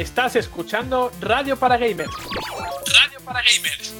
[0.00, 2.10] Estás escuchando Radio para Gamers.
[2.10, 3.94] Radio para Gamers.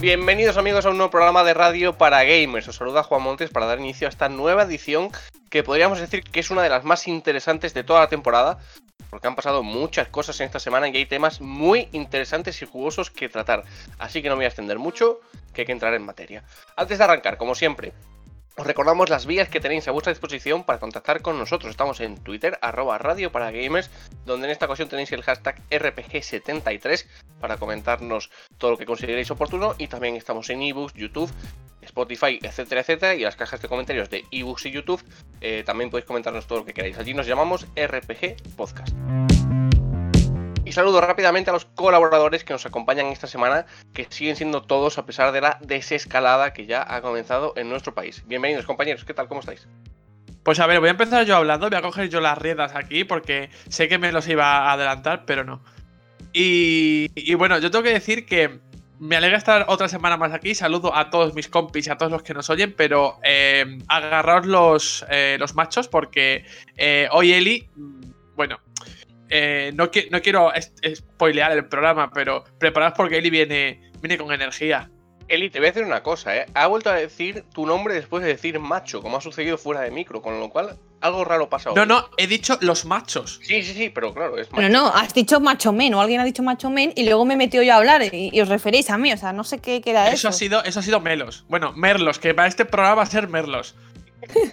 [0.00, 2.68] Bienvenidos amigos a un nuevo programa de radio para gamers.
[2.68, 5.10] Os saluda Juan Montes para dar inicio a esta nueva edición
[5.50, 8.58] que podríamos decir que es una de las más interesantes de toda la temporada,
[9.10, 13.10] porque han pasado muchas cosas en esta semana y hay temas muy interesantes y jugosos
[13.10, 13.64] que tratar.
[13.98, 15.20] Así que no me voy a extender mucho,
[15.52, 16.44] que hay que entrar en materia.
[16.76, 17.92] Antes de arrancar, como siempre,
[18.56, 21.70] os recordamos las vías que tenéis a vuestra disposición para contactar con nosotros.
[21.70, 23.90] Estamos en Twitter, arroba radio para gamers,
[24.24, 27.06] donde en esta ocasión tenéis el hashtag RPG73
[27.38, 29.74] para comentarnos todo lo que consideréis oportuno.
[29.76, 31.30] Y también estamos en ebooks, YouTube,
[31.82, 33.14] Spotify, etcétera, etcétera.
[33.14, 35.04] Y las cajas de comentarios de ebooks y YouTube
[35.42, 36.98] eh, también podéis comentarnos todo lo que queráis.
[36.98, 38.94] Allí nos llamamos RPG Podcast.
[40.66, 44.98] Y saludo rápidamente a los colaboradores que nos acompañan esta semana, que siguen siendo todos
[44.98, 48.24] a pesar de la desescalada que ya ha comenzado en nuestro país.
[48.26, 49.28] Bienvenidos compañeros, ¿qué tal?
[49.28, 49.68] ¿Cómo estáis?
[50.42, 53.04] Pues a ver, voy a empezar yo hablando, voy a coger yo las riendas aquí
[53.04, 55.62] porque sé que me los iba a adelantar, pero no.
[56.32, 58.58] Y, bueno, yo tengo que decir que
[58.98, 60.56] me alegra estar otra semana más aquí.
[60.56, 64.46] Saludo a todos mis compis y a todos los que nos oyen, pero eh, agarraos
[64.46, 66.44] los, eh, los machos porque
[66.76, 68.00] eh, hoy Eli, mm,
[68.34, 68.58] bueno,
[69.28, 70.52] eh, no, no, quiero
[70.94, 74.90] spoilear el programa, pero preparaos porque Eli viene, viene con energía.
[75.28, 76.46] Eli, te voy a decir una cosa, ¿eh?
[76.54, 79.90] Ha vuelto a decir tu nombre después de decir macho, como ha sucedido fuera de
[79.90, 83.40] micro, con lo cual algo raro pasa No, no, he dicho los machos.
[83.42, 84.56] Sí, sí, sí, pero claro, es macho.
[84.56, 87.34] Pero no, has dicho macho men, o alguien ha dicho macho men, y luego me
[87.34, 89.82] he metido yo a hablar y, os referéis a mí, o sea, no sé qué,
[89.84, 90.14] era eso.
[90.14, 91.44] Eso ha sido, eso ha sido Melos.
[91.48, 93.74] Bueno, Merlos, que para este programa va a ser Merlos.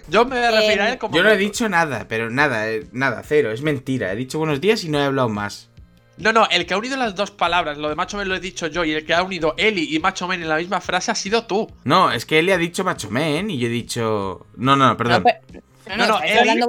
[0.08, 1.16] Yo me voy a referir a él como.
[1.16, 4.12] Yo no he dicho nada, pero nada, eh, nada, cero, es mentira.
[4.12, 5.70] He dicho buenos días y no he hablado más.
[6.16, 8.40] No, no, el que ha unido las dos palabras, lo de macho men lo he
[8.40, 11.10] dicho yo, y el que ha unido Eli y macho men en la misma frase
[11.10, 11.68] ha sido tú.
[11.82, 14.46] No, es que Eli ha dicho macho men y yo he dicho.
[14.56, 15.24] No, no, perdón.
[15.88, 16.60] No, no, no, Eli...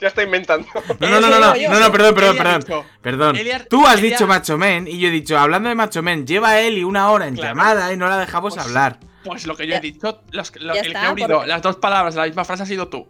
[0.00, 0.68] ya está inventando.
[1.00, 2.84] No, no, no, no, no, no, perdón, perdón, perdón.
[3.00, 3.36] Perdón.
[3.70, 6.84] Tú has dicho macho men y yo he dicho, hablando de macho men, lleva Eli
[6.84, 8.98] una hora en llamada y no la dejamos pues hablar.
[9.28, 12.26] Pues lo que yo he dicho, el que ha unido las dos palabras de la
[12.26, 13.06] misma frase ha sido tú.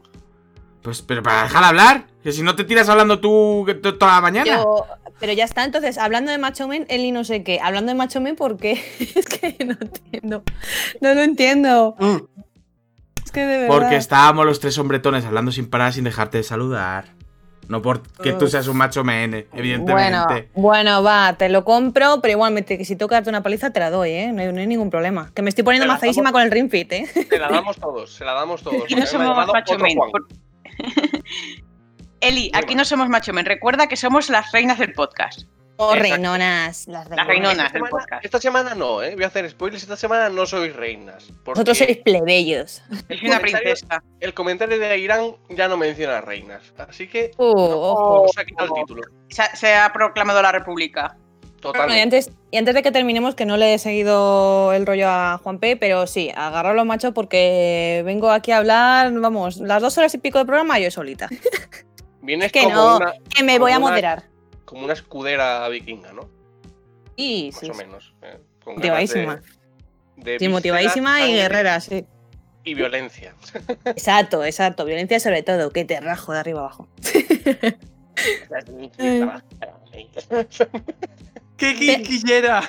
[0.82, 4.64] Pues, pero para dejar hablar, que si no te tiras hablando tú toda la mañana.
[5.20, 7.58] Pero, ya está, entonces, hablando de Macho Men, Eli no sé qué.
[7.60, 8.72] Hablando de Macho Men, ¿por qué?
[9.00, 10.44] es que no entiendo.
[11.00, 11.96] No lo entiendo.
[11.98, 12.16] Mm.
[13.24, 13.66] Es que de verdad.
[13.66, 17.17] Porque estábamos los tres hombretones hablando sin parar, sin dejarte de saludar.
[17.68, 20.48] No porque tú seas un macho men, evidentemente.
[20.54, 23.70] Bueno, bueno, va, te lo compro, pero igualmente que si tengo que darte una paliza
[23.70, 24.32] te la doy, ¿eh?
[24.32, 25.30] No hay, ningún problema.
[25.34, 27.06] Que me estoy poniendo mazadísima con el ring fit, ¿eh?
[27.28, 28.84] Se la damos todos, se la damos todos.
[28.84, 29.98] Aquí no somos macho men.
[32.20, 33.44] Eli, aquí no somos macho men.
[33.44, 35.42] Recuerda que somos las reinas del podcast.
[35.80, 36.88] O reinonas.
[36.88, 38.24] Las, reinonas del podcast.
[38.24, 39.14] Esta semana no, ¿eh?
[39.14, 39.84] Voy a hacer spoilers.
[39.84, 41.32] Esta semana no sois reinas.
[41.44, 42.82] Vosotros sois plebeyos.
[43.08, 44.02] Es una princesa.
[44.18, 46.62] El comentario de Irán ya no menciona reinas.
[46.78, 47.30] Así que.
[47.38, 48.26] Uh, ojo.
[48.36, 49.02] Ha quitado el título.
[49.28, 51.16] Se ha, proclamado la república.
[51.60, 51.96] Totalmente.
[51.96, 55.40] y, antes, y antes de que terminemos, que no le he seguido el rollo a
[55.42, 60.14] Juan P, pero sí, agarrarlo macho porque vengo aquí a hablar, vamos, las dos horas
[60.14, 61.28] y pico de programa yo solita.
[62.22, 64.24] Vienes que como no, una, que me voy a moderar
[64.68, 66.28] como una escudera vikinga, ¿no?
[67.16, 68.12] Sí, Más o menos.
[68.20, 69.40] Eh, motivadísima.
[70.38, 72.04] sí, motivadísima y guerrera, sí.
[72.64, 73.34] Y violencia.
[73.86, 74.84] Exacto, exacto.
[74.84, 76.86] Violencia sobre todo, que te rajo de arriba abajo.
[81.56, 82.62] ¡Qué quinquillera!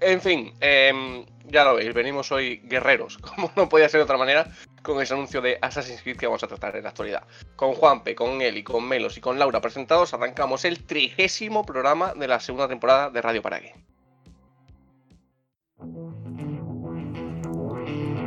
[0.00, 4.18] en fin, eh, ya lo veis, venimos hoy guerreros, como no podía ser de otra
[4.18, 4.52] manera,
[4.88, 7.24] con ese anuncio de Assassin's Creed que vamos a tratar en la actualidad.
[7.56, 12.26] Con Juanpe, con Eli, con Melos y con Laura presentados, arrancamos el trigésimo programa de
[12.26, 13.72] la segunda temporada de Radio Paraguay.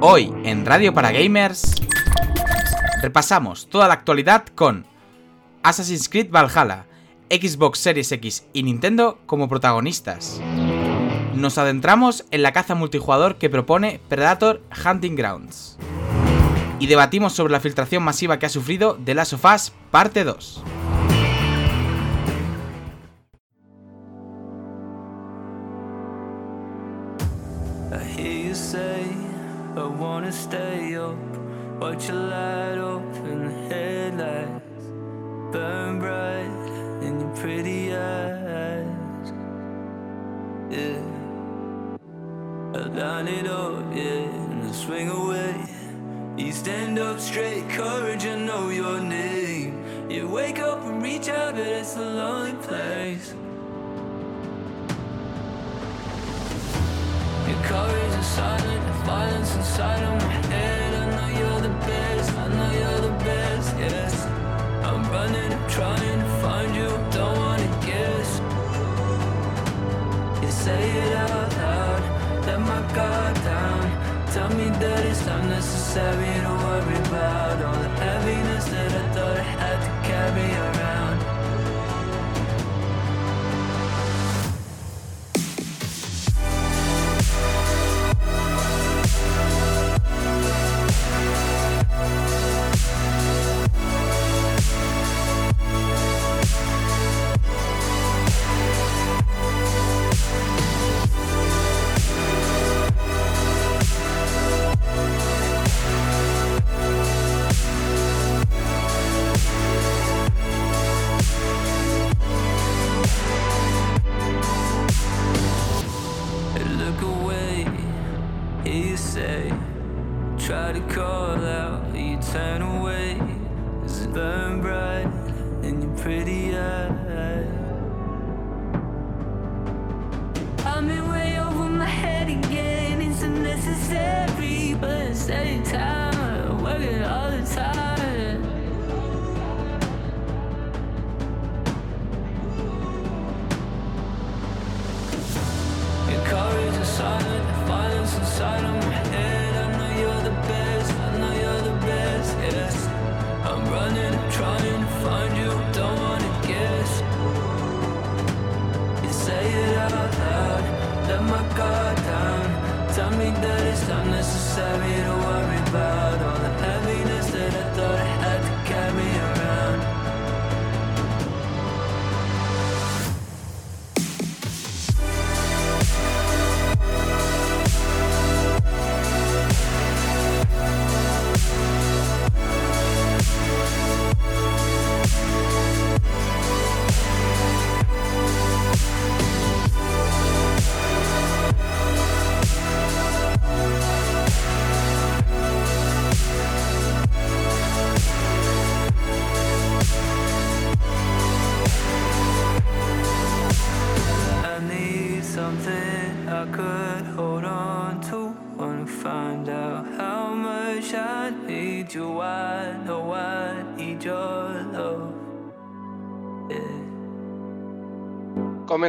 [0.01, 1.75] Hoy en Radio para Gamers
[3.01, 4.85] repasamos toda la actualidad con
[5.63, 6.85] Assassin's Creed Valhalla,
[7.29, 10.39] Xbox Series X y Nintendo como protagonistas
[11.41, 15.77] nos adentramos en la caza multijugador que propone Predator Hunting Grounds.
[16.81, 20.63] Y debatimos sobre la filtración masiva que ha sufrido The Last of Us Parte 2.
[42.73, 45.80] I line it up, yeah, and I swing away.
[46.41, 50.09] You stand up straight, courage, I know your name.
[50.09, 53.35] You wake up and reach out, but it's a lonely place.
[57.47, 60.95] Your courage is silent, the violence inside of my head.
[60.95, 64.25] I know you're the best, I know you're the best, yes.
[64.83, 68.41] I'm running, I'm trying to find you, don't wanna guess.
[70.41, 74.00] You say it out loud, let my guard down.
[74.33, 79.41] Tell me that it's unnecessary to worry about all the heaviness that I thought I
[79.41, 80.80] had to carry around.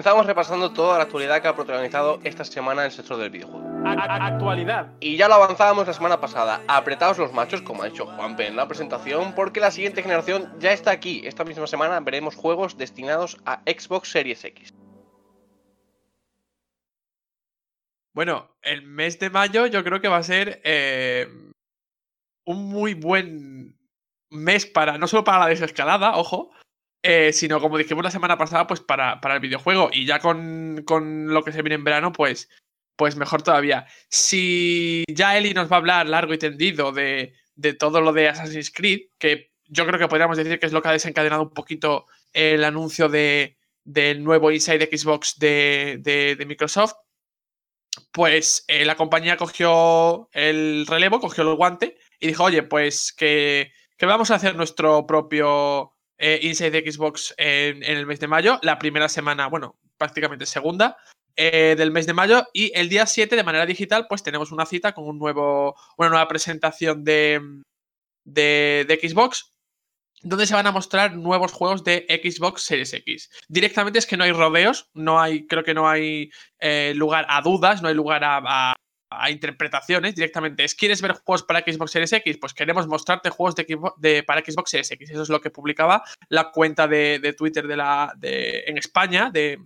[0.03, 3.65] Comenzamos repasando toda la actualidad que ha protagonizado esta semana en el sector del videojuego.
[3.87, 4.95] Actualidad.
[4.99, 8.57] Y ya lo avanzábamos la semana pasada, apretados los machos, como ha dicho Juanpe en
[8.57, 11.23] la presentación, porque la siguiente generación ya está aquí.
[11.25, 14.75] Esta misma semana veremos juegos destinados a Xbox Series X.
[18.13, 21.29] Bueno, el mes de mayo yo creo que va a ser eh,
[22.45, 23.79] un muy buen
[24.31, 26.51] mes para, no solo para la desescalada, ojo,
[27.03, 29.91] eh, sino como dijimos la semana pasada, pues para, para el videojuego.
[29.93, 32.49] Y ya con, con lo que se viene en verano, pues,
[32.97, 33.87] pues mejor todavía.
[34.09, 38.29] Si ya Eli nos va a hablar largo y tendido de, de todo lo de
[38.29, 41.51] Assassin's Creed, que yo creo que podríamos decir que es lo que ha desencadenado un
[41.51, 46.95] poquito el anuncio de, del nuevo Inside Xbox de, de, Microsoft,
[48.11, 53.73] pues eh, la compañía cogió el relevo, cogió el guante y dijo, oye, pues que,
[53.97, 58.79] que vamos a hacer nuestro propio eh, Inside Xbox en, el mes de mayo, la
[58.79, 60.97] primera semana, bueno, prácticamente segunda
[61.35, 64.65] eh, del mes de mayo y el día 7 de manera digital pues tenemos una
[64.65, 67.41] cita con un nuevo, una nueva presentación de,
[68.25, 69.53] de, de Xbox
[70.23, 73.29] donde se van a mostrar nuevos juegos de Xbox Series X.
[73.49, 77.43] Directamente es que no hay rodeos, no hay, creo que no hay eh, lugar a
[77.43, 78.75] dudas, no hay lugar a,
[79.21, 80.15] a, interpretaciones.
[80.15, 82.39] Directamente es, ¿quieres ver juegos para Xbox Series X?
[82.39, 85.11] Pues queremos mostrarte juegos de, de para Xbox Series X.
[85.11, 89.59] Eso es lo que publicaba la cuenta de, Twitter de la, de, en España de,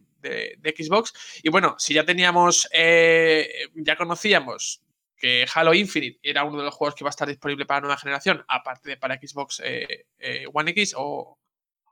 [0.77, 1.13] Xbox.
[1.43, 4.83] Y bueno, si ya teníamos, eh, ya conocíamos
[5.17, 7.97] que Halo Infinite era uno de los juegos que va a estar disponible para nueva
[7.97, 11.39] generación, aparte de para Xbox eh, eh, One X o,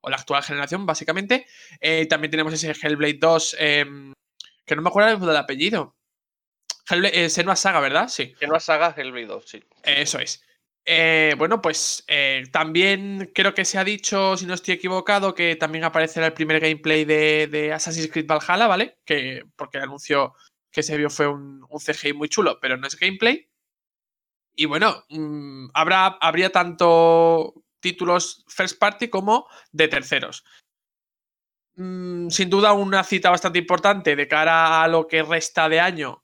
[0.00, 1.46] o, la actual generación, básicamente.
[2.08, 4.12] También tenemos ese Hellblade 2, em,
[4.66, 5.94] que no me acuerdo del apellido.
[6.88, 8.08] Hellblade, Senua Saga, ¿verdad?
[8.08, 8.34] Sí.
[8.38, 9.64] Senua Saga Hellblade 2, sí.
[9.82, 10.44] Eso es.
[10.86, 15.56] Eh, bueno, pues eh, también creo que se ha dicho, si no estoy equivocado, que
[15.56, 18.98] también aparecerá el primer gameplay de, de Assassin's Creed Valhalla, ¿vale?
[19.04, 20.34] Que, porque el anuncio
[20.70, 23.48] que se vio fue un, un CGI muy chulo, pero no es gameplay.
[24.56, 30.42] Y bueno, mmm, habrá, habría tanto, títulos first party como de terceros.
[31.76, 36.23] Mm, sin duda una cita bastante importante de cara a lo que resta de año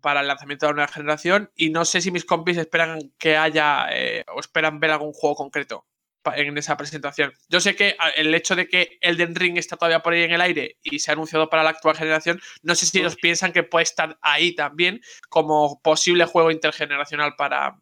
[0.00, 3.36] para el lanzamiento de la nueva generación y no sé si mis compis esperan que
[3.36, 5.86] haya eh, o esperan ver algún juego concreto
[6.36, 7.32] en esa presentación.
[7.48, 10.40] Yo sé que el hecho de que Elden Ring está todavía por ahí en el
[10.40, 13.62] aire y se ha anunciado para la actual generación, no sé si ellos piensan que
[13.62, 17.78] puede estar ahí también como posible juego intergeneracional para,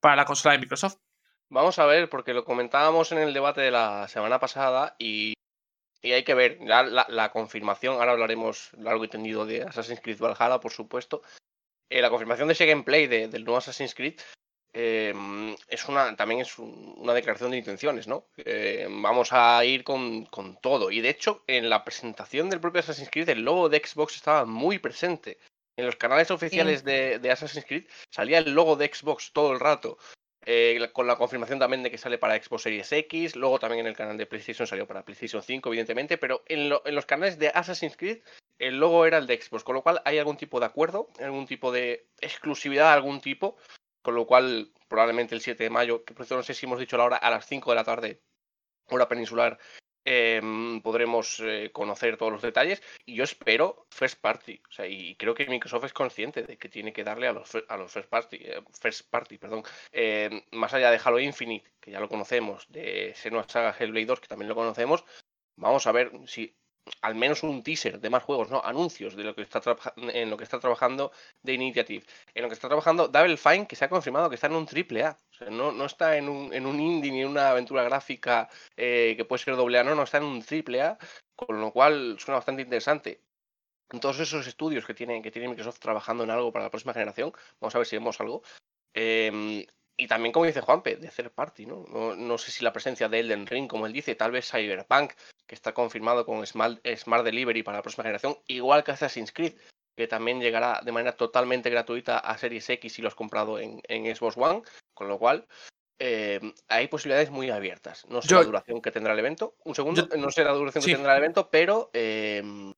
[0.00, 0.96] para la consola de Microsoft.
[1.48, 5.34] Vamos a ver, porque lo comentábamos en el debate de la semana pasada y,
[6.02, 7.94] y hay que ver ya la, la confirmación.
[7.96, 11.22] Ahora hablaremos largo y tendido de Assassin's Creed Valhalla, por supuesto.
[11.90, 14.18] Eh, la confirmación de ese gameplay de- del nuevo Assassin's Creed
[14.72, 15.12] eh,
[15.68, 18.26] es una también es un- una declaración de intenciones, ¿no?
[18.36, 20.92] Eh, vamos a ir con, con todo.
[20.92, 24.44] Y de hecho, en la presentación del propio Assassin's Creed, el logo de Xbox estaba
[24.44, 25.38] muy presente.
[25.76, 29.58] En los canales oficiales de, de Assassin's Creed salía el logo de Xbox todo el
[29.60, 29.98] rato.
[30.46, 33.86] Eh, con la confirmación también de que sale para Xbox Series X, luego también en
[33.86, 37.38] el canal de PlayStation salió para PlayStation 5, evidentemente, pero en, lo- en los canales
[37.38, 38.18] de Assassin's Creed
[38.58, 41.46] el logo era el de Xbox, con lo cual hay algún tipo de acuerdo, algún
[41.46, 43.56] tipo de exclusividad algún tipo,
[44.02, 46.78] con lo cual probablemente el 7 de mayo, que por cierto no sé si hemos
[46.78, 48.20] dicho la hora, a las 5 de la tarde,
[48.88, 49.58] hora peninsular,
[50.04, 55.14] em, podremos eh, conocer todos los detalles y yo espero first party, o sea, y
[55.16, 58.62] creo que Microsoft es consciente de que tiene que darle a los, first party, eh,
[58.80, 63.46] first party, perdón, eh, más allá de Halo Infinite, que ya lo conocemos, de Senua
[63.48, 65.04] Saga Hellblade 2, que también lo conocemos,
[65.56, 66.54] vamos a ver si
[67.02, 68.62] al menos un teaser de más juegos, ¿no?
[68.64, 69.60] Anuncios de lo que está
[69.96, 72.04] en lo que está trabajando de Initiative.
[72.34, 74.66] En lo que está trabajando Double Fine, que se ha confirmado que está en un
[74.66, 75.18] triple A.
[75.48, 79.24] No, no está en un, en un indie ni en una aventura gráfica eh, que
[79.24, 80.98] puede ser doble A, no, no, está en un triple A,
[81.34, 83.22] con lo cual suena bastante interesante.
[84.00, 87.74] Todos esos estudios que tiene, que Microsoft trabajando en algo para la próxima generación, vamos
[87.74, 88.42] a ver si vemos algo.
[88.94, 89.64] Em,
[89.96, 91.84] y también, como dice Juanpe, de third party, ¿no?
[91.88, 92.14] ¿no?
[92.14, 95.12] no sé si la presencia de Elden Ring, como él dice, tal vez Cyberpunk,
[95.46, 99.54] que está confirmado con Smart, Smart Delivery para la próxima generación, igual que Assassin's Creed,
[100.00, 103.82] que también llegará de manera totalmente gratuita a Series X si lo has comprado en,
[103.86, 104.62] en Xbox One,
[104.94, 105.46] con lo cual
[106.00, 108.06] eh, hay posibilidades muy abiertas.
[108.08, 110.52] No sé Yo- la duración que tendrá el evento, un segundo, Yo- no sé la
[110.52, 110.90] duración Sí.
[110.90, 112.72] que tendrá el evento, pero em,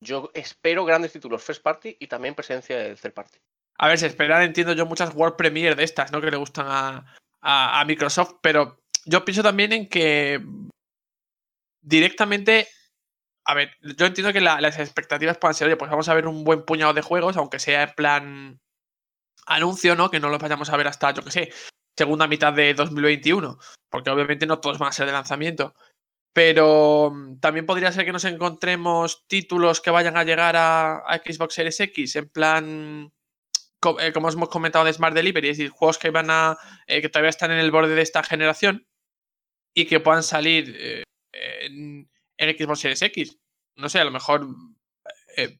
[0.00, 3.38] yo espero grandes títulos first party y también presencia del third party.
[3.78, 6.20] A ver, se esperan, entiendo yo, muchas World Premiere de estas, ¿no?
[6.20, 10.40] Que le gustan a, a- a Microsoft, pero yo pienso también en que
[11.80, 12.68] directamente.
[13.48, 16.26] A ver, yo entiendo que la- las expectativas puedan ser, oye, pues vamos a ver
[16.26, 18.60] un buen puñado de juegos, aunque sea en plan
[19.46, 20.10] anuncio, ¿no?
[20.10, 21.52] Que no los vayamos a ver hasta, yo que sé,
[21.96, 23.58] segunda mitad de 2021,
[23.90, 25.74] porque obviamente no todos van a ser de lanzamiento.
[26.34, 31.54] Pero mm, también podría ser que nos encontremos títulos que vayan a llegar a, Xbox
[31.54, 33.12] Series X, en plan
[34.00, 36.58] eh, como hemos comentado de Smart Delivery, es decir, juegos que van a.
[36.86, 38.86] eh, que todavía están en el borde de esta generación
[39.74, 41.04] y que puedan salir eh,
[42.38, 43.38] en Xbox Series X.
[43.76, 44.46] No sé, a lo mejor.
[45.36, 45.58] eh,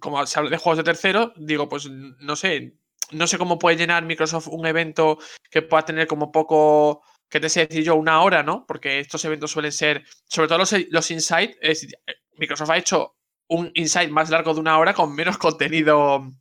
[0.00, 2.74] como se habla de juegos de tercero, digo, pues no sé.
[3.10, 5.18] No sé cómo puede llenar Microsoft un evento
[5.50, 7.02] que pueda tener como poco.
[7.30, 8.64] Que te sé decir yo, una hora, ¿no?
[8.66, 10.04] Porque estos eventos suelen ser.
[10.26, 11.52] Sobre todo los, los Insight.
[11.60, 13.16] es decir, eh, Microsoft ha hecho
[13.48, 16.32] un Insight más largo de una hora con menos contenido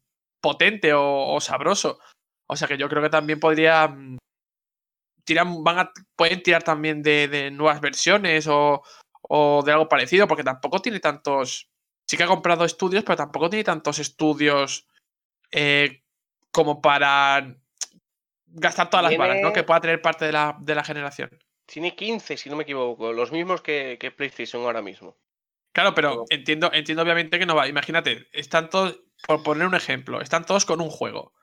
[0.41, 2.00] potente o, sabroso.
[2.48, 3.88] O sea que yo creo que también podría.
[3.88, 4.17] mm,
[5.25, 8.82] Tiran, van a, pueden tirar también de, de nuevas versiones o,
[9.27, 11.69] o de algo parecido, porque tampoco tiene tantos.
[12.05, 14.88] Sí que ha comprado estudios, pero tampoco tiene tantos estudios
[15.51, 16.03] eh,
[16.51, 17.55] como para
[18.46, 19.51] gastar todas las balas, ¿no?
[19.51, 21.29] Que pueda tener parte de la, de la generación.
[21.65, 25.17] Tiene 15, si no me equivoco, los mismos que, que PlayStation ahora mismo.
[25.74, 27.67] Claro, pero entiendo, entiendo obviamente que no va.
[27.67, 31.34] Imagínate, están todos, por poner un ejemplo, están todos con un juego.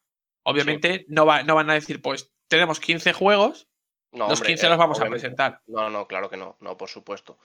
[0.43, 3.69] Obviamente no, va, no van a decir, pues tenemos 15 juegos,
[4.13, 5.61] No, los hombre, 15 eh, los vamos a presentar.
[5.67, 7.39] No, no, claro que no, no, por supuesto.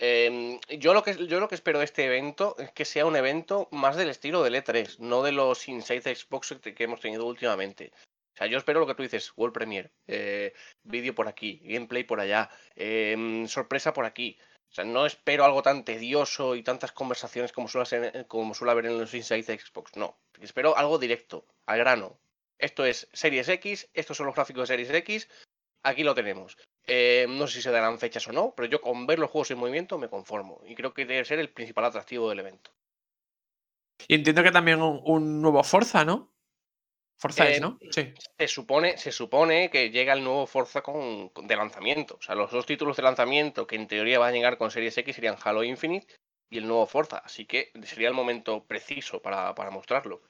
[0.00, 3.16] Em, yo, lo que, yo lo que espero de este evento es que sea un
[3.16, 7.90] evento más del estilo del E3, no de los Inside Xbox que hemos tenido últimamente.
[8.34, 12.04] O sea, yo espero lo que tú dices, World Premiere, eh, vídeo por aquí, gameplay
[12.04, 14.38] por allá, em, sorpresa por aquí.
[14.70, 18.86] O sea, no espero algo tan tedioso y tantas conversaciones como suele, como suele haber
[18.86, 20.16] en los Inside Xbox, no.
[20.40, 22.20] Espero algo directo, al grano.
[22.58, 25.28] Esto es Series X, estos son los gráficos de Series X,
[25.82, 26.56] aquí lo tenemos.
[26.88, 29.50] Eh, no sé si se darán fechas o no, pero yo con ver los juegos
[29.50, 30.60] en movimiento me conformo.
[30.66, 32.70] Y creo que debe ser el principal atractivo del evento.
[34.06, 36.32] Y entiendo que también un, un nuevo Forza, ¿no?
[37.20, 37.78] Forza es, Eh, ¿no?
[37.90, 38.14] Sí.
[38.38, 42.16] Se supone, se supone que llega el nuevo Forza con, con- de lanzamiento.
[42.18, 44.96] O sea, los dos títulos de lanzamiento que en teoría van a llegar con Series
[44.96, 46.06] X serían Halo Infinite
[46.48, 47.18] y el nuevo Forza.
[47.18, 50.22] Así que sería el momento preciso para, para mostrarlo.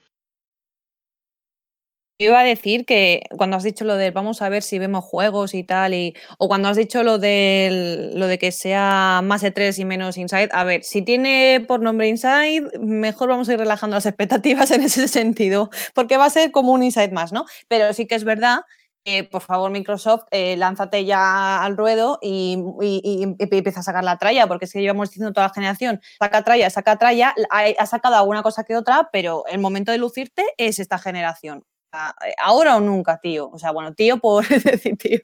[2.21, 5.55] Iba a decir que cuando has dicho lo de vamos a ver si vemos juegos
[5.55, 9.53] y tal, y, o cuando has dicho lo, del, lo de que sea más de
[9.53, 13.59] 3 y menos Inside, a ver, si tiene por nombre Inside, mejor vamos a ir
[13.61, 17.45] relajando las expectativas en ese sentido, porque va a ser como un Inside más, ¿no?
[17.69, 18.63] Pero sí que es verdad
[19.05, 24.19] que, por favor, Microsoft, eh, lánzate ya al ruedo y- y empieza a sacar la
[24.19, 27.87] tralla, porque es que llevamos diciendo toda la generación, saca tralla, saca tralla, ha, ha
[27.87, 31.63] sacado alguna cosa que otra, pero el momento de lucirte es esta generación.
[31.91, 33.51] Sea, eh, Ahora o nunca, tío.
[33.51, 35.21] O sea, bueno, tío por decir tío.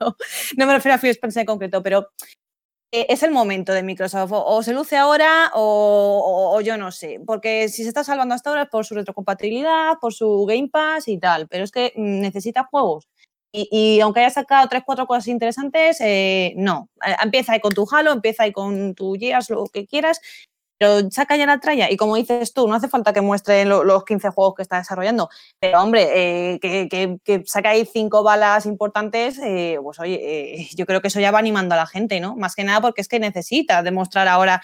[0.57, 2.11] No me refiero a Phil Spencer en concreto, pero
[2.93, 4.31] eh, es el momento de Microsoft.
[4.33, 7.21] O, se luce ahora o, yo no sé.
[7.27, 11.09] Porque si se está salvando hasta ahora es por su retrocompatibilidad, por su Game Pass
[11.09, 11.49] y tal.
[11.49, 13.09] Pero es que mm, necesita juegos.
[13.57, 16.89] Y, aunque haya sacado tres, cuatro cosas interesantes, eh, no.
[17.23, 20.21] Empieza ahí con tu Halo, empieza ahí con tu Gears, lo que quieras,
[20.79, 21.91] pero saca ya la tralla.
[21.91, 24.79] Y como dices tú, no hace falta que muestre lo- los 15 juegos que está
[24.79, 25.29] desarrollando.
[25.61, 30.21] Pero hombre, eh, que, que, que saque ahí cinco balas importantes, eh, pues oye,
[30.63, 32.37] eh, yo creo que eso ya va animando a la gente, ¿no?
[32.37, 34.63] Más que nada porque es que necesita demostrar ahora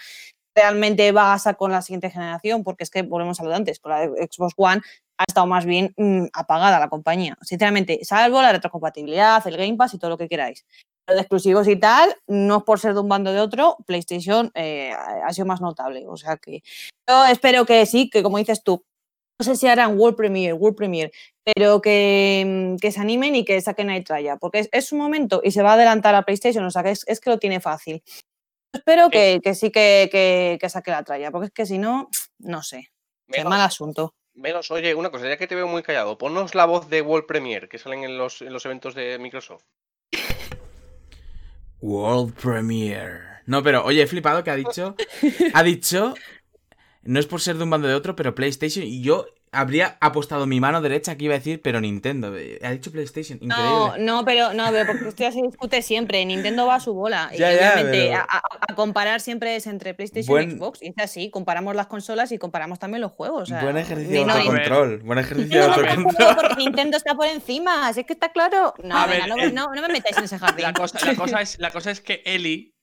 [0.55, 3.79] realmente va a con la siguiente generación, porque es que volvemos a lo de antes,
[3.79, 4.81] con la Xbox One
[5.17, 7.37] ha estado más bien mm, apagada la compañía.
[7.41, 10.65] Sinceramente, salvo la retrocompatibilidad, el Game Pass y todo lo que queráis.
[11.07, 14.91] De exclusivos y tal, no es por ser de un bando de otro, PlayStation eh,
[14.93, 16.05] ha sido más notable.
[16.07, 16.61] O sea que
[17.09, 18.85] yo espero que sí, que como dices tú,
[19.39, 21.11] no sé si harán World Premiere, World Premiere,
[21.55, 24.95] pero que, mm, que se animen y que saquen ahí tralla, porque es, es su
[24.95, 27.39] momento y se va a adelantar a PlayStation, o sea que es, es que lo
[27.39, 28.03] tiene fácil.
[28.73, 32.07] Espero que, que sí que, que- que saque la tralla, porque es que si no,
[32.39, 32.91] no sé,
[33.27, 34.13] qué Menos, mal asunto.
[34.33, 37.25] menos, oye, una cosa, ya que te veo muy callado, ponnos la voz de World
[37.27, 39.63] Premiere que salen en los, en los eventos de Microsoft.
[41.81, 43.41] World Premiere.
[43.45, 44.95] No, pero oye, he flipado que ha dicho.
[45.53, 46.13] Ha dicho.
[47.03, 48.85] No es por ser de un bando de otro, pero PlayStation.
[48.85, 52.35] Y yo habría apostado mi mano derecha que iba a decir, pero Nintendo.
[52.37, 53.37] Eh, Ha dicho PlayStation.
[53.41, 54.05] No, Increíble.
[54.05, 56.23] no, pero no, pero porque esto ya se discute siempre.
[56.25, 57.29] Nintendo va a su bola.
[57.37, 60.81] Ya, y ya, obviamente pero- a, a- comparar siempre es entre PlayStation Buen- y Xbox.
[60.81, 63.43] Y es así, comparamos las consolas y comparamos también los juegos.
[63.43, 64.97] o sea, Buen ejercicio de no, autocontrol.
[64.99, 66.35] Buen ejercicio de autocontrol.
[66.37, 68.73] porque Nintendo está por encima, es que está claro.
[68.83, 70.63] No, A venga, ver, no, eh, no- no me metáis en ese jardín.
[70.63, 72.73] La cosa, la cosa es, la cosa es que Eli,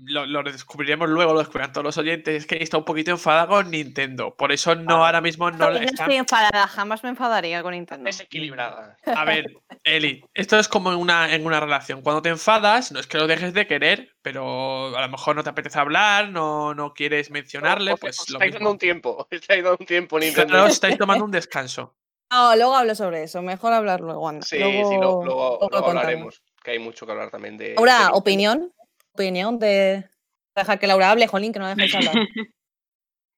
[0.00, 3.46] lo, lo descubriremos luego, lo descubrirán todos los oyentes, es que está un poquito enfadada
[3.48, 4.34] con Nintendo.
[4.36, 6.04] Por eso no, ahora mismo no le Yo está.
[6.04, 8.04] estoy enfadada, jamás me enfadaría con Nintendo.
[8.04, 8.96] Desequilibrada.
[9.06, 9.46] A ver,
[9.84, 12.02] Eli, esto es como en una, en una relación.
[12.02, 15.42] Cuando te enfadas, no es que lo dejes de querer, pero a lo mejor no
[15.42, 18.70] te apetece hablar, no, no quieres mencionarle, pues os lo estáis dando mismo.
[18.72, 20.52] un tiempo, estáis dando un tiempo Nintendo.
[20.52, 21.96] Claro, estáis tomando un descanso.
[22.30, 24.46] No, luego hablo sobre eso, mejor hablar luego, anda.
[24.46, 27.74] Sí, luego, sí, lo- luego, luego hablaremos, que hay mucho que hablar también de...
[27.74, 28.12] Nintendo.
[28.12, 28.72] opinión.
[29.18, 30.08] Opinión de.
[30.54, 32.14] Dejar que Laura hable, Jolín, que no dejáis hablar.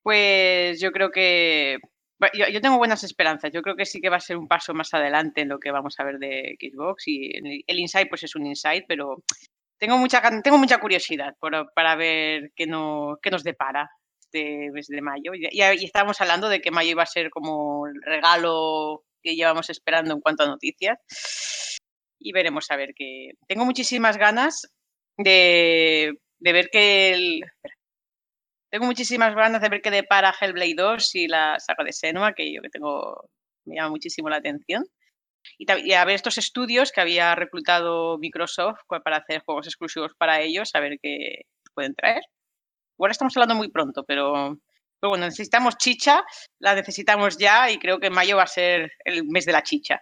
[0.02, 1.78] Pues yo creo que.
[2.34, 3.50] Yo, tengo buenas esperanzas.
[3.52, 5.70] Yo creo que sí que va a ser un paso más adelante en lo que
[5.70, 7.06] vamos a ver de Xbox.
[7.06, 7.30] Y
[7.66, 9.22] el, Inside, pues es un Inside, pero
[9.78, 14.86] tengo mucha, tengo mucha curiosidad por- para ver qué, no, qué nos depara este mes
[14.86, 15.34] de mayo.
[15.34, 19.68] Y, y estábamos hablando de que mayo iba a ser como el regalo que llevamos
[19.68, 20.98] esperando en cuanto a noticias.
[22.18, 23.32] Y veremos a ver qué.
[23.46, 24.66] Tengo muchísimas ganas
[25.16, 27.44] de, de ver que el.
[28.70, 32.52] Tengo muchísimas ganas de ver qué depara Hellblade 2 y la saga de Senua, que
[32.52, 33.28] yo que tengo
[33.64, 34.84] me llama muchísimo la atención.
[35.58, 40.40] Y, y a ver estos estudios que había reclutado Microsoft para hacer juegos exclusivos para
[40.40, 41.42] ellos, a ver qué
[41.74, 42.22] pueden traer.
[42.96, 44.56] Igual estamos hablando muy pronto, pero,
[45.00, 46.22] pero bueno, necesitamos chicha,
[46.60, 50.00] la necesitamos ya y creo que mayo va a ser el mes de la chicha.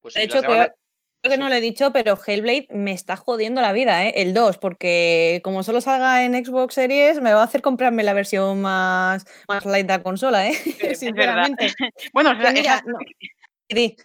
[0.00, 0.72] Pues De la hecho, semana-
[1.22, 4.14] que no lo he dicho, pero Hellblade me está jodiendo la vida, ¿eh?
[4.16, 8.14] El 2, porque como solo salga en Xbox Series, me va a hacer comprarme la
[8.14, 10.54] versión más, más light de la consola, ¿eh?
[10.94, 11.68] Sinceramente.
[12.14, 12.98] Bueno, es Que la- mira, esa- no.
[13.68, 13.96] Di.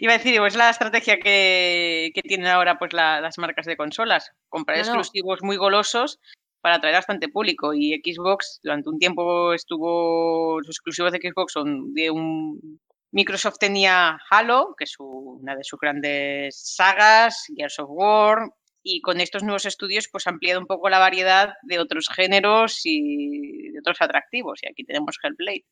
[0.00, 3.76] Iba a decir, es la estrategia que, que tienen ahora pues la- las marcas de
[3.76, 4.88] consolas, comprar No, no.
[5.00, 6.20] exclusivos muy golosos
[6.62, 7.74] para atraer bastante público.
[7.74, 12.80] Y Xbox durante un tiempo estuvo, sus exclusivos de Xbox son de un...
[13.10, 18.50] Microsoft tenía Halo, que es una de sus grandes sagas, Gears of War,
[18.82, 22.80] y con estos nuevos estudios pues ha ampliado un poco la variedad de otros géneros
[22.84, 24.60] y de otros atractivos.
[24.62, 25.64] Y aquí tenemos Hellblade.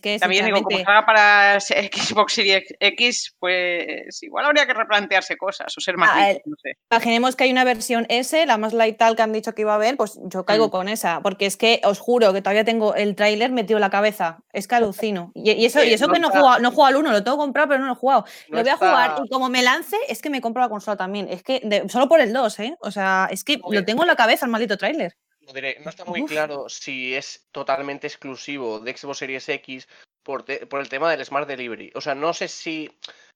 [0.00, 5.76] Que También digo, como salga para Xbox Series X, pues igual habría que replantearse cosas
[5.76, 6.72] o ser más Ah, no sé.
[6.90, 9.72] Imaginemos que hay una versión S, la más light tal que han dicho que iba
[9.72, 10.70] a haber, pues yo caigo Mm.
[10.70, 13.90] con esa, porque es que os juro que todavía tengo el tráiler metido en la
[13.90, 15.32] cabeza, es que alucino.
[15.34, 17.22] Y, y eso, y Eh, eso no que no he jugado, no al 1, lo
[17.24, 18.24] tengo comprado, pero no lo he jugado.
[18.48, 20.96] no lo voy a jugar y como me lance, es que me compro la consola
[20.96, 21.28] también.
[21.30, 22.74] Es que de- solo por el 2, ¿eh?
[22.80, 25.16] O sea, es que lo tengo en la cabeza el maldito tráiler.
[25.52, 26.30] Diré, no está muy Uf.
[26.30, 29.88] claro si es totalmente exclusivo de Xbox Series X
[30.22, 31.92] por, te- por el tema del Smart Delivery.
[31.94, 32.90] O sea, no sé si...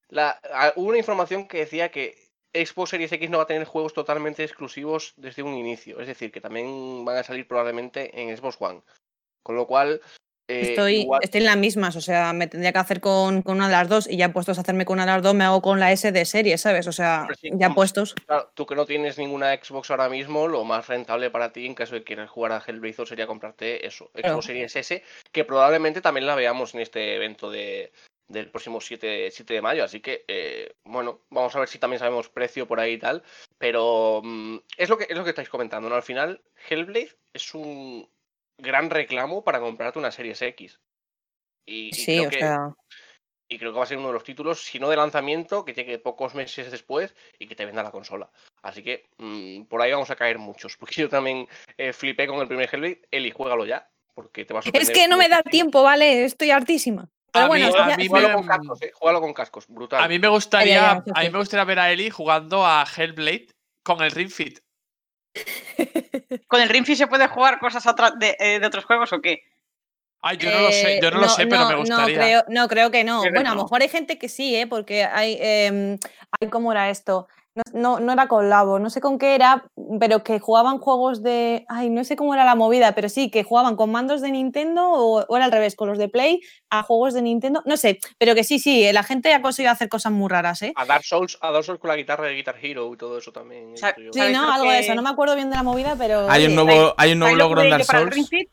[0.08, 0.38] La,
[0.76, 2.16] hubo una información que decía que
[2.52, 5.98] Xbox Series X no va a tener juegos totalmente exclusivos desde un inicio.
[6.00, 8.82] Es decir, que también van a salir probablemente en Xbox One.
[9.42, 10.00] Con lo cual...
[10.48, 13.56] eh, Estoy, igual- estoy en las mismas, o sea, me tendría que hacer con, con
[13.56, 15.44] una de las dos y ya puestos a hacerme con una de las dos me
[15.44, 16.86] hago con la S de serie, ¿sabes?
[16.86, 18.14] O sea, sí, ya como- puestos.
[18.26, 21.74] Claro, tú que no tienes ninguna Xbox ahora mismo, lo más rentable para ti en
[21.74, 24.42] caso de que quieras jugar a Hellblade sería comprarte eso, Xbox Claro.
[24.42, 25.02] Series S,
[25.32, 27.92] que probablemente también la veamos en este evento de,
[28.28, 29.84] del próximo 7, 7 de mayo.
[29.84, 33.22] Así que, eh, bueno, vamos a ver si también sabemos precio por ahí y tal.
[33.58, 35.94] Pero mm, es, lo que, es lo que estáis comentando, ¿no?
[35.94, 38.08] Al final, Hellblade es un
[38.58, 40.78] gran reclamo para comprarte una Series X.
[41.66, 42.58] Y, y Sí, creo o que- sea,
[43.48, 45.74] y creo que va a ser uno de los títulos, si no de lanzamiento, que
[45.74, 48.30] llegue pocos meses después y que te venda la consola.
[48.62, 50.76] Así que mm, por ahí vamos a caer muchos.
[50.76, 53.02] Porque yo también eh, flipé con el primer Hellblade.
[53.10, 53.88] Eli, juégalo ya.
[54.14, 56.24] Porque te va a es que no me da tiempo, ¿vale?
[56.24, 57.10] Estoy hartísima.
[57.32, 59.66] Pero A bueno, mí- esto a ya- mí Júgalo me- con cascos, eh, con cascos.
[59.66, 60.02] Brutal.
[60.04, 63.48] A mí me gustaría, a mí me gustaría ver a Eli jugando a Hellblade
[63.82, 64.60] con el Ring Fit.
[66.48, 67.84] ¿Con el Ring Fit se puede jugar cosas
[68.18, 69.42] de, eh, de otros juegos o qué?
[70.26, 72.16] Ay, yo no lo sé, Eh, yo no, lo sé, pero me No, gustaría.
[72.16, 73.20] creo, no, creo que no.
[73.20, 73.58] Creo que Bueno, a no.
[73.58, 74.66] lo mejor hay gente que sí, ¿eh?
[74.66, 75.98] Porque hay, em,
[76.40, 77.28] hay ¿cómo era esto?
[77.72, 79.64] No, no, era con Labo, no sé con qué era,
[80.00, 81.64] pero que jugaban juegos de.
[81.68, 84.90] Ay, no sé cómo era la movida, pero sí, que jugaban con mandos de Nintendo
[84.90, 86.40] o, o era al revés, con los de Play
[86.70, 87.62] a juegos de Nintendo.
[87.64, 90.72] No sé, pero que sí, sí, la gente ha conseguido hacer cosas muy raras, ¿eh?
[90.74, 93.30] A Dark Souls, a Dark Souls con la guitarra de Guitar Hero y todo eso
[93.30, 93.76] también.
[93.76, 94.94] Sí, ¿Sabéis no, algo de eso.
[94.96, 96.28] No me acuerdo bien de la movida, pero.
[96.28, 98.28] Hay un nuevo, hay un nuevo ¿Sabes lo que logro en Dark Souls.
[98.28, 98.50] Fit?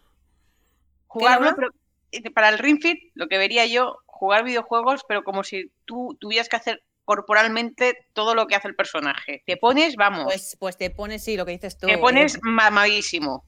[1.08, 1.56] Jugarlo, logro?
[1.58, 1.72] pero
[2.12, 6.16] eh, para el Ring Fit lo que vería yo, jugar videojuegos, pero como si tú
[6.20, 9.44] tuvieras que hacer corporalmente todo lo que hace el personaje.
[9.46, 11.88] Te pones, vamos, Pues, pues te pones, sí, lo que dices tú.
[11.88, 13.44] te eh, pones mamadísimo.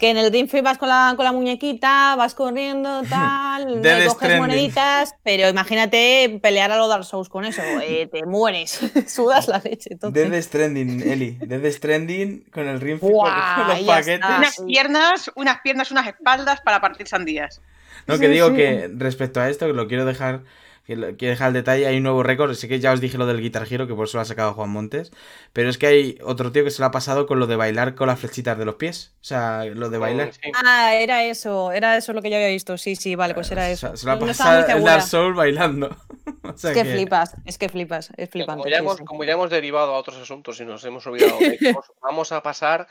[0.00, 4.06] Que en el Ring Fit vas con la, con la muñequita, vas corriendo, tal, le
[4.06, 9.48] coges moneditas, pero imagínate pelear a los Dark Souls con eso, eh, te mueres, sudas
[9.48, 9.90] la leche.
[9.92, 10.30] Entonces.
[10.30, 11.32] Death Stranding, Eli.
[11.42, 14.14] Death Stranding con el Ring Fit, Buah, con los paquetes.
[14.14, 14.38] está.
[14.38, 14.62] unas sí.
[14.64, 17.60] piernas, unas piernas, unas espaldas para partir sandías.
[18.06, 18.56] No, que Sí, digo sí.
[18.56, 20.40] que respecto a esto, que lo quiero dejar,
[20.84, 23.26] que quiero dejar el detalle, hay un nuevo récord, sé que ya os dije lo
[23.26, 25.12] del Guitar Hero, que por eso lo ha sacado Juan Montes,
[25.52, 27.94] pero es que hay otro tío que se lo ha pasado con lo de bailar
[27.94, 30.32] con las flechitas de los pies, o sea, lo de bailar.
[30.32, 30.50] Sí.
[30.64, 32.76] Ah, era eso, era eso lo que yo había visto.
[32.78, 33.96] Sí, sí, vale, pues era eso.
[33.96, 34.92] se lo ha No pasado el segura.
[34.92, 35.96] Dark Souls bailando.
[36.44, 38.62] O sea Es que flipas, es que flipas, es flipante.
[38.62, 39.04] Como ya, hemos, sí.
[39.04, 41.56] como ya hemos derivado a otros asuntos y nos hemos olvidado de
[42.02, 42.88] vamos a pasar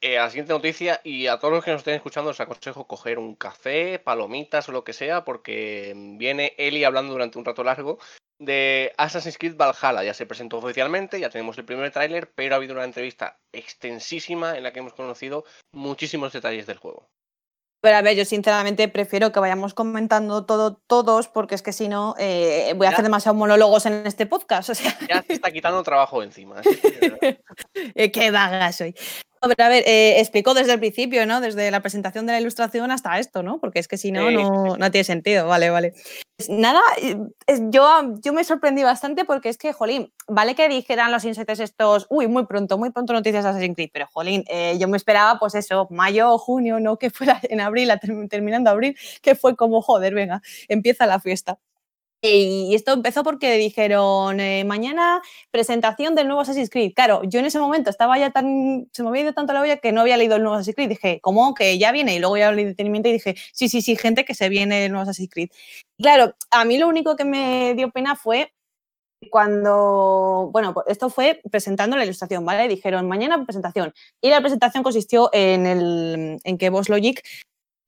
[0.00, 2.86] eh, a la siguiente noticia y a todos los que nos estén escuchando os aconsejo
[2.86, 7.62] coger un café, palomitas o lo que sea porque viene Eli hablando durante un rato
[7.64, 7.98] largo
[8.38, 10.02] de Assassin's Creed Valhalla.
[10.02, 14.56] Ya se presentó oficialmente, ya tenemos el primer tráiler, pero ha habido una entrevista extensísima
[14.56, 17.06] en la que hemos conocido muchísimos detalles del juego.
[17.82, 21.88] Pero a ver, yo sinceramente prefiero que vayamos comentando todo todos, porque es que si
[21.88, 22.94] no, eh, voy a Ya.
[22.94, 24.68] hacer demasiados monólogos en este podcast.
[24.70, 26.60] O sea, Ya te está quitando trabajo encima.
[27.94, 28.94] Eh, qué vaga soy.
[29.42, 31.40] Pero a ver, eh, explicó desde el principio, ¿no?
[31.40, 33.58] Desde la presentación de la ilustración hasta esto, ¿no?
[33.58, 35.46] Porque es que si no, Sí, no, no tiene sentido.
[35.46, 35.94] Vale, vale.
[36.36, 37.86] Pues nada, eh, es- yo,
[38.22, 42.28] yo me sorprendí bastante porque es que, jolín, vale que dijeran los insights estos, uy,
[42.28, 45.54] muy pronto, muy pronto noticias de Assassin's Creed, pero jolín, eh, yo me esperaba, pues
[45.54, 47.90] eso, mayo o junio, no que fuera en abril,
[48.28, 51.58] terminando abril, que fue como, joder, venga, empieza la fiesta.
[52.22, 56.92] Y esto empezó porque dijeron, eh, mañana presentación del nuevo Assassin's Creed.
[56.94, 58.88] Claro, yo en ese momento estaba ya tan.
[58.92, 60.90] Se me había ido tanto la olla que no había leído el nuevo Assassin's Creed.
[60.90, 61.54] Dije, ¿cómo?
[61.54, 62.14] Que ya viene.
[62.14, 64.92] Y luego ya leí detenimiento y dije, sí, sí, sí, gente que se viene el
[64.92, 65.48] nuevo Assassin's Creed.
[65.98, 68.52] Claro, a mí lo único que me dio pena fue
[69.30, 70.50] cuando.
[70.52, 72.68] Bueno, pues esto fue presentando la ilustración, ¿vale?
[72.68, 73.94] Dijeron, mañana presentación.
[74.20, 77.22] Y la presentación consistió en, el, en que Boss Logic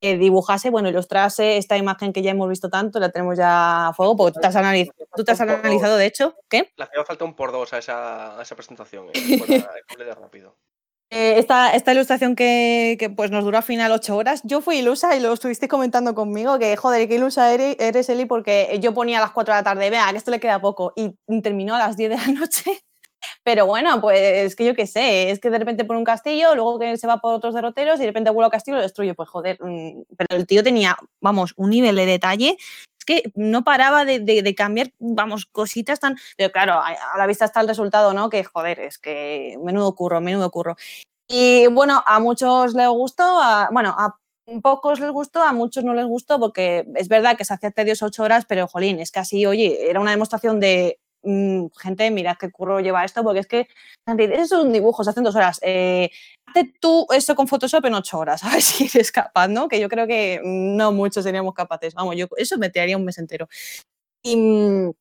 [0.03, 3.93] eh, dibujase, bueno, ilustrase esta imagen que ya hemos visto tanto, la tenemos ya a
[3.93, 6.71] fuego, porque tú te has, analiz- tú te has analizado, de hecho, ¿qué?
[6.75, 9.07] Le hacía falta un por dos a esa, a esa presentación.
[9.13, 9.13] eh,
[9.97, 10.57] de rápido.
[11.09, 14.79] Eh, esta, esta ilustración que, que, pues nos duró al final ocho horas, yo fui
[14.79, 18.93] ilusa y lo estuviste comentando conmigo, que joder, qué ilusa eres, eres Eli, porque yo
[18.93, 21.75] ponía a las 4 de la tarde, vea, que esto le queda poco, y terminó
[21.75, 22.83] a las 10 de la noche.
[23.43, 26.55] Pero bueno, pues es que yo qué sé, es que de repente pone un castillo,
[26.55, 28.83] luego que se va por otros derroteros y de repente vuelve al castillo y lo
[28.83, 29.13] destruye.
[29.15, 32.57] Pues joder, mm, pero el tío tenía, vamos, un nivel de detalle.
[32.97, 36.15] Es que no paraba de, de- cambiar, vamos, cositas tan.
[36.37, 38.29] Pero claro, a, la vista está el resultado, ¿no?
[38.29, 40.77] Que joder, es que menudo curro, menudo curro.
[41.27, 44.17] Y bueno, a muchos les gustó, a- bueno, a
[44.61, 48.05] pocos les gustó, a muchos no les gustó, porque es verdad que se hacía tedioso
[48.07, 52.37] ocho horas, pero jolín, es que así, oye, era una demostración de mm, gente, mirad
[52.39, 53.67] qué curro lleva esto, porque es que
[54.05, 55.59] es un dibujo, se hacen dos horas.
[55.63, 56.09] Eh,
[56.45, 59.67] hazte tú eso con Photoshop en ocho horas, a ver si eres capaz, ¿no?
[59.67, 61.93] Que yo creo que no muchos seríamos capaces.
[61.93, 63.47] Vamos, yo eso me tiraría un mes entero.
[64.23, 64.91] Y mm,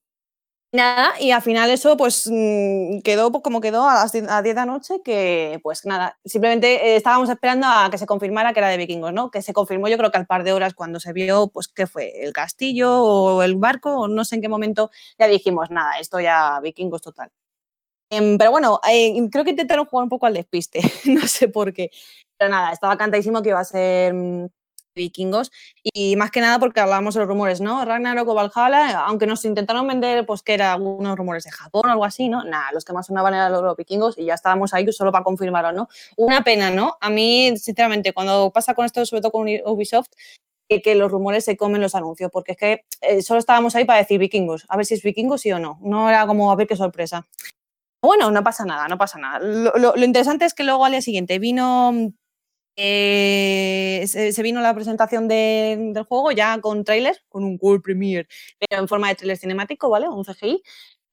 [0.72, 4.54] nada, y al final eso pues mm, quedó como quedó a las 10 a 10
[4.54, 8.60] de la noche, que pues nada, simplemente eh, estábamos esperando a que se confirmara que
[8.60, 9.30] era de vikingos, ¿no?
[9.30, 11.86] Que se confirmó yo creo que al par de horas cuando se vio pues que
[11.86, 15.98] fue el castillo o el barco o no sé en qué momento ya dijimos, nada,
[16.00, 17.30] esto ya vikingos total.
[18.10, 21.72] Em, pero bueno, eh, creo que intentaron jugar un poco al despiste, no sé por
[21.72, 21.90] qué.
[22.38, 24.48] Pero nada, estaba cantadísimo que iba a ser mm,
[24.94, 25.50] vikingos
[25.82, 27.84] y más que nada porque hablábamos de los rumores, ¿no?
[27.84, 31.90] Ragnarok o Valhalla, aunque nos intentaron vender pues que eran algunos rumores de Japón o
[31.92, 32.44] algo así, ¿no?
[32.44, 35.72] Nada, los que más sonaban eran los vikingos y ya estábamos ahí solo para confirmarlo,
[35.72, 35.88] ¿no?
[36.16, 36.96] Una pena, ¿no?
[37.00, 40.08] A mí, sinceramente, cuando pasa con esto, sobre todo con Ubisoft,
[40.68, 43.84] que, que los rumores se comen los anuncios, porque es que eh, solo estábamos ahí
[43.84, 45.78] para decir vikingos, a ver si es vikingos sí o no.
[45.82, 47.26] No era como a ver qué sorpresa.
[48.04, 49.38] Bueno, no pasa nada, no pasa nada.
[49.40, 51.92] Lo, lo- lo interesante es que luego al día siguiente vino
[52.76, 58.28] eh, se, vino la presentación de- del juego ya con trailer, con un World Premiere,
[58.58, 60.08] pero en forma de trailer cinemático, ¿vale?
[60.08, 60.62] Un CGI.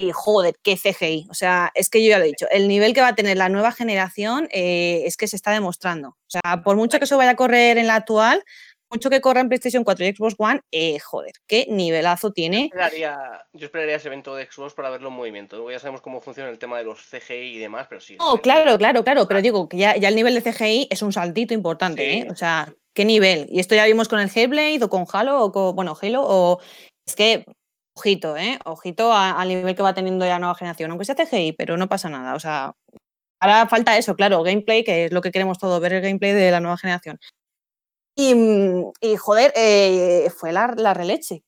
[0.01, 1.27] Y joder, qué CGI.
[1.29, 3.35] O sea, es que yo ya lo he dicho, el nivel que va a tener
[3.37, 6.09] la nueva generación eh, es que se está demostrando.
[6.09, 8.43] O sea, por mucho que eso vaya a correr en la actual,
[8.91, 12.65] mucho que corra en PlayStation 4 y Xbox One, eh, joder, qué nivelazo tiene.
[12.65, 15.69] Esperaría- yo esperaría ese evento de Xbox para verlo en movimiento.
[15.71, 18.15] Ya sabemos cómo funciona el tema de los CGI y demás, pero sí.
[18.17, 18.39] No, sí.
[18.41, 21.53] claro, claro, claro, pero digo que ya, ya el nivel de CGI es un saltito
[21.53, 22.17] importante, Sí.
[22.19, 22.27] ¿eh?
[22.31, 23.47] O sea, ¿qué nivel?
[23.51, 26.59] Y esto ya vimos con el Hellblade o con Halo o con, bueno, Halo o...
[27.07, 27.45] Es que,
[27.95, 28.59] ojito, ¿eh?
[28.65, 31.87] Ojito al nivel que va teniendo ya la nueva generación, aunque sea CGI, pero no
[31.89, 32.73] pasa nada, o sea...
[33.41, 36.51] Ahora falta eso, claro, gameplay, que es lo que queremos todos, ver el gameplay de
[36.51, 37.17] la nueva generación.
[38.19, 41.43] Y, mm, y, joder, eh, fue la, la releche.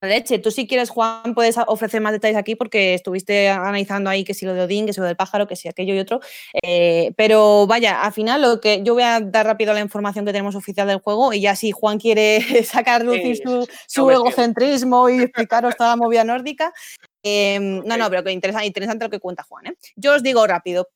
[0.00, 0.38] La leche.
[0.38, 4.46] Tú si quieres, Juan, puedes ofrecer más detalles aquí porque estuviste analizando ahí que si
[4.46, 6.20] lo de Odín, que si lo del pájaro, que si aquello y otro.
[6.62, 10.32] Eh, pero vaya, al final lo que yo voy a dar rápido la información que
[10.32, 14.12] tenemos oficial del juego y ya si Juan quiere sacar lucir Sí, su, su No
[14.12, 16.72] egocentrismo y explicaros toda la movida nórdica.
[17.24, 19.66] eh, No, no, pero que interesante, interesante lo que cuenta Juan.
[19.66, 19.76] ¿eh?
[19.96, 20.88] Yo os digo rápido.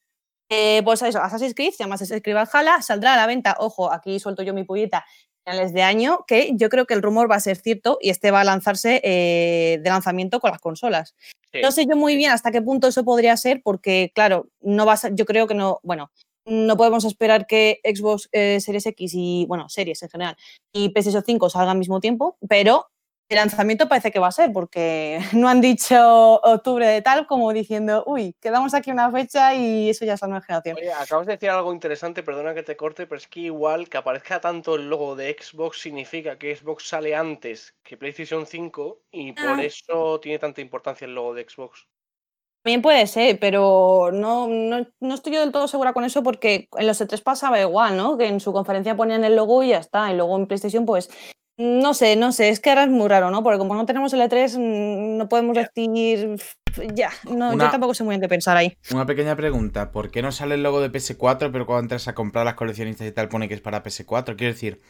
[0.51, 3.93] Eh, pues eso, Assassin's Creed, se llama Assassin's Creed Valhalla, saldrá a la venta, ojo,
[3.93, 5.05] aquí suelto yo mi pullita,
[5.45, 8.31] finales de año, que yo creo que el rumor va a ser cierto y este
[8.33, 11.15] va a lanzarse eh, de lanzamiento con las consolas.
[11.53, 11.61] Sí.
[11.63, 14.95] No sé yo muy bien hasta qué punto eso podría ser, porque claro, no va
[14.95, 16.11] a ser- yo creo que no, bueno,
[16.47, 20.37] no podemos esperar que Xbox eh, Series X y, bueno, series en general,
[20.73, 22.87] y PlayStation 5 salgan al mismo tiempo, pero
[23.31, 27.53] el lanzamiento parece que va a ser, porque no han dicho octubre de tal como
[27.53, 30.77] diciendo, uy, quedamos aquí una fecha y eso ya es la nueva generación.
[30.77, 33.99] Oye, acabas de decir algo interesante, perdona que te corte, pero es que igual que
[33.99, 39.33] aparezca tanto el logo de Xbox significa que Xbox sale antes que PlayStation 5 y
[39.33, 39.63] por Ah.
[39.63, 41.87] eso tiene tanta importancia el logo de Xbox.
[42.63, 46.69] También puede ser, pero no, no, no estoy yo del todo segura con eso porque
[46.77, 48.19] en los E3 pasaba igual, ¿no?
[48.19, 50.13] Que en su conferencia ponían el logo y ya está.
[50.13, 51.09] Y luego en PlayStation, pues,
[51.61, 53.43] no sé, no sé, es que ahora es muy raro, ¿no?
[53.43, 56.37] Porque como no tenemos el E3, mm, no podemos decir.
[56.95, 58.77] Ya, no, Una- yo tampoco sé muy bien qué pensar ahí.
[58.93, 62.15] Una pequeña pregunta, ¿por qué no sale el logo de PS4 pero cuando entras a
[62.15, 64.37] comprar las coleccionistas y tal pone que es para PS4?
[64.37, 64.81] Quiero decir,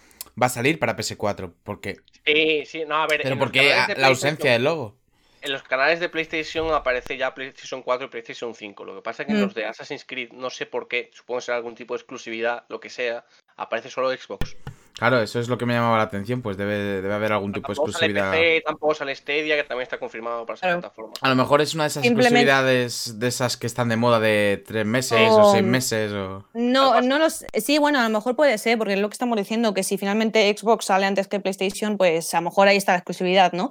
[0.40, 3.20] va a salir para PS4, porque Sí, sí, no, a ver.
[3.22, 4.96] pero ¿por qué la ausencia del logo?
[5.42, 8.84] En los canales de PlayStation aparece ya PlayStation 4 y PlayStation 5.
[8.84, 9.44] Lo que pasa es que en Mm.
[9.44, 12.64] los de Assassin's Creed, no sé por qué, supongo que será algún tipo de exclusividad,
[12.68, 13.24] lo que sea,
[13.56, 14.54] aparece solo Xbox.
[15.00, 17.72] Claro, eso es lo que me llamaba la atención, pues debe, debe haber algún tipo
[17.72, 18.30] de Tampoco sale exclusividad.
[18.32, 20.80] PC, tampoco sale Stadia, que también está confirmado para esa Claro.
[20.82, 21.14] plataforma.
[21.22, 24.62] A lo mejor es una de esas exclusividades de esas que están de moda de
[24.66, 26.44] tres meses O- o seis meses o...
[26.52, 27.46] No, no lo sé.
[27.62, 29.96] Sí, bueno, a lo mejor puede ser, porque es lo que estamos diciendo, que si
[29.96, 33.70] finalmente Xbox sale antes que PlayStation, pues a lo mejor ahí está la exclusividad, ¿no?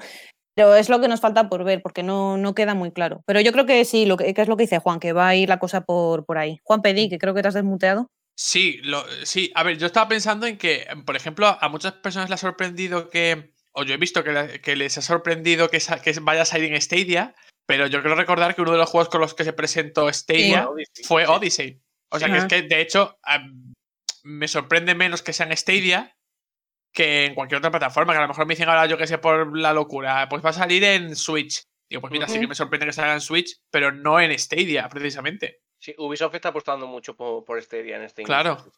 [0.56, 3.22] Pero es lo que nos falta por ver, porque no, no queda muy claro.
[3.26, 5.28] Pero yo creo que sí, lo que, que es lo que dice Juan, que va
[5.30, 6.60] a ir la cosa por, por ahí.
[6.64, 8.08] Juan Pedí, que creo que te has desmuteado.
[8.42, 12.30] Sí, lo, sí, a ver, yo estaba pensando en que, por ejemplo, a muchas personas
[12.30, 15.82] les ha sorprendido que, o yo he visto que, la- que les ha sorprendido que,
[15.82, 17.36] sa- que vaya a salir en Stadia,
[17.68, 20.70] pero yo quiero recordar que uno de los juegos con los que se presentó Stadia
[20.70, 21.32] Odyssey, fue sí.
[21.34, 21.82] Odyssey.
[22.12, 23.20] O sea que es que, de hecho,
[24.24, 26.16] me sorprende menos que sea en Stadia
[26.94, 29.18] que en cualquier otra plataforma, que a lo mejor me dicen ahora, yo que sé,
[29.18, 31.62] por la locura, pues va a salir en Switch.
[31.90, 34.88] Digo, pues mira, sí que me sorprende que salga en Switch, pero no en Stadia,
[34.88, 35.60] precisamente.
[35.80, 38.54] Sí, Ubisoft está apostando mucho por, por Stadia en este Claro.
[38.54, 38.72] inicio.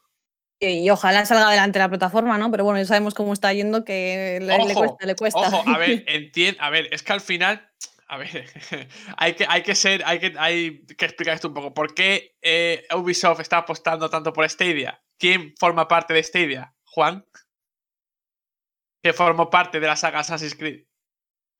[0.60, 2.52] Y, y ojalá salga adelante la plataforma, ¿no?
[2.52, 5.40] Pero bueno, ya sabemos cómo está yendo, que le, cuesta, le cuesta.
[5.40, 6.62] Ojo, a ver, entiendo.
[6.62, 7.68] A ver, es que al final.
[8.08, 8.46] A ver,
[9.18, 10.04] hay que, hay que ser.
[10.06, 11.74] Hay que, hay que explicar esto un poco.
[11.74, 15.02] ¿Por qué eh, Ubisoft está apostando tanto por Stadia?
[15.18, 16.76] ¿Quién forma parte de Stadia?
[16.84, 17.26] ¿Juan?
[19.02, 20.86] Que formó parte de la saga Assassin's Creed.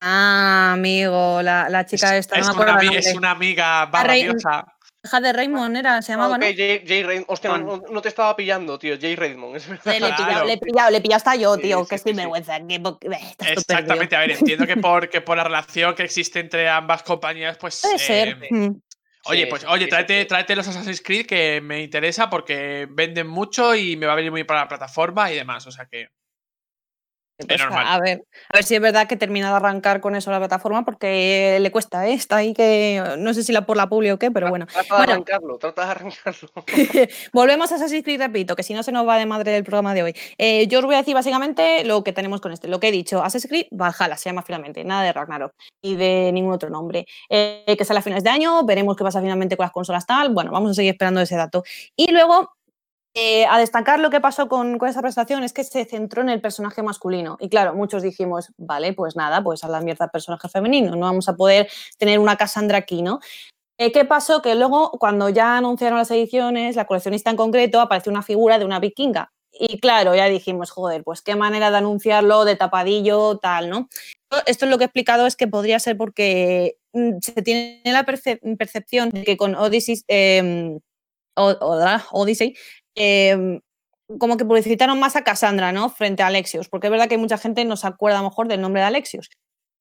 [0.02, 4.14] Ah, amigo, la, la chica esta, es, no me una, acuerdo es una amiga barra
[4.14, 4.66] diosa.
[5.04, 6.46] Hija de Raymond era, se llamaba, ok, ¿no?
[6.46, 7.26] Jay, Jay Raymond.
[7.28, 8.96] Hostia, no, te estaba pillando, tío.
[9.02, 9.94] Jay Raymond, es verdad.
[9.94, 10.46] Le, le he pillado, Claro.
[10.46, 12.18] le he pillado, le he pillado hasta yo, tío, sí, que sí, estoy sí.
[12.18, 12.60] vergüenza.
[12.68, 16.70] Que, eh, Exactamente, a ver, entiendo que por, que por la relación que existe entre
[16.70, 17.82] ambas compañías, pues.
[17.82, 18.38] Puede eh, ser.
[18.52, 18.82] mm.
[19.26, 23.76] Oye, Sí, pues, oye, tráete, tráete los Assassin's Creed que me interesa porque venden mucho
[23.76, 25.66] y me va a venir muy bien para la plataforma y demás.
[25.68, 26.10] O sea que.
[27.48, 30.40] Pues, a ver, a ver si es verdad que termina de arrancar con eso la
[30.40, 32.14] plataforma porque le cuesta, ¿eh?
[32.14, 34.66] Está ahí que no sé si la por la publi o qué, pero bueno.
[34.68, 35.14] Trata de Bueno.
[35.14, 36.50] arrancarlo, trata de arrancarlo.
[37.34, 39.94] Volvemos a Assassin's Creed, repito, que si no se nos va de madre el programa
[39.94, 40.16] de hoy.
[40.38, 42.68] Eh, yo os voy a decir básicamente lo que tenemos con este.
[42.68, 46.32] Lo que he dicho, Assassin's Creed Valhalla se llama finalmente, nada de Ragnarok y de
[46.34, 47.06] ningún otro nombre.
[47.30, 50.30] Eh, que sale a finales de año, veremos qué pasa finalmente con las consolas tal.
[50.34, 51.64] Bueno, vamos a seguir esperando ese dato.
[51.96, 52.50] Y luego,
[53.14, 56.30] eh, a destacar lo que pasó con, con esa presentación es que se centró en
[56.30, 57.38] el personaje masculino.
[57.40, 61.28] Y claro, muchos dijimos, vale, pues nada, pues a la mierda personaje femenino, no vamos
[61.28, 63.20] a poder tener una Cassandra aquí, ¿no?
[63.78, 64.42] Eh, ¿Qué pasó?
[64.42, 68.66] Que luego, cuando ya anunciaron las ediciones, la coleccionista en concreto, apareció una figura de
[68.66, 69.32] una vikinga.
[69.52, 73.90] Y claro, ya dijimos, joder, pues qué manera de anunciarlo, de tapadillo, tal, ¿no?
[74.46, 78.06] Esto es lo que he explicado es que podría ser porque mm, se tiene la
[78.06, 80.78] perce- percepción de que con Odyssey, eh,
[81.36, 82.56] o- o- Odyssey
[82.96, 83.60] eh,
[84.20, 85.90] como que publicitaron más a Cassandra, ¿no?
[85.90, 88.48] Frente a Alexios, porque es verdad que mucha gente no se acuerda a lo mejor
[88.48, 89.30] del nombre de Alexios.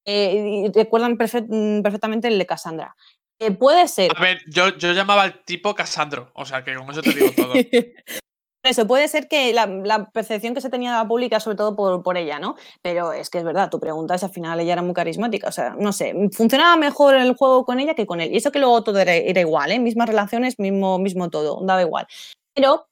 [0.07, 2.97] Eh, y recuerdan mm, perfectamente el de Cassandra.
[3.39, 4.11] Eh, puede ser.
[4.17, 6.31] A ver, yo, yo llamaba al tipo Casandro.
[6.35, 7.55] O sea que con eso te digo todo.
[8.63, 11.75] Eso puede ser que la, la percepción que se tenía de la pública, sobre todo
[11.75, 12.57] por, por ella, ¿no?
[12.83, 15.49] Pero es que es verdad, tu pregunta es al final ella era muy carismática.
[15.49, 18.31] O sea, no sé, funcionaba mejor el juego con ella que con él.
[18.31, 19.79] Y eso que luego todo era, era igual, ¿eh?
[19.79, 22.07] Mismas relaciones, mismo, mismo todo, daba igual.
[22.53, 22.90] Pero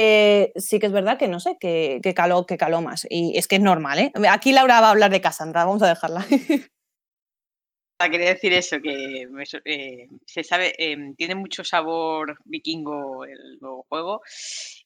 [0.00, 3.06] eh, sí que es verdad que no sé, que, que caló, que caló más.
[3.10, 4.12] Y es que es normal, ¿eh?
[4.30, 6.24] Aquí Laura va a hablar de Cassandra, vamos a dejarla.
[8.00, 9.26] Ah, Quería decir eso, que
[9.64, 14.22] eh, se sabe, em, tiene mucho sabor vikingo el nuevo juego.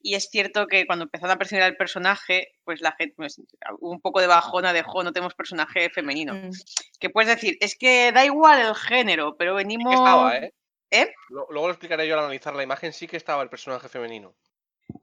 [0.01, 3.39] Y es cierto que cuando empezaron a presentar el personaje, pues la gente, pues,
[3.81, 6.33] hubo un poco de bajona de juego, no tenemos personaje femenino.
[6.33, 6.51] Mm.
[6.99, 9.91] Que puedes decir, es que da igual el género, pero Sí venimos.
[9.91, 10.55] que estaba, ¿eh?
[10.91, 11.13] ¿Eh?
[11.29, 12.95] Luego lo explicaré yo al analizar la imagen.
[12.95, 14.35] Sí que estaba el personaje femenino.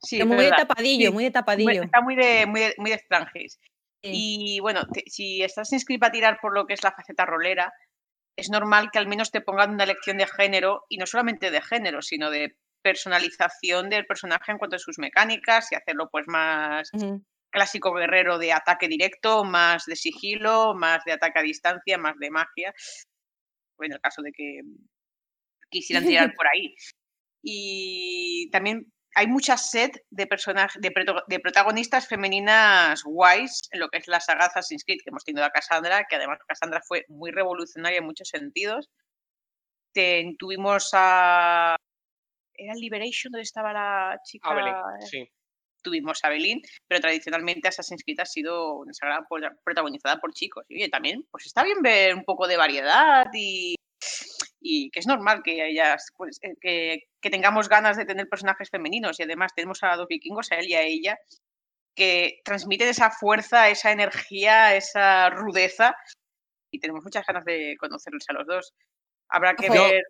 [0.02, 1.84] Sí, muy de tapadillo, Sí, muy de tapadillo.
[1.84, 3.60] Está muy de, muy de, muy de extranjers.
[4.04, 4.12] Sí.
[4.56, 7.73] Y bueno, te- si estás inscrito a tirar por lo que es la faceta rolera,
[8.38, 11.62] es normal que al menos te pongan una lección de género, y no solamente de
[11.62, 16.89] género, sino de personalización del personaje en cuanto a sus mecánicas y hacerlo pues más
[17.52, 22.30] clásico guerrero de ataque directo, más de sigilo, más de ataque a distancia, más de
[22.30, 22.73] magia.
[23.80, 24.62] En el caso de que
[25.69, 26.73] quisieran tirar por ahí.
[27.43, 30.93] Y también hay mucha sed de personajes, de,
[31.28, 35.45] de protagonistas femeninas guays en lo que es la saga Assassin's Creed, que hemos tenido
[35.45, 38.89] a Cassandra, que además Cassandra fue muy revolucionaria en muchos sentidos.
[39.93, 41.76] Ten- tuvimos a.
[42.54, 44.54] ¿Era Liberation donde estaba la chica?
[44.54, 44.76] Belén,
[45.10, 45.30] sí.
[45.82, 49.26] tuvimos a Belín, pero tradicionalmente Assassin's Creed ha sido una saga
[49.63, 50.65] protagonizada por chicos.
[50.67, 53.76] Y oye, también, pues está bien ver un poco de variedad y,
[54.59, 58.69] y que es normal que ellas, pues, eh, que, que tengamos ganas de tener personajes
[58.69, 61.17] femeninos y además tenemos a dos vikingos, a él y a ella,
[61.95, 65.95] que transmiten esa fuerza, esa energía, esa rudeza
[66.71, 68.73] y tenemos muchas ganas de conocerlos a los dos.
[69.29, 69.73] Habrá que Ojo.
[69.73, 70.03] ver.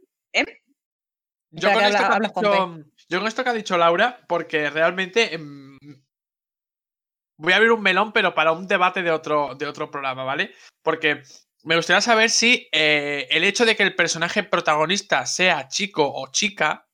[1.52, 2.42] Yo Espera, con, que esto que habla- ha habla dicho,
[3.10, 5.80] yo con esto que ha dicho Laura, porque realmente em,
[7.38, 10.54] voy a abrir un melón, pero para un debate de otro, de otro programa, ¿vale?
[10.84, 11.24] Porque
[11.64, 16.32] me gustaría saber si eh, el hecho de que el personaje protagonista sea chico o
[16.32, 16.88] chica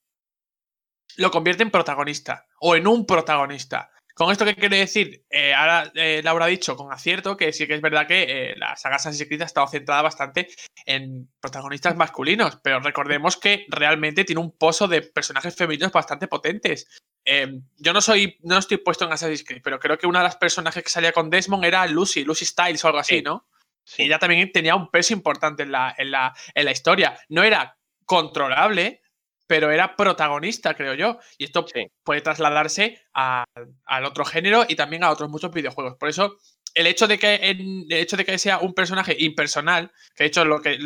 [1.17, 3.91] lo convierte en protagonista o en un protagonista.
[4.15, 5.25] ¿Con esto qué quiere decir?
[5.29, 8.55] Eh, ahora eh, Laura ha dicho con acierto que sí que es verdad que eh,
[8.55, 10.47] la saga Assassin's Creed ha estado centrada bastante
[10.85, 16.87] en protagonistas masculinos, pero recordemos que realmente tiene un pozo de personajes femeninos bastante potentes.
[17.25, 20.25] Eh, yo no soy, no estoy puesto en Assassin's Creed, pero creo que una de
[20.25, 23.21] las personajes que salía con Desmond era Lucy, Lucy Styles o algo así, Sí.
[23.21, 23.49] ¿no?
[23.85, 24.03] Sí.
[24.03, 27.17] Ella también tenía un peso importante en la, en la, en la historia.
[27.29, 29.01] No era controlable,
[29.47, 31.19] pero era protagonista, creo yo.
[31.37, 31.87] Y esto Sí.
[32.03, 33.45] puede trasladarse a-
[33.85, 35.95] al otro género y también a otros muchos videojuegos.
[35.97, 36.37] Por eso,
[36.73, 40.43] el hecho de que, el hecho de que sea un personaje impersonal, que de hecho
[40.45, 40.77] lo que,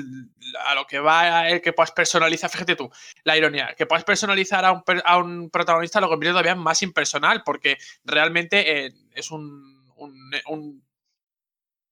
[0.68, 2.92] a lo que va el que puedas personalizar, fíjate tú,
[3.24, 7.42] la ironía, que puedas personalizar a un, a un protagonista lo convierte todavía más impersonal,
[7.44, 10.89] porque realmente eh, es un, un- un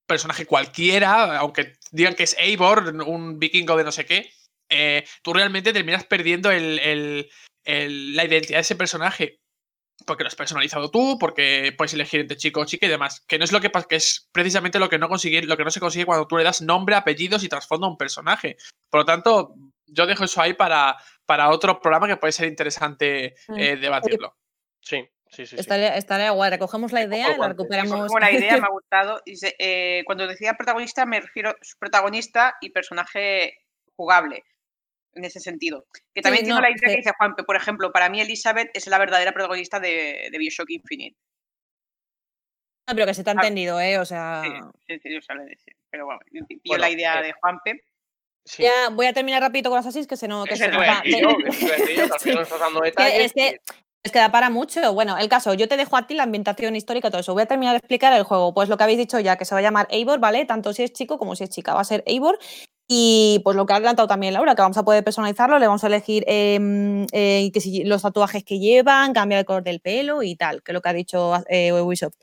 [0.07, 4.31] personaje cualquiera, aunque digan que es Eivor, un vikingo de no sé qué,
[4.69, 7.29] eh, tú realmente terminas perdiendo el- el-
[7.65, 9.39] el- la identidad de ese personaje.
[10.05, 13.25] porque lo has personalizado tú, porque puedes elegir entre chico o chica y demás.
[13.27, 15.63] Que no es lo que pasa, que es precisamente lo que no consigue, lo que
[15.65, 18.57] no se consigue cuando tú le das nombre, apellidos y trasfondo a un personaje.
[18.91, 19.55] Por lo tanto,
[19.87, 20.95] yo dejo eso ahí para,
[21.25, 23.57] para otro programa que puede ser interesante Mm.
[23.57, 24.37] eh, debatirlo.
[24.81, 25.47] Sí, sí, sí.
[25.47, 25.55] sí.
[25.59, 26.49] Estaría, estaría guay.
[26.51, 28.09] Recogemos la idea la recuperamos.
[28.09, 29.21] Buena idea, me ha gustado.
[29.33, 33.57] Se- eh, cuando decía protagonista, me refiero a protagonista y personaje
[33.95, 34.43] jugable.
[35.13, 35.87] En ese sentido.
[36.13, 37.43] Que también entiendo no, la idea que dice Juanpe.
[37.43, 41.17] Por ejemplo, para mí Elizabeth es la verdadera protagonista de, de Bioshock Infinite.
[42.87, 43.97] No, pero que se te ha Ah, entendido, ¿eh?
[43.97, 44.43] O sea.
[44.87, 45.19] Sí, sí, yo.
[45.89, 47.83] Pero bueno, yo Bueno, la idea eh, de Juanpe.
[48.45, 48.63] Sí.
[48.63, 50.45] Ya, voy a terminar rapidito con las Assassin's, que se no.
[50.45, 51.01] Que se nos va.
[51.03, 51.43] yo, que
[52.95, 53.59] que Que.
[54.03, 54.93] Es que da para mucho.
[54.93, 57.33] Bueno, el caso, yo te dejo a ti la ambientación histórica, todo eso.
[57.33, 58.53] Voy a terminar de explicar el juego.
[58.53, 60.45] Pues lo que habéis dicho ya, que se va a llamar Eivor, ¿vale?
[60.45, 61.73] Tanto si es chico como si es chica.
[61.73, 62.39] Va a ser Eivor.
[62.89, 65.83] Y pues lo que ha adelantado también Laura, que vamos a poder personalizarlo, le vamos
[65.83, 70.23] a elegir em, eh, que si, los tatuajes que llevan, cambiar el color del pelo
[70.23, 72.15] y tal, que es lo que ha dicho eh, Ubisoft.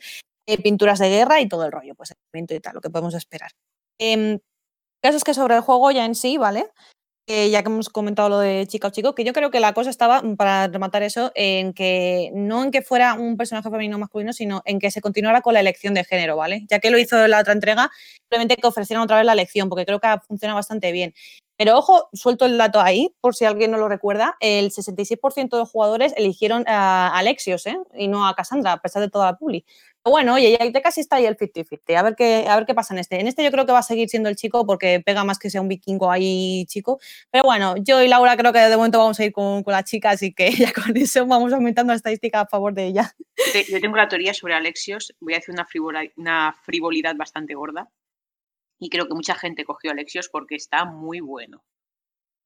[0.46, 3.14] Eh, pinturas de guerra y todo el rollo, pues equipamiento y tal, lo que podemos
[3.14, 3.50] esperar.
[3.98, 4.40] Em, el
[5.02, 6.70] caso es que sobre el juego ya en sí, ¿vale?
[7.26, 9.72] Eh, ya que hemos comentado lo de chica o chico, que yo creo que la
[9.72, 13.96] cosa estaba, mm, para rematar eso, en que no en que fuera un personaje femenino
[13.96, 16.66] o masculino, sino en que se continuara con la elección de género, ¿vale?
[16.68, 19.86] Ya que lo hizo la otra entrega, simplemente que ofrecieran otra vez la elección, porque
[19.86, 21.14] creo que funciona bastante bien.
[21.56, 25.64] Pero ojo, suelto el dato ahí, por si alguien no lo recuerda, el 66% de
[25.64, 27.78] jugadores eligieron a Alexios, ¿eh?
[27.96, 29.64] Y no a Cassandra, a pesar de toda la publi.
[30.06, 31.96] Bueno, oye, ya casi está ahí el 50-50.
[31.96, 33.18] A ver qué, a ver qué pasa en este.
[33.20, 35.48] En este yo creo que va a seguir siendo el chico porque pega más que
[35.48, 37.00] sea un vikingo ahí chico.
[37.30, 39.82] Pero bueno, yo y Laura creo que de momento vamos a ir con, con la
[39.82, 43.14] chica, así que ya con eso vamos aumentando la estadística a favor de ella.
[43.68, 45.14] Yo tengo la teoría sobre Alexios.
[45.20, 47.88] Voy a decir una, frivola- una frivolidad bastante gorda.
[48.78, 51.64] Y creo que mucha gente cogió Alexios porque está muy bueno.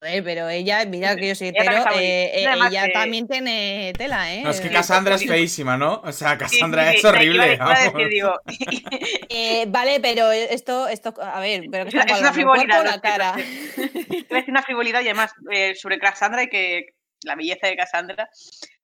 [0.00, 4.32] Joder, pero ella, mira que yo soy hetero, eh, eh, ella que- también tiene tela,
[4.32, 4.42] ¿eh?
[4.42, 6.00] No, es que Cassandra es feísima, ¿no?
[6.04, 7.34] O sea, Sí, Cassandra sí, es horrible.
[7.34, 8.10] iba a- iba a decir, vamos.
[8.10, 8.40] digo,
[9.28, 12.46] Eh, vale, pero esto, esto, a ver, pero que Es una- es una hablando, ¿el
[12.46, 13.32] cuerpo o frivolidad, la cara.
[14.30, 16.86] Decir una frivolidad y además eh, sobre Cassandra y que
[17.24, 18.28] la belleza de Cassandra.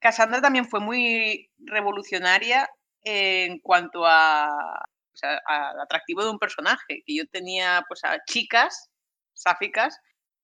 [0.00, 2.68] Cassandra también fue muy revolucionaria
[3.04, 7.02] en cuanto a, o sea, al atractivo de un personaje.
[7.06, 8.90] Que yo tenía pues a chicas
[9.32, 9.96] sáficas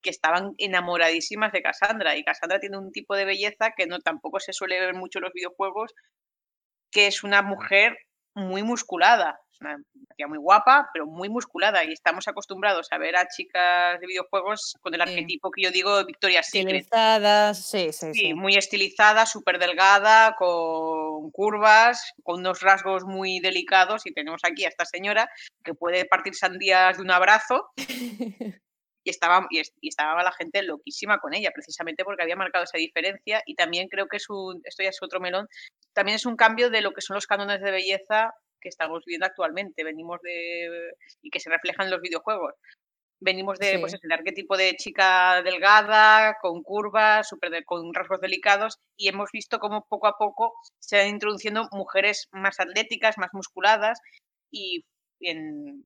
[0.03, 2.17] que estaban enamoradísimas de Cassandra.
[2.17, 5.25] Y Cassandra tiene un tipo de belleza que no tampoco se suele ver mucho en
[5.25, 5.93] los videojuegos,
[6.91, 7.97] que es una mujer
[8.35, 9.41] muy musculada.
[9.53, 9.77] Es una
[10.17, 11.85] tía muy guapa, pero muy musculada.
[11.85, 15.09] Y estamos acostumbrados a ver a chicas de videojuegos con el Sí.
[15.09, 16.77] arquetipo que yo digo Victoria's Secret.
[16.77, 18.35] Estilizadas, sí, sí, Sí, sí.
[18.35, 24.07] muy estilizada, súper delgada, con curvas, con unos rasgos muy delicados.
[24.07, 25.29] Y tenemos aquí a esta señora
[25.65, 27.69] que puede partir sandías de un abrazo.
[29.05, 32.65] Y estaba, y, es- y estaba la gente loquísima con ella, precisamente porque había marcado
[32.65, 33.43] esa diferencia.
[33.47, 35.49] Y también creo que es un, esto ya es otro melón,
[35.95, 39.27] también es un cambio de lo que son los cánones de belleza que estamos viendo
[39.27, 39.85] actualmente.
[39.85, 40.93] Venimos de.
[41.23, 42.55] y que se reflejan en los videojuegos.
[43.23, 43.97] Venimos de pues, Sí.
[43.97, 49.31] eso, el arquetipo de chica delgada, con curvas, super de- con rasgos delicados, y hemos
[49.33, 54.01] visto cómo poco a poco se van introduciendo mujeres más atléticas, más musculadas,
[54.51, 54.85] y
[55.21, 55.85] en,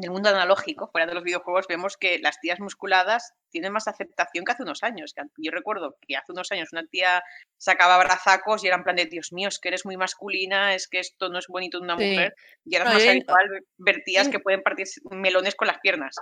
[0.00, 3.86] en el mundo analógico, fuera de los videojuegos, vemos que las tías musculadas tienen más
[3.86, 5.14] aceptación que hace unos años.
[5.36, 7.22] Yo recuerdo que hace unos años una tía
[7.58, 10.88] sacaba brazacos y era en plan de, Dios mío, es que eres muy masculina, es
[10.88, 12.10] que esto no es bonito de una Sí.
[12.10, 12.34] mujer.
[12.64, 16.16] Y ahora No, es más habitual ver- tías que pueden partir melones con las piernas.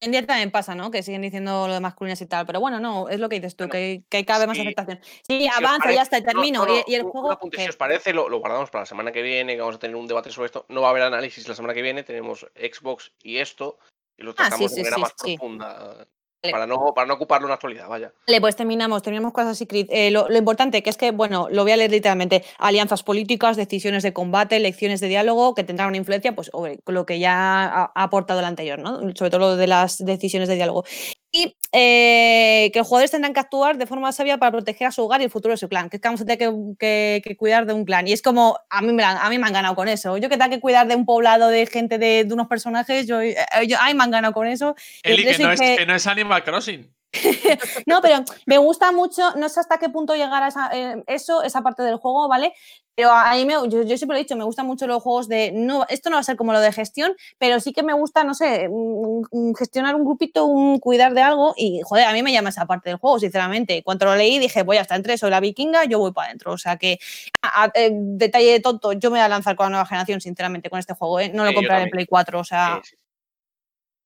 [0.00, 0.90] En día también pasa, ¿no?
[0.92, 3.56] Que siguen diciendo lo de masculinas y tal, pero bueno, no, es lo que dices
[3.56, 4.62] tú, Bueno, que, que cada vez más sí.
[4.62, 5.00] aceptación.
[5.26, 6.64] Sí, avanza, parece- ya está, termino.
[6.64, 7.32] no, no, y, y el un- juego.
[7.32, 9.78] apunte, si os parece, lo, lo guardamos para la semana que viene, que vamos a
[9.80, 10.66] tener un debate sobre esto.
[10.68, 13.78] No va a haber análisis la semana que viene, tenemos Xbox y esto,
[14.16, 16.06] y lo Ah, sí, tratamos de manera sí, más profunda.
[16.42, 16.52] Vale.
[16.52, 18.12] Para no, para no ocuparlo en la actualidad, vaya.
[18.26, 19.86] Vale, pues terminamos, terminamos con Assassin's Creed.
[19.90, 23.56] Eh, lo, lo importante que es que, bueno, lo voy a leer literalmente, alianzas políticas,
[23.56, 27.64] decisiones de combate, lecciones de diálogo que tendrán una influencia, pues, sobre lo que ya
[27.64, 29.00] ha, ha aportado el anterior, ¿no?
[29.16, 30.84] Sobre todo lo de las decisiones de diálogo.
[31.30, 35.02] Y eh, que los jugadores tendrán que actuar de forma sabia para proteger a su
[35.04, 37.20] hogar y el futuro de su clan, que es que vamos a tener que, que-
[37.22, 38.08] que cuidar de un clan.
[38.08, 40.16] Y es como, a mí, me la- a mí me han ganado con eso.
[40.16, 43.20] Yo que tengo que cuidar de un poblado de gente, de, de unos personajes, yo,
[43.20, 44.74] eh, yo, ay, me han ganado con eso.
[45.02, 46.94] Eli, que no, es, que- que no es Animal Crossing.
[47.86, 51.42] no, pero me gusta mucho, no sé hasta qué punto llegar a esa, eh, eso,
[51.42, 52.54] esa parte del juego, ¿vale?
[52.98, 55.28] Pero a mí me, yo, yo siempre lo he dicho, me gustan mucho los juegos
[55.28, 57.92] de, no, esto no va a ser como lo de gestión, pero sí que me
[57.92, 62.12] gusta, no sé, mm, mm, gestionar un grupito, un cuidar de algo y, joder, a
[62.12, 63.84] mí me llama esa parte del juego, sinceramente.
[63.84, 66.50] Cuando lo leí dije, voy hasta entre, soy la vikinga, yo voy para adentro.
[66.50, 66.98] O sea que,
[67.40, 70.68] a- a- eh, detalle tonto, yo me voy a lanzar con la nueva generación, sinceramente,
[70.68, 71.30] con este juego, ¿eh?
[71.32, 71.90] No lo Sí, compraré en.
[71.90, 72.96] Play 4, o sea, Sí, sí.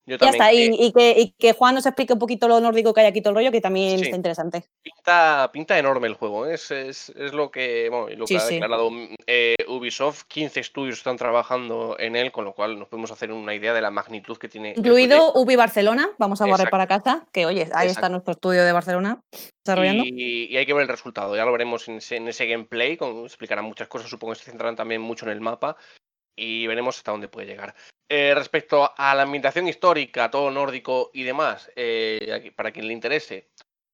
[0.05, 2.93] Yo Ya está, y, y que, y que Juan nos explique un poquito lo nórdico
[2.93, 4.05] que hay aquí todo el rollo, que también Sí.
[4.07, 4.65] está interesante.
[4.83, 6.47] pinta, pinta enorme el juego.
[6.47, 6.55] ¿eh?
[6.55, 10.25] Es, es, es lo que, bueno, lo que Sí, ha declarado mm, eh, Ubisoft.
[10.27, 13.81] 15 estudios están trabajando en él, con lo cual nos podemos hacer una idea de
[13.81, 14.75] la magnitud que tiene.
[14.77, 16.71] Incluido Ubi Barcelona, vamos a barrer Exacto.
[16.73, 19.21] para casa, que oye, ahí está nuestro estudio de Barcelona
[19.65, 20.03] desarrollando.
[20.05, 22.97] Y, y hay que ver el resultado, ya lo veremos en ese, en ese gameplay,
[22.97, 25.77] con, explicarán muchas cosas, supongo que se centrarán también mucho en el mapa
[26.37, 27.75] y veremos hasta dónde puede llegar.
[28.09, 33.49] Eh, respecto a la ambientación histórica, todo nórdico y demás, eh, para quien le interese,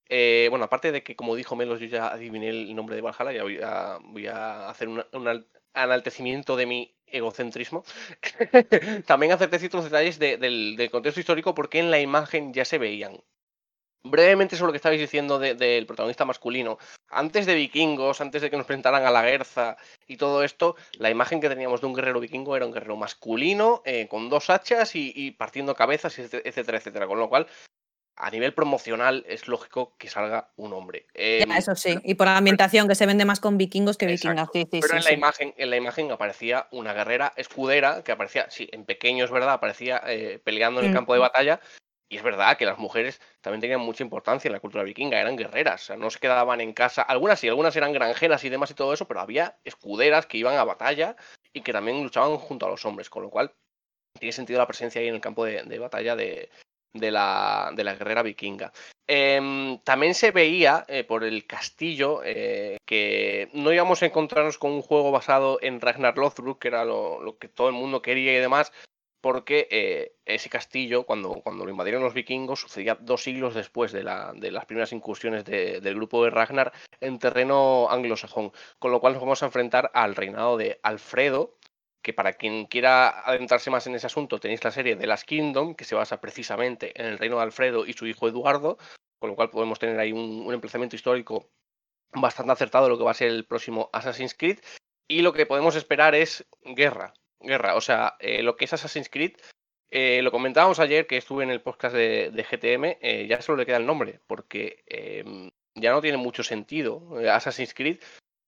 [0.08, 3.32] eh, bueno, aparte de que como dijo Melos, yo ya adiviné el nombre de Valhalla,
[3.32, 7.84] ya voy a, hacer un, un al- enaltecimiento de mi egocentrismo,
[9.06, 12.78] también hacerte ciertos detalles de- del, del contexto histórico porque en la imagen ya se
[12.78, 13.20] veían.
[14.04, 16.78] Brevemente sobre lo que estabais diciendo de- del protagonista masculino.
[17.10, 19.76] Antes de vikingos, antes de que nos presentaran a la Guerza
[20.06, 23.82] y todo esto, la imagen que teníamos de un guerrero vikingo era un guerrero masculino,
[23.84, 27.06] eh, con dos hachas y, y partiendo cabezas, etc- etcétera, etcétera.
[27.06, 27.46] Con lo cual,
[28.16, 31.06] a nivel promocional, es lógico que salga un hombre.
[31.14, 34.06] Ya, Em, eso sí, y por la ambientación que se vende más con vikingos que
[34.06, 34.48] vikingas.
[34.48, 34.52] Exacto.
[34.58, 38.12] Sí, sí, Pero sí, en la imagen, en la imagen aparecía una guerrera escudera que
[38.12, 40.94] aparecía, sí, en pequeño es verdad, aparecía eh, peleando en el Mm.
[40.94, 41.60] campo de batalla.
[42.10, 45.36] Y es verdad que las mujeres también tenían mucha importancia en la cultura vikinga, eran
[45.36, 47.02] guerreras, o sea, no se quedaban en casa.
[47.02, 50.56] Algunas sí, algunas eran granjeras y demás y todo eso, pero había escuderas que iban
[50.56, 51.16] a batalla
[51.52, 53.52] y que también luchaban junto a los hombres, con lo cual
[54.18, 56.50] tiene sentido la presencia ahí en el campo de, batalla de,
[56.94, 58.72] de la, de la guerrera vikinga.
[59.06, 64.72] Em, también se veía eh, por el castillo eh, que no íbamos a encontrarnos con
[64.72, 68.32] un juego basado en Ragnar Lothbrok, que era lo, lo que todo el mundo quería
[68.32, 68.72] y demás,
[69.20, 74.04] porque eh, ese castillo, cuando, cuando lo invadieron los vikingos, sucedía dos siglos después de,
[74.04, 79.00] la, de las primeras incursiones de- del grupo de Ragnar en terreno anglosajón, con lo
[79.00, 81.56] cual nos vamos a enfrentar al reinado de Alfredo,
[82.02, 85.74] que para quien quiera adentrarse más en ese asunto, tenéis la serie de Last Kingdom,
[85.74, 88.78] que se basa precisamente en el reino de Alfredo y su hijo Eduardo,
[89.18, 91.50] con lo cual podemos tener ahí un, un emplazamiento histórico
[92.12, 94.60] bastante acertado de lo que va a ser el próximo Assassin's Creed.
[95.08, 97.14] Y lo que podemos esperar es guerra.
[97.40, 97.74] Guerra.
[97.76, 99.32] O sea, eh, lo que es Assassin's Creed,
[99.90, 103.58] eh, lo comentábamos ayer que estuve en el podcast de, de GTM, eh, ya solo
[103.58, 107.02] le queda el nombre, porque eh, ya no tiene mucho sentido.
[107.32, 107.98] Assassin's Creed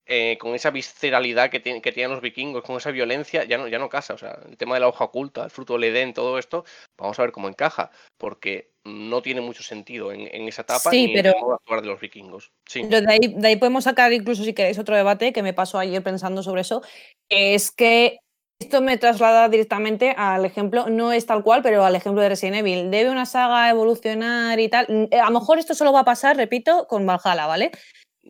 [0.07, 3.69] eh, con esa visceralidad que, tienen- que tienen los vikingos, con esa violencia, ya no,
[3.69, 4.15] ya no casa.
[4.15, 6.65] O sea, el tema de la hoja oculta, el fruto del Edén, todo esto,
[6.99, 11.07] vamos a ver cómo encaja, porque no tiene mucho sentido en, en esa etapa Sí,
[11.07, 12.51] ni en pero- el modo de actuar de los vikingos.
[12.67, 15.53] Sí, Pero de ahí, de ahí podemos sacar incluso si queréis otro debate que me
[15.55, 16.83] pasó ayer pensando sobre eso,
[17.29, 18.19] que es que
[18.61, 22.59] esto me traslada directamente al ejemplo, no es tal cual, pero al ejemplo de Resident
[22.59, 22.91] Evil.
[22.91, 24.87] ¿Debe una saga evolucionar y tal?
[24.89, 27.73] Mm, A lo mejor esto solo va a pasar, repito, con Valhalla, ¿vale?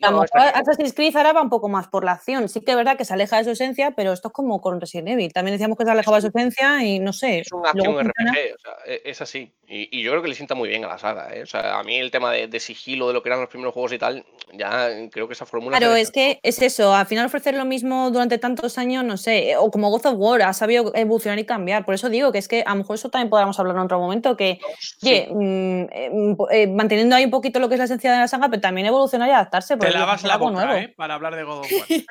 [0.02, 0.24] A lo No.
[0.54, 2.48] Assassin's Creed ahora va un poco más por la acción.
[2.48, 4.80] Sí que es verdad que se aleja de su esencia, pero esto es como con
[4.80, 5.32] Resident Evil.
[5.32, 7.40] También decíamos que se alejaba de su esencia y no sé.
[7.40, 8.12] Es una acción funciona.
[8.32, 9.52] RPG, o sea, e- es así.
[9.72, 11.42] Y, y yo creo que le sienta muy bien a la saga, ¿eh?
[11.42, 13.72] O sea, a mí el tema de, de sigilo de lo que eran los primeros
[13.72, 15.78] juegos y tal, ya creo que esa fórmula.
[15.78, 19.56] Claro, es que es eso, al final ofrecer lo mismo durante tantos años, no sé,
[19.56, 21.84] o como God of War, ha sabido evolucionar y cambiar.
[21.84, 24.00] Por eso digo que es que a lo mejor eso también podríamos hablar en otro
[24.00, 25.06] momento, que, Sí.
[25.08, 28.18] oye, mm, eh, mm, eh, manteniendo ahí un poquito lo que es la esencia de
[28.18, 29.76] la saga, pero también evolucionar y adaptarse.
[29.92, 30.72] Te lavas la boca, nuevo.
[30.74, 30.94] ¿eh?
[30.96, 31.86] Para hablar de God of War.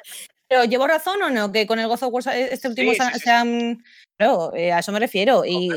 [0.49, 1.51] Pero ¿llevo razón o no?
[1.51, 3.83] Que con el God of War sa- este último Sí, se, sí, se han...
[4.17, 5.45] Claro, eh, a eso me refiero.
[5.45, 5.69] Y,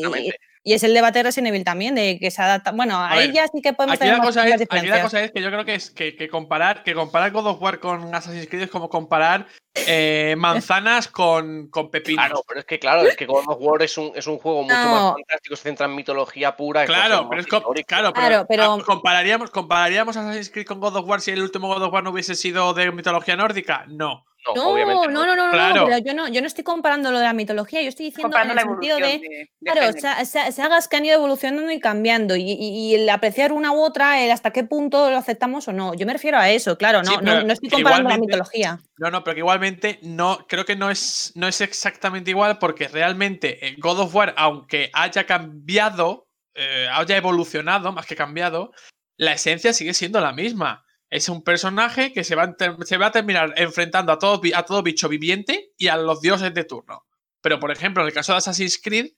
[0.64, 2.70] y, es el debate de Resident Evil también, de que se adapta...
[2.72, 4.86] Bueno, ahí ver, ya sí que podemos Aquí la, tener más- cosa más es, aquí
[4.86, 7.62] la cosa es que yo creo que es que, que comparar que comparar God of
[7.62, 12.26] War con Assassin's Creed es como comparar eh, manzanas con, con pepinos.
[12.26, 14.62] Claro, pero es que claro, es que God of War es un, es un juego
[14.62, 14.90] mucho No.
[14.90, 16.84] más fantástico, se centra en mitología pura.
[16.84, 21.06] Claro, pero es claro, pero, Claro, pero- ah, compararíamos compararíamos Assassin's Creed con God of
[21.08, 23.84] War si el último God of War no hubiese sido de mitología nórdica.
[23.88, 24.26] No.
[24.46, 25.08] No, No, obviamente.
[25.08, 25.84] no, no, no, no, Claro.
[25.86, 28.50] pero yo no, yo no estoy comparando lo de la mitología, yo estoy diciendo en
[28.50, 30.00] el sentido de, de, de claro, género.
[30.00, 33.70] sa- sa- sagas que han ido evolucionando y cambiando, y, y- y el apreciar una
[33.72, 35.94] u otra, el hasta qué punto lo aceptamos o no.
[35.94, 38.78] Yo me refiero a eso, claro, no, Sí, no, no estoy comparando la mitología.
[38.98, 42.88] No, no, pero que igualmente no, creo que no es, no es exactamente igual porque
[42.88, 48.72] realmente eh, God of War, aunque haya cambiado, eh, haya evolucionado más que cambiado,
[49.16, 50.84] la esencia sigue siendo la misma.
[51.12, 54.40] Es un personaje que se va, a ter- se va a terminar enfrentando a todo,
[54.54, 57.04] a todo bicho viviente y a los dioses de turno.
[57.42, 59.10] Pero, por ejemplo, en el caso de Assassin's Creed,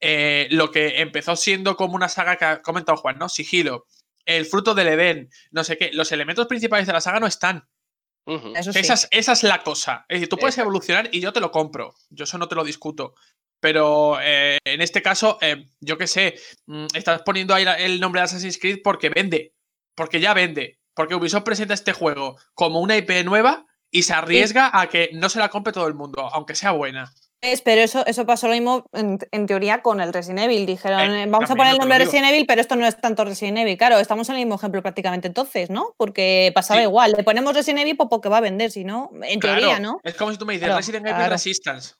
[0.00, 3.28] eh, lo que empezó siendo como una saga que ha comentado Juan, ¿no?
[3.28, 3.86] Sigilo,
[4.24, 7.68] el fruto del Edén, no sé qué, los elementos principales de la saga no están.
[8.26, 8.52] Ujú.
[8.54, 8.78] Eso sí.
[8.78, 10.04] Esa es, esa es la cosa.
[10.08, 10.68] Es decir, tú puedes Exacto.
[10.68, 11.94] evolucionar y yo te lo compro.
[12.10, 13.14] Yo eso no te lo discuto.
[13.60, 18.20] Pero eh, en este caso, eh, yo qué sé, mm, estás poniendo ahí el nombre
[18.20, 19.54] de Assassin's Creed porque vende.
[19.96, 20.78] Porque ya vende.
[20.94, 25.28] Porque Ubisoft presenta este juego como una IP nueva y se arriesga a que no
[25.28, 27.12] se la compre todo el mundo, aunque sea buena.
[27.42, 30.66] Es, pero eso, eso pasó lo mismo en, en teoría con el Resident Evil.
[30.66, 32.04] Dijeron, Eh, vamos a poner el nombre de.
[32.04, 33.78] Resident Evil, pero esto no es tanto Resident Evil.
[33.78, 35.94] Claro, estamos en el mismo ejemplo prácticamente entonces, ¿no?
[35.96, 36.84] Porque pasaba Sí.
[36.84, 37.12] igual.
[37.16, 40.00] Le ponemos Resident Evil pues, porque va a vender, si no, en Claro, teoría, ¿no?
[40.04, 41.32] Es como si tú me dices Claro, Resident Evil claro.
[41.32, 41.94] Resistance.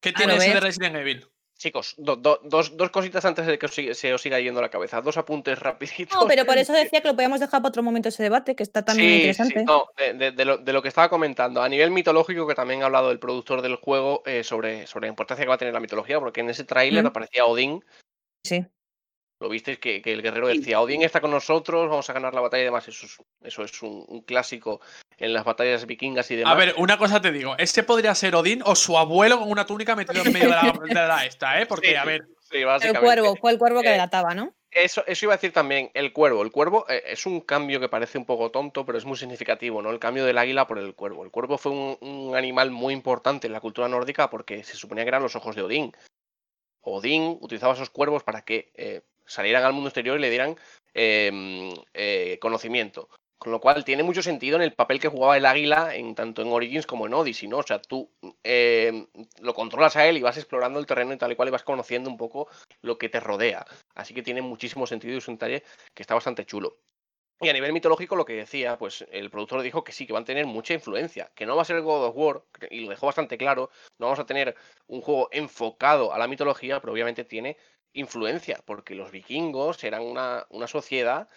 [0.00, 0.60] ¿Qué tiene eso de.
[0.60, 1.26] Resident Evil?
[1.58, 4.68] Chicos, do- do- dos, dos cositas antes de que os se os siga yendo la
[4.68, 5.00] cabeza.
[5.00, 6.14] Dos apuntes rapiditos.
[6.20, 8.62] No, pero por eso decía que lo podíamos dejar para otro momento ese debate, que
[8.62, 9.60] está también Sí, interesante.
[9.60, 11.62] sí, no, de, de- de lo, de lo que estaba comentando.
[11.62, 15.10] A nivel mitológico, que también ha hablado el productor del juego eh, sobre, sobre la
[15.12, 17.06] importancia que va a tener la mitología, porque en ese tráiler Mm.
[17.06, 17.82] aparecía Odín.
[18.44, 18.64] Sí.
[19.38, 22.40] Lo visteis que, que el guerrero decía, Odín está con nosotros, vamos a ganar la
[22.40, 22.88] batalla y demás.
[22.88, 24.80] Eso es, eso es un, un clásico
[25.18, 26.54] en las batallas vikingas y demás.
[26.54, 27.54] A ver, una cosa te digo.
[27.58, 30.72] Este podría ser Odín o su abuelo con una túnica metido en medio de la,
[30.88, 31.66] de la esta, ¿eh?
[31.66, 34.54] Porque, Sí, a ver, sí, El cuervo, fue el cuervo que Eh, delataba, ¿no?
[34.70, 36.42] Eso, eso iba a decir también, el cuervo.
[36.42, 39.82] El cuervo eh, es un cambio que parece un poco tonto, pero es muy significativo,
[39.82, 39.90] ¿no?
[39.90, 41.24] El cambio del águila por el cuervo.
[41.24, 45.04] El cuervo fue un, un animal muy importante en la cultura nórdica porque se suponía
[45.04, 45.92] que eran los ojos de Odín.
[46.80, 50.56] Odín utilizaba esos cuervos para que eh, salieran al mundo exterior y le dieran
[50.94, 53.08] em, eh, conocimiento.
[53.38, 56.40] Con lo cual tiene mucho sentido en el papel que jugaba el águila en tanto
[56.40, 57.58] en Origins como en Odyssey, ¿no?
[57.58, 58.10] O sea, tú
[58.42, 59.06] em,
[59.40, 61.62] lo controlas a él y vas explorando el terreno y tal y cual y vas
[61.62, 62.48] conociendo un poco
[62.80, 63.66] lo que te rodea.
[63.94, 65.64] Así que tiene muchísimo sentido y es un detalle
[65.94, 66.78] que está bastante chulo.
[67.38, 70.22] Y a nivel mitológico, lo que decía, pues el productor dijo que sí, que van
[70.22, 72.90] a tener mucha influencia, que no va a ser el God of War, y lo
[72.90, 73.68] dejó bastante claro,
[73.98, 74.56] no vamos a tener
[74.86, 77.58] un juego enfocado a la mitología, pero obviamente tiene
[77.96, 81.28] influencia, porque los vikingos eran una, una sociedad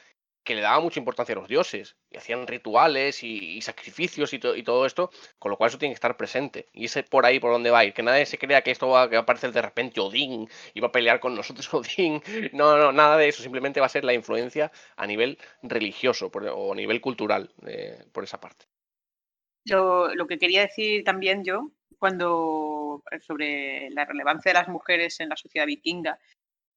[0.44, 4.56] que le daba mucha importancia a los dioses, y hacían rituales y, sacrificios y, to-
[4.56, 6.70] y todo esto, con lo cual eso tiene que estar presente.
[6.74, 8.88] Y ese por ahí por donde va a ir, que nadie se crea que esto
[8.90, 12.22] va, que va a aparecer de repente Odín y va a pelear con nosotros Odín.
[12.54, 16.48] No, no, nada de eso, simplemente va a ser la influencia a nivel religioso por-
[16.48, 18.66] o a nivel cultural eh, por esa parte.
[19.66, 25.30] Lo, lo que quería decir también yo, cuando sobre la relevancia de las mujeres en
[25.30, 26.20] la sociedad vikinga,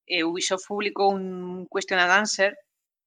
[0.07, 2.57] eh, Ubisoft publicó un question and answer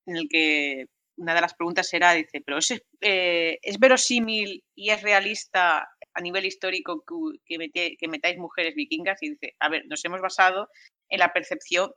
[0.05, 0.85] en el que
[1.17, 2.71] una de las preguntas era, dice, pero es,
[3.01, 7.03] eh, ¿es verosímil y es realista a nivel histórico
[7.45, 9.21] que, que, metáis mujeres vikingas?
[9.21, 10.69] Y dice, a ver, nos hemos basado
[11.09, 11.91] en la percepción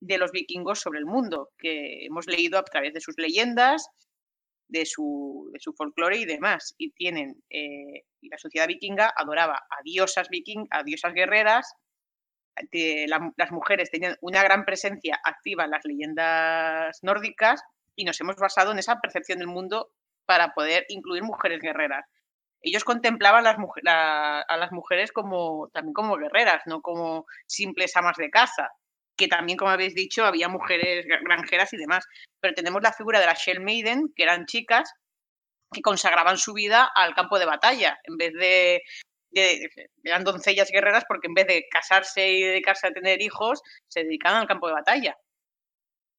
[0.00, 3.88] de los vikingos sobre el mundo, que hemos leído a través de sus leyendas,
[4.68, 6.74] de su, de su folclore y demás.
[6.78, 11.74] Y tienen, eh, la sociedad vikinga adoraba a diosas viking, a diosas guerreras.
[12.70, 17.62] De- la- las mujeres tenían una gran presencia activa en las leyendas nórdicas
[17.96, 19.90] y nos hemos basado en esa percepción del mundo
[20.26, 22.06] para poder incluir mujeres guerreras.
[22.62, 28.70] Ellos contemplaban a las mujeres como, también como guerreras, no como simples amas de casa,
[29.16, 32.04] que también, como habéis dicho, había mujeres gra- granjeras y demás
[32.40, 34.92] pero tenemos la figura de las Shell Maiden, que eran chicas
[35.72, 38.82] que consagraban su vida al campo de batalla, en vez de,
[40.02, 44.42] eran doncellas guerreras porque en vez de casarse y dedicarse a tener hijos, se dedicaban
[44.42, 45.16] al campo de batalla.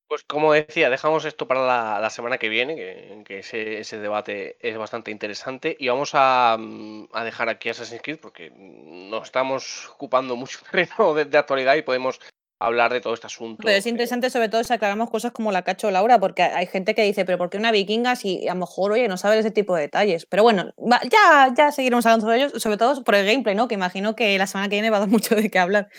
[0.07, 5.09] Pues como decía, dejamos esto para la, semana que viene, que, ese, debate es bastante
[5.09, 5.75] interesante.
[5.79, 11.15] Y vamos a, mm, a dejar aquí Assassin's Creed porque nos estamos ocupando mucho terreno
[11.15, 12.19] de actualidad y podemos
[12.59, 13.61] hablar de todo este asunto.
[13.63, 16.95] Pero es interesante sobre todo si aclaramos cosas como la cacho Laura, porque hay gente
[16.95, 19.51] que dice, pero ¿por qué una vikinga si a lo mejor, oye, no sabe ese
[19.51, 20.25] tipo de detalles?
[20.25, 23.67] Pero bueno, va- ya, ya seguiremos hablando sobre ellos, sobre todo por el gameplay, ¿no?
[23.67, 25.89] Que imagino que la semana que viene va a dar mucho de qué hablar.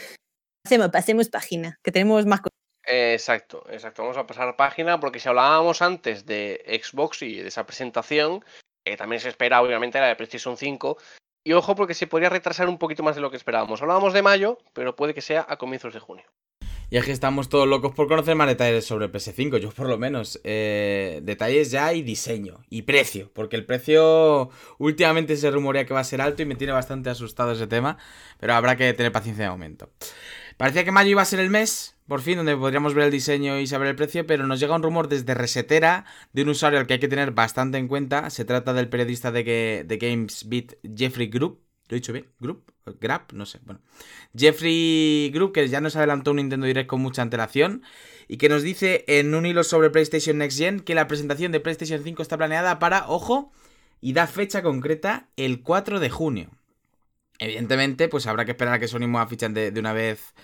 [0.64, 2.52] Pasemos, pasemos página, que tenemos más cosas.
[2.86, 4.02] Eh, Exacto, exacto.
[4.02, 8.44] Vamos a pasar página porque si hablábamos antes de Xbox y de esa presentación,
[8.84, 10.96] eh, también se espera obviamente la de PlayStation 5.
[11.44, 13.80] Y ojo porque se podría retrasar un poquito más de lo que esperábamos.
[13.80, 16.24] Hablábamos de mayo, pero puede que sea a comienzos de junio.
[16.88, 19.98] Y es que estamos todos locos por conocer más detalles sobre PS5, yo por lo
[19.98, 20.40] menos.
[20.44, 22.60] Eh, detalles ya y diseño.
[22.70, 26.54] Y precio, porque el precio últimamente se rumorea que va a ser alto y me
[26.54, 27.98] tiene bastante asustado ese tema.
[28.38, 29.90] Pero habrá que tener paciencia de momento.
[30.56, 33.58] Parecía que mayo iba a ser el mes, por fin, donde podríamos ver el diseño
[33.58, 36.86] y saber el precio, pero nos llega un rumor desde Resetera de un usuario al
[36.86, 38.30] que hay que tener bastante en cuenta.
[38.30, 41.65] Se trata del periodista de, que- de GamesBeat, Jeffrey Group.
[41.88, 42.26] ¿Lo he dicho bien?
[42.40, 42.72] ¿Group?
[43.00, 43.32] ¿Grab?
[43.32, 43.60] No sé.
[43.64, 43.80] Bueno.
[44.36, 47.82] Jeffrey Group, que ya nos adelantó un Nintendo Direct con mucha antelación.
[48.28, 51.60] Y que nos dice en un hilo sobre PlayStation Next Gen que la presentación de
[51.60, 53.52] PlayStation 5 está planeada para, ojo,
[54.00, 56.50] y da fecha concreta el 4 de junio.
[57.38, 60.34] Evidentemente, pues habrá que esperar a que Sony mueva fichas de, de una vez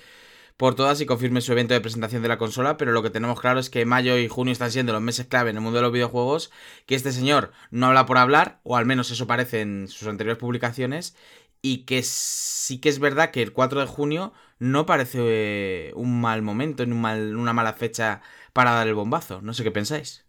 [0.57, 3.41] por todas y confirme su evento de presentación de la consola, pero lo que tenemos
[3.41, 5.83] claro es que mayo y junio están siendo los meses clave en el mundo de
[5.83, 6.51] los videojuegos,
[6.87, 10.39] que este señor no habla por hablar, o al menos eso parece en sus anteriores
[10.41, 11.17] publicaciones,
[11.61, 16.21] y que sí que es verdad que el 4 de junio no parece eh, un
[16.21, 18.21] mal momento, ni un mal- una mala fecha
[18.53, 19.41] para dar el bombazo.
[19.43, 20.22] No sé qué pensáis.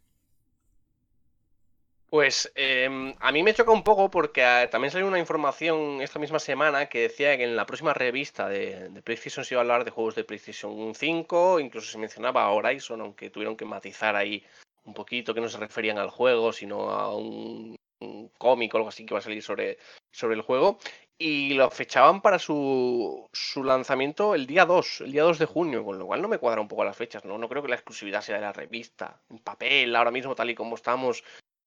[2.14, 6.20] Pues em, a mí me choca un poco porque ah, también salió una información esta
[6.20, 9.64] misma semana que decía que en la próxima revista de, de PlayStation se iba a
[9.64, 14.44] hablar de juegos de PlayStation 5, incluso se mencionaba Horizon, aunque tuvieron que matizar ahí
[14.84, 18.90] un poquito que no se referían al juego, sino a un, un cómic o algo
[18.90, 19.80] así que va a salir sobre,
[20.12, 20.78] sobre el juego.
[21.18, 25.84] Y lo fechaban para su, su lanzamiento el día 2, el día 2 de junio,
[25.84, 27.40] con lo cual no me cuadra un poco las fechas, ¿no?
[27.40, 30.56] No creo que la exclusividad sea de la revista, en papel, ahora mismo tal y
[30.56, 31.24] como estamos,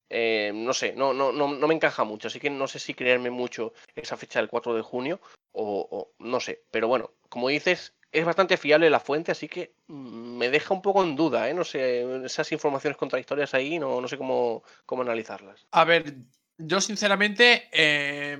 [0.08, 2.94] eh, no sé, no, no, no, no me encaja mucho, así que no sé si
[2.94, 5.20] creerme mucho esa fecha del 4 de junio
[5.52, 10.36] o, no sé, pero bueno, como dices, es bastante fiable la fuente, así que mm,
[10.36, 11.54] me deja un poco en duda, ¿eh?
[11.54, 15.66] No sé, esas informaciones contradictorias ahí, no, no sé cómo, cómo analizarlas.
[15.72, 16.14] A ver,
[16.58, 18.38] yo sinceramente, eh,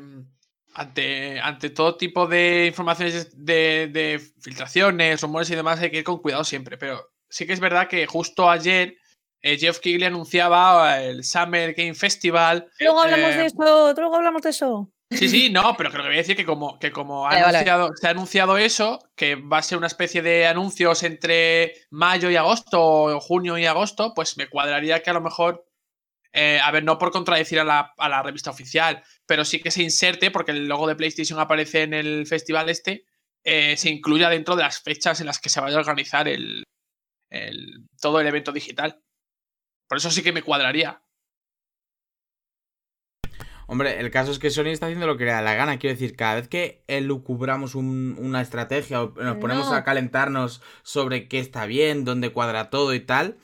[0.75, 6.05] ante, ante todo tipo de informaciones de, de filtraciones, rumores y demás, hay que ir
[6.05, 6.77] con cuidado siempre.
[6.77, 8.99] Pero sí que es verdad que justo ayer
[9.43, 12.69] eh, Jeff Keighley anunciaba el Summer Game Festival.
[12.81, 14.91] Luego hablamos eh, de eso, luego hablamos de eso.
[15.11, 17.43] Sí, sí, no, pero creo que voy a decir que como, que como ha Vale,
[17.43, 17.59] vale.
[17.59, 22.29] anunciado- se ha anunciado eso, que va a ser una especie de anuncios entre mayo
[22.29, 25.65] y agosto, o junio y agosto, pues me cuadraría que a lo mejor,
[26.33, 29.71] eh, a ver, no por contradecir a la, a la revista oficial, pero sí que
[29.71, 33.05] se inserte, porque el logo de PlayStation aparece en el festival este,
[33.45, 36.65] eh, se incluya dentro de las fechas en las que se vaya a organizar el,
[37.31, 39.01] el- todo el evento digital.
[39.89, 41.03] Por eso sí que me cuadraría.
[43.69, 45.79] Hombre, el caso es que Sony está haciendo lo que le da la gana.
[45.79, 49.75] Quiero decir, cada vez que elucubramos un- una estrategia o nos ponemos No.
[49.75, 53.39] a calentarnos sobre qué está bien, dónde cuadra todo y tal.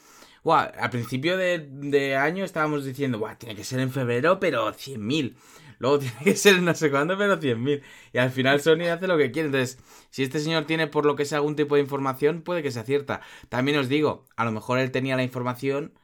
[0.44, 4.72] Buah, al principio de, de año estábamos diciendo, Buah, tiene que ser en febrero, pero
[4.72, 5.36] 100.000.
[5.80, 7.82] Luego tiene que ser en no sé cuándo, pero 100.000.
[8.12, 9.46] Y al final Sony hace lo que quiere.
[9.46, 9.78] Entonces,
[10.10, 12.84] si este señor tiene por lo que sea algún tipo de información, puede que sea
[12.84, 13.22] cierta.
[13.48, 15.94] También os digo, a lo mejor él tenía la información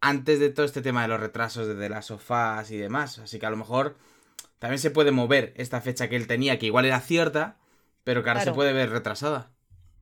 [0.00, 3.18] antes de todo este tema de los retrasos de, las sofás y demás.
[3.18, 3.96] Así que a lo mejor
[4.58, 7.56] también se puede mover esta fecha que él tenía, que igual era cierta,
[8.04, 9.50] pero que ahora se puede ver retrasada.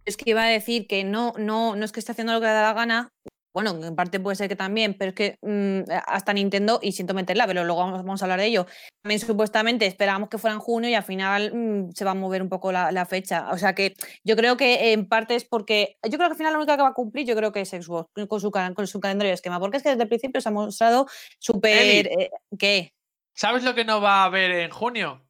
[0.04, 2.46] Es que iba a decir que no, no, no es que esté haciendo lo que
[2.46, 3.08] le da la gana.
[3.56, 7.14] Bueno, en parte puede ser que también, pero es que mm, hasta Nintendo, y siento
[7.14, 8.66] meterla, pero luego vamos, vamos a hablar de ello.
[9.02, 12.42] También supuestamente esperábamos que fuera en junio y al final mm, se va a mover
[12.42, 13.48] un poco la, la fecha.
[13.52, 13.94] O sea que
[14.24, 15.96] yo creo que en parte es porque.
[16.02, 17.70] Yo creo que al final la única que va a cumplir, yo creo que es
[17.70, 19.58] Xbox con su, cal- con su calendario de esquema.
[19.58, 21.06] Porque es que desde el principio se ha mostrado
[21.38, 22.08] súper.
[22.08, 22.92] eh, ¿Qué?
[23.34, 25.25] ¿Sabes lo que no va a haber en junio?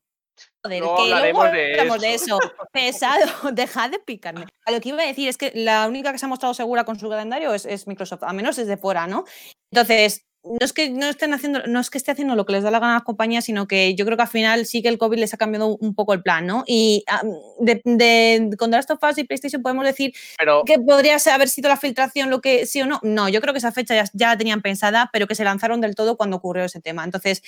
[0.67, 2.39] Joder, No que hablaremos luego de hablamos de eso.
[2.73, 4.47] Pesado, dejad de picarme.
[4.65, 6.85] A lo que iba a decir es que la única que se ha mostrado segura
[6.85, 9.25] con su calendario es, es Microsoft, a menos desde fuera, ¿no?
[9.71, 12.63] Entonces, no es que no estén haciendo, no es que esté haciendo lo que les
[12.63, 14.89] da la gana a las compañías, sino que yo creo que al final sí que
[14.89, 16.65] el COVID les ha cambiado un poco el plan, ¿no?
[16.67, 17.23] Y ah,
[17.59, 21.49] de, de, con The Last of Us y PlayStation podemos decir Pero que podría haber
[21.49, 23.01] sido la filtración lo que sí o no.
[23.03, 25.81] No, yo creo que esa fecha ya, ya la tenían pensada, pero que se lanzaron
[25.81, 27.05] del todo cuando ocurrió ese tema.
[27.05, 27.43] Entonces,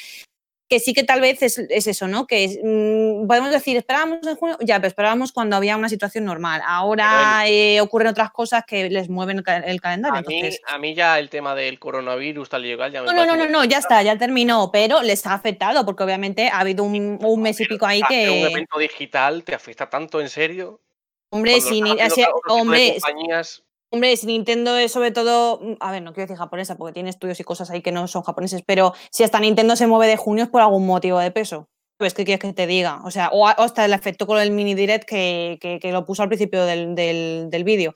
[0.69, 2.27] que sí que tal vez es, es eso, ¿no?
[2.27, 6.25] Que es, mm, podemos decir, esperábamos en junio, ya, pero esperábamos cuando había una situación
[6.27, 6.61] normal.
[6.67, 10.19] Ahora eh, ocurren otras cosas que les mueven el, ca- el calendario.
[10.19, 13.13] a mí, a mí ya el tema del coronavirus tal y igual ya me no,
[13.15, 16.61] no, no, no, no, ya está, ya terminó, pero les ha afectado porque obviamente ha
[16.61, 20.21] habido un, un mes y pico ahí hacer un que, evento digital te afecta tanto
[20.21, 20.81] en serio.
[21.31, 24.77] hombre, Cuando si, están ni- haciendo así- otro tipo de hombre, compañías, Hombre, si Nintendo
[24.77, 27.71] es sobre todo, mm, a ver, no quiero decir japonesa porque tiene estudios y cosas
[27.71, 30.61] ahí que no son japoneses, pero si hasta Nintendo se mueve de junio es por
[30.61, 31.69] algún motivo de peso.
[31.99, 33.01] ¿Sabes qué quieres que te diga?
[33.05, 36.29] O sea, o, hasta el efecto con el mini direct que, que- lo puso al
[36.29, 37.93] principio del, del- del vídeo.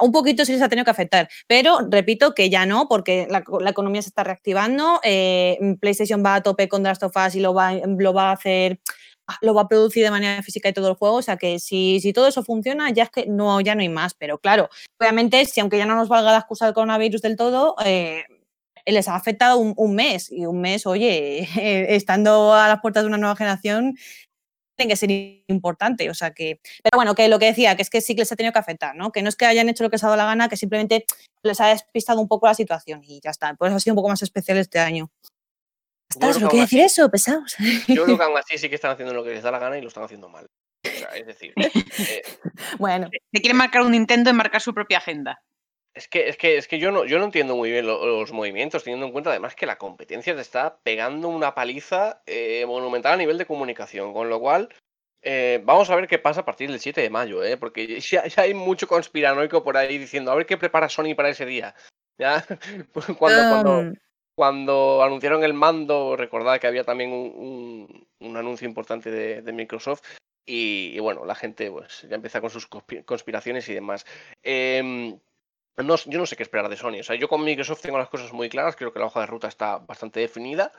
[0.00, 3.70] Un poquito sí les ha tenido que afectar, pero repito que ya no, porque la
[3.70, 5.00] economía se está reactivando.
[5.04, 8.30] eh, PlayStation va a tope con The Last of Us y lo va, lo va
[8.30, 8.80] a hacer
[9.40, 12.00] lo va a producir de manera física y todo el juego, o sea que si,
[12.00, 14.68] si todo eso funciona, ya es que no, ya no hay más, pero claro,
[15.00, 18.24] obviamente, si aunque ya no nos valga la excusa del coronavirus del todo, eh,
[18.86, 21.48] les ha afectado un, un mes, y un mes, oye,
[21.94, 23.96] estando a las puertas de una nueva generación,
[24.80, 25.10] tiene que ser
[25.48, 28.22] importante, o sea que, pero bueno, que lo que decía, que es que sí que
[28.22, 29.12] les ha tenido que afectar, ¿no?
[29.12, 31.04] Que no es que hayan hecho lo que les ha dado la gana, que simplemente
[31.42, 33.96] les ha despistado un poco la situación y ya está, por eso ha sido un
[33.96, 35.10] poco más especial este año.
[36.10, 36.36] ¿Estás?
[36.36, 37.10] que ¿Lo aún quiere así- decir eso?
[37.10, 37.56] Pesados.
[37.88, 39.78] yo creo que aún así sí que están haciendo lo que les da la gana
[39.78, 40.46] y lo están haciendo mal.
[40.86, 42.22] O sea, es decir, eh,
[42.78, 45.42] bueno, Se quiere marcar un Nintendo y marcar su propia agenda.
[45.92, 48.32] Es que, es que, es que yo no, yo no entiendo muy bien lo- los
[48.32, 53.14] movimientos, teniendo en cuenta además que la competencia te está pegando una paliza eh, monumental
[53.14, 54.12] a nivel de comunicación.
[54.14, 54.68] Con lo cual,
[55.22, 57.56] eh, vamos a ver qué pasa a partir del 7 de mayo, ¿eh?
[57.56, 61.28] porque ya, ya hay mucho conspiranoico por ahí diciendo, a ver qué prepara Sony para
[61.30, 61.74] ese día.
[62.18, 62.44] Ya,
[62.92, 64.00] cuando, cuando, um, cuando
[64.44, 70.02] anunciaron el mando, recordad que había también un, un- un anuncio importante de, Microsoft.
[70.46, 74.04] Y, bueno, la gente pues ya empieza con sus conspi- conspiraciones y demás.
[74.42, 75.18] Em,
[75.76, 77.00] no, yo no sé qué esperar de Sony.
[77.00, 79.26] O sea, yo con Microsoft tengo las cosas muy claras, creo que la hoja de
[79.26, 80.72] ruta está bastante definida.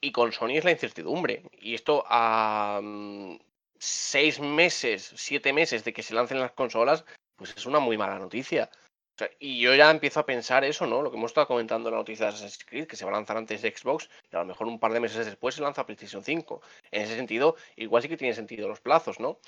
[0.00, 1.42] Y con Sony es la incertidumbre.
[1.52, 3.38] Y esto a mm,
[3.78, 7.04] seis meses, siete meses de que se lancen las consolas,
[7.36, 8.70] pues es una muy mala noticia.
[9.18, 11.02] O sea, y yo ya empiezo a pensar eso, ¿no?
[11.02, 13.14] Lo que hemos estado comentando en la noticia de Assassin's Creed, que se va a
[13.14, 15.84] lanzar antes de Xbox y a lo mejor un par de meses después se lanza
[15.84, 16.62] PlayStation 5.
[16.92, 19.40] En ese sentido, igual sí que tiene sentido los plazos, ¿no?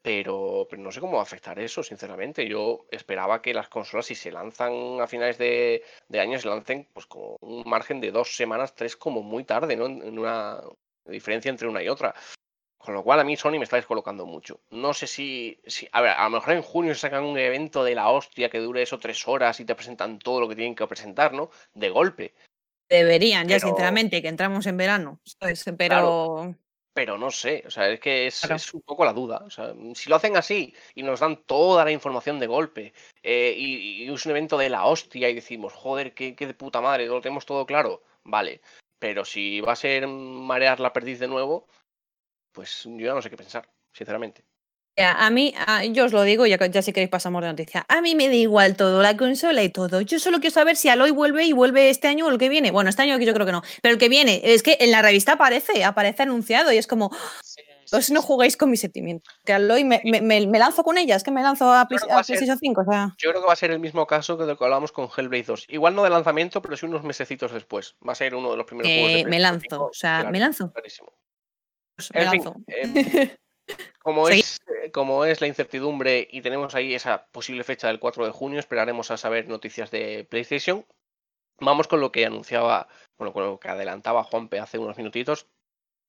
[0.00, 2.46] Pero, pero no sé cómo va a afectar eso, sinceramente.
[2.46, 6.88] Yo esperaba que las consolas, si se lanzan a finales de, de año, se lancen
[6.92, 9.86] pues con un margen de dos semanas, tres como muy tarde, ¿no?
[9.86, 10.60] En una
[11.04, 12.14] diferencia entre una y otra.
[12.86, 14.60] Con lo cual a mí Sony me está descolocando mucho.
[14.70, 17.82] No sé si, si- A ver, a lo mejor en junio se sacan un evento
[17.82, 20.76] de la hostia que dure eso tres horas y te presentan todo lo que tienen
[20.76, 21.50] que presentar, ¿no?
[21.74, 22.32] De golpe.
[22.88, 25.18] Deberían, ya sinceramente, que entramos en verano.
[25.24, 25.64] ¿sabes?
[25.76, 26.54] Pero
[26.94, 28.54] Pero no sé, o sea, es que es, Claro.
[28.54, 29.38] es un poco la duda.
[29.44, 33.52] O sea, si lo hacen así y nos dan toda la información de golpe eh,
[33.58, 36.80] y, y es un evento de la hostia y decimos, joder, qué, qué de puta
[36.80, 38.60] madre, lo tenemos todo claro, vale.
[39.00, 41.66] Pero si va a ser marear la perdiz de nuevo,
[42.56, 44.42] pues yo ya no sé qué pensar, sinceramente.
[44.98, 47.84] Ya, a mí, a- yo os lo digo, ya, si queréis pasamos de noticia.
[47.86, 50.00] A mí me da igual todo, la consola y todo.
[50.00, 52.70] Yo solo quiero saber si Aloy vuelve y vuelve este año o el que viene.
[52.70, 54.40] Bueno, este año yo creo que no, pero el que viene.
[54.42, 57.10] Es que en la revista aparece, aparece anunciado y es como,
[57.90, 59.34] pues no jugáis con mis sentimientos.
[59.44, 61.88] Que Aloy me, me- me- me lanzo con ella, es que me lanzo a, a
[61.88, 62.80] PlayStation 5.
[62.80, 64.64] O sea, Yo creo que va a ser el mismo caso que de lo que
[64.64, 65.66] hablábamos con Hellblade 2.
[65.68, 67.96] Igual no de lanzamiento, pero sí unos mesecitos después.
[68.06, 70.30] Va a ser uno de los primeros juegos de me lanzo, 5, o sea, claro,
[70.32, 70.72] me lanzo.
[70.72, 71.12] clarísimo.
[71.96, 73.36] Pues En fin, eh,
[73.98, 78.26] como, es, eh, como es la incertidumbre y tenemos ahí esa posible fecha del 4
[78.26, 80.86] de junio, esperaremos a saber noticias de PlayStation.
[81.58, 82.86] Vamos con lo que anunciaba,
[83.16, 85.48] bueno, con lo que adelantaba Juanpe hace unos minutitos.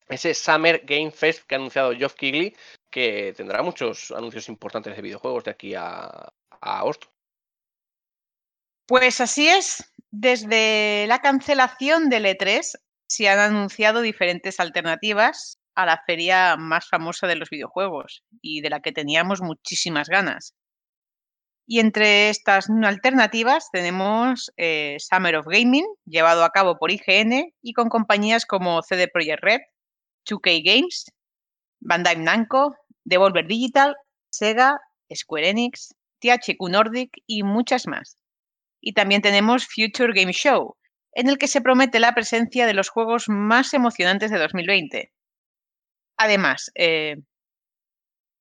[0.10, 2.56] Ese Summer Game Fest que ha anunciado Geoff Keighley,
[2.90, 6.08] que tendrá muchos anuncios importantes de videojuegos de aquí a,
[6.62, 7.08] a agosto.
[8.86, 9.94] Pues así es.
[10.12, 12.78] Desde la cancelación del E3
[13.10, 18.72] se han anunciado diferentes alternativas a la feria más famosa de los videojuegos y de
[18.72, 20.56] la que teníamos muchísimas ganas.
[21.68, 27.74] Y entre estas alternativas tenemos eh, Summer of Gaming, llevado a cabo por IGN y
[27.74, 29.60] con compañías como CD Projekt Red,
[30.28, 31.06] 2K Games,
[31.80, 33.96] Bandai Namco, Devolver Digital,
[34.32, 34.80] Sega,
[35.14, 38.18] Square Enix, THQ Nordic y muchas más.
[38.82, 40.76] Y también tenemos Future Game Show,
[41.14, 45.12] en el que se promete la presencia de los juegos más emocionantes de 2020.
[46.18, 47.18] Además, eh,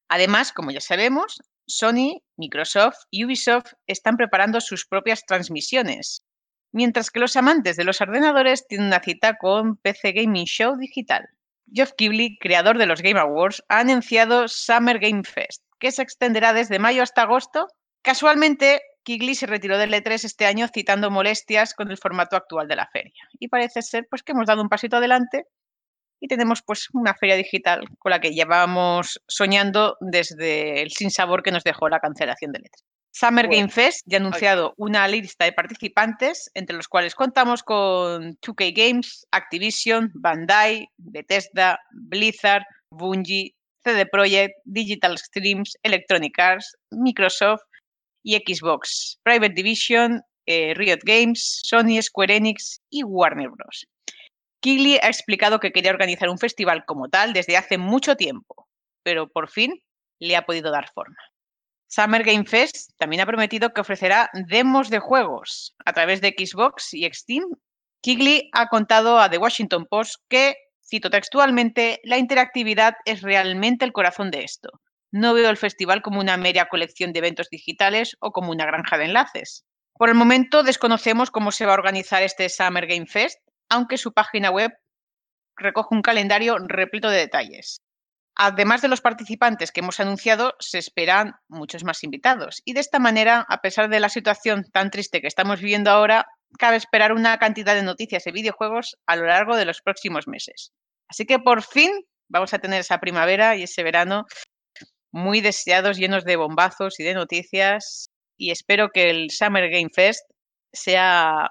[0.08, 6.22] además, como ya sabemos, Sony, Microsoft y Ubisoft están preparando sus propias transmisiones,
[6.72, 11.28] mientras que los amantes de los ordenadores tienen una cita con PC Gaming Show Digital.
[11.72, 16.52] Geoff Keighley, creador de los Game Awards, ha anunciado Summer Game Fest, que se extenderá
[16.52, 17.66] desde mayo hasta agosto.
[18.02, 22.76] Casualmente, Keighley se retiró del E3 este año citando molestias con el formato actual de
[22.76, 23.28] la feria.
[23.40, 25.46] Y parece ser pues, que hemos dado un pasito adelante
[26.20, 31.52] y tenemos pues, una feria digital con la que llevamos soñando desde el sinsabor que
[31.52, 32.82] nos dejó la cancelación del E3.
[33.12, 38.36] Summer Game Fest ya ha anunciado una lista de participantes, entre los cuales contamos con
[38.40, 47.62] 2K Games, Activision, Bandai, Bethesda, Blizzard, Bungie, CD Projekt, Digital Streams, Electronic Arts, Microsoft
[48.22, 53.86] y Xbox, Private Division, eh, Riot Games, Sony, Square Enix y Warner Bros.
[54.60, 58.68] Keighley ha explicado que quería organizar un festival como tal desde hace mucho tiempo,
[59.02, 59.82] pero por fin
[60.18, 61.16] le ha podido dar forma.
[61.88, 66.92] Summer Game Fest también ha prometido que ofrecerá demos de juegos a través de Xbox
[66.94, 67.44] y Steam.
[68.02, 73.92] Keighley ha contado a The Washington Post que, cito textualmente, la interactividad es realmente el
[73.92, 74.70] corazón de esto.
[75.12, 78.98] No veo el festival como una mera colección de eventos digitales o como una granja
[78.98, 79.64] de enlaces.
[79.94, 83.38] Por el momento desconocemos cómo se va a organizar este Summer Game Fest,
[83.68, 84.72] aunque su página web
[85.56, 87.80] recoge un calendario repleto de detalles.
[88.38, 92.60] Además de los participantes que hemos anunciado, se esperan muchos más invitados.
[92.66, 96.26] Y de esta manera, a pesar de la situación tan triste que estamos viviendo ahora,
[96.58, 100.72] cabe esperar una cantidad de noticias de videojuegos a lo largo de los próximos meses.
[101.08, 101.92] Así que por fin
[102.28, 104.26] vamos a tener esa primavera y ese verano
[105.12, 108.10] muy deseados, llenos de bombazos y de noticias.
[108.36, 110.28] Y espero que el Summer Game Fest
[110.74, 111.48] sea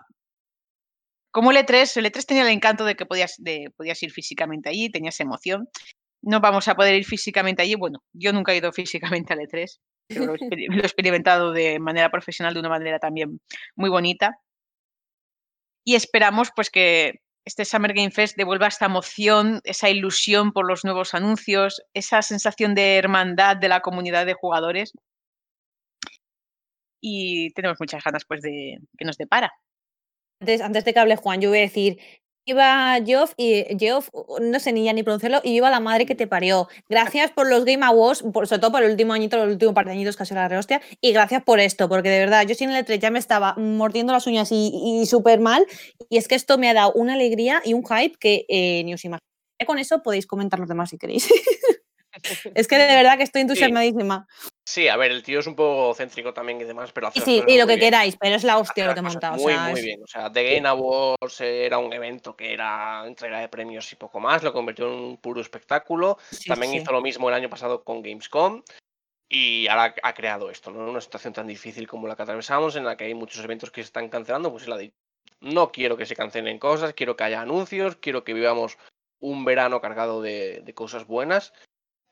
[1.35, 1.97] como el E3.
[1.97, 5.67] El E3 tenía el encanto de que podías, de, podías ir físicamente allí, tenías emoción.
[6.21, 7.75] No vamos a poder ir físicamente allí.
[7.75, 11.51] Bueno, yo nunca he ido físicamente al E3, pero lo, he exper- lo he experimentado
[11.51, 13.41] de manera profesional, de una manera también
[13.75, 14.39] muy bonita.
[15.85, 20.85] Y esperamos pues que este Summer Game Fest devuelva esta emoción, esa ilusión por los
[20.85, 24.93] nuevos anuncios, esa sensación de hermandad de la comunidad de jugadores.
[27.01, 29.51] y tenemos muchas ganas pues de que nos depara.
[30.41, 31.97] Antes, antes de que hable Juan, yo voy a decir,
[32.45, 34.09] viva Geoff y Geoff,
[34.41, 36.67] no sé ni ya ni pronunciarlo, y viva la madre que te parió.
[36.89, 39.85] Gracias por los Game Awards, por- sobre todo por el último añito, los últimos par
[39.85, 42.85] de añitos sido la rehostia, y gracias por esto, porque de verdad, yo sin el
[42.85, 44.71] E3 ya me estaba mordiendo las uñas y,
[45.01, 45.65] y súper mal,
[46.09, 48.93] y es que esto me ha dado una alegría y un hype que eh, ni
[48.93, 49.21] os imagináis.
[49.65, 51.29] Con eso podéis comentar los demás si queréis.
[52.55, 54.27] es que de verdad que estoy entusiasmadísima.
[54.67, 57.43] Sí, a ver, el tío es un poco céntrico también y demás, pero hace sí,
[57.47, 59.35] y lo que queráis, pero es la hostia lo que he montado.
[59.35, 60.03] o Muy, sea, muy es- bien.
[60.03, 64.19] O sea, The Game Awards era un evento que era entrega de premios y poco
[64.19, 66.17] más, lo convirtió en un puro espectáculo.
[66.31, 66.77] sí, También sí.
[66.79, 68.63] hizo lo mismo el año pasado con Gamescom.
[69.29, 70.89] Y ahora ha creado esto, ¿no?
[70.89, 73.81] Una situación tan difícil como la que atravesamos, en la que hay muchos eventos que
[73.81, 74.95] se están cancelando, pues él ha dicho,
[75.41, 78.77] no quiero que se cancelen cosas, quiero que haya anuncios, quiero que vivamos
[79.19, 81.53] un verano cargado de, de cosas buenas.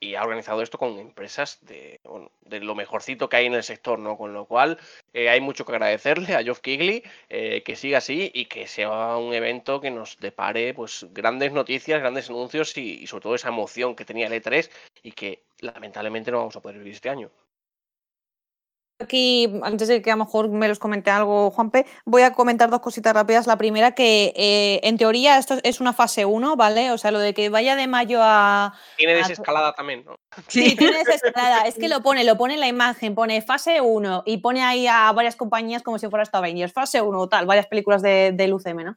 [0.03, 3.63] Y ha organizado esto con empresas de, bueno, de lo mejorcito que hay en el
[3.63, 4.17] sector, ¿no?
[4.17, 4.77] Con lo cual
[5.13, 9.15] eh, hay mucho que agradecerle a Geoff Keighley, eh, que siga así y que sea
[9.15, 13.47] un evento que nos depare pues grandes noticias, grandes anuncios y, y sobre todo esa
[13.47, 14.69] emoción que tenía el E3
[15.03, 17.31] y que lamentablemente no vamos a poder vivir este año.
[19.03, 22.69] Aquí, antes de que a lo mejor me los comente algo, Juanpe, voy a comentar
[22.69, 23.47] dos cositas rápidas.
[23.47, 26.91] La primera, que eh, en teoría esto es una fase 1, ¿vale?
[26.91, 28.73] O sea, lo de que vaya de mayo a.
[28.97, 30.15] Tiene desescalada también, ¿no?
[30.47, 31.63] Sí, tiene desesperada.
[31.63, 34.87] Es que lo pone, lo pone en la imagen, pone fase 1 y pone ahí
[34.87, 38.53] a varias compañías como si fuera esto Avengers, fase 1 tal, varias películas de, del
[38.53, 38.95] UCM, ¿no?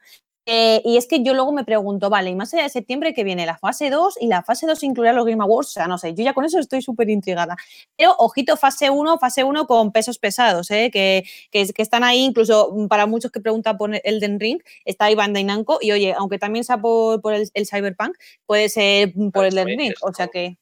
[0.49, 3.25] Eh, y es que yo luego me pregunto, vale, y más allá de septiembre que
[3.25, 5.99] viene la fase 2 y la fase 2 incluirá los Game Awards, o sea, no
[5.99, 7.57] sé, yo ya con eso estoy súper intrigada.
[7.97, 10.91] Pero ojito, fase 1, fase 1 con pesos pesados, ¿eh?
[10.93, 15.07] que, que, que están ahí, incluso mm, para muchos que preguntan por Elden Ring, está
[15.07, 18.17] ahí Bandai Namco, y oye, aunque también sea por, por el, el Cyberpunk,
[18.47, 20.57] puede ser mm, por Elden Ring, o sea que...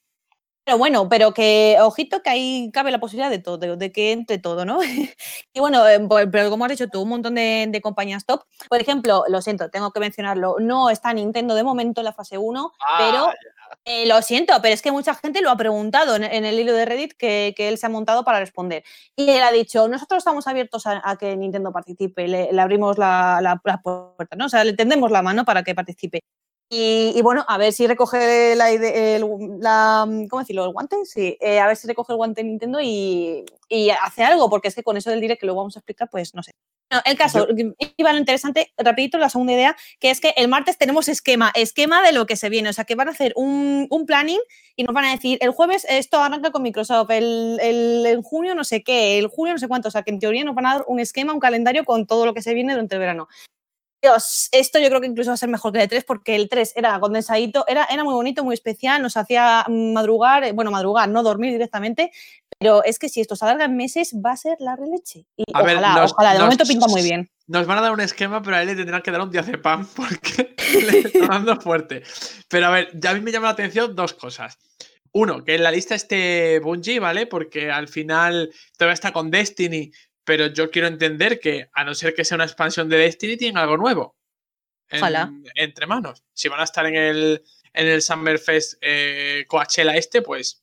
[0.64, 4.12] Pero bueno, pero que, ojito, que ahí cabe la posibilidad de todo, de, de que
[4.12, 4.78] entre todo, ¿no?
[5.52, 8.44] y bueno, eh, pues, pero como has dicho tú, un montón de, de compañías top.
[8.68, 12.38] Por ejemplo, lo siento, tengo que mencionarlo, no está Nintendo de momento en la fase
[12.38, 13.34] 1, pero Ah,
[13.84, 16.72] eh, lo siento, pero es que mucha gente lo ha preguntado en, en el hilo
[16.72, 18.84] de Reddit que, que él se ha montado para responder.
[19.16, 22.96] Y él ha dicho, nosotros estamos abiertos a, a que Nintendo participe, le, le abrimos
[22.98, 24.46] la, la- la puerta, ¿no?
[24.46, 26.20] O sea, le tendemos la mano para que participe.
[26.76, 29.24] Y, y bueno, a ver si recoge la, el,
[29.60, 30.64] la- ¿cómo decirlo?
[30.64, 30.96] ¿El guante?
[31.04, 34.74] Sí, eh, a ver si recoge el guante Nintendo y, y hace algo, porque es
[34.74, 36.50] que con eso del direct que luego vamos a explicar, pues no sé.
[36.90, 37.46] No, el caso,
[37.96, 42.02] iba lo interesante, rapidito, la segunda idea, que es que el martes tenemos esquema, esquema
[42.02, 44.40] de lo que se viene, o sea, que van a hacer un, un planning
[44.76, 48.54] y nos van a decir, el jueves esto arranca con Microsoft, el, el- en junio
[48.56, 50.66] no sé qué, el julio no sé cuánto, o sea, que en teoría nos van
[50.66, 53.28] a dar un esquema, un calendario con todo lo que se viene durante el verano.
[54.08, 56.50] Dios, esto yo creo que incluso va a ser mejor que el 3 porque el
[56.50, 61.08] 3 era condensadito, era, era muy bonito, muy especial, nos hacía madrugar, eh, bueno, madrugar,
[61.08, 62.12] no dormir directamente,
[62.58, 65.24] pero es que si esto se alarga en meses va a ser la releche.
[65.38, 67.30] Y A ver, ojalá, nos- ojalá, de nos- momento pinta muy bien.
[67.46, 69.86] Nos van a dar un esquema, pero a él le tendrán que dar un diazepam
[69.96, 72.02] porque le está dando fuerte.
[72.48, 74.58] Pero a ver, ya a mí me llama la atención dos cosas.
[75.12, 77.26] Uno, que en la lista esté Bungie, ¿vale?
[77.26, 79.90] Porque al final todavía está con Destiny,
[80.24, 83.58] pero yo quiero entender que, a no ser que sea una expansión de Destiny, tienen
[83.58, 84.16] algo nuevo.
[84.90, 85.32] en- Ojalá.
[85.54, 86.22] entre manos.
[86.34, 90.62] Si van a estar en el, en el Summerfest eh, Coachella este, pues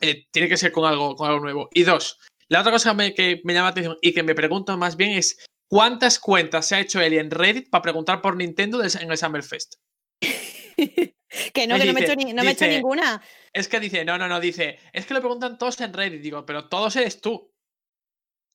[0.00, 1.68] eh, tiene que ser con algo, con algo nuevo.
[1.72, 2.18] Y dos,
[2.48, 5.12] la otra cosa me- que me llama la atención y que me pregunto más bien
[5.12, 9.16] es ¿cuántas cuentas se ha hecho Eli en Reddit para preguntar por Nintendo en el
[9.18, 9.74] Summerfest?
[11.52, 13.22] que no, que no me he hecho, ni- no me he hecho ninguna.
[13.52, 16.22] Es que dice, no, no, no, dice, es que lo preguntan todos en Reddit.
[16.22, 17.52] Digo, pero todos eres tú.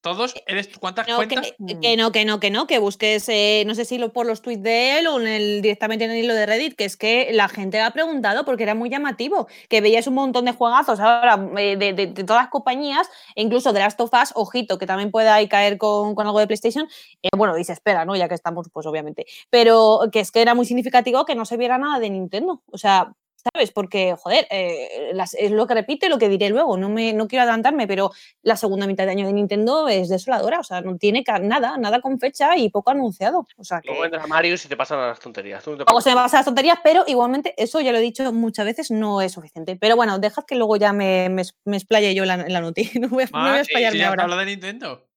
[0.04, 0.82] Todos eres tú.
[0.82, 1.54] ¿Cuántas No, cuentas?
[1.82, 4.42] que no, que no, que no, que busques, eh, no sé si lo, por los
[4.42, 7.30] tweets de él o en el, directamente en el hilo de Reddit, que es que
[7.32, 11.48] la gente ha preguntado porque era muy llamativo, que veías un montón de juegazos ahora
[11.58, 14.86] eh, de, de- de todas las compañías, e incluso de Last of Us, ojito, que
[14.86, 16.86] también puede ahí caer con, con algo de PlayStation.
[17.22, 18.14] Eh, bueno, y se espera, ¿no?
[18.18, 19.26] Ya que estamos, pues obviamente.
[19.50, 22.62] Pero que es que era muy significativo que no se viera nada de Nintendo.
[22.72, 23.14] O sea,
[23.54, 23.72] ¿sabes?
[23.72, 26.78] Porque, joder, eh, las- es lo que repito y lo que diré luego.
[26.78, 30.60] No, me, no quiero adelantarme, pero la segunda mitad de año de Nintendo es desoladora.
[30.60, 33.48] O sea, no tiene nada, nada con fecha y poco anunciado.
[33.58, 35.66] O sea, que Luego vendrá Marius y te pasan a las tonterías.
[35.68, 38.32] No te luego se me pasan las tonterías, pero igualmente, eso ya lo he dicho
[38.32, 39.76] muchas veces, no es suficiente.
[39.76, 42.90] Pero bueno, dejad que luego ya me, me, me explaye yo la, la noti.
[43.04, 44.36] No voy a, no voy a Ah, explayarme ya te ahora.
[44.38, 45.08] de Nintendo.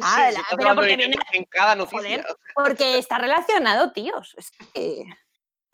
[0.00, 1.98] Ah, Sí, la- pero porque viene- en cada noticia.
[1.98, 2.26] Joder.
[2.54, 4.34] Porque está relacionado, tíos.
[4.38, 5.04] Es que...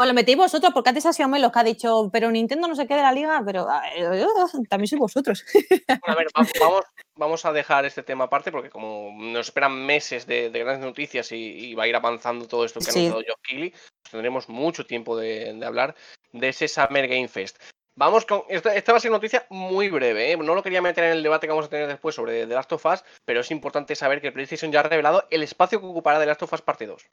[0.01, 2.76] Os lo metéis vosotros, porque antes ha sido Melo que ha dicho, pero Nintendo no
[2.76, 4.26] se quede de la liga, pero a ver,
[4.68, 5.44] también sois vosotros.
[5.53, 6.84] Bueno, a ver, va- vamos,
[7.16, 11.32] vamos a dejar este tema aparte porque como nos esperan meses de, de grandes noticias
[11.32, 13.07] y, y va a ir avanzando todo esto que ha Sí.
[13.09, 15.96] anunciado Keighley, pues tendremos mucho tiempo de, de hablar
[16.32, 17.61] de ese Summer Game Fest.
[17.96, 18.44] Vamos con.
[18.49, 20.36] Esta, esta va a ser una noticia muy breve, ¿eh?
[20.36, 22.72] No lo quería meter en el debate que vamos a tener después sobre The Last
[22.72, 26.20] of Us, pero es importante saber que PlayStation ya ha revelado el espacio que ocupará
[26.20, 27.05] The Last of Us parte 2.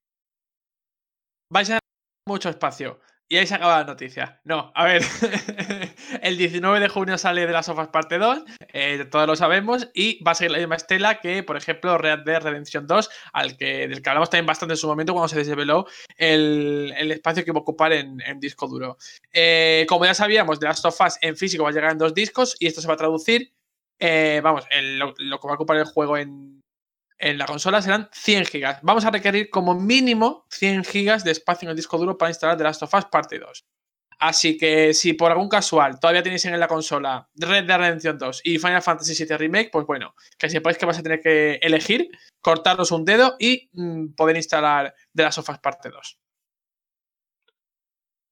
[1.51, 1.79] Vais a
[2.27, 2.99] mucho espacio.
[3.27, 4.39] Y ahí se acaba la noticia.
[4.43, 5.01] No, a ver.
[6.21, 8.43] el 19 de junio sale de las Sofas parte 2.
[8.73, 9.89] eh, todos lo sabemos.
[9.93, 13.57] Y va a ser la misma estela que, por ejemplo, Red Dead Redemption 2, al
[13.57, 17.51] que, del que hablamos también bastante en su momento cuando se desveló el, espacio que
[17.51, 18.97] va a ocupar en, disco duro.
[19.31, 22.55] Eh, como ya sabíamos, The Last of en físico va a llegar en dos discos
[22.59, 23.53] y esto se va a traducir.
[23.99, 26.54] eh, vamos, lo, lo que va a ocupar el juego en,
[27.17, 28.79] en la consola serán 100 gigas.
[28.81, 32.57] Vamos a requerir como mínimo 100 gigas de espacio en el disco duro para instalar
[32.57, 33.65] The Last of Us parte 2.
[34.19, 38.41] Así que si por algún casual todavía tenéis en la consola Red Dead Redemption 2
[38.45, 42.09] y Final Fantasy VII Remake, pues bueno, que sepáis que vais a tener que elegir,
[42.39, 46.19] cortaros un dedo y mm, poder instalar The Last of Us parte 2.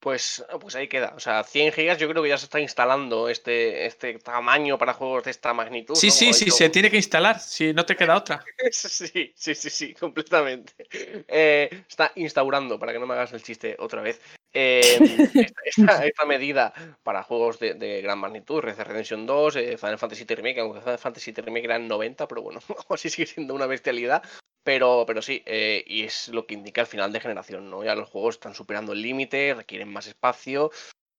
[0.03, 1.13] Pues, pues ahí queda.
[1.15, 4.93] O sea, 100 gigas yo creo que ya se está instalando este, este tamaño para
[4.93, 5.95] juegos de esta magnitud.
[5.95, 6.11] Sí, ¿no?
[6.11, 8.43] sí, sí, se tiene que instalar, si no te queda otra.
[8.71, 10.73] Sí, sí, sí, sí, completamente.
[10.91, 14.19] Eh, está instaurando, para que no me hagas el chiste otra vez,
[14.53, 14.99] eh,
[15.33, 16.73] esta, esta- esta medida
[17.03, 20.59] para juegos de, de gran magnitud, Red Dead Redemption 2, eh, Final Fantasy VII Remake,
[20.59, 24.21] aunque Final Fantasy VII Remake era en 90, pero bueno, así sigue siendo una bestialidad.
[24.63, 27.83] Pero, pero sí, eh, y es lo que indica el final de generación, ¿no?
[27.83, 30.71] Ya los juegos están superando el límite, requieren más espacio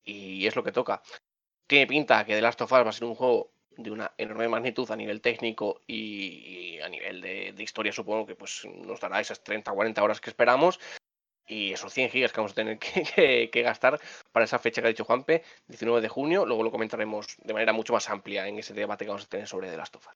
[0.05, 1.03] y es lo que toca.
[1.67, 4.49] Tiene pinta que The Last of Us va a ser un juego de una enorme
[4.49, 9.21] magnitud a nivel técnico y, a nivel de, de historia supongo que pues nos dará
[9.21, 10.81] esas 30 o 40 horas que esperamos
[11.47, 14.01] y esos 100 gigas que vamos a tener que, que- que gastar
[14.33, 17.73] para esa fecha que ha dicho Juanpe, 19 de junio, luego lo comentaremos de manera
[17.75, 20.15] mucho más amplia en ese debate que vamos a tener sobre The Last of Us.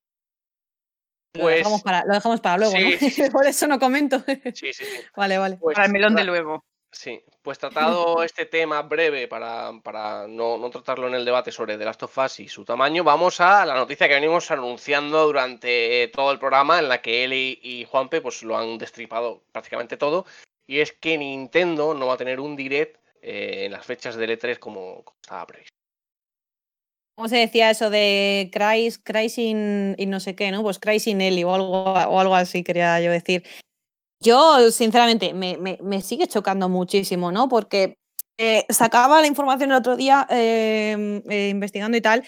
[1.35, 2.99] Lo, Pues dejamos para, lo dejamos para luego, sí, ¿no?
[2.99, 3.23] sí, sí.
[3.31, 4.23] Por eso no comento.
[4.27, 4.85] sí, sí, sí.
[5.17, 5.57] vale, vale.
[5.57, 6.65] Pues, Para el melón de luego.
[6.91, 11.77] Sí, pues tratado este tema breve para, para no, no tratarlo en el debate sobre
[11.77, 16.09] The Last of Us y su tamaño, vamos a la noticia que venimos anunciando durante
[16.15, 19.99] todo el programa, en la que él y, y Juanpe pues lo han destripado prácticamente
[19.99, 20.25] todo,
[20.67, 24.31] y es que Nintendo no va a tener un direct eh, en las fechas del
[24.31, 25.78] E3 como, como estaba previsto.
[27.19, 30.63] ¿Cómo se decía eso de Cry, cry sin y no sé qué, ¿no?
[30.63, 33.43] Pues Cry sin Ellie o algo, o algo así quería yo decir.
[34.23, 37.49] Yo, sinceramente, me, me- sigue chocando muchísimo, ¿no?
[37.49, 37.97] Porque
[38.39, 42.23] eh, sacaba la información el otro día eh, eh, investigando y tal.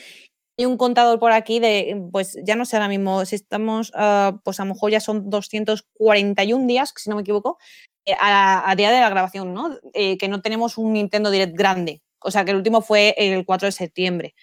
[0.58, 4.40] Hay un contador por aquí de, pues ya no sé ahora mismo, si estamos, ah,
[4.42, 7.58] pues a lo mejor ya son 241 días, si no me equivoco,
[8.06, 9.70] eh, a, día de la grabación, ¿no?
[9.94, 12.02] Que no tenemos un Nintendo Direct grande.
[12.22, 14.34] O sea, que el último fue el 4 de septiembre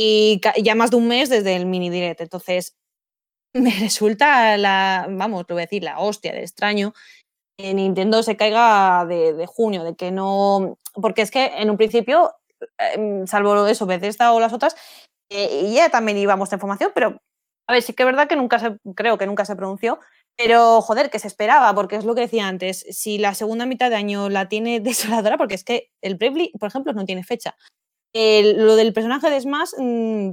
[0.00, 2.20] y ya más de un mes desde el mini direct.
[2.20, 2.76] Entonces,
[3.54, 6.94] me resulta la, vamos, a decir, la hostia de extraño
[7.58, 10.78] que Nintendo se caiga de, junio, de que no.
[10.94, 12.32] Porque es que en un principio,
[12.78, 14.76] em, salvo eso, Bethesda o las otras,
[15.30, 17.20] eh, ya también iba a información, pero
[17.68, 19.98] a ver, sí que es verdad que nunca se, creo que nunca se pronunció,
[20.36, 23.90] pero joder, que se esperaba, porque es lo que decía antes, si la segunda mitad
[23.90, 27.56] de año la tiene desoladora, porque es que el Bravely, por ejemplo, no tiene fecha.
[28.14, 30.30] Lo del personaje de Smash, mm,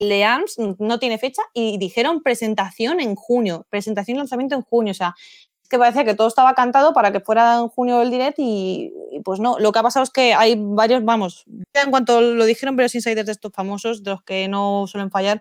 [0.00, 4.90] Leams mm, no tiene fecha y dijeron presentación en junio, presentación y lanzamiento en junio,
[4.92, 5.14] o sea,
[5.62, 8.92] es que parecía que todo estaba cantado para que fuera en junio el direct y,
[9.24, 12.76] pues no, lo que ha pasado es que hay varios, vamos, en cuanto lo dijeron
[12.76, 15.40] varios insiders de estos famosos, de los que no suelen fallar,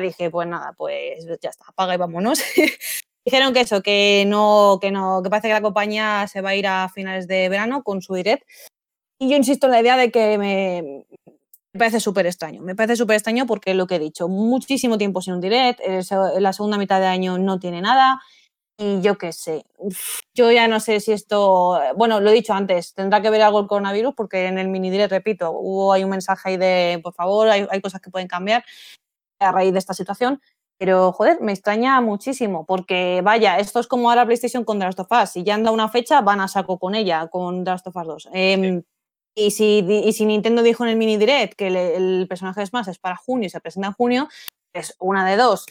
[0.00, 2.40] dije, pues nada, pues ya está, apaga y vámonos.
[3.24, 6.54] Dijeron que eso, que no, que no, que parece que la compañía se va a
[6.54, 8.44] ir a finales de verano con su direct.
[9.22, 11.04] Y yo insisto en la idea de que me,
[11.78, 12.62] parece súper extraño.
[12.62, 15.80] Me parece súper extraño porque lo que he dicho, muchísimo tiempo sin un direct,
[16.38, 18.20] la segunda mitad de año no tiene nada.
[18.78, 19.66] Y yo qué sé,
[20.34, 23.60] yo ya no sé si esto, bueno, lo he dicho antes, tendrá que ver algo
[23.60, 27.12] el coronavirus porque en el mini direct, repito, hubo hay un mensaje ahí de, por
[27.12, 28.64] favor, hay, hay cosas que pueden cambiar
[29.38, 30.40] a raíz de esta situación.
[30.78, 35.00] Pero, joder, me extraña muchísimo, porque vaya, esto es como ahora PlayStation con The Last
[35.00, 35.28] of Us.
[35.28, 37.96] Si ya han dado una fecha, van a saco con ella, con The Last of
[37.96, 38.28] Us 2.
[38.32, 38.82] Em,
[39.34, 42.60] y, si, di- y si Nintendo dijo en el mini direct que le- el personaje
[42.60, 44.28] de Smash es para junio y se presenta en junio,
[44.74, 45.66] es una de dos.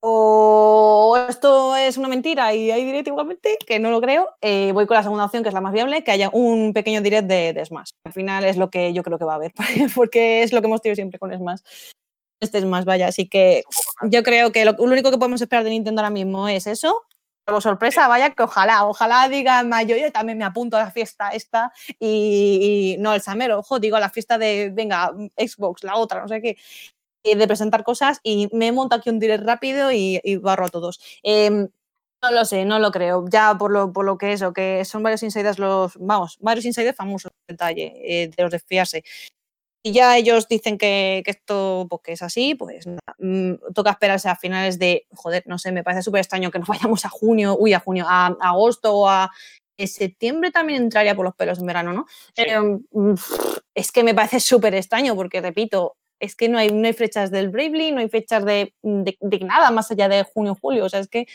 [0.00, 4.28] O esto es una mentira y hay direct igualmente, que no lo creo.
[4.40, 7.00] eh, voy con la segunda opción, que es la más viable, que haya un pequeño
[7.00, 7.90] direct de, de Smash.
[8.06, 9.52] Al final es lo que yo creo que va a haber,
[9.96, 11.60] porque es lo que hemos tenido siempre con Smash.
[12.40, 13.08] Este es más, vaya.
[13.08, 13.64] Así que
[14.08, 17.02] yo creo que lo, lo único que podemos esperar de Nintendo ahora mismo es eso.
[17.60, 21.72] Sorpresa, vaya, que ojalá, ojalá diga mayo, yo también me apunto a la fiesta esta
[21.98, 26.28] y, no el Summer, ojo, digo a la fiesta de, venga, Xbox, la otra, no
[26.28, 26.56] sé qué,
[27.22, 31.00] y de presentar cosas y me monto aquí un direct rápido y, barro a todos.
[31.22, 31.68] Em,
[32.22, 33.24] no lo sé, no lo creo.
[33.30, 36.96] Ya por lo, por lo que eso, que son varios insiders los, vamos, varios insiders
[36.96, 39.04] famosos, detalle, eh, de los de fiarse.
[39.88, 43.90] Si ya ellos dicen que, que esto pues, que es así, pues nada, mm, toca
[43.90, 47.08] esperarse a finales de, joder, no sé, me parece súper extraño que nos vayamos a
[47.08, 49.30] junio, uy, a junio, a, a agosto o a
[49.80, 52.06] en septiembre también entraría por los pelos en verano, ¿no?
[52.36, 52.42] Sí.
[52.48, 53.14] Eh, mm,
[53.76, 57.30] es que me parece súper extraño porque, repito, es que no hay, no hay fechas
[57.30, 60.88] del Bravely, no hay fechas de, de- de nada más allá de junio, julio, o
[60.88, 61.26] sea, es que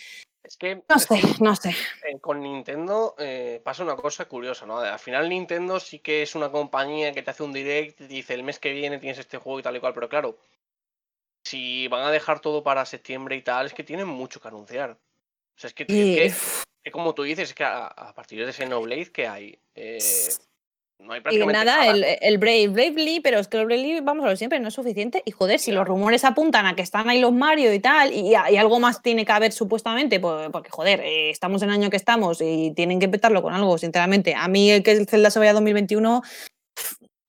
[0.43, 1.69] Es que, no es sé, que, no sé.
[1.69, 4.79] eh, con Nintendo eh, pasa una cosa curiosa, ¿no?
[4.79, 8.07] Al final Nintendo sí que es una compañía que te hace un direct y te
[8.07, 10.37] dice el mes que viene tienes este juego y tal y cual, pero claro,
[11.45, 14.91] si van a dejar todo para septiembre y tal, es que tienen mucho que anunciar.
[14.91, 16.33] O sea, es que, es Y, que,
[16.83, 19.59] que como tú dices, es que a, a partir de Xenoblade, ¿qué hay?
[19.75, 19.99] Eh,
[21.03, 21.91] no hay Y prácticamente nada, nada.
[21.91, 24.73] el, el Brave, Bravely, pero es que el Bravely, vamos a ver siempre, no es
[24.73, 25.21] suficiente.
[25.25, 28.31] Y joder, si los rumores apuntan a que están ahí los Mario y tal, y,
[28.31, 31.89] y algo más tiene que haber supuestamente, pues, porque joder, eh, estamos en el año
[31.89, 34.35] que estamos y tienen que petarlo con algo, sinceramente.
[34.35, 36.21] A mí el que el Zelda se vaya 2021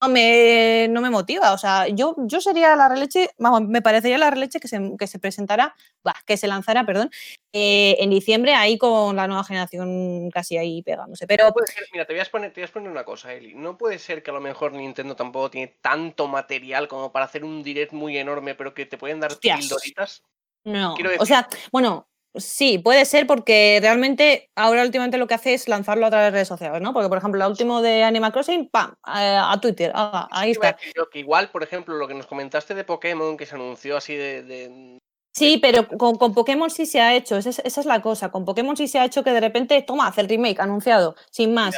[0.01, 1.53] no me, no me motiva.
[1.53, 5.07] O sea, yo, yo sería la releche, vamos, me parecería la releche que se, que
[5.07, 7.09] se presentara, bah, que se lanzara, perdón,
[7.53, 11.27] eh, en diciembre ahí con la nueva generación casi ahí pegándose.
[11.27, 13.33] Pero No puede ser- mira, te voy, a exponer, te voy a exponer una cosa,
[13.33, 13.53] Eli.
[13.55, 17.43] No puede ser que a lo mejor Nintendo tampoco tiene tanto material como para hacer
[17.43, 19.59] un direct muy enorme, pero que te pueden dar Hostias.
[19.59, 20.23] pildoritas.
[20.65, 25.67] No, o sea, bueno, sí, puede ser porque realmente ahora últimamente lo que hace es
[25.67, 26.93] lanzarlo a través de redes sociales, ¿no?
[26.93, 28.91] Porque, por ejemplo, el último de Animal Crossing, ¡pam!
[29.07, 30.73] eh, a Twitter, ah, ahí está.
[30.73, 33.97] decir yo que igual, por ejemplo, lo que nos comentaste de Pokémon, que se anunció
[33.97, 34.43] así de.
[34.43, 34.97] de-
[35.33, 38.31] Sí, pero con, con Pokémon sí se ha hecho, esa es, esa es la cosa.
[38.31, 41.53] Con Pokémon sí se ha hecho que de repente, toma, hace el remake anunciado, sin
[41.53, 41.75] más.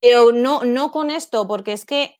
[0.00, 2.16] Pero no, no con esto, porque es que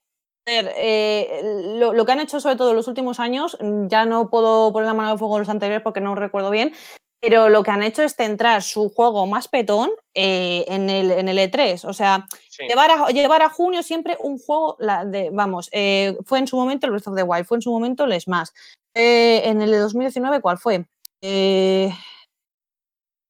[0.46, 1.40] a ver, eh,
[1.78, 4.86] lo, lo que han hecho sobre todo en los últimos años, ya no puedo poner
[4.86, 6.72] la mano al fuego en los anteriores porque no recuerdo bien,
[7.20, 11.28] pero lo que han hecho es centrar su juego más petón eh, en, el, en
[11.28, 11.85] el E3.
[11.85, 12.65] O sea, sí.
[12.69, 16.57] llevar, a, llevar a junio siempre un juego la de, vamos, eh, fue en su
[16.57, 18.51] momento el Breath of the Wild, fue en su momento el Smash.
[18.95, 20.86] Eh, en el de 2019, ¿cuál fue?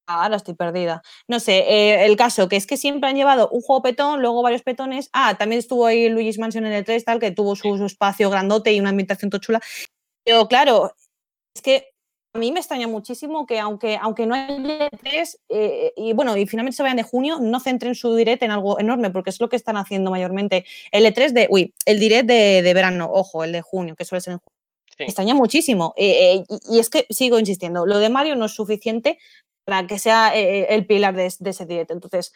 [0.06, 1.02] Ahora estoy perdida.
[1.26, 4.62] No sé, el caso que es que siempre han llevado un juego petón, luego varios
[4.62, 5.10] petones.
[5.12, 8.30] Ah, también estuvo ahí Luigi's Mansion en el 3, tal, que tuvo su, su espacio
[8.30, 9.60] grandote y una ambientación todo chula.
[10.24, 10.94] Pero claro,
[11.54, 11.88] es que
[12.38, 16.46] a mí me extraña muchísimo que aunque, aunque no haya E3, eh, y bueno, y
[16.46, 19.48] finalmente se vayan de junio, no centren su direct en algo enorme, porque es lo
[19.48, 20.64] que están haciendo mayormente.
[20.92, 24.20] El E3 de, uy, el direct de, de verano, ojo, el de junio, que suele
[24.20, 24.56] ser en junio.
[24.96, 25.04] Sí.
[25.04, 25.94] Extraña muchísimo.
[25.96, 29.18] eh, eh, y, es que sigo insistiendo, lo de Mario no es suficiente
[29.64, 31.90] para que sea eh, el pilar de, de ese direct.
[31.90, 32.32] Entonces,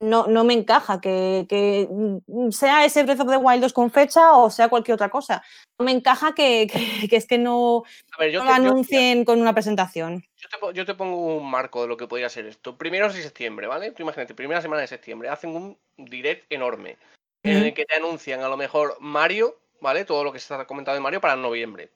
[0.00, 3.90] no, no me encaja que, que, mm, sea ese Breath of the Wild 2 con
[3.90, 5.42] fecha o sea cualquier otra cosa.
[5.78, 6.66] No me encaja que,
[7.04, 7.84] que- que es que no,
[8.16, 10.24] A ver, yo no te, lo yo- anuncien con una presentación.
[10.36, 12.76] yo te yo te pongo un marco de lo que podría ser esto.
[12.76, 13.92] Primeros de septiembre, ¿vale?
[13.92, 16.98] Tú imagínate, primera semana de septiembre, hacen un direct enorme
[17.42, 20.04] en el que te anuncian a lo mejor Mario, ¿vale?
[20.04, 21.90] Todo lo que se está comentado de Mario para noviembre.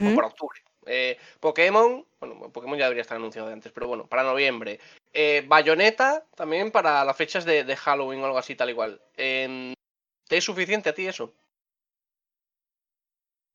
[0.00, 0.14] o Ujú.
[0.14, 0.60] para octubre.
[0.88, 4.80] Eh, Pokémon, bueno, Pokémon ya debería estar anunciado de antes, pero bueno, para noviembre.
[5.12, 9.00] Eh, Bayonetta también para las fechas de, de Halloween o algo así, tal igual.
[9.14, 11.34] ¿Te es suficiente a ti eso?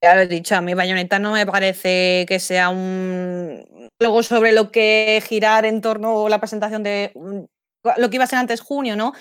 [0.03, 4.51] Ya lo he dicho, a mí Bayonetta no me parece que sea un algo sobre
[4.51, 7.43] lo que girar en torno a la presentación de mm,
[7.97, 9.13] lo que iba a ser antes junio, ¿no?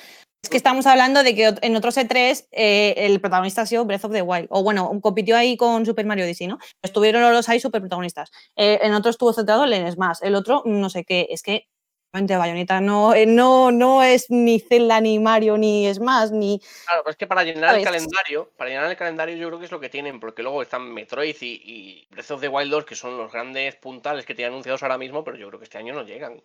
[0.43, 4.07] Es que estamos hablando de que en otros E3 eh, el protagonista ha sido Breath
[4.07, 4.49] of the Wild.
[4.51, 6.59] O bueno, compitió ahí con Super Mario Odyssey, ¿no?
[6.83, 8.33] Estuvieron los ahí super protagonistas.
[8.57, 10.19] Eh, en otro estuvo centrado en Smash.
[10.23, 11.29] El otro, no sé qué.
[11.31, 11.69] Es que
[12.13, 16.59] realmente Bayonetta no, eh, no, no es ni Zelda, ni Mario, ni Smash, ni.
[16.87, 19.67] Claro, pero es que para llenar el calendario, para llenar el calendario yo creo que
[19.67, 22.85] es lo que tienen, porque luego están Metroid y, y Breath of the Wild 2,
[22.85, 25.79] que son los grandes puntales que tienen anunciados ahora mismo, pero yo creo que este
[25.79, 26.43] año no llegan.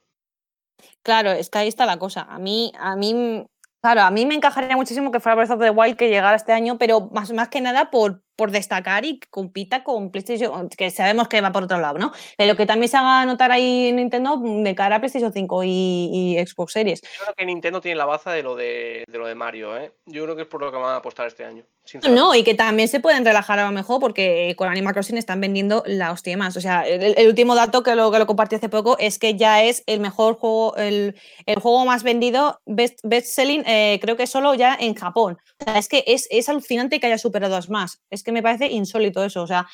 [1.01, 2.27] Claro, es que ahí está la cosa.
[2.29, 3.45] A mí, a mí,
[3.93, 6.51] claro, a mí me encajaría muchísimo que fuera Breath of the Wild que llegara este
[6.51, 10.91] año, pero más, más que nada por, por destacar y que compita con PlayStation, que
[10.91, 12.11] sabemos que va por otro lado, ¿no?
[12.37, 16.73] Pero que también se haga notar ahí Nintendo de cara a PlayStation 5 y, Xbox
[16.73, 17.01] Series.
[17.01, 19.93] Yo creo que Nintendo tiene la baza de lo de lo de Mario, ¿eh?
[20.05, 21.63] Yo creo que es por lo que van a apostar este año.
[22.09, 25.41] No, y que también se pueden relajar a lo mejor porque con Animal Crossing están
[25.41, 26.57] vendiendo la hostia más.
[26.57, 29.63] O sea, el, último dato que lo, que lo compartí hace poco es que ya
[29.63, 31.15] es el mejor juego, el,
[31.45, 35.37] el juego más vendido, best, best selling, eh, creo que solo ya en Japón.
[35.59, 37.93] O sea, es que es, es alucinante que haya superado a Smash.
[38.09, 39.41] Es que me parece insólito eso.
[39.41, 39.67] O sea,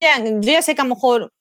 [0.00, 1.32] yo ya sé que a lo mejor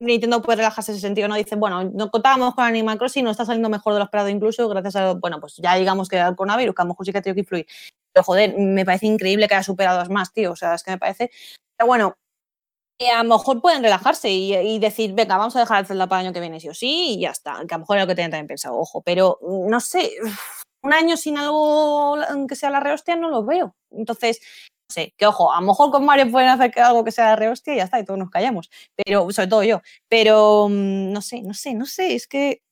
[0.00, 1.36] Nintendo puede relajarse en ese sentido, ¿no?
[1.36, 4.68] Dicen, bueno, no contábamos con Animal Crossing, no está saliendo mejor de lo esperado incluso,
[4.68, 7.18] gracias a, bueno, pues ya digamos que al coronavirus, que a lo mejor sí que
[7.18, 7.66] ha tenido que influir.
[8.14, 10.52] Pero joder, me parece increíble que haya superado a Smash, tío.
[10.52, 11.30] O sea, es que me parece.
[11.76, 12.16] Pero bueno,
[13.12, 16.26] a lo mejor pueden relajarse y, decir, venga, vamos a dejar el Zelda para el
[16.28, 17.54] año que viene, sí o sí, y ya está.
[17.66, 19.02] Que a lo mejor es lo que tenían también pensado, ojo.
[19.02, 20.12] Pero no sé,
[20.82, 22.18] un año sin algo
[22.48, 23.74] que sea la rehostia no lo veo.
[23.90, 24.40] Entonces,
[24.88, 27.48] no sé, que ojo, a lo mejor con Mario pueden hacer algo que sea re
[27.48, 28.70] hostia y ya está, y todos nos callamos.
[28.94, 29.82] Pero, sobre todo yo.
[30.08, 32.62] Pero mm, no sé, no sé, no sé, es que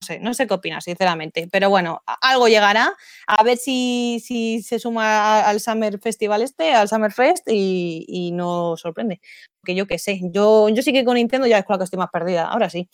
[0.00, 1.48] sé, no sé qué opinas, sinceramente.
[1.50, 2.92] Pero bueno, algo llegará.
[3.26, 8.32] A ver si, si se suma al Summer Festival este, al Summer Fest, y, y
[8.32, 9.20] nos sorprende.
[9.60, 11.98] Porque yo qué sé, yo, yo sí que con Nintendo ya es claro que estoy
[11.98, 12.88] más perdida, ahora sí.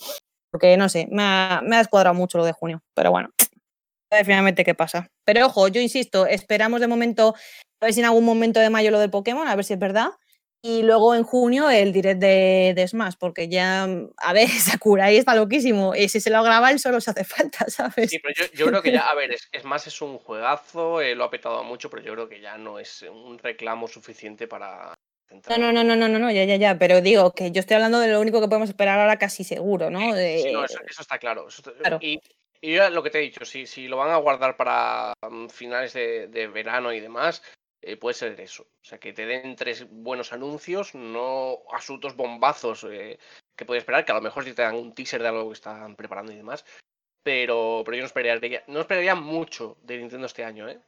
[0.51, 2.83] Porque no sé, me ha, me ha descuadrado mucho lo de junio.
[2.95, 3.31] Pero bueno,
[4.11, 5.09] a ver finalmente qué pasa.
[5.25, 7.35] Pero ojo, yo insisto, esperamos de momento,
[7.81, 9.79] a ver si en algún momento de mayo lo del Pokémon, a ver si es
[9.79, 10.11] verdad.
[10.69, 13.85] Y luego en junio el direct de, de Smash, porque ya,
[14.17, 14.49] a ver,
[14.83, 15.95] Sakurai está loquísimo.
[15.95, 18.11] Y si se lo graba él solo se hace falta, ¿sabes?
[18.11, 21.01] Sí, pero yo, yo creo que ya, a ver, es, es más, es un juegazo,
[21.01, 24.49] eh, lo ha petado mucho, pero yo creo que ya no es un reclamo suficiente
[24.49, 24.93] para.
[25.49, 26.77] No, no, no, no, no, no, ya, ya, ya.
[26.79, 29.89] Pero digo que yo estoy hablando de lo único que podemos esperar ahora casi seguro,
[29.89, 30.01] ¿no?
[30.01, 31.47] Sí, no, eso, eso está claro.
[31.49, 31.99] eso está- Claro.
[32.01, 32.21] Y,
[32.61, 35.47] y yo lo que te he dicho, si, si lo van a guardar para mm,
[35.49, 37.43] finales de, de verano y demás,
[37.87, 38.65] eh, puede ser eso.
[38.65, 43.17] O sea, que te den tres buenos anuncios, no asuntos bombazos eh,
[43.57, 45.55] que puedes esperar, que a lo mejor sí te dan un teaser de algo que
[45.55, 46.65] están preparando y demás.
[47.23, 50.81] Pero, pero yo no esperaría, no esperaría mucho de Nintendo este año, ¿eh?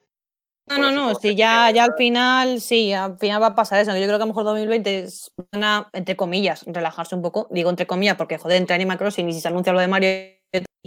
[0.69, 3.81] No, Por no, no, que ya, ya al final, sí, al final va a pasar
[3.81, 3.97] eso.
[3.97, 7.47] Yo creo que a lo mejor 2020 es van a, entre comillas, relajarse un poco.
[7.51, 10.11] Digo entre comillas porque, joder, entre Animal Crossing y si se anuncia lo de Mario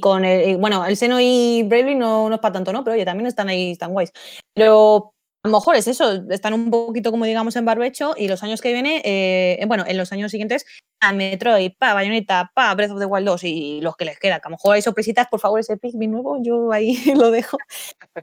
[0.02, 2.84] con el, bueno, el Seno y Bravely no, no es para tanto, ¿no?
[2.84, 4.12] Pero oye, también están ahí, están guays.
[4.54, 5.14] Pero
[5.44, 8.62] a lo mejor es eso, están un poquito como digamos en barbecho y los años
[8.62, 10.66] que viene, eh, bueno, en los años siguientes,
[11.04, 14.40] a Metroid, pa, Bayonetta, pa, Breath of the Wild 2 y los que les queda.
[14.40, 17.58] Que a lo mejor hay sorpresitas, por favor, ese Pikmin nuevo, yo ahí lo dejo.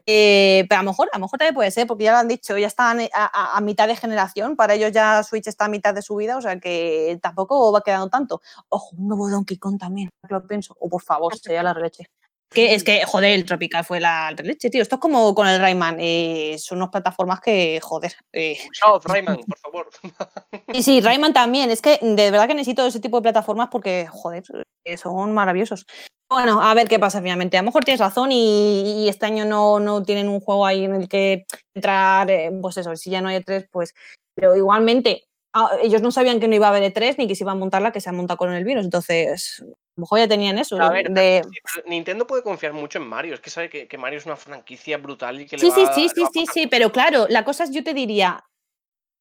[0.07, 2.29] Eh, pero a lo mejor, a lo mejor también puede ser, porque ya lo han
[2.29, 5.69] dicho, ya están a, a- a mitad de generación, para ellos ya Switch está a
[5.69, 8.41] mitad de su vida, o sea que tampoco va quedando tanto.
[8.69, 10.77] Ojo, un nuevo Donkey Kong también, lo pienso.
[10.81, 12.07] O por favor, sería la leche.
[12.51, 14.81] Que es que, joder, el Tropical fue la leche, tío.
[14.81, 15.99] Esto es como con el Rayman.
[16.01, 18.15] eh, son unas plataformas que, joder.
[18.33, 18.59] eh,
[19.05, 19.91] Rayman, por favor.
[20.73, 21.71] y sí, Rayman también.
[21.71, 24.43] Es que de verdad que necesito ese tipo de plataformas porque, joder,
[24.85, 25.87] eh, son maravillosos.
[26.31, 27.59] Bueno, a ver qué pasa finalmente.
[27.59, 30.85] A lo mejor tienes razón y, y este año no, no tienen un juego ahí
[30.85, 31.45] en el que
[31.75, 33.95] entrar, eh, pues eso, si ya no hay E3, pues.
[34.35, 35.28] Pero igualmente,
[35.59, 37.57] ah, ellos no sabían que no iba a haber E3 ni que se iba a
[37.57, 38.85] montar la que se ha montado con el virus.
[38.85, 40.81] Entonces, a lo mejor ya tenían eso.
[40.81, 41.43] A ver, de...
[41.45, 43.35] Sí, pero Nintendo puede confiar mucho en Mario.
[43.35, 45.83] Es que sabe que, que Mario es una franquicia brutal y que Sí, le sí,
[45.85, 46.67] va, sí, le sí, a sí, sí, cosas.
[46.71, 48.45] pero claro, la cosa es, yo te diría,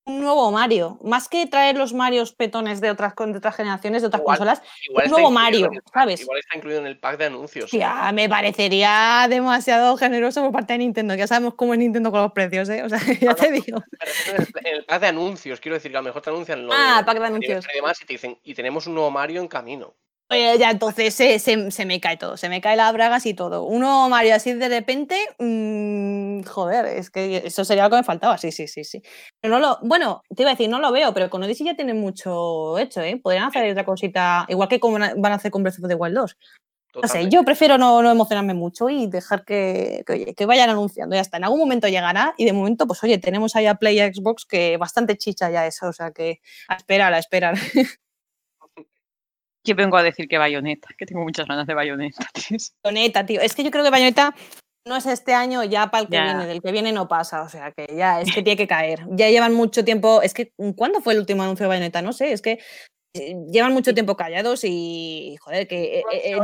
[0.08, 4.08] un nuevo Mario, más que traer los Marios petones de otras, de otras generaciones, de
[4.08, 6.22] otras Igual, consolas, Igual un nuevo Mario, pack, ¿sabes?
[6.22, 7.66] Igual está incluido en el pack de anuncios.
[7.66, 7.78] ¿eh?
[7.78, 11.14] Hostia, me parecería demasiado generoso por parte de Nintendo.
[11.16, 12.84] Ya sabemos cómo es Nintendo con los precios, ¿eh?
[12.84, 13.84] O sea, ya te digo.
[14.30, 16.66] En el, en el pack de anuncios, quiero decir que a lo mejor te anuncian
[16.66, 17.66] lo Ah, de pack de anuncios.
[17.72, 19.94] y demás y te dicen, y tenemos un nuevo Mario en camino.
[20.30, 23.34] Oye, ya entonces se, se- se me cae todo, se me cae las bragas y
[23.34, 23.64] todo.
[23.64, 28.38] Uno Mario así de repente, mm, joder, es que eso sería lo que me faltaba,
[28.38, 29.02] sí, sí, sí, sí.
[29.40, 31.76] Pero no lo, bueno, te iba a decir, no lo veo, pero con Odyssey ya
[31.78, 33.18] tienen mucho hecho, ¿eh?
[33.24, 36.16] Podrían hacer otra cosita, igual que como van a hacer con Breath of the Wild
[36.16, 36.38] 2.
[37.02, 40.70] No sé, yo prefiero no, no emocionarme mucho y dejar que, que, oye, que vayan
[40.72, 41.38] anunciando, ya está.
[41.38, 44.12] En algún momento llegará y de momento, pues oye, tenemos ahí a Play y a
[44.14, 47.56] Xbox que bastante chicha ya eso, o sea que a esperar, a esperar.
[49.68, 52.26] Yo vengo a decir que Bayonetta, que tengo muchas ganas de Bayonetta.
[52.34, 52.58] tío.
[52.84, 53.42] Bayonetta, tío.
[53.42, 54.34] Es que yo creo que Bayonetta
[54.86, 56.24] no es este año, ya para el que Ya.
[56.24, 59.02] viene, del que viene no pasa, o sea que ya es que tiene que caer.
[59.10, 62.02] Ya llevan mucho tiempo, es que ¿cuándo fue el último anuncio de Bayonetta?
[62.02, 62.60] No sé, es que
[63.14, 66.36] eh, llevan mucho tiempo callados y joder, que eh, eh, eh,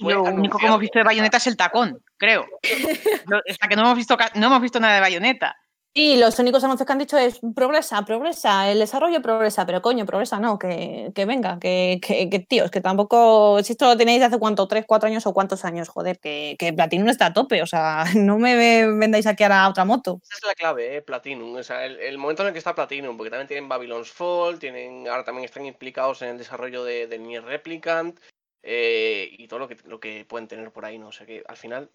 [0.00, 2.44] lo- único que hemos visto de Bayonetta es el tacón, creo.
[3.50, 5.56] Hasta que no hemos visto, no hemos visto nada de Bayonetta.
[5.96, 10.04] Sí, los únicos anuncios que han dicho es progresa, progresa, el desarrollo progresa, pero coño,
[10.04, 14.22] progresa no, que, que venga, que, que, que, tíos, que tampoco, si esto lo tenéis
[14.22, 17.62] hace cuánto, tres, cuatro años o cuántos años, joder, que, que Platinum está a tope,
[17.62, 20.20] o sea, no me ve- vendáis aquí ahora otra moto.
[20.22, 21.00] Esa es la clave, ¿eh?
[21.00, 21.56] Platinum.
[21.56, 24.58] O sea, el, el momento en el que está Platinum, porque también tienen Babylon's Fall,
[24.58, 28.20] tienen, ahora también están implicados en el desarrollo de, de Nier Replicant
[28.62, 31.08] eh, y todo lo que, lo que pueden tener por ahí, ¿no?
[31.08, 31.90] O sea que al final,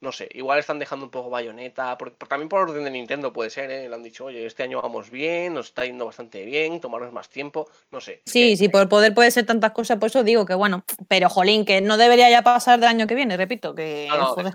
[0.00, 3.32] no sé, igual están dejando un poco bayoneta, por- por- también por orden de Nintendo
[3.32, 3.88] puede ser, ¿eh?
[3.88, 7.28] Le han dicho, oye, este año vamos bien, nos está yendo bastante bien, tomaros más
[7.28, 8.22] tiempo, no sé.
[8.24, 11.28] Sí, que- sí, por poder puede ser tantas cosas, por eso digo que bueno, pero
[11.28, 14.54] jolín, que no debería ya pasar del año que viene, repito, que No, no, joder.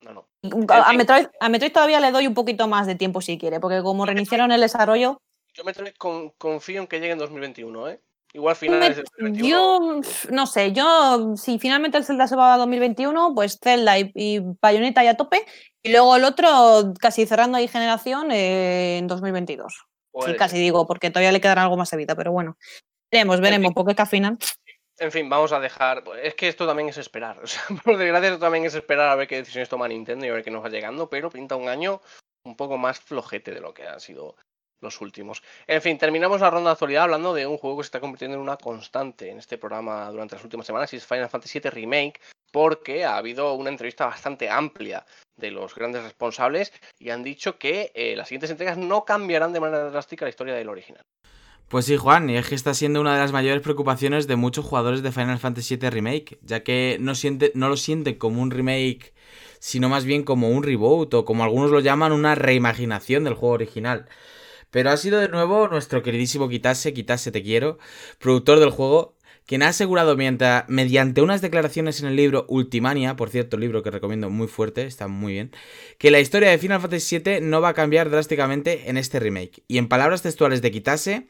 [0.00, 0.28] no, no.
[0.68, 0.92] A.
[0.92, 4.06] Metroid, a Metroid todavía le doy un poquito más de tiempo si quiere, porque como
[4.06, 5.20] reiniciaron el desarrollo,
[5.52, 8.00] Yo me con- confío en que llegue en 2021, ¿eh?
[8.32, 9.48] Igual Me- finales de 2021.
[9.48, 10.00] Yo
[10.30, 14.40] no sé, yo si finalmente el Zelda se va a 2021, pues Zelda y, y
[14.60, 15.44] Bayonetta ya a tope,
[15.82, 19.84] y luego el otro casi cerrando ahí generación eh, en 2022.
[20.12, 20.38] puede Sí, ser.
[20.38, 22.56] casi digo, porque todavía le quedará algo más de vida, pero bueno.
[23.10, 24.38] Veremos, veremos, porque es que al final.
[24.98, 26.02] En fin, vamos a dejar.
[26.04, 27.38] pues, Es que esto también es esperar.
[27.42, 30.28] O sea, por desgracia, esto también es esperar a ver qué decisiones toma Nintendo y
[30.30, 31.08] a ver qué nos va llegando.
[31.08, 32.00] Pero pinta un año
[32.44, 34.36] un poco más flojete de lo que ha sido
[34.80, 35.42] los últimos.
[35.66, 38.36] En fin, terminamos la ronda de actualidad hablando de un juego que se está convirtiendo
[38.36, 41.70] en una constante en este programa durante las últimas semanas y es Final Fantasy VII
[41.70, 42.20] Remake,
[42.52, 45.04] porque ha habido una entrevista bastante amplia
[45.36, 49.60] de los grandes responsables y han dicho que eh, las siguientes entregas no cambiarán de
[49.60, 51.04] manera drástica la historia del original.
[51.68, 54.64] Pues sí, Juan, y es que está siendo una de las mayores preocupaciones de muchos
[54.64, 58.52] jugadores de Final Fantasy VII Remake, ya que no, siente, no lo sienten como un
[58.52, 59.12] remake,
[59.58, 63.54] sino más bien como un reboot o como algunos lo llaman una reimaginación del juego
[63.54, 64.06] original.
[64.76, 67.78] Pero ha sido de nuevo nuestro queridísimo Kitase, Kitase te quiero,
[68.18, 69.16] productor del juego,
[69.46, 74.28] quien ha asegurado mediante unas declaraciones en el libro Ultimania, por cierto, libro que recomiendo
[74.28, 75.50] muy fuerte, está muy bien,
[75.96, 79.62] que la historia de Final Fantasy VII no va a cambiar drásticamente en este remake.
[79.66, 81.26] Y en palabras textuales de Kitase,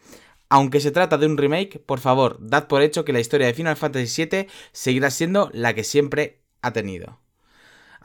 [0.49, 3.55] aunque se trata de un remake, por favor, dad por hecho que la historia de
[3.55, 7.21] Final Fantasy VII seguirá siendo la que siempre ha tenido.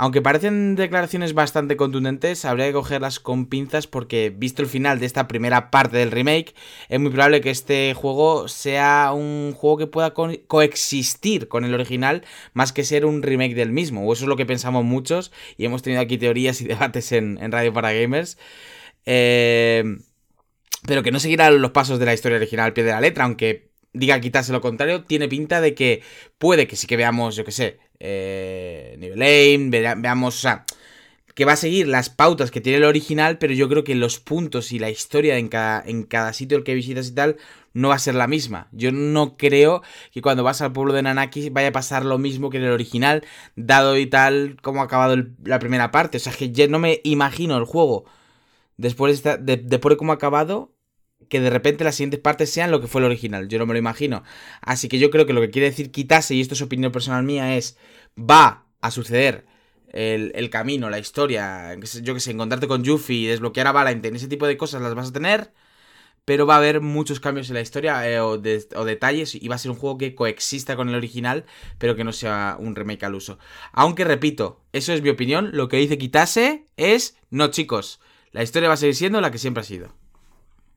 [0.01, 5.05] Aunque parecen declaraciones bastante contundentes, habría que cogerlas con pinzas porque, visto el final de
[5.05, 6.55] esta primera parte del remake,
[6.89, 11.75] es muy probable que este juego sea un juego que pueda co coexistir con el
[11.75, 12.23] original
[12.53, 14.03] más que ser un remake del mismo.
[14.03, 17.37] O eso es lo que pensamos muchos y hemos tenido aquí teorías y debates en,
[17.39, 18.39] en Radio para Gamers.
[19.05, 19.83] Eh,
[20.87, 23.25] pero que no seguirá los pasos de la historia original al pie de la letra,
[23.25, 26.01] aunque diga quitarse lo contrario, tiene pinta de que
[26.39, 30.65] puede que sí que veamos, yo que sé, eh, aim, ve veamos, o sea,
[31.33, 34.19] que va a seguir las pautas que tiene el original, pero yo creo que los
[34.19, 37.37] puntos y la historia en cada, en cada sitio el que visitas y tal
[37.73, 38.67] no va a ser la misma.
[38.71, 42.49] Yo no creo que cuando vas al pueblo de Nanaki vaya a pasar lo mismo
[42.49, 43.23] que en el original,
[43.55, 46.17] dado y tal como ha acabado la primera parte.
[46.17, 48.05] O sea, que yo no me imagino el juego
[48.77, 50.70] después de, de, después de cómo ha acabado
[51.31, 53.47] que de repente las siguientes partes sean lo que fue el original.
[53.47, 54.23] Yo no me lo imagino.
[54.61, 57.23] Así que yo creo que lo que quiere decir quitarse, y esto es opinión personal
[57.23, 57.77] mía, es
[58.19, 59.45] va a suceder
[59.93, 64.45] el, camino, la historia, yo que sé, encontrarte con Yuffie, desbloquear a Valentine, ese tipo
[64.45, 65.53] de cosas las vas a tener.
[66.25, 69.57] Pero va a haber muchos cambios en la historia eh, o, detalles y va a
[69.57, 71.45] ser un juego que coexista con el original,
[71.79, 73.39] pero que no sea un remake al uso.
[73.71, 75.49] Aunque repito, eso es mi opinión.
[75.53, 77.99] Lo que dice Kitase es, no chicos,
[78.31, 80.00] la historia va a seguir siendo la que siempre ha sido.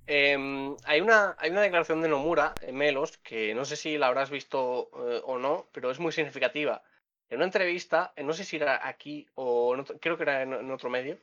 [0.06, 4.08] Eh, hay, una, hay una declaración de Nomura en Melos que no sé si la
[4.08, 6.82] habrás visto eh, o no, pero es muy significativa.
[7.30, 10.52] En una entrevista, eh, no sé si era aquí o otro, creo que era en,
[10.52, 11.18] en otro medio,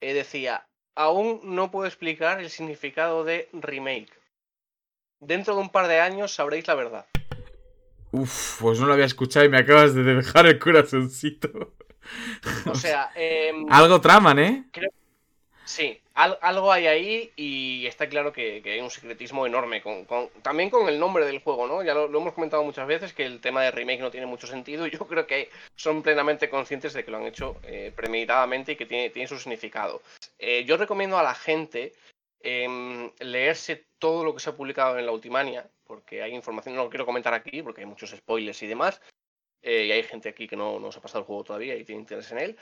[0.00, 4.12] eh, decía: Aún no puedo explicar el significado de remake.
[5.20, 7.06] Dentro de un par de años sabréis la verdad.
[8.10, 11.74] Uf, pues no lo había escuchado y me acabas de dejar el corazoncito.
[12.66, 14.64] O sea, eh, algo traman, ¿eh?
[14.70, 14.90] Creo,
[15.64, 20.04] sí, al, algo hay ahí y está claro que, que hay un secretismo enorme, con,
[20.04, 21.82] con, también con el nombre del juego, ¿no?
[21.82, 24.46] Ya lo, lo, hemos comentado muchas veces que el tema de remake no tiene mucho
[24.46, 28.72] sentido y yo creo que son plenamente conscientes de que lo han hecho eh, premeditadamente
[28.72, 30.02] y que tiene, tiene su significado.
[30.38, 31.92] Eh, yo recomiendo a la gente
[32.40, 36.84] eh, leerse todo lo que se ha publicado en la Ultimania, porque hay información, no
[36.84, 39.00] lo quiero comentar aquí porque hay muchos spoilers y demás,
[39.62, 41.84] eh, y hay gente aquí que no, no se ha pasado el juego todavía y
[41.84, 42.56] tiene interés en él.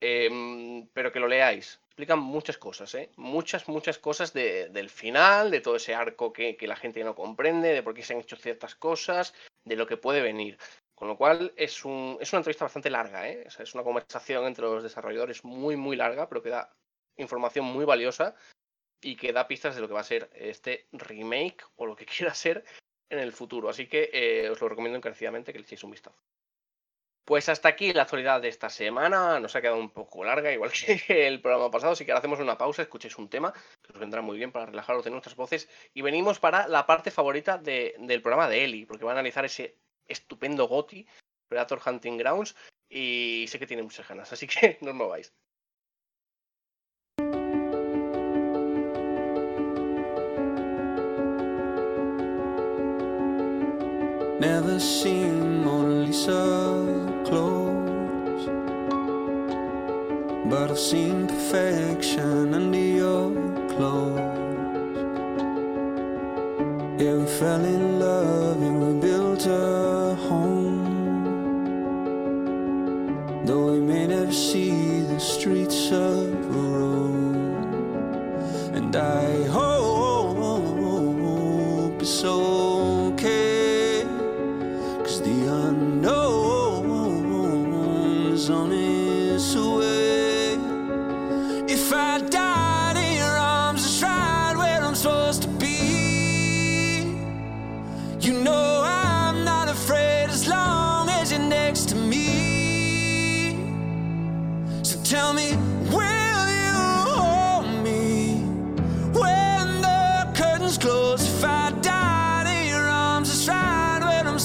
[0.00, 1.80] Eh, pero que lo leáis.
[1.96, 3.10] Explican muchas cosas, ¿eh?
[3.16, 7.14] Muchas, muchas cosas de, del final, de todo ese arco que, que, la gente no
[7.14, 9.32] comprende, de por qué se han hecho ciertas cosas,
[9.64, 10.58] de lo que puede venir.
[10.94, 13.46] Con lo cual es, un, es una entrevista bastante larga, ¿eh?
[13.46, 16.70] Es una conversación entre los desarrolladores muy, muy larga, pero que da
[17.16, 18.34] información muy valiosa
[19.00, 22.04] y que da pistas de lo que va a ser este remake o lo que
[22.14, 22.62] quiera ser
[23.08, 23.70] en el futuro.
[23.70, 26.22] Así que eh, os lo recomiendo encarecidamente que le echéis un vistazo.
[27.26, 29.40] Pues hasta aquí la actualidad de esta semana.
[29.40, 30.70] Nos ha quedado un poco larga, igual
[31.06, 31.92] que el programa pasado.
[31.92, 34.66] Así que ahora hacemos una pausa, escuchéis un tema que os vendrá muy bien para
[34.66, 35.68] relajaros de nuestras voces.
[35.92, 39.44] Y venimos para la parte favorita de, del programa de Eli, porque va a analizar
[39.44, 39.76] ese
[40.06, 41.04] estupendo Goti,
[41.48, 42.54] Predator Hunting Grounds.
[42.88, 45.32] Y sé que tiene muchas ganas, así que no os mováis.
[60.48, 63.32] But I've seen perfection under your
[63.68, 64.20] clothes.
[67.00, 70.86] Yeah, we fell in love and we built a home.
[73.44, 77.54] Though we may never see the streets of Rome,
[78.74, 80.80] and I hope
[82.00, 82.45] it's okay.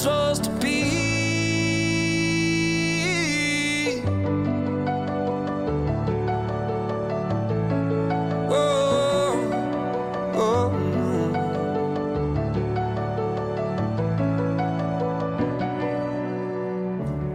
[0.02, 0.82] supposed to be.
[8.50, 9.36] Oh,
[10.34, 10.70] oh.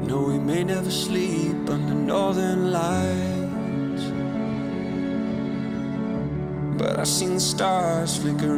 [0.06, 4.04] No, we may never sleep under northern lights,
[6.78, 8.57] but I've seen the stars flicker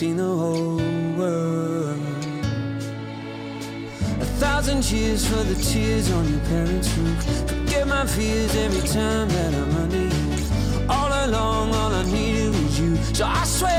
[0.00, 0.78] seen the whole
[1.18, 2.00] world.
[4.18, 7.22] A thousand cheers for the tears on your parents' roof.
[7.50, 10.88] Forget my fears every time that I'm under you.
[10.88, 12.96] All along, all I needed was you.
[13.12, 13.69] So I swear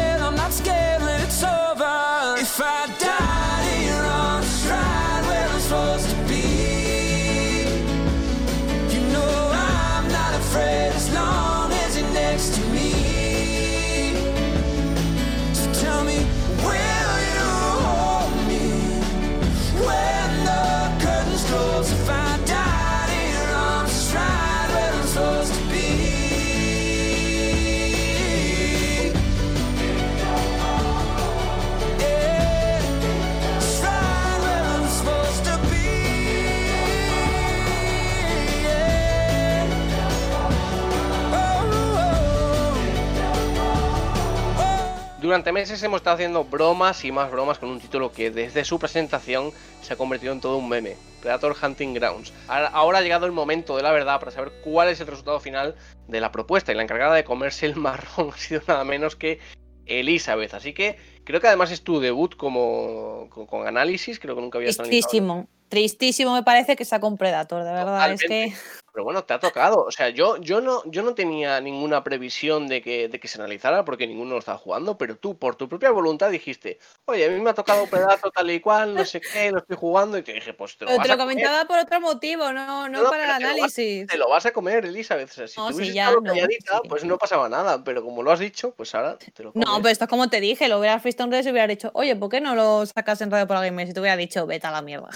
[45.32, 48.78] Durante meses hemos estado haciendo bromas y más bromas con un título que desde su
[48.80, 52.34] presentación se ha convertido en todo un meme, Predator Hunting Grounds.
[52.50, 55.76] Ahora ha llegado el momento de la verdad para saber cuál es el resultado final
[56.10, 59.40] de la propuesta y la encargada de comerse el marrón ha sido nada menos que
[59.86, 60.54] Elizabeth.
[60.54, 64.58] Así que creo que además es tu debut como con, con análisis, creo que nunca
[64.58, 64.90] analizado.
[64.90, 65.48] Tristísimo.
[65.70, 68.12] Tristísimo me parece que saca un Predator, de verdad.
[68.12, 68.54] Es que.
[68.94, 69.84] Pero bueno, te ha tocado.
[69.86, 73.38] O sea, yo, yo, no, yo no tenía ninguna previsión de que, de que se
[73.40, 77.30] analizara porque ninguno lo estaba jugando, pero tú, por tu propia voluntad, dijiste, oye, a
[77.30, 80.18] mí me ha tocado un pedazo tal y cual, no sé qué, lo estoy jugando,
[80.18, 81.36] y te dije, pues te lo Pero vas te a lo comer.
[81.38, 84.08] comentaba por otro motivo, no, no, No, para el pero te lo vas- análisis.
[84.08, 85.30] Te lo vas a comer, Elizabeth.
[85.30, 86.90] O sea, si No, tú hubieses ya, no, calladita, sí.
[86.90, 89.68] pues no pasaba nada, pero como lo has dicho, pues ahora te lo comes.
[89.68, 91.92] No, pero esto es como te dije, lo hubieras visto en redes y hubieras dicho,
[91.94, 93.88] oye, ¿por qué no lo sacas en Radio por Gamer?
[93.88, 95.10] Si te hubiera dicho, vete a la mierda.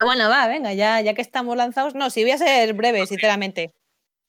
[0.00, 1.94] Bueno, va, venga, ya, ya que estamos lanzados.
[1.94, 3.74] No, si voy a ser breve, sinceramente.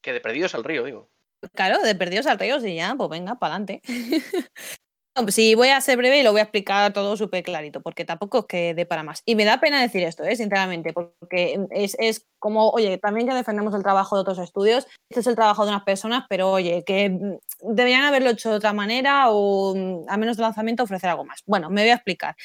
[0.01, 1.09] Que de perdidos al río, digo.
[1.53, 3.81] Claro, de perdidos al río, sí, ya, pues venga, para adelante.
[5.27, 8.39] Sí, voy a ser breve y lo voy a explicar todo súper clarito, porque tampoco
[8.39, 9.21] es que dé para más.
[9.25, 10.35] Y me da pena decir esto, ¿eh?
[10.35, 15.19] sinceramente, porque es, es como, oye, también que defendemos el trabajo de otros estudios, este
[15.19, 19.29] es el trabajo de unas personas, pero oye, que deberían haberlo hecho de otra manera
[19.29, 21.41] o mm, a menos de lanzamiento ofrecer algo más.
[21.45, 22.35] Bueno, me voy a explicar.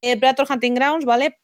[0.00, 1.38] Eh, Predator Hunting Grounds, ¿vale?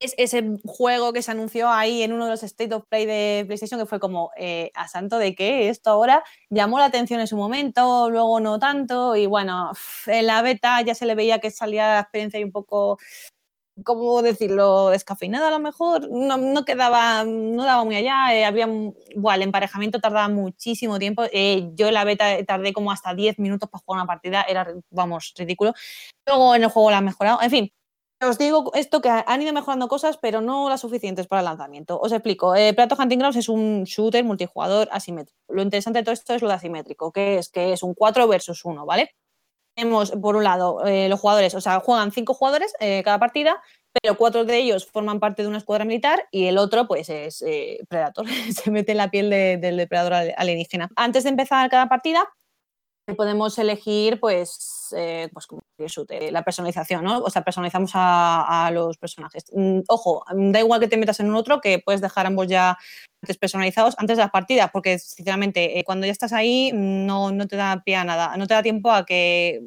[0.00, 3.44] Es ese juego que se anunció ahí en uno de los State of Play de
[3.46, 5.68] PlayStation que fue como, eh, ¿a santo de qué?
[5.68, 9.70] Esto ahora llamó la atención en su momento, luego no tanto, y bueno,
[10.06, 12.98] en la beta ya se le veía que salía la experiencia ahí un poco,
[13.84, 18.68] ¿cómo decirlo?, descafeinada a lo mejor, no, no quedaba, no daba muy allá, eh, había,
[19.16, 23.38] buah, el emparejamiento tardaba muchísimo tiempo, eh, yo en la beta tardé como hasta 10
[23.38, 25.74] minutos para jugar una partida, era, vamos, ridículo,
[26.26, 27.72] luego en el juego la han mejorado, en fin,
[28.28, 31.98] os digo esto que han ido mejorando cosas, pero no las suficientes para el lanzamiento.
[32.00, 32.54] Os explico.
[32.56, 35.38] Eh, Hunting Grounds es un shooter multijugador asimétrico.
[35.48, 38.26] Lo interesante de todo esto es lo de asimétrico, que es que es un 4
[38.28, 39.10] versus 1, ¿vale?
[39.76, 43.60] Tenemos, por un lado, eh, los jugadores, o sea, juegan 5 jugadores eh, cada partida,
[44.00, 47.42] pero cuatro de ellos forman parte de una escuadra militar y el otro, pues, es
[47.42, 48.26] eh, Predator.
[48.64, 50.90] Se mete en la piel de- del depredador alienígena.
[50.96, 52.28] Antes de empezar cada partida,
[53.12, 55.60] podemos elegir, pues, eh, pues como
[56.30, 57.18] la personalización, ¿no?
[57.18, 59.44] O sea, personalizamos a, los personajes.
[59.52, 62.46] Mm, ojo, mm, da igual que te metas en un otro, que puedes dejar ambos
[62.46, 62.78] ya
[63.22, 67.30] antes personalizados antes de las partidas, porque sinceramente, eh, cuando ya estás ahí, mm, no,
[67.32, 69.60] no te da pie a nada, no te da tiempo a que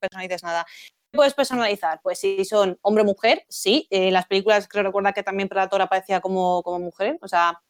[0.00, 0.66] personalices nada.
[1.12, 2.00] ¿Qué puedes personalizar?
[2.02, 3.86] Pues si son hombre o mujer, sí.
[3.90, 7.60] Eh, las películas creo recordar que también Predator aparecía como, como mujer, o sea,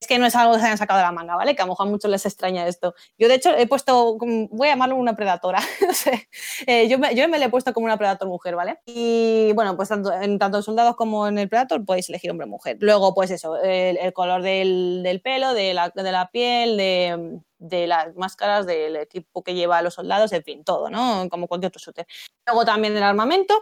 [0.00, 1.56] Es que no es algo que se hayan sacado de la manga, ¿vale?
[1.56, 2.94] Que a lo mejor a muchos les extraña esto.
[3.18, 5.60] Yo, de hecho, he puesto, voy a llamarlo una predatora.
[6.66, 8.80] Eh, yo, me, yo he puesto como una predator mujer, ¿vale?
[8.84, 12.48] Y bueno, pues tanto en tanto soldados como en el predator podéis elegir hombre o
[12.48, 12.76] mujer.
[12.80, 18.14] Luego, pues eso, el, color del, pelo, de la, de la piel, de, de las
[18.16, 21.28] máscaras, del equipo que lleva a los soldados, en fin, todo, ¿no?
[21.30, 22.06] Como cualquier otro shooter.
[22.46, 23.54] Luego también el armamento.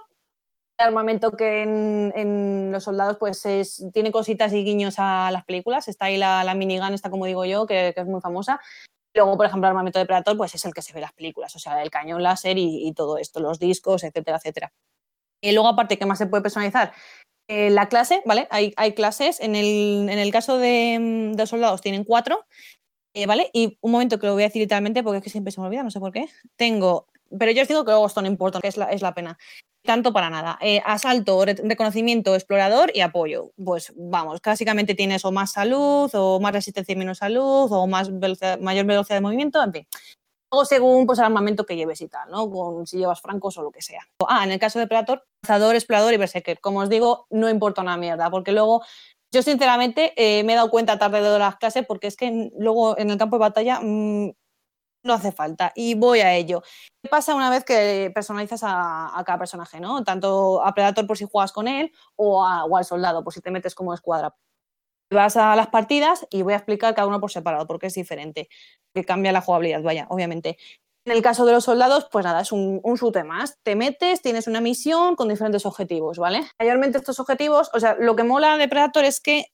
[0.78, 5.88] Armamento que en, los soldados pues es, tiene cositas y guiños a las películas.
[5.88, 8.60] Está ahí la, minigun, esta como digo yo, que, es muy famosa.
[9.14, 11.14] Luego, por ejemplo, el armamento de Predator pues es el que se ve en las
[11.14, 14.72] películas, o sea, el cañón láser y, y todo esto, los discos, etcétera, etcétera.
[15.40, 16.92] Y luego, aparte, ¿qué más se puede personalizar?
[17.48, 18.48] Eh, la clase, ¿vale?
[18.50, 19.40] Hay, clases.
[19.40, 22.44] En el, en el caso de, mm, los soldados tienen cuatro,
[23.14, 23.50] eh, ¿vale?
[23.52, 25.66] Y un momento que lo voy a decir literalmente porque es que siempre se me
[25.66, 26.28] olvida, no sé por qué.
[26.56, 27.06] Tengo,
[27.38, 29.38] pero yo os digo que luego esto no importa, que es la, es la pena.
[29.86, 30.58] Tanto para nada.
[30.60, 33.52] Eh, asalto, re- reconocimiento, explorador y apoyo.
[33.64, 38.10] Pues vamos, básicamente tienes o más salud, o más resistencia y menos salud, o más
[38.18, 39.86] velocidad- mayor velocidad de movimiento, en fin.
[40.52, 42.50] Luego según pues, el armamento que lleves y tal, ¿no?
[42.50, 44.00] Con, si llevas francos o lo que sea.
[44.28, 46.60] Ah, en el caso de Predator, cazador, explorador y berserker.
[46.60, 48.82] Como os digo, no importa una mierda, porque luego
[49.34, 52.96] yo sinceramente eh, me he dado cuenta tarde de las clases porque es que luego
[52.96, 54.30] en el campo de batalla mm,
[55.06, 56.62] no hace falta y voy a ello.
[57.02, 60.04] ¿Qué pasa una vez que personalizas a, cada personaje, ¿no?
[60.04, 63.40] Tanto a Predator por si juegas con él o, a- o al soldado por si
[63.40, 64.34] te metes como escuadra.
[65.12, 68.48] Vas a las partidas y voy a explicar cada uno por separado porque es diferente,
[68.94, 70.58] que cambia la jugabilidad, vaya, obviamente.
[71.06, 73.58] En el caso de los soldados, pues nada, es un, un más.
[73.62, 76.40] Te metes, tienes una misión con diferentes objetivos, ¿vale?
[76.58, 79.44] Mayormente estos objetivos, o sea, lo que mola de Predator es que,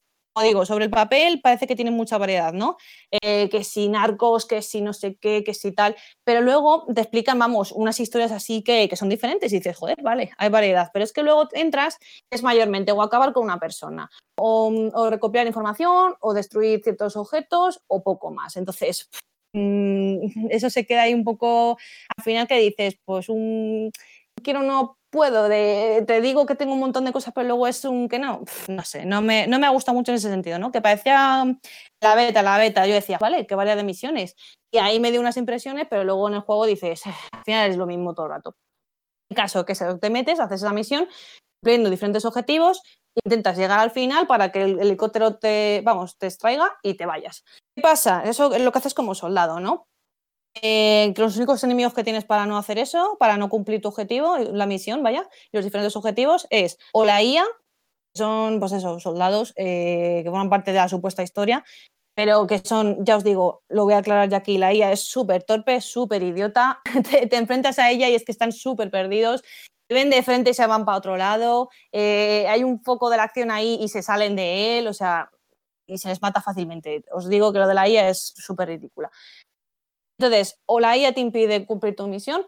[0.41, 2.79] digo, sobre el papel parece que tiene mucha variedad, ¿no?
[3.11, 5.95] Eh, que si narcos, que si no sé qué, que si tal,
[6.25, 10.01] pero luego te explican, vamos, unas historias así que, que son diferentes y dices, joder,
[10.03, 11.99] vale, hay variedad, pero es que luego entras,
[12.31, 18.03] es mayormente o acabar con una persona, o, recopilar información, o destruir ciertos objetos, o
[18.03, 18.57] poco más.
[18.57, 19.11] Entonces,
[19.53, 20.17] mm,
[20.51, 21.77] eso se queda ahí un poco
[22.17, 23.91] al final que dices, pues un
[24.43, 27.85] quiero no puedo, de, te digo que tengo un montón de cosas, pero luego es
[27.85, 30.59] un que no, no sé, no me, no me ha gustado mucho en ese sentido,
[30.59, 30.73] ¿no?
[30.73, 31.45] Que parecía
[32.03, 34.35] la beta, la beta, yo decía, vale, qué variedad de misiones.
[34.73, 37.71] Y ahí me dio unas impresiones, pero luego en el juego dices, "Eh, al final
[37.71, 38.55] es lo mismo todo el rato.
[39.31, 41.09] En caso que te metes, haces esa misión,
[41.61, 42.83] cumpliendo diferentes objetivos,
[43.25, 47.45] intentas llegar al final para que el helicóptero te, vamos, te extraiga y te vayas.
[47.77, 48.23] ¿Qué pasa?
[48.25, 49.85] Eso es lo que haces como soldado, ¿no?
[50.61, 54.37] Eh, los únicos enemigos que tienes para no hacer eso, para no cumplir tu objetivo,
[54.39, 57.45] la misión, vaya, y los diferentes objetivos es o la IA,
[58.15, 61.65] son, pues eso, soldados eh, que forman parte de la supuesta historia,
[62.15, 65.01] pero que son, ya os digo, lo voy a aclarar ya aquí, la IA es
[65.01, 66.81] súper torpe, súper idiota,
[67.11, 69.43] te, enfrentas a ella y es que están súper perdidos,
[69.89, 73.25] ven de frente y se van para otro lado, eh, hay un foco de la
[73.25, 75.31] acción ahí y se salen de él, o sea,
[75.87, 77.05] y se les mata fácilmente.
[77.13, 79.11] Os digo que lo de la IA es súper ridícula.
[80.27, 82.47] Entonces, o la IA te impide cumplir tu misión,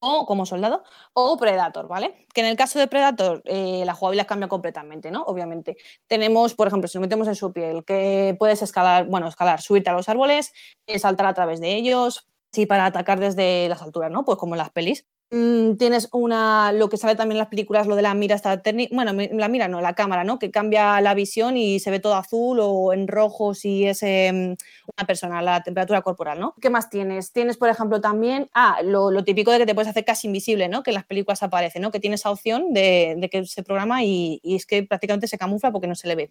[0.00, 0.84] o como soldado,
[1.14, 2.26] o Predator, ¿vale?
[2.34, 5.22] Que en el caso de Predator, eh, la jugabilidad cambia completamente, ¿no?
[5.24, 5.76] Obviamente.
[6.08, 9.90] Tenemos, por ejemplo, si nos metemos en su piel, que puedes escalar, bueno, escalar, subirte
[9.90, 10.52] a los árboles,
[10.86, 14.24] eh, saltar a través de ellos, sí, para atacar desde las alturas, ¿no?
[14.24, 15.06] Pues como en las pelis.
[15.30, 18.62] Mm, tienes una, lo que sale también en las películas, lo de la mira esta
[18.92, 20.38] bueno, la mira no, la cámara, ¿no?
[20.38, 24.30] Que cambia la visión y se ve todo azul o en rojo si es eh,
[24.30, 26.54] una persona, la temperatura corporal, ¿no?
[26.60, 27.32] ¿Qué más tienes?
[27.32, 30.68] Tienes, por ejemplo, también, ah, lo, lo típico de que te puedes hacer casi invisible,
[30.68, 30.84] ¿no?
[30.84, 31.90] Que en las películas aparece, ¿no?
[31.90, 35.72] Que tienes esa opción de, que se programa y, y es que prácticamente se camufla
[35.72, 36.30] porque no se le ve.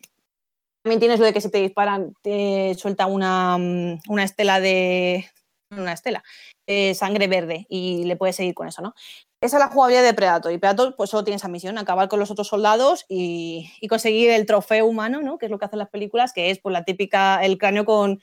[0.84, 5.26] También tienes lo de que si te disparan, te suelta una, mm, una estela de.
[5.72, 6.24] Una estela,
[6.68, 8.94] de sangre verde y le puedes seguir con eso, ¿no?
[9.42, 10.52] Esa es la jugabilidad de Predator.
[10.52, 14.46] Y Predator, pues solo tiene esa misión: acabar con los otros soldados y, conseguir el
[14.46, 15.38] trofeo humano, ¿no?
[15.38, 18.20] Que es lo que hacen las películas, que es pues la típica, el cráneo con.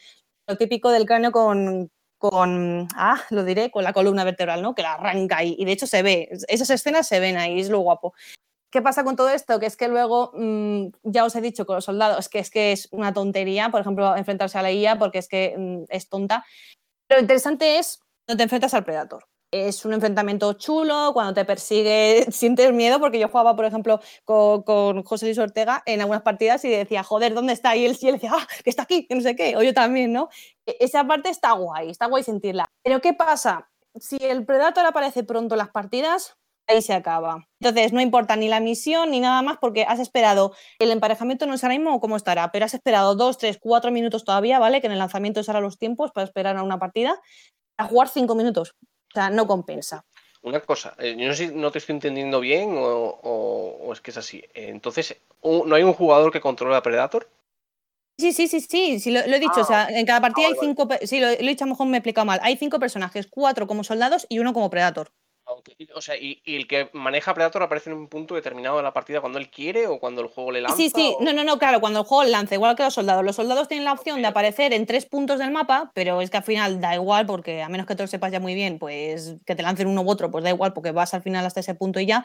[0.49, 1.91] Lo típico del cráneo con.
[2.19, 4.75] con ah, lo diré, con la columna vertebral, ¿no?
[4.75, 5.55] Que la arranca ahí.
[5.59, 6.29] Y de hecho se ve.
[6.49, 8.15] Esas escenas se ven ahí, es lo guapo.
[8.73, 9.61] ¿Qué pasa con todo esto?
[9.61, 12.73] Que es que luego, mm, ya os he dicho con los soldados, que es que
[12.73, 16.45] es una tontería, por ejemplo, enfrentarse a la IA porque es que mm, es tonta.
[17.11, 19.25] Lo interesante es cuando te enfrentas al Predator.
[19.51, 25.03] Es un enfrentamiento chulo, cuando te persigue sientes miedo, porque yo jugaba, por ejemplo, con,
[25.05, 27.77] José Luis Ortega en algunas partidas y decía, joder, ¿dónde está?
[27.77, 29.75] Y él, y él decía, ah, que está aquí, que no sé qué, o yo
[29.75, 30.29] también, ¿no?
[30.67, 32.65] E- Esa parte está guay, está guay sentirla.
[32.83, 33.69] Pero ¿qué pasa?
[34.01, 36.37] Si el Predator aparece pronto en las partidas,
[36.67, 37.47] ahí se acaba.
[37.61, 41.55] Entonces, no importa ni la misión ni nada más porque has esperado, el emparejamiento no
[41.55, 44.81] es ahora mismo cómo estará, pero has esperado dos, tres, cuatro minutos todavía, ¿vale?
[44.81, 47.21] Que en el lanzamiento es ahora los tiempos para esperar a una partida,
[47.77, 48.75] a jugar cinco minutos.
[48.83, 50.05] O sea, no compensa.
[50.43, 53.93] Una cosa, eh, yo no sé si no te estoy entendiendo bien o, o- o
[53.93, 54.39] es que es así.
[54.55, 57.29] Eh, Entonces, ¿un- ¿no hay un jugador que controla a Predator?
[58.19, 59.61] Sí, sí, sí, sí, sí, lo, lo he dicho.
[59.61, 60.89] o sea, en cada partida hay vale, cinco.
[61.03, 62.41] Sí, lo, lo he dicho, a lo mejor me he explicado mal.
[62.43, 65.13] Hay cinco personajes, cuatro como soldados y uno como Predator.
[65.55, 68.83] Aunque- O sea, y, y el que maneja Predator aparece en un punto determinado de
[68.83, 70.77] la partida cuando él quiere o cuando el juego le lanza.
[70.77, 73.25] Sí, sí, o- no, no, no, claro, cuando el juego lanza, igual que los soldados.
[73.25, 76.37] Los soldados tienen la opción de aparecer en tres puntos del mapa, pero es que
[76.39, 79.37] al final da igual, porque a menos que te lo sepas ya muy bien, pues
[79.47, 81.75] que te lancen uno u otro, pues da igual, porque vas al final hasta ese
[81.75, 82.25] punto y ya.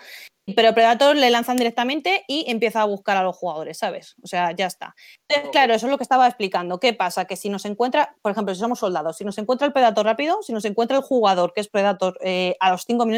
[0.55, 4.15] Pero Predator le lanzan directamente y empieza a buscar a los jugadores, ¿sabes?
[4.23, 4.95] O sea, ya está.
[5.27, 6.79] Entonces, claro, eso es lo que estaba explicando.
[6.79, 7.25] ¿Qué pasa?
[7.25, 10.41] Que si nos encuentra, por ejemplo, si somos soldados, si nos encuentra el Predator rápido,
[10.43, 13.16] si nos encuentra el jugador que es Predator eh, a los cinco minutos,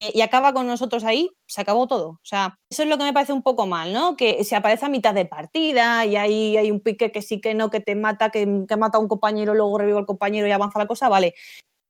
[0.00, 2.08] eh, y acaba con nosotros ahí, se acabó todo.
[2.10, 4.16] O sea, eso es lo que me parece un poco mal, ¿no?
[4.16, 7.54] Que se aparece a mitad de partida y ahí hay un pique que sí que
[7.54, 10.50] no, que te mata, que, que mata a un compañero, luego revive al compañero y
[10.52, 11.34] avanza la cosa, vale.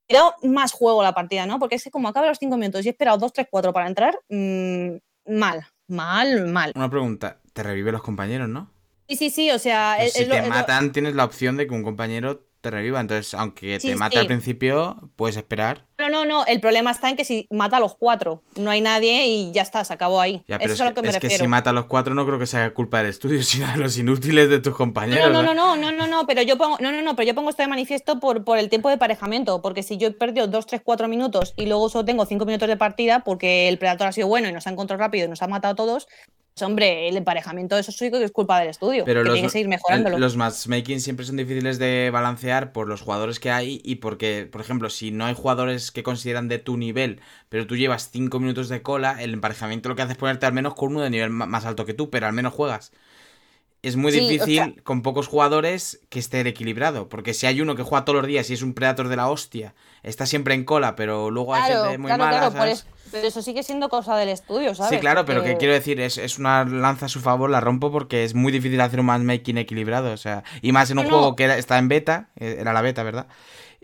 [0.08, 1.58] Pero más juego la partida, ¿no?
[1.58, 3.88] Porque es que como acaba los cinco minutos y he esperado dos, tres, cuatro para
[3.88, 4.90] entrar, mm,
[5.26, 6.72] mal, mal, mal.
[6.76, 8.70] Una pregunta, te revive los compañeros, ¿no?
[9.08, 11.14] Sí, sí, sí, o sea, Pues es- si es lo- te es lo- matan, tienes
[11.16, 13.00] la opción de que un compañero te reviva.
[13.00, 15.86] Entonces, aunque Sí, te mate al principio, puedes esperar.
[16.08, 18.80] No, no, no, el problema está en que si mata a los cuatro, no hay
[18.80, 20.44] nadie y ya está, se acabó ahí.
[20.46, 21.86] Ya, Eso es es, a lo que, que me es que si mata a los
[21.86, 25.32] cuatro, no creo que sea culpa del estudio, sino de los inútiles de tus compañeros.
[25.32, 25.76] No, no, ¿no?
[25.76, 28.20] no, no, no, pero yo pongo, no, no, no, pero yo pongo esto de manifiesto
[28.20, 31.54] por, por el tiempo de parejamiento, porque si yo he perdido 2, 3, 4 minutos
[31.56, 34.52] y luego solo tengo 5 minutos de partida porque el Predator ha sido bueno y
[34.52, 36.08] nos ha encontrado rápido y nos ha matado a todos,
[36.62, 39.52] hombre, el emparejamiento eso sí que es culpa del estudio, Pero que los, tiene que
[39.52, 40.18] seguir el- mejorándolo.
[40.18, 44.60] los matchmaking siempre son difíciles de balancear por los jugadores que hay y porque, por
[44.62, 48.68] ejemplo, si no hay jugadores que consideran de tu nivel, pero tú llevas 5 minutos
[48.68, 51.30] de cola, el emparejamiento lo que hace es ponerte al menos con uno de nivel
[51.30, 52.92] más alto que tú, pero al menos juegas.
[53.86, 57.60] Es muy Sí, o difícil sea- con pocos jugadores que esté equilibrado, porque si hay
[57.60, 60.54] uno que juega todos los días y es un Predator de la hostia, está siempre
[60.54, 62.78] en cola, pero luego hay gente muy claro, mala, claro, por ¿sabes?
[62.80, 64.90] eso- pero eso sigue siendo cosa del estudio, ¿sabes?
[64.94, 67.92] Sí, claro, pero que quiero decir, es, es una lanza a su favor, la rompo
[67.92, 71.10] porque es muy difícil hacer un matchmaking equilibrado, o sea, y más en un No,
[71.10, 71.36] juego no.
[71.36, 73.28] que era- está en beta, eh, era la beta, ¿verdad?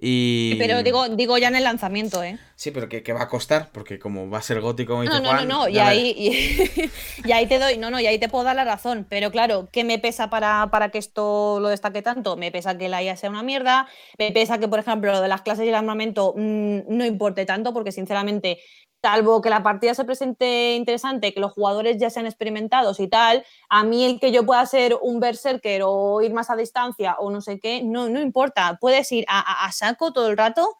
[0.04, 0.56] Y...
[0.56, 2.36] Pero digo, digo ya en el lanzamiento, ¿eh?
[2.56, 5.20] Sí, pero que, que va a costar, porque como va a ser gótico, dice No,
[5.20, 6.90] no, Juan, no, no, y ahí, y,
[7.28, 9.68] y ahí te doy, no, no, y ahí te puedo dar la razón, pero claro,
[9.70, 12.36] ¿qué me pesa para, para que esto lo destaque tanto?
[12.36, 13.86] Me pesa que la IA sea una mierda,
[14.18, 17.46] me pesa que, por ejemplo, lo de las clases y el armamento mm, no importe
[17.46, 18.58] tanto, porque sinceramente,
[19.02, 23.44] salvo que la partida se presente interesante, que los jugadores ya sean experimentados y tal,
[23.68, 27.30] a mí el que yo pueda ser un berserker o ir más a distancia o
[27.30, 30.76] no sé qué, no, no importa, puedes ir a, a- a saco todo el rato.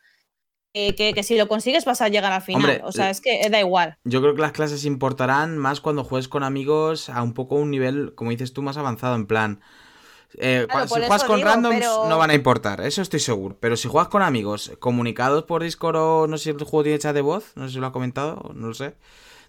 [0.74, 2.62] eh, que, que si lo consigues vas a llegar al final.
[2.62, 3.99] Hombre, o sea, es que eh, da igual.
[4.05, 7.70] Yo creo que las clases importarán más cuando juegues con amigos a un poco un
[7.70, 9.61] nivel, como dices tú, más avanzado, en plan...
[10.38, 13.56] eh, Claro, si juegas con digo, randoms pero- no van a importar, eso estoy seguro.
[13.60, 16.98] Pero si juegas con amigos, comunicados por Discord o no sé si el juego tiene
[16.98, 18.94] chat de voz, no sé si lo ha comentado, no lo sé.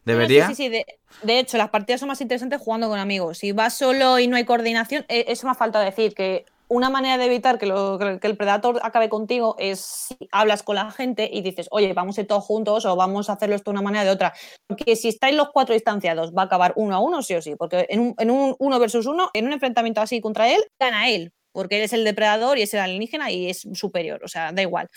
[0.05, 0.47] Debería.
[0.47, 0.69] Sí, sí, sí.
[0.69, 0.85] De,
[1.22, 3.38] de hecho, las partidas son más interesantes jugando con amigos.
[3.38, 6.90] Si vas solo y no hay coordinación, eh, eso me ha faltado decir que una
[6.90, 11.41] manera de evitar que, el Predator acabe contigo es si hablas con la gente y
[11.41, 14.03] dices, oye, vamos a ir todos juntos o vamos a hacerlo esto de una manera
[14.03, 14.34] o de otra.
[14.68, 17.56] Porque si estáis los cuatro distanciados, va a acabar uno a uno, sí o sí.
[17.56, 21.10] Porque en un, en un uno versus uno, en un enfrentamiento así contra él, gana
[21.10, 21.31] él.
[21.52, 24.22] Porque él es el depredador y es el alienígena y es superior.
[24.23, 24.88] O sea, da igual.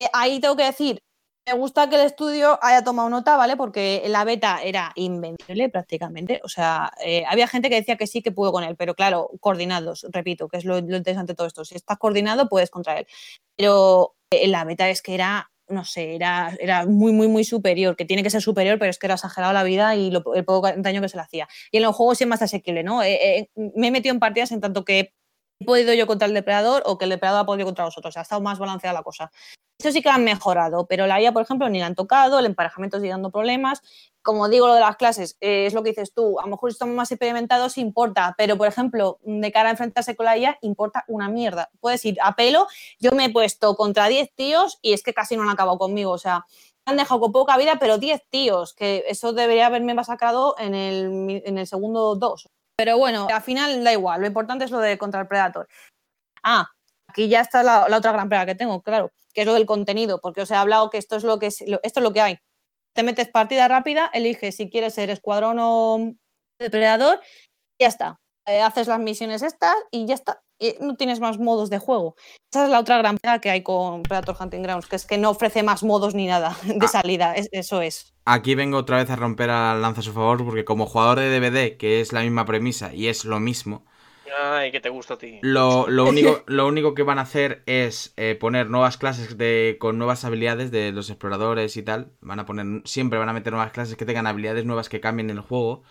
[0.00, 1.00] Eh, Ahí tengo que decir,
[1.46, 3.56] me gusta que el estudio haya tomado nota, ¿vale?
[3.56, 6.40] Porque la beta era invencible prácticamente.
[6.44, 9.30] O sea, eh, había gente que decía que sí que pudo con él, pero claro,
[9.40, 11.64] coordinados, repito, que es lo, interesante de todo esto.
[11.64, 13.06] Si estás coordinado, puedes contra él.
[13.56, 17.96] Pero eh, la beta es que era, no sé, era, era muy, muy, muy superior,
[17.96, 20.44] que tiene que ser superior, pero es que era exagerado la vida y lo- el
[20.44, 21.48] poco daño que se le hacía.
[21.72, 23.02] Y en los juegos es más asequible, ¿no?
[23.02, 25.12] Eh, eh, me he metido en partidas en tanto que
[25.62, 28.10] he podido yo contra el depredador o que el depredador ha podido contra vosotros.
[28.10, 29.30] O sea, ha estado más balanceada la cosa.
[29.78, 32.46] Eso sí que han mejorado, pero la IA, por ejemplo, ni la han tocado, el
[32.46, 33.82] emparejamiento sigue dando problemas.
[34.22, 36.70] Como digo, lo de las clases, eh, es lo que dices tú, a lo mejor
[36.70, 41.04] estamos más experimentados importa, pero por ejemplo, de cara a enfrentarse con la IA, importa
[41.08, 41.68] una mierda.
[41.80, 42.68] Puedes ir a pelo,
[43.00, 46.12] yo me he puesto contra 10 tíos y es que casi no han acabado conmigo,
[46.12, 46.46] o sea,
[46.84, 51.42] han dejado con poca vida, pero 10 tíos, que eso debería haberme masacrado en el,
[51.44, 52.48] en el segundo 2.
[52.82, 55.68] Pero bueno, al final da igual, lo importante es lo de contra el Predator.
[56.42, 56.68] Ah,
[57.06, 60.20] aquí ya está la, otra gran pega que tengo, claro, que es lo del contenido,
[60.20, 62.38] porque os he hablado que esto es lo que, es- esto es lo que hay.
[62.92, 66.12] Te metes partida rápida, eliges si quieres ser escuadrón o
[66.58, 67.20] depredador,
[67.78, 68.20] y ya está.
[68.48, 70.42] Eh, haces las misiones estas y ya está.
[70.62, 72.14] Y no tienes más modos de juego.
[72.52, 75.18] Esa es la otra gran pega que hay con Predator Hunting Grounds, que es que
[75.18, 76.88] no ofrece más modos ni nada de Ah.
[76.88, 77.34] salida.
[77.34, 78.14] es- eso es.
[78.24, 81.28] Aquí vengo otra vez a romper a lanza a su favor, porque como jugador de
[81.40, 83.84] DVD, que es la misma premisa y es lo mismo,
[84.44, 85.40] Ay, que te gusta a ti.
[85.42, 89.76] Lo, lo único, lo único que van a hacer es eh, poner nuevas clases de,
[89.78, 92.12] con nuevas habilidades de los exploradores y tal.
[92.22, 95.28] Van a poner, siempre van a meter nuevas clases que tengan habilidades nuevas que cambien
[95.28, 95.82] el juego.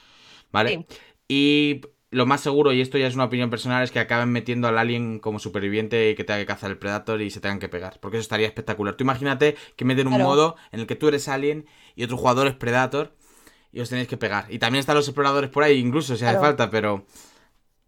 [0.51, 0.87] ¿Vale?
[1.27, 1.81] Y
[2.11, 4.77] lo más seguro, y esto ya es una opinión personal, es que acaben metiendo al
[4.77, 7.99] alien como superviviente y que tenga que cazar el Predator y se tengan que pegar.
[8.01, 8.95] Porque eso estaría espectacular.
[8.95, 10.29] Tú imagínate que meten un Claro.
[10.29, 11.65] modo en el que tú eres alien
[11.95, 13.15] y otro jugador es Predator
[13.71, 14.45] y os tenéis que pegar.
[14.49, 17.05] Y también están los exploradores por ahí, incluso si hace falta, pero.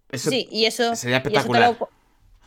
[0.09, 1.75] Eso sí, y eso, sería y eso te espectacular.
[1.79, 1.89] lo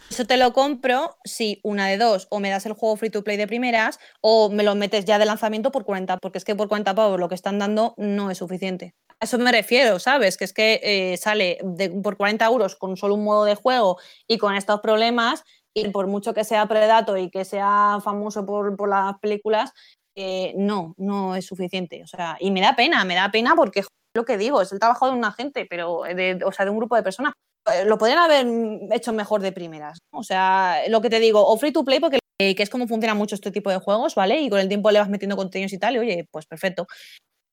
[0.08, 3.24] eso te lo compro si una de dos, o me das el juego free to
[3.24, 6.54] play de primeras, o me lo metes ya de lanzamiento por 40, porque es que
[6.54, 8.94] por 40 pavos lo que están dando no es suficiente.
[9.20, 10.36] A eso me refiero, ¿sabes?
[10.36, 13.98] Que es que eh, sale de- por 40 euros con solo un modo de juego
[14.28, 15.42] y con estos problemas,
[15.74, 19.72] y por mucho que sea Predator y que sea famoso por, por las películas,
[20.16, 22.02] eh, no, no es suficiente.
[22.02, 24.72] O sea, y me da pena, me da pena porque jo, lo que digo, es
[24.72, 27.32] el trabajo de una gente, pero de, o sea, de un grupo de personas.
[27.72, 28.46] Eh, Lo podrían haber
[28.92, 29.98] hecho mejor de primeras.
[30.12, 32.86] O sea, lo que te digo, o free to play, porque eh, que es como
[32.86, 34.40] funciona mucho este tipo de juegos, ¿vale?
[34.40, 36.86] Y con el tiempo le vas metiendo contenidos y tal, y oye, pues perfecto.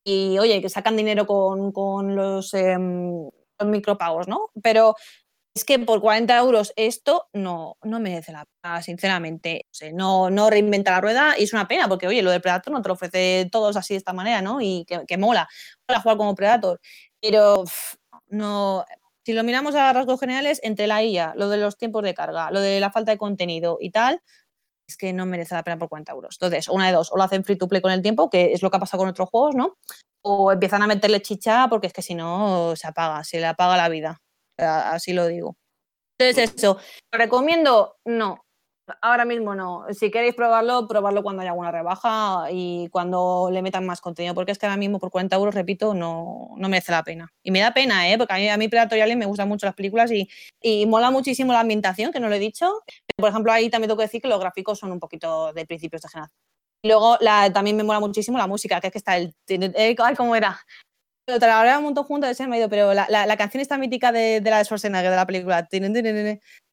[0.04, 3.24] Y oye, que sacan dinero con, con los, em,
[3.60, 4.50] los micropagos, ¿no?
[4.62, 4.96] Pero
[5.56, 9.68] es que por 40 euros esto no, no merece la pena, sinceramente.
[9.94, 12.82] No, no reinventa la rueda y es una pena, porque oye, lo del Predator no
[12.82, 14.62] te lo ofrece todos así de esta manera, ¿no?
[14.62, 15.48] Y que, que mola,
[15.88, 16.82] mola jugar como Predator.
[17.22, 17.64] Pero
[18.28, 18.86] no.
[19.26, 22.52] Si lo miramos a rasgos generales, entre la IA, lo de los tiempos de carga,
[22.52, 24.22] lo de la falta de contenido y tal,
[24.88, 26.38] es que no merece la pena por 40 euros.
[26.40, 28.62] Entonces, una de dos, o lo hacen free to play con el tiempo, que es
[28.62, 29.78] lo que ha pasado con otros juegos, ¿no?
[30.24, 33.78] O empiezan a meterle chicha porque es que si no se apaga, se le apaga
[33.78, 34.22] la vida.
[34.58, 35.56] Así lo digo.
[36.18, 36.78] Entonces, eso,
[37.12, 37.98] ¿lo recomiendo?
[38.06, 38.44] No.
[39.02, 39.86] Ahora mismo no.
[39.92, 44.52] Si queréis probarlo, probarlo cuando haya alguna rebaja y cuando le metan más contenido, porque
[44.52, 47.32] es que ahora mismo por 40 euros, repito, no, no merece la pena.
[47.44, 48.18] Y me da pena, ¿eh?
[48.18, 50.30] porque a mí, a mí Predator me gustan mucho las películas y,
[50.62, 52.82] y mola muchísimo la ambientación, que no lo he dicho.
[53.18, 56.02] Por ejemplo, ahí también tengo que decir que los gráficos son un poquito de principios
[56.02, 56.38] de generación.
[56.86, 57.18] Luego
[57.54, 59.34] también me mola muchísimo la música, que es que está el...
[59.48, 60.60] eh, ay, ¿Cómo era?
[61.26, 63.78] La habré un montón junto, ese me ha ido, pero la, la, la canción esta
[63.78, 65.66] mítica de, de la de Schwarzenegger, de la película,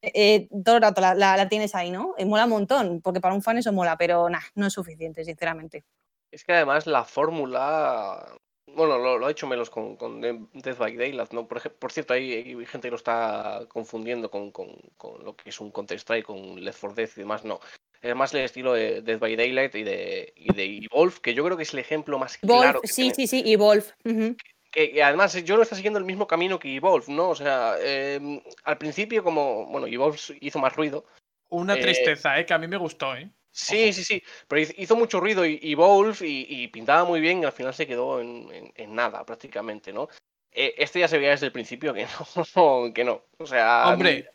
[0.02, 2.14] eh, todo el rato la, la- tienes ahí, ¿no?
[2.26, 5.84] Mola un montón, porque para un fan eso mola, pero nah, no es suficiente, sinceramente.
[6.32, 8.36] Es que además la fórmula.
[8.74, 11.46] Bueno, lo, lo ha hecho Melos con, con De- Death by Daylight, ¿no?
[11.46, 15.50] Por, por cierto, hay, hay gente que lo está confundiendo con, con- con lo que
[15.50, 17.44] es un Counter-Strike, con Left 4 Dead y demás.
[17.44, 17.60] No.
[18.02, 21.44] Es más el estilo de Death by Daylight y de, y de Evolve, que yo
[21.44, 22.80] creo que es el ejemplo más Wolf, claro.
[22.80, 23.90] que sí, tiene- sí, sí, y Wolf.
[24.04, 24.36] ujú.
[24.72, 27.30] que, que además yo no está siguiendo el mismo camino que Evolve, ¿no?
[27.30, 29.66] O sea, eh, al principio, como.
[29.66, 31.04] Bueno, Evolve hizo más ruido.
[31.48, 32.46] Una Eh, tristeza, ¿eh?
[32.46, 33.28] Que a mí me gustó, ¿eh?
[33.52, 37.42] Sí, sí, sí, pero hizo- mucho ruido y, y Wolf y, y pintaba muy bien
[37.42, 40.08] y al final se quedó en, en- en nada prácticamente, ¿no?
[40.52, 42.06] Eh, este ya se veía desde el principio que
[42.56, 43.24] no, que no.
[43.38, 44.30] O sea, Hombre,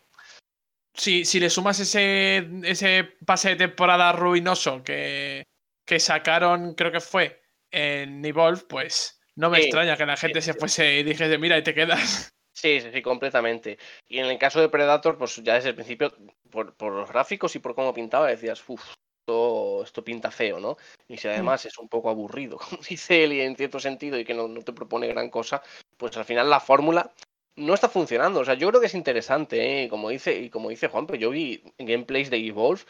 [0.93, 5.43] si, si le sumas ese, ese pase de temporada ruinoso que,
[5.85, 10.53] que sacaron, creo que fue en Evolve, pues no me extraña que la gente se
[10.53, 12.31] fuese y dijese, mira, y te quedas.
[12.57, 13.77] Sí, sí, sí, completamente.
[14.07, 16.15] Y en el caso de Predator, pues ya desde el principio,
[16.49, 18.93] por, por los gráficos y por cómo pintaba, decías, uff,
[19.25, 20.77] esto, esto pinta feo, ¿no?
[21.07, 24.33] Y si además es un poco aburrido, como dice Eli en cierto sentido, y que
[24.33, 25.61] no, no te propone gran cosa,
[25.97, 27.11] pues al final la fórmula
[27.55, 28.41] no está funcionando.
[28.41, 29.89] O sea, yo creo que es interesante, ¿eh?
[29.89, 32.83] Como dice, y como dice Juan, pero yo vi gameplays de Evolve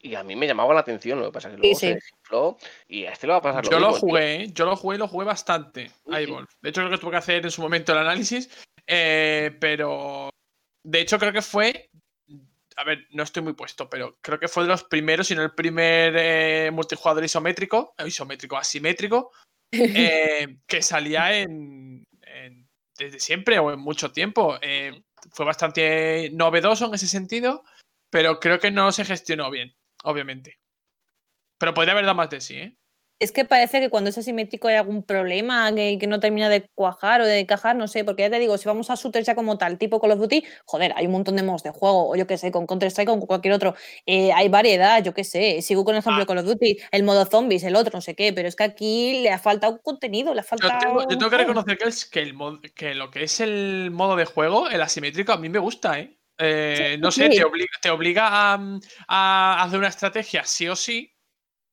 [0.00, 1.86] y a mí me llamaba la atención, lo que pasa es que luego sí.
[1.86, 2.56] se desinfló
[2.88, 4.08] y a este le va a pasar lo Yo lo mismo, tío.
[4.08, 4.50] jugué, ¿eh?
[4.52, 6.20] Yo lo jugué y lo jugué bastante a.
[6.20, 6.48] Evolve.
[6.62, 8.48] De hecho, creo que tuve que hacer en su momento el análisis.
[8.86, 10.30] eh, pero.
[10.82, 11.90] De hecho, creo que fue.
[12.76, 15.42] A ver, no estoy muy puesto, pero creo que fue de los primeros, si no
[15.42, 19.30] el primer eh, multijugador isométrico, eh, isométrico, asimétrico,
[19.72, 22.68] eh, que salía en, en-
[22.98, 24.58] desde siempre o en mucho tiempo.
[24.60, 25.02] Eh,
[25.32, 27.64] fue bastante novedoso en ese sentido,
[28.10, 30.58] pero creo que no se gestionó bien, obviamente.
[31.58, 32.76] Pero podría haber dado más de sí, ¿eh?
[33.20, 36.68] Es que parece que cuando es asimétrico hay algún problema que, que no termina de
[36.74, 39.34] cuajar o de encajar, no sé, porque ya te digo, si vamos a shooters ya
[39.36, 42.16] como tal, tipo Call of Duty, joder, hay un montón de modos de juego, o
[42.16, 43.74] yo qué sé, con Counter-Strike o con cualquier otro,
[44.04, 47.02] eh, hay variedad, yo qué sé, sigo con el ejemplo de Call of Duty, el
[47.04, 50.34] modo zombies, el otro, no sé qué, pero es que aquí le ha faltado contenido,
[50.34, 50.78] le ha Yo faltado...
[50.80, 53.90] tengo, yo tengo que reconocer que, el, que, el mod- que lo que es el
[53.92, 56.18] modo de juego, el asimétrico, a mí me gusta, ¿eh?
[56.36, 57.36] Eh, Sí, no sé, sí.
[57.36, 61.13] te obliga, te obliga a, mm, a hacer una estrategia sí o sí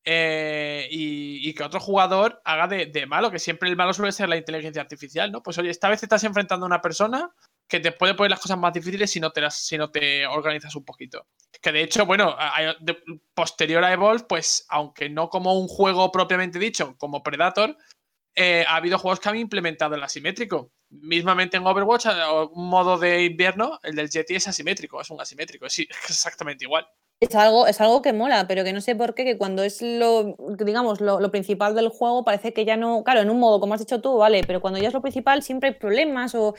[0.04, 4.38] eh, y, que otro jugador haga de, malo, que siempre el malo suele ser la
[4.38, 5.44] inteligencia artificial, ¿no?
[5.44, 7.32] Pues oye, esta vez te estás enfrentando a una persona
[7.68, 10.26] que te puede poner las cosas más difíciles si no te, las, si no te
[10.26, 11.28] organizas un poquito.
[11.62, 12.36] Que de hecho, bueno,
[13.34, 17.78] posterior a Evolve, pues aunque no como un juego propiamente dicho, como Predator,
[18.36, 20.72] eh, ha habido juegos que han implementado el asimétrico.
[20.90, 22.12] Mismamente en Overwatch, eh,
[22.54, 26.88] un modo de invierno, el del Jetty es asimétrico, es un asimétrico, es, exactamente igual.
[27.20, 29.82] Es algo, es algo que mola, pero que no sé por qué, que cuando es
[29.82, 33.04] lo, digamos, lo, principal del juego, parece que ya no.
[33.04, 35.44] Claro, en un modo, como has dicho tú, vale, pero cuando ya es lo principal,
[35.44, 36.56] siempre hay problemas o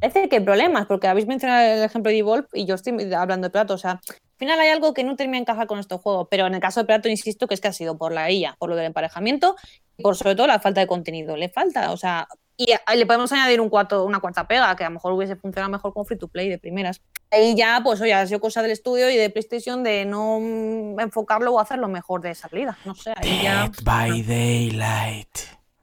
[0.00, 3.48] parece que hay problemas, porque habéis mencionado el ejemplo de Evolve y yo estoy hablando
[3.48, 3.74] de Predator.
[3.74, 6.46] O sea, al final hay algo que no termina de encajar con estos juegos, pero
[6.46, 8.68] en el caso de Predator, insisto que es que ha sido por la IA, por
[8.68, 9.56] lo del emparejamiento
[10.02, 11.36] por sobre todo la falta de contenido.
[11.36, 12.26] Le falta, o sea,
[12.56, 15.36] y a- le podemos añadir un cuarto, una cuarta pega, que a lo mejor hubiese
[15.36, 17.00] funcionado mejor con free to play de primeras.
[17.30, 20.38] Ahí ya, pues oye, ha sido cosa del estudio y de PlayStation de no
[21.00, 22.78] enfocarlo o hacerlo mejor de salida.
[22.84, 23.62] No sé, ahí ya.
[23.62, 25.28] Dead by Daylight.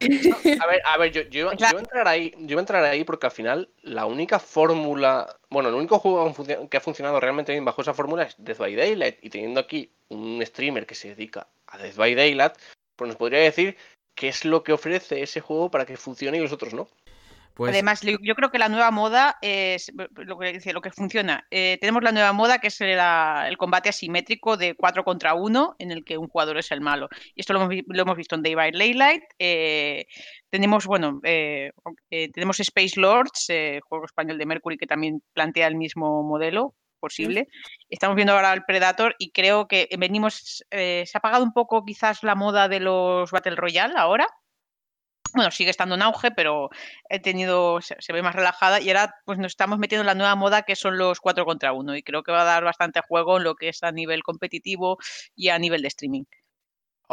[0.01, 1.73] A ver, a ver, yo, yo, yo Claro.
[1.73, 5.37] voy a entrar ahí, yo voy a entrar ahí porque al final la única fórmula,
[5.49, 8.23] bueno, el único juego que ha funcio- que ha funcionado realmente bien bajo esa fórmula
[8.23, 9.17] es Death by Daylight.
[9.21, 12.53] Y teniendo aquí un streamer que se dedica a Death by Daylight,
[12.95, 13.77] pues nos podría decir
[14.21, 16.87] qué es lo que ofrece ese juego para que funcione y los otros no.
[17.55, 21.45] Pues Además, yo creo que la nueva moda es lo que, dice, lo que funciona.
[21.49, 25.75] Eh, tenemos la nueva moda que es la- el combate asimétrico de 4 contra 1,
[25.79, 27.09] en el que un jugador es el malo.
[27.33, 29.23] Y esto lo hemos, lo hemos visto en Day by Daylight.
[29.39, 30.05] eh,
[30.51, 31.71] tenemos, bueno, eh,
[32.11, 36.75] eh, tenemos Space Lords, eh, juego español de Mercury, que también plantea el mismo modelo
[37.01, 37.49] posible.
[37.89, 41.83] Estamos viendo ahora el Predator y creo que venimos, eh, se ha apagado un poco
[41.83, 44.27] quizás la moda de los Battle Royale ahora.
[45.33, 46.69] Bueno, sigue estando en auge, pero
[47.09, 50.35] he tenido, se, ve más relajada y ahora pues nos estamos metiendo en la nueva
[50.35, 53.37] moda que son los 4 contra 1 y creo que va a dar bastante juego
[53.37, 54.97] en lo que es a nivel competitivo
[55.35, 56.23] y a nivel de streaming.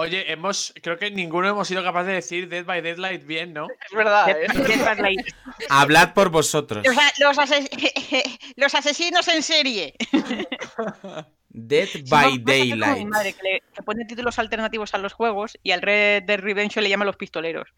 [0.00, 3.66] Oye, hemos, creo que ninguno hemos sido capaz de decir Dead by Deadlight bien, ¿no?
[3.68, 4.46] Es verdad, ¿eh?
[4.54, 5.26] Dead by Daylight.
[5.68, 6.86] hablad por vosotros.
[6.86, 7.68] los, a- los ases-
[8.56, 9.94] los asesinos en serie.
[11.48, 13.06] Dead by no, como mi Daylight.
[13.08, 16.84] madre, que, le- que pone títulos alternativos a los juegos y al Red Dead Redemption
[16.84, 17.68] le llama los pistoleros.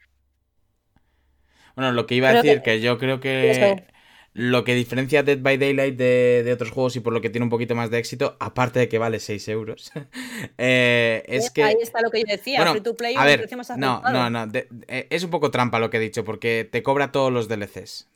[1.75, 3.83] Bueno, lo que iba a Creo decir, que- que yo creo que Eso.
[4.33, 7.45] Lo que diferencia Dead by Daylight de, de otros juegos y por lo que tiene
[7.45, 9.93] un poquito más de éxito, aparte de que vale 6 euros,
[10.59, 11.63] eh, es que...
[11.65, 14.47] Ahí está lo que yo decía, Bueno, free to play a ver, no, no, no,
[14.47, 17.49] de- eh, es un poco trampa lo que he dicho, porque te cobra todos los
[17.49, 18.09] DLCs.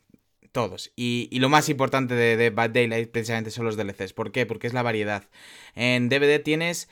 [0.51, 0.93] Todos.
[0.95, 4.13] Y, y lo más importante de, de Bad Daylight precisamente son los DLCs.
[4.13, 4.45] ¿Por qué?
[4.45, 5.23] Porque es la variedad.
[5.75, 6.87] En DVD tienes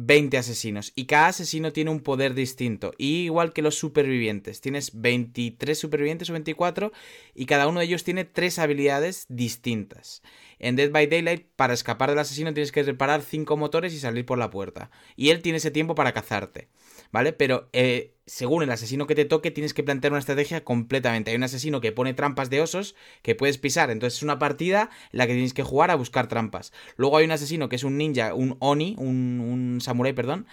[0.00, 2.92] 20 asesinos y cada asesino tiene un poder distinto.
[2.98, 6.92] Y igual que los supervivientes, tienes 23 supervivientes o 24
[7.34, 10.22] y cada uno de ellos tiene tres habilidades distintas.
[10.60, 14.24] En Dead by Daylight, para escapar del asesino tienes que reparar 5 motores y salir
[14.24, 14.90] por la puerta.
[15.16, 16.68] Y él tiene ese tiempo para cazarte.
[17.10, 17.32] ¿Vale?
[17.32, 21.30] Pero eh, según el asesino que te toque, tienes que plantear una estrategia completamente.
[21.30, 23.90] Hay un asesino que pone trampas de osos que puedes pisar.
[23.90, 26.72] Entonces es una partida en la que tienes que jugar a buscar trampas.
[26.96, 30.46] Luego hay un asesino que es un ninja, un Oni, un, samurái, perdón.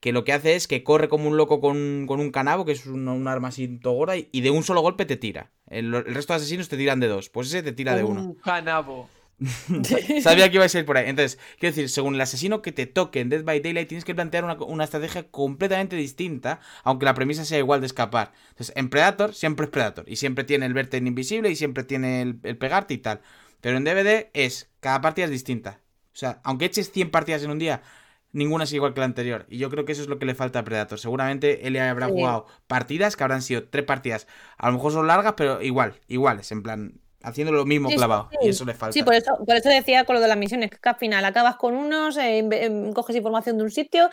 [0.00, 2.72] Que lo que hace es que corre como un loco con, con un canabo, que
[2.72, 3.50] es un, un arma
[3.82, 5.50] gorda, y, y de un solo golpe te tira.
[5.68, 7.28] El, el resto de asesinos te tiran de dos.
[7.28, 8.20] Pues ese te tira de uno.
[8.20, 9.08] Un canabo.
[10.22, 11.08] Sabía que ibais a ir por ahí.
[11.08, 14.14] Entonces, quiero decir, según el asesino que te toque en Dead by Daylight, tienes que
[14.14, 18.32] plantear una, una estrategia completamente distinta, aunque la premisa sea igual de escapar.
[18.50, 20.08] Entonces, en Predator siempre es Predator.
[20.08, 23.20] Y siempre tiene el verte en invisible y siempre tiene el, el pegarte y tal.
[23.60, 25.80] Pero en DVD es, cada partida es distinta.
[26.12, 27.82] O sea, aunque eches 100 partidas en un día,
[28.32, 29.44] ninguna es igual que la anterior.
[29.50, 30.98] Y yo creo que eso es lo que le falta a Predator.
[30.98, 32.12] Seguramente él habrá Sí.
[32.12, 34.26] jugado partidas que habrán sido tres partidas.
[34.56, 38.28] A lo mejor son largas, pero igual, iguales, en plan, haciendo lo mismo Sí, clavado.
[38.30, 38.38] sí.
[38.42, 38.92] Y eso le falta.
[38.92, 41.56] Sí, por eso, por eso decía con lo de las misiones, que al final acabas
[41.56, 44.04] con unos, eh, em, coges información de un sitio,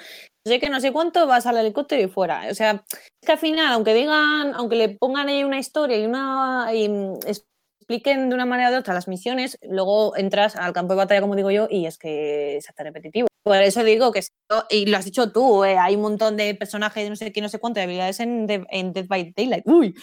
[0.45, 2.48] no sé qué, no sé cuánto, vas al helicóptero y fuera.
[2.52, 6.06] O sea, es que al final, aunque digan, aunque le pongan ahí una historia y
[6.06, 7.19] una y, mm,
[7.80, 11.22] expliquen de una manera o de otra las misiones, luego entras al campo de batalla,
[11.22, 13.27] como digo yo, y es que se hace repetitivo.
[13.44, 14.22] Por eso digo que,
[14.69, 17.49] y lo has dicho tú, eh, hay un montón de personajes, no sé qué, no
[17.49, 19.68] sé cuánto, de habilidades en, Dead- en Dead by Daylight.
[19.68, 19.94] Uy.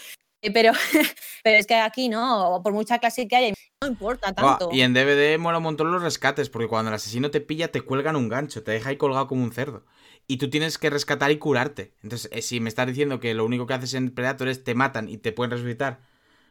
[0.42, 0.72] Eh, Pero,
[1.44, 4.70] pero es que aquí no, por mucha clase que haya, no importa tanto.
[4.72, 7.80] y en DVD mola un montón los rescates, porque cuando el asesino te pilla, te
[7.82, 9.84] cuelgan un gancho, te deja ahí colgado como un cerdo.
[10.26, 11.92] Y tú tienes que rescatar y curarte.
[12.02, 14.74] Entonces, eh, si me estás diciendo que lo único que haces en Predator es te
[14.74, 16.00] matan y te pueden resucitar,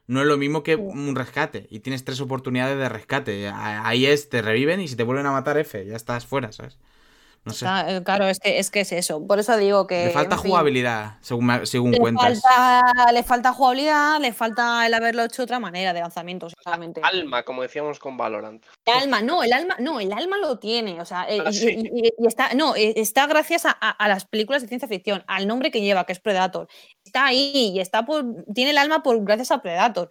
[0.07, 1.67] no es lo mismo que un rescate.
[1.69, 3.47] Y tienes tres oportunidades de rescate.
[3.49, 6.77] Ahí es, te reviven y si te vuelven a matar, F, ya estás fuera, ¿sabes?
[7.49, 7.65] No sé.
[7.65, 9.25] Está- eh, claro, es que, es que es eso.
[9.27, 10.05] Por eso digo que.
[10.05, 12.41] Le falta en fin, jugabilidad, según, según Le cuentas.
[12.41, 17.01] falta, le falta jugabilidad, le falta el haberlo hecho de otra manera de lanzamiento, solamente.
[17.03, 18.63] Alma, como decíamos con Valorant.
[18.85, 21.01] El alma, no, el alma, no, el alma lo tiene.
[21.01, 21.67] O sea, eh, Ah, y, sí.
[21.93, 24.87] y- y- y está, no, eh, está gracias a, a- a las películas de ciencia
[24.87, 26.67] ficción, al nombre que lleva, que es Predator.
[27.03, 28.23] Está ahí y está por,
[28.53, 30.09] tiene el alma por gracias a Predator.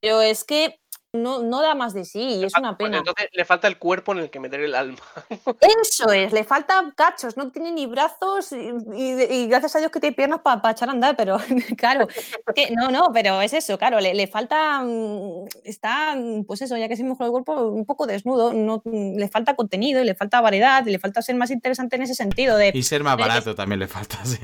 [0.00, 0.78] Pero es que
[1.12, 2.98] no, no da más de sí y es una Pues pena.
[2.98, 4.98] entonces le falta el cuerpo en el que meter el alma.
[5.82, 9.90] Eso es, le falta cachos, no tiene ni brazos y, y- y gracias a Dios
[9.90, 11.38] que tiene piernas para echar a andar, pero
[11.78, 12.08] claro,
[12.54, 16.76] que no, no, pero es eso, claro, le, le falta, mm, está, mm, pues eso,
[16.76, 20.04] ya que se me el cuerpo un poco desnudo, no, mm, le falta contenido y
[20.04, 22.70] le falta variedad y le falta ser más interesante en ese sentido de...
[22.74, 24.38] Y ser más barato también le falta, sí,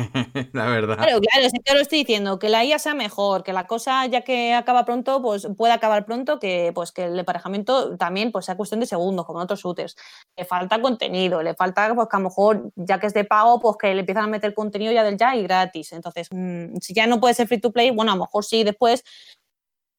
[0.52, 0.96] la verdad.
[0.96, 4.06] Claro, claro, es que lo estoy diciendo, que la IA sea mejor, que la cosa
[4.06, 8.46] ya que acaba pronto, pues pueda acabar pronto, que pues, que el emparejamiento también pues,
[8.46, 9.96] sea cuestión de segundos, como en otros shooters.
[10.36, 13.60] Le falta contenido, le falta pues, que a lo mejor, ya que es de pago,
[13.60, 15.92] pues que le empiezan a meter contenido ya del ya y gratis.
[15.92, 18.64] Entonces, mm, si ya no puede ser free to play, bueno, a lo mejor sí
[18.64, 19.04] después,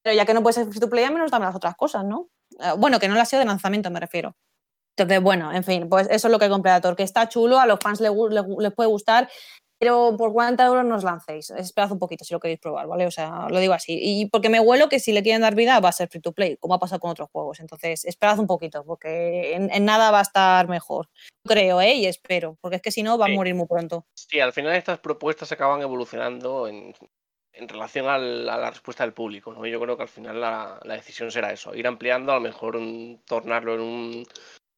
[0.03, 2.05] pero ya que no puede ser free to play, al menos dame las otras cosas,
[2.05, 2.29] ¿no?
[2.59, 4.35] Eh, bueno, que no lo ha sido de lanzamiento, me refiero.
[4.97, 7.65] Entonces, bueno, en fin, pues eso es lo que compré Predator, que está chulo, a
[7.65, 9.29] los fans les puede gustar,
[9.79, 11.49] pero por 40 euros no os lancéis.
[11.51, 13.05] Esperad un poquito si lo queréis probar, ¿vale?
[13.05, 13.97] O sea, lo digo así.
[14.01, 16.31] Y porque me huelo que si le quieren dar vida va a ser free to
[16.31, 17.59] play, como ha pasado con otros juegos.
[17.59, 21.09] Entonces, esperad un poquito, porque en, en nada va a estar mejor.
[21.45, 21.93] Creo, ¿eh?
[21.95, 24.05] Y espero, porque es que si no va a morir muy pronto.
[24.13, 26.93] Sí, al final estas propuestas acaban evolucionando en,
[27.53, 29.65] en relación al- a la respuesta del público, ¿no?
[29.65, 32.79] Yo creo que al final la, la decisión será eso, ir ampliando, a lo mejor
[32.79, 34.25] mm, tornarlo en un,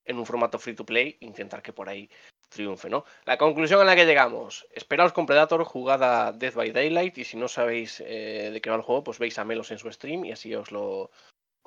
[0.06, 2.10] en un formato free to play, intentar que por ahí
[2.50, 3.06] triunfe, ¿no?
[3.26, 7.38] La conclusión a la que llegamos, esperaos con Predator, jugada Death by Daylight, y si
[7.38, 10.26] no sabéis eh, de qué va el juego, pues veis a Melos en su stream
[10.26, 11.12] y así os lo...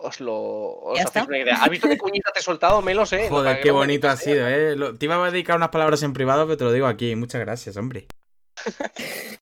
[0.02, 0.34] Os lo
[0.78, 1.24] os hacéis está.
[1.24, 1.56] una idea.
[1.62, 3.24] ¿Has visto qué cuñita te he soltado, Melos, eh?
[3.24, 4.74] Lo Joder, qué no me bonito ha sido, ¿eh?
[4.74, 7.14] Lo- te iba a dedicar unas palabras en privado, pero te lo digo aquí.
[7.16, 8.06] Muchas gracias, hombre.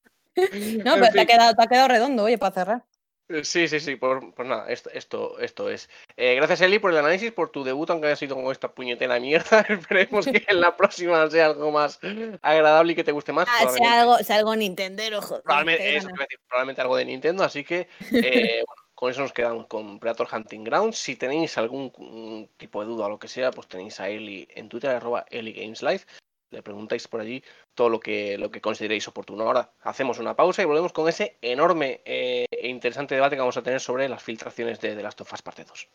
[0.85, 2.85] No, pero te ha, quedado, te ha quedado redondo, oye, para cerrar.
[3.29, 5.89] Eh, Sí, sí, sí, por- pues nada, esto, esto, esto es.
[6.17, 9.21] Eh, gracias, Eli, por el análisis, por tu debut, aunque haya sido con esta puñetera
[9.21, 9.61] mierda.
[9.69, 11.99] Esperemos que en la próxima sea algo más
[12.43, 13.47] agradable y que te guste más.
[13.51, 15.43] Ah, sea algo, sea algo Nintendero, joder.
[15.43, 16.09] probablemente- eso
[16.49, 17.89] probablemente algo de Nintendo, así que eh,
[18.67, 20.97] bueno, con eso nos quedamos con Predator Hunting Grounds.
[20.99, 24.49] Si tenéis algún mm, tipo de duda o lo que sea, pues tenéis a Eli
[24.55, 26.01] en Twitter, arroba Eli Games Live.
[26.51, 27.43] Le preguntáis por allí
[27.75, 29.45] todo lo que, lo que consideréis oportuno.
[29.45, 33.57] Ahora hacemos una pausa y volvemos con ese enorme eh, e interesante debate que vamos
[33.57, 35.89] a tener sobre las filtraciones de The Last of Us Parte 2.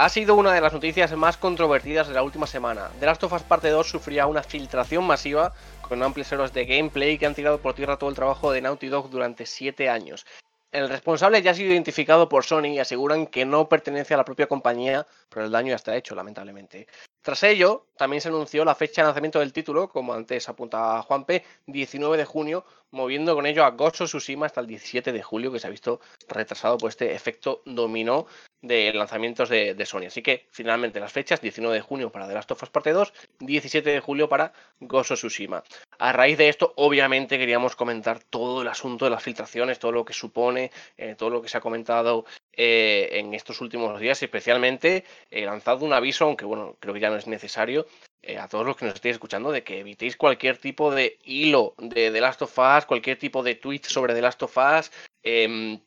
[0.00, 2.88] Ha sido una de las noticias más controvertidas de la última semana.
[3.00, 5.52] The Last of Us Parte 2 sufría una filtración masiva
[5.82, 8.86] con amplias horas de gameplay que han tirado por tierra todo el trabajo de Naughty
[8.86, 10.24] Dog durante 7 años.
[10.70, 14.24] El responsable ya ha sido identificado por Sony y aseguran que no pertenece a la
[14.24, 16.86] propia compañía, pero el daño ya está hecho, lamentablemente.
[17.20, 21.24] Tras ello, también se anunció la fecha de lanzamiento del título, como antes apuntaba Juan
[21.24, 25.22] P, 19 de junio, moviendo con ello a Ghost of Tsushima hasta el 17 de
[25.22, 28.26] julio, que se ha visto retrasado por este efecto dominó
[28.60, 30.06] de lanzamientos de, Sony.
[30.06, 33.12] Así que finalmente las fechas, 19 de junio para The Last of Us Parte 2,
[33.40, 35.62] 17 de julio para of Tsushima.
[35.98, 40.04] A raíz de esto, obviamente queríamos comentar todo el asunto de las filtraciones, todo lo
[40.04, 45.04] que supone, eh, todo lo que se ha comentado eh, en estos últimos días, especialmente
[45.30, 47.86] he lanzado un aviso, aunque bueno, creo que ya no es necesario,
[48.22, 51.74] eh, a todos los que nos estéis escuchando, de que evitéis cualquier tipo de hilo
[51.78, 54.90] de The Last of Us, cualquier tipo de tweet sobre The Last of Us,
[55.22, 55.80] em,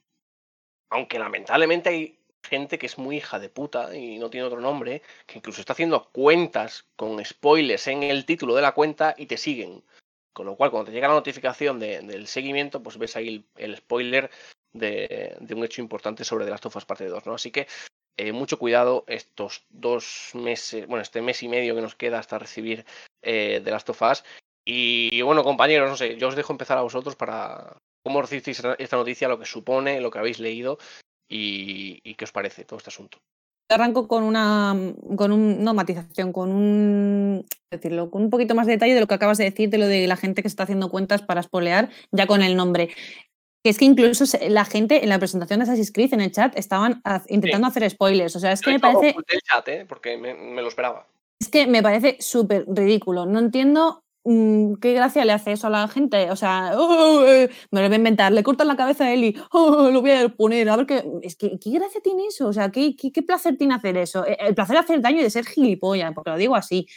[0.90, 5.02] aunque lamentablemente hay gente que es muy hija de puta y no tiene otro nombre,
[5.26, 9.38] que incluso está haciendo cuentas con spoilers en el título de la cuenta y te
[9.38, 9.84] siguen.
[10.34, 13.46] Con lo cual, cuando te llega la notificación de- del seguimiento, pues ves ahí el,
[13.58, 14.30] el spoiler
[14.74, 17.34] de, un hecho importante sobre The Last of Us Parte 2, ¿no?
[17.34, 17.68] Así que
[18.18, 22.40] eh, mucho cuidado estos dos meses, bueno, este mes y medio que nos queda hasta
[22.40, 22.86] recibir
[23.22, 24.24] eh, The Last of Us.
[24.66, 28.98] Y bueno, compañeros, no sé, yo os dejo empezar a vosotros para cómo recibisteis esta
[28.98, 30.78] noticia, lo que supone, lo que habéis leído
[31.32, 33.18] y, y qué os parece todo este asunto.
[33.70, 34.76] Arranco con una
[35.16, 39.08] con un, no matización, con un decirlo, con un poquito más de detalle de lo
[39.08, 41.90] que acabas de decir, de lo de la gente que está haciendo cuentas para spoilear,
[42.12, 42.90] ya con el nombre.
[43.64, 46.32] Que es que incluso se- la gente en la presentación de Assassin's Creed en el
[46.34, 48.36] chat estaban intentando hacer spoilers.
[48.36, 49.86] O sea, es que me parece, el chat, ¿eh?
[49.88, 51.08] porque me, me lo esperaba.
[51.40, 53.26] es que me parece súper ridículo.
[53.26, 56.30] No entiendo mm, qué gracia le hace eso a la gente.
[56.32, 59.36] O sea, "Oh, eh", me lo voy a inventar, le cortan la cabeza a Eli,
[59.52, 61.04] "Oh, lo voy a poner, a ver qué.
[61.24, 62.48] Es que, ¿qué gracia tiene eso?
[62.48, 64.26] O sea, ¿qué, qué, placer tiene hacer eso?
[64.26, 66.88] Eh, El placer de hacer daño y de ser gilipollas, porque lo digo así.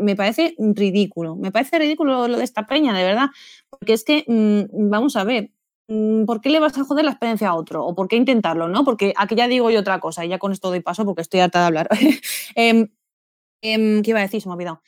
[0.00, 1.36] Me parece ridículo.
[1.36, 3.28] Me parece ridículo lo de esta peña, de verdad.
[3.70, 5.50] Porque es que, mm, vamos a ver.
[5.88, 7.84] mm, ¿Por qué le vas a joder la experiencia a otro?
[7.84, 8.68] ¿O por qué intentarlo?
[8.68, 8.84] ¿no?
[8.84, 11.40] Porque aquí ya digo yo otra cosa, y ya con esto doy paso porque estoy
[11.40, 11.88] harta de hablar.
[12.54, 12.88] Em,
[13.62, 14.40] em, ¿Qué iba a decir?
[14.42, 14.82] Se me ha olvidado.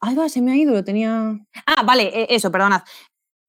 [0.00, 1.38] Ay, va, se me ha ido, lo tenía.
[1.66, 2.82] Ah, vale, e- eso, perdonad.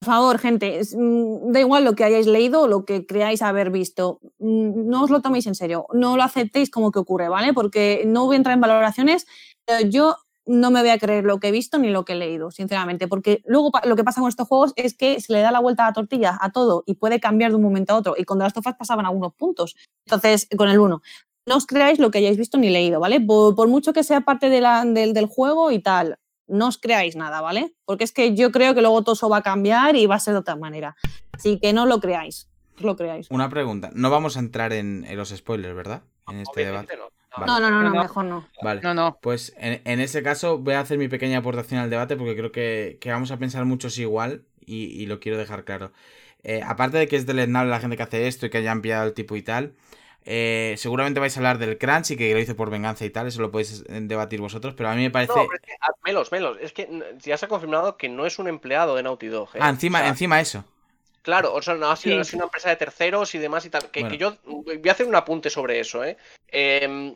[0.02, 3.70] Por favor, gente, mm, da igual lo que hayáis leído o lo que creáis haber
[3.72, 4.20] visto.
[4.40, 7.54] mm, No os lo toméis en serio, no lo aceptéis como que ocurre, ¿vale?
[7.54, 9.26] Porque no voy a entrar en valoraciones.
[9.68, 10.16] pero yo
[10.48, 13.08] no me voy a creer lo que he visto ni lo que he leído, sinceramente,
[13.08, 15.84] porque luego lo que pasa con estos juegos es que se le da la vuelta
[15.86, 18.16] a la tortilla a todo y puede cambiar de un momento a otro.
[18.18, 19.76] Y con The Last of Us pasaban algunos puntos.
[20.08, 21.02] Entonces, con el uno
[21.46, 23.20] no os creáis lo que hayáis visto ni leído, ¿vale?
[23.22, 26.18] Por, por mucho que sea parte de la- del, del juego y tal,
[26.48, 27.74] no os creáis nada, ¿vale?
[27.86, 30.20] Porque es que yo creo que luego todo eso va a cambiar y va a
[30.20, 30.96] ser de otra manera.
[31.32, 32.50] Así que no lo creáis,
[32.80, 33.28] no lo creáis.
[33.30, 33.90] Una pregunta.
[33.94, 36.02] No vamos a entrar en, en los spoilers, ¿verdad?
[36.28, 36.98] En este Obviamente debate.
[36.98, 37.20] no.
[37.38, 37.46] Vale.
[37.46, 38.48] No, no, no, mejor no.
[38.64, 38.82] Vale.
[38.82, 39.20] No, no.
[39.22, 42.52] Pues en, en ese caso voy a hacer mi pequeña aportación al debate porque creo
[42.52, 45.92] que, que vamos a pensar muchos igual y, y lo quiero dejar claro.
[46.42, 49.06] Eh, aparte de que es deleznable la gente que hace esto y que hayan pillado
[49.06, 49.74] el tipo y tal,
[50.26, 53.28] eh, seguramente vais a hablar del crunch y que lo hizo por venganza y tal,
[53.28, 55.34] eso lo podéis eh, debatir vosotros, pero a mí me parece...
[55.36, 56.88] No, pero es que, ah, Melos, Melos, es que
[57.20, 59.50] ya se ha confirmado que no es un empleado de Naughty Dog.
[59.56, 59.60] ¿eh?
[59.62, 60.64] Ah, encima, O sea, encima eso.
[61.22, 62.22] Claro, o sea, no ha sido, Sí.
[62.22, 63.90] ha sido una empresa de terceros y demás y tal.
[63.92, 64.12] Que, Bueno.
[64.14, 66.18] que yo voy a hacer un apunte sobre eso, ¿eh?
[66.48, 67.16] Em,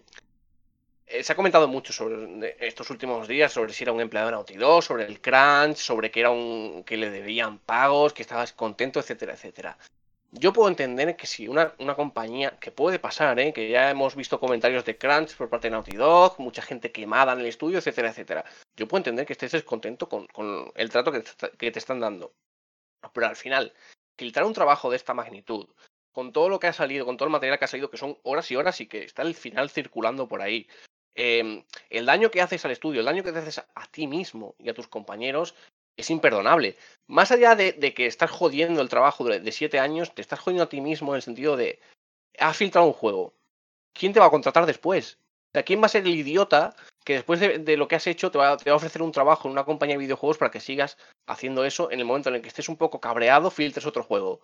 [1.08, 4.32] eh, se ha comentado mucho sobre estos últimos días sobre si era un empleado de
[4.34, 8.52] Naughty Dog, sobre el crunch, sobre que era un que le debían pagos, que estabas
[8.54, 9.78] contento, etcétera, etcétera.
[10.36, 13.54] Yo puedo entender que si una, una compañía, que puede pasar, ¿eh?
[13.54, 17.34] que ya hemos visto comentarios de crunch por parte de Naughty Dog, mucha gente quemada
[17.34, 18.44] en el estudio, etcétera, etcétera.
[18.76, 22.00] Yo puedo entender que estés descontento con, con el trato que te, que te están
[22.00, 22.34] dando.
[23.14, 23.74] Pero al final,
[24.18, 25.68] filtrar un trabajo de esta magnitud,
[26.12, 28.18] con todo lo que ha salido, con todo el material que ha salido, que son
[28.24, 30.68] horas y horas y que está el final circulando por ahí,
[31.16, 34.56] eh, el daño que haces al estudio, el daño que te haces a ti mismo
[34.58, 35.54] y a tus compañeros
[35.98, 36.76] es imperdonable.
[37.08, 40.64] Más allá de, de que estás jodiendo el trabajo de, siete años, te estás jodiendo
[40.64, 41.80] a ti mismo en el sentido de,
[42.40, 43.34] has filtrado un juego,
[43.94, 45.20] ¿quién te va a contratar después?
[45.50, 46.76] O sea, ¿quién va a ser el idiota
[47.06, 49.12] que después de, de lo que has hecho te va, te va a ofrecer un
[49.12, 50.98] trabajo en una compañía de videojuegos para que sigas
[51.28, 54.42] haciendo eso en el momento en el que estés un poco cabreado, filtres otro juego?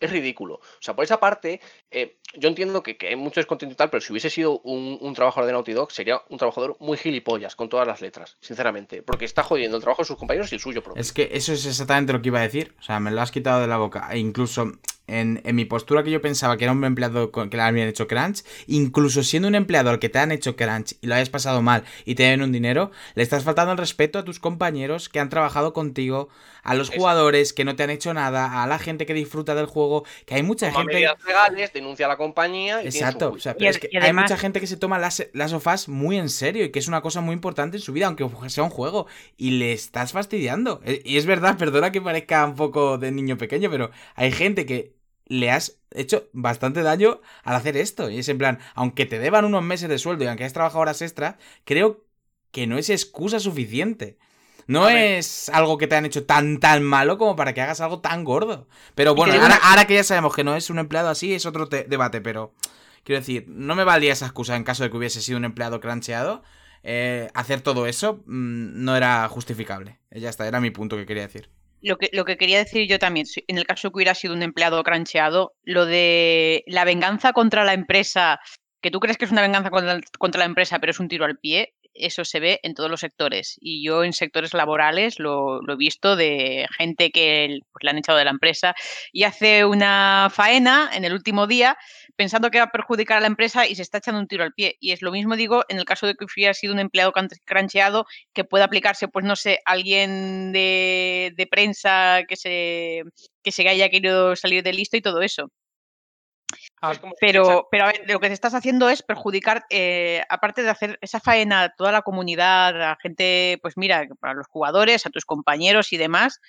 [0.00, 0.54] Es ridículo.
[0.54, 1.60] O sea, por esa parte,
[1.90, 4.98] eh, yo entiendo que, que hay mucho descontento y tal, pero si hubiese sido un,
[5.00, 9.02] un trabajador de Naughty Dog, sería un trabajador muy gilipollas, con todas las letras, sinceramente.
[9.02, 11.00] Porque está jodiendo el trabajo de sus compañeros y el suyo propio.
[11.00, 12.74] Es que eso es exactamente lo que iba a decir.
[12.78, 14.08] O sea, me lo has quitado de la boca.
[14.12, 14.72] E incluso
[15.08, 17.88] en, en mi postura que yo pensaba que era un empleado con- que le habían
[17.88, 21.30] hecho crunch, incluso siendo un empleado al que te han hecho crunch y lo hayas
[21.30, 25.08] pasado mal y te den un dinero, le estás faltando el respeto a tus compañeros
[25.08, 26.28] que han trabajado contigo,
[26.62, 29.66] a los jugadores que no te han hecho nada, a la gente que disfruta del
[29.66, 31.08] juego, que hay mucha Toma gente...
[31.26, 33.96] legales, denuncia a la compañía y Exacto, o sea, Y pero es ad- que y
[33.96, 36.78] hay además- mucha gente que se toma las, las sofás muy en serio y que
[36.78, 39.06] es una cosa muy importante en su vida, aunque sea un juego,
[39.38, 40.80] y le estás fastidiando.
[40.84, 44.66] E- Y es verdad, perdona que parezca un poco de niño pequeño, pero hay gente
[44.66, 44.97] que
[45.28, 48.10] le has hecho bastante daño al hacer esto.
[48.10, 50.80] Y es en plan, aunque te deban unos meses de sueldo y aunque hayas trabajado
[50.80, 52.04] horas extras, creo
[52.50, 54.18] que no es excusa suficiente.
[54.66, 58.00] No es algo que te han hecho tan tan malo como para que hagas algo
[58.00, 58.68] tan gordo.
[58.94, 61.46] Pero bueno, ahora, una- ahora que ya sabemos que no es un empleado así, es
[61.46, 62.52] otro te- debate, pero
[63.02, 65.80] quiero decir, no me valía esa excusa en caso de que hubiese sido un empleado
[65.80, 66.42] crancheado.
[66.84, 69.98] eh, hacer todo eso mm, no era justificable.
[70.10, 71.50] Eh, Ya está, era mi punto que quería decir.
[71.80, 74.42] Lo que, lo que quería decir yo también, en el caso que hubiera sido un
[74.42, 78.40] empleado crancheado, lo de la venganza contra la empresa,
[78.80, 81.24] que tú crees que es una venganza contra, contra la empresa, pero es un tiro
[81.24, 83.56] al pie, eso se ve en todos los sectores.
[83.60, 87.98] Y yo en sectores laborales lo, lo he visto de gente que pues, le han
[87.98, 88.74] echado de la empresa
[89.12, 91.76] y hace una faena en el último día
[92.18, 94.52] pensando que va a perjudicar a la empresa y se está echando un tiro al
[94.52, 94.76] pie.
[94.80, 97.12] Y es lo mismo, digo, en el caso de que hubiera sido un empleado
[97.44, 103.04] crancheado, que pueda aplicarse, pues no sé, alguien de, de prensa que se,
[103.42, 105.48] que se haya querido salir de listo y todo eso.
[106.80, 108.88] Ah, Es como si te echan- Pero, pero a ver, lo que te estás haciendo
[108.90, 113.76] es perjudicar, eh, aparte de hacer esa faena a toda la comunidad, a gente, pues
[113.76, 116.40] mira, a los jugadores, a tus compañeros y demás,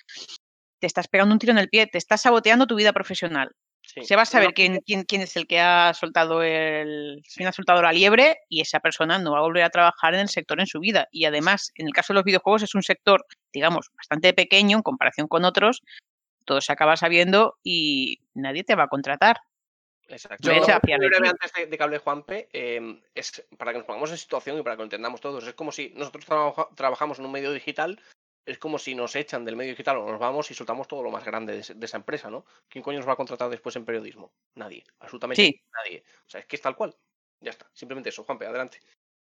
[0.80, 3.52] te estás pegando un tiro en el pie, te estás saboteando tu vida profesional.
[3.94, 4.04] Sí.
[4.04, 7.52] Se va a saber quién, quién, quién es el que ha soltado el, quién ha
[7.52, 10.60] soltado la liebre y esa persona no va a volver a trabajar en el sector
[10.60, 11.08] en su vida.
[11.10, 14.82] Y además, en el caso de los videojuegos es un sector, digamos, bastante pequeño en
[14.82, 15.82] comparación con otros.
[16.44, 19.40] Todo se acaba sabiendo y nadie te va a contratar.
[20.08, 20.52] Exacto.
[20.52, 20.64] Yo-
[20.98, 24.58] breve antes de, de que hable Juanpe, eh, es para que nos pongamos en situación
[24.58, 27.52] y para que lo entendamos todos, es como si nosotros trabaja- trabajamos en un medio
[27.52, 28.00] digital,
[28.46, 31.10] es como si nos echan del medio digital o nos vamos y soltamos todo lo
[31.10, 32.44] más grande de, esa empresa, ¿no?
[32.68, 34.32] ¿Quién coño nos va a contratar después en periodismo?
[34.54, 35.62] Nadie, absolutamente Sí.
[35.72, 36.02] nadie.
[36.26, 36.96] O sea, es que es tal cual.
[37.40, 38.80] Ya está, simplemente eso, Juanpe, adelante.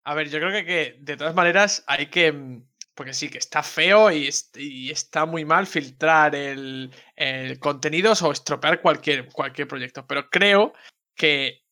[0.06, 2.32] A ver, yo creo que, que de todas maneras hay que.
[2.32, 7.60] mm, Porque sí, que está feo y, est- y está muy mal filtrar el, el
[7.60, 10.06] contenidos o estropear cualquier, cualquier proyecto.
[10.08, 10.74] Pero creo
[11.16, 11.64] que.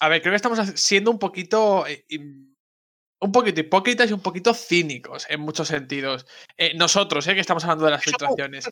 [0.00, 1.86] A ver, creo que estamos siendo un poquito.
[1.86, 2.04] eh,
[3.20, 6.26] un poquito hipócritas y un poquito cínicos en muchos sentidos.
[6.56, 8.26] Eh, nosotros, eh, que estamos hablando de las Eso tú.
[8.26, 8.68] filtraciones.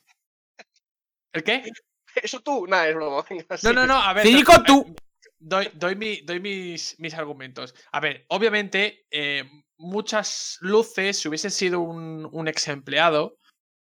[1.33, 1.71] ¿El qué?
[2.17, 3.25] Eso tú, nada, es broma.
[3.63, 4.27] No, no, no, a ver.
[4.27, 4.95] ¡Cínico tú!
[5.39, 7.75] Doy, doy, mi- doy mis, mis argumentos.
[7.91, 9.45] A ver, obviamente, eh,
[9.79, 13.39] muchas luces, si hubiese sido un, un ex empleado,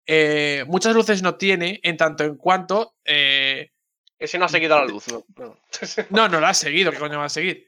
[0.07, 2.95] eh, muchas luces no tiene en tanto en cuanto.
[3.05, 3.69] eh,
[4.17, 5.25] Ese no ha seguido la luz, ¿no?
[5.37, 5.59] no.
[6.09, 7.67] no, no lo has seguido, ¿qué coño va a seguir?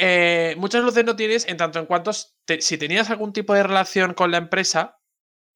[0.00, 4.14] Eh, muchas luces no tienes en tanto en cuanto si tenías algún tipo de relación
[4.14, 5.00] con la empresa,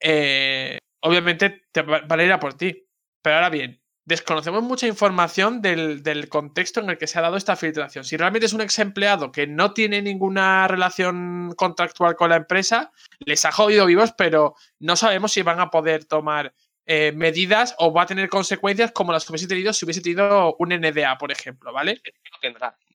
[0.01, 2.89] eh, obviamente te va- valería por ti.
[3.23, 7.37] Pero ahora bien, desconocemos mucha información del, del contexto en el que se ha dado
[7.37, 8.05] esta filtración.
[8.05, 12.91] Si realmente es un ex empleado que no tiene ninguna relación contractual con la empresa,
[13.21, 16.53] les ha jodido vivos, pero no sabemos si van a poder tomar
[16.87, 20.73] eh, medidas o va a tener consecuencias como las hubiese tenido si hubiese tenido un
[20.73, 22.01] NDA, por ejemplo, ¿vale?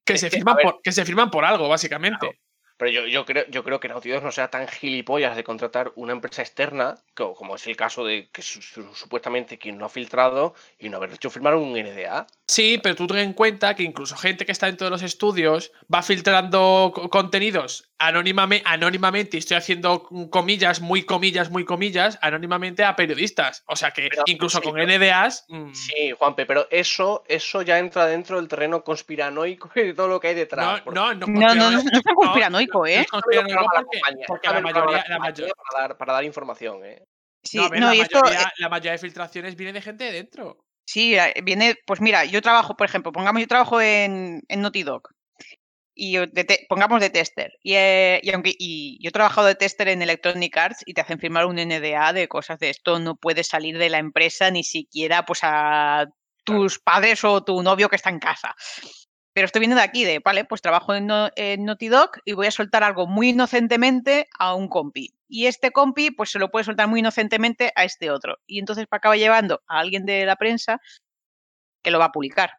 [0.04, 2.40] Que Es se, que, firman por, que se firman por algo, básicamente.
[2.80, 5.92] Pero yo, yo, creo, yo creo que Naughty Dog no sea tan gilipollas de contratar
[5.96, 9.86] una empresa externa, co- como es el caso de que su- su- supuestamente quien no
[9.86, 12.28] ha filtrado y no haber hecho firmar un NDA.
[12.50, 15.74] Sí, pero tú ten en cuenta que incluso gente que está dentro de los estudios
[15.94, 22.86] va filtrando co- contenidos anónimame- anónimamente, y estoy haciendo comillas, muy comillas, muy comillas, anónimamente
[22.86, 23.64] a periodistas.
[23.68, 25.44] O sea que Pero- incluso sí, con NDAs.
[25.50, 30.08] mm, Sí, Juanpe, pero eso, eso ya entra dentro del terreno conspiranoico y de todo
[30.08, 30.66] lo que hay detrás.
[30.78, 33.02] No, porque- no, no, No, no, no, no es conspiranoico, no ¿eh?
[33.02, 36.24] es conspiranoico Para la porque, porque la mayoría, la compañía mayo- para dar, para dar
[36.24, 37.04] información, ¿eh?
[37.44, 39.74] Sí, no, a ver, no, la y esto, mayoría- eh, la mayoría de filtraciones viene
[39.74, 40.64] de gente de dentro.
[40.88, 44.84] Sí, eh, viene, pues mira, yo trabajo, por ejemplo, pongamos, yo trabajo en, en Naughty
[44.84, 45.10] Dog
[45.96, 47.54] y de pongamos de tester.
[47.64, 51.02] Y, eh, y aunque y yo he trabajado de tester en Electronic Arts y te
[51.02, 54.64] hacen firmar un NDA de cosas de esto no puede salir de la empresa ni
[54.64, 56.08] siquiera pues a
[56.46, 58.56] tus padres o tu novio que está en casa.
[59.34, 62.34] Pero esto viene de aquí, de, vale, pues trabajo en, No- en Naughty Dog y
[62.34, 65.14] voy a soltar algo muy inocentemente a un compi.
[65.30, 68.38] Y este compi, pues se lo puede soltar muy inocentemente a este otro.
[68.46, 70.80] Y entonces acaba llevando a alguien de la prensa
[71.84, 72.52] que lo va a publicar.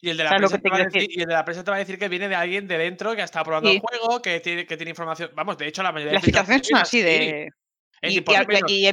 [0.00, 1.18] Y el, de la ¿Sabes lo prensa te te va a decir, decir?
[1.18, 3.14] y el de la prensa te va a decir que viene de alguien de dentro
[3.14, 3.76] que ha estado probando Sí.
[3.76, 5.30] el juego, que tiene, que tiene información.
[5.34, 7.48] Vamos, de hecho, la mayoría Las de filtraciones son filtraciones así de...
[8.02, 8.90] Y, y- menos- y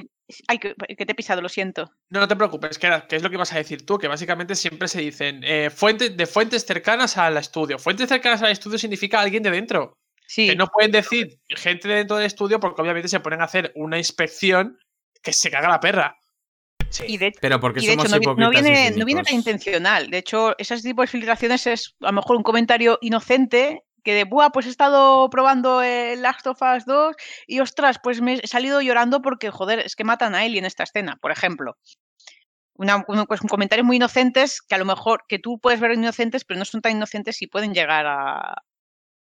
[0.47, 1.91] Ay, que, que te he pisado, lo siento.
[2.09, 4.07] No, no te preocupes, que, era- que es lo que vas a decir tú, que
[4.07, 7.77] básicamente siempre se dicen eh, fuentes, de fuentes cercanas al estudio.
[7.77, 9.97] Fuentes cercanas al estudio significa alguien de dentro.
[10.31, 13.43] Sí, Que no pueden decir gente de dentro del estudio porque obviamente se ponen a
[13.43, 14.79] hacer una inspección
[15.21, 16.21] que se caga la perra.
[17.05, 20.09] y de, Pero porque y de somos hecho no, no viene, no viene intencional.
[20.09, 24.23] De hecho, ese tipo de filtraciones es a lo mejor un comentario inocente que de,
[24.23, 27.13] buah, pues he estado probando el Last of Us 2
[27.47, 30.65] y ostras, pues me he salido llorando porque, joder, es que matan a Ellie en
[30.65, 31.77] esta escena, por ejemplo.
[32.75, 35.91] Una, un, pues, un comentarios muy inocentes que a lo mejor que tú puedes ver
[35.91, 38.55] inocentes, pero no son tan inocentes y pueden llegar a,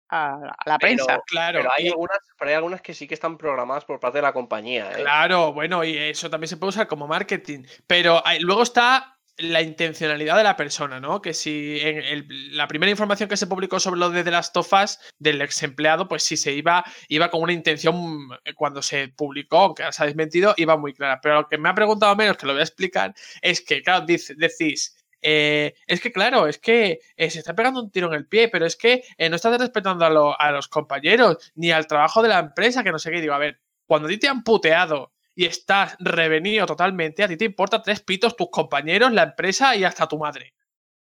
[0.10, 1.19] a- a la Pero- prensa.
[1.26, 4.18] Claro, Pero hay, y- algunas, pero hay algunas que sí que están programadas por parte
[4.18, 4.91] de la compañía.
[4.91, 5.02] ¿eh?
[5.02, 7.64] Claro, bueno, y eso también se puede usar como marketing.
[7.88, 11.22] Pero hay- luego está la intencionalidad de la persona, ¿no?
[11.22, 14.57] Que si en el- la primera información que se publicó sobre lo de The Last
[14.57, 18.81] of Us del ex empleado, pues si se iba, iba con una intención eh, cuando
[18.81, 21.22] se publicó, aunque se ha desmentido, iba muy clara.
[21.22, 24.06] Pero lo que me ha preguntado menos, que lo voy a explicar, es que, claro,
[24.06, 24.98] dice- decís.
[25.22, 28.48] Eh, es que claro, es que eh, se está pegando un tiro en el pie,
[28.50, 32.22] pero es que eh, no estás respetando a, lo- a los compañeros ni al trabajo
[32.22, 33.18] de la empresa, que no sé qué.
[33.18, 37.28] Y digo, a ver, cuando a ti te han puteado y estás revenido totalmente, a
[37.28, 40.54] ti te importa tres pitos tus compañeros, la empresa y hasta tu madre.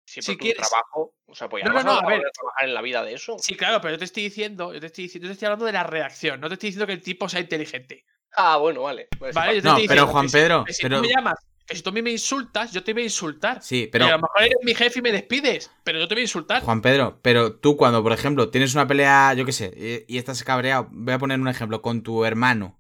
[0.07, 1.15] Sí, si tu quieres- trabajo.
[1.27, 2.21] O sea, pues ya No, no, no, a a ver.
[2.33, 3.37] trabajar en la vida de eso.
[3.39, 5.65] Sí, claro, pero yo te estoy diciendo, yo te estoy diciendo, yo te estoy hablando
[5.65, 8.05] de la reacción, no te estoy diciendo que el tipo sea inteligente.
[8.37, 9.09] Ah, bueno, vale.
[9.19, 11.39] Pues Vale, yo te No, estoy pero diciendo Juan si- Pedro, si tú me llamas,
[11.67, 13.63] que si tú a mí me insultas, yo te voy a insultar.
[13.63, 16.15] Sí, Pero pero a lo mejor eres mi jefe y me despides, pero yo te
[16.15, 16.63] voy a insultar.
[16.63, 20.19] Juan Pedro, pero tú cuando, por ejemplo, tienes una pelea, yo qué sé, y, y
[20.19, 22.77] estás cabreado, voy a poner un ejemplo, con tu hermano,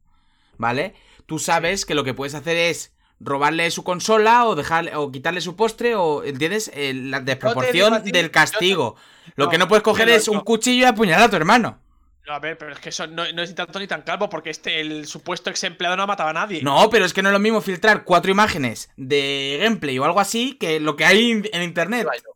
[0.58, 0.94] ¿vale?
[1.26, 5.40] Tú sabes que lo que puedes hacer es robarle su consola o dejarle o quitarle
[5.40, 8.96] su postre o entiendes Eh, la desproporción ti, del te- castigo.
[9.36, 11.78] Lo No, que no puedes coger es un cuchillo y apuñalar a tu hermano.
[12.26, 14.30] No, a ver, pero es que eso no, no es ni tanto ni tan calvo
[14.30, 16.62] porque este, el supuesto ex empleado no ha matado a nadie.
[16.62, 20.20] No, pero es que no es lo mismo filtrar cuatro imágenes de gameplay o algo
[20.20, 22.02] así que lo que hay en internet.
[22.02, 22.30] Iba yo.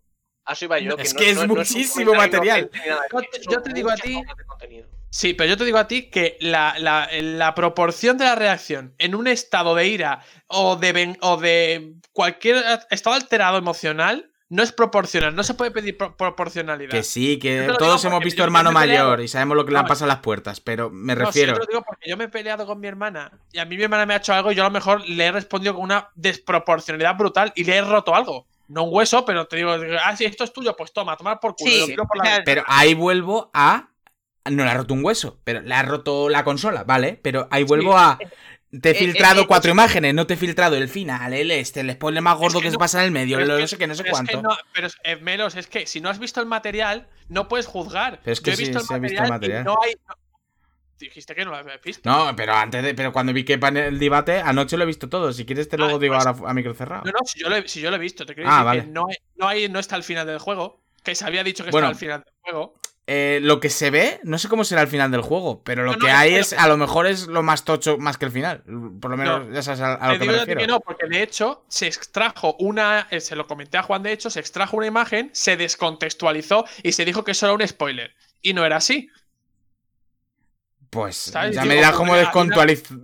[0.45, 0.97] A eso iba yo.
[0.99, 2.71] Es no- que es muchísimo material.
[3.51, 4.21] Yo te- digo a ti-.
[5.11, 8.95] Sí, pero yo te digo a ti que la, la- la proporción de la reacción
[8.99, 14.63] en un estado de ira o de, ven- o de cualquier estado alterado emocional no
[14.63, 16.91] es proporcional, no se puede pedir pro- proporcionalidad.
[16.91, 20.07] Que sí, que todos hemos visto hermano mayor y sabemos lo que le han pasado
[20.11, 21.53] a las puertas, pero me No, sí, refiero.
[21.53, 23.77] yo te lo digo porque yo me he peleado con mi hermana y a mí
[23.77, 25.83] mi hermana me ha hecho algo y yo a lo mejor le he respondido con
[25.85, 28.47] una desproporcionalidad brutal y le he roto algo.
[28.69, 31.55] No un hueso, pero te digo, ah, sí, esto es tuyo, pues toma, tomar por
[31.57, 31.71] culo.
[31.87, 32.43] Sí, por la.
[32.45, 33.89] Pero ahí vuelvo a.
[34.51, 37.19] No le ha roto un hueso, pero le ha roto la consola, ¿vale?
[37.23, 38.19] Pero ahí vuelvo a.
[38.71, 41.51] Te he Eh, filtrado eh, eh, cuatro imágenes, no te he filtrado el final, el
[41.51, 43.79] este, el spoiler más gordo que que, se pasa en el medio, lo no sé
[43.79, 44.49] qué, no sé pero es que cuánto.
[44.49, 48.21] no- pero es- Melos, es que si no has visto el material, no puedes juzgar.
[48.23, 49.63] Pero es que Yo he visto, sí el visto el material material.
[49.63, 49.95] y no hay.
[50.99, 52.11] Dijiste que no lo habías visto.
[52.11, 55.33] No, pero antes de, pero cuando vi que el debate, anoche lo he visto todo.
[55.33, 57.05] Si quieres te Ah, luego digo pues- ahora a micro cerrado.
[57.05, 58.83] No, no, si yo lo he, si yo lo he visto, te quiero Ah, vale.
[58.83, 60.83] que no, hay- no, hay, no está al final del juego.
[61.05, 61.87] Que se había dicho que Bueno.
[61.87, 62.75] estaba al final del juego.
[63.11, 65.93] Eh, lo que se ve, no sé cómo será el final del juego, pero lo
[65.93, 68.63] No, que hay es, a lo mejor es lo más tocho más que el final.
[69.01, 69.55] Por lo menos No.
[69.55, 70.61] ya sabes a, a lo que me refiero.
[70.61, 73.07] que no, porque de hecho se extrajo una.
[73.11, 76.93] eh, se lo comenté a Juan, de hecho, se extrajo una imagen, se descontextualizó y
[76.93, 78.15] se dijo que eso era un spoiler.
[78.43, 79.09] Y no era así.
[80.91, 81.55] Pues ¿Sabes?
[81.57, 82.99] ya Digo, me dirás cómo que descontualizar.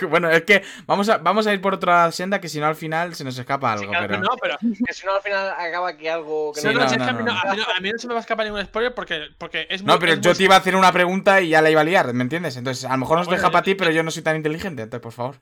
[0.10, 2.76] bueno, es que vamos a, vamos a ir por otra senda que si no al
[2.76, 3.90] final se nos escapa algo.
[3.90, 4.20] claro, pero...
[4.20, 4.56] No, pero.
[4.86, 7.04] Que si no al final acaba aquí algo que Sí, no, no, no, es no,
[7.04, 8.22] que a, mí no, no, a, mí no, a mí no se me va a
[8.22, 9.92] escapar ningún spoiler porque, porque es muy.
[9.92, 11.80] No, pero es yo muy- te iba a hacer una pregunta y ya la iba
[11.80, 12.56] a liar, ¿me entiendes?
[12.56, 14.82] Entonces, a lo mejor nos Bueno, deja para ti, pero yo no soy tan inteligente,
[14.82, 15.36] entonces, por favor.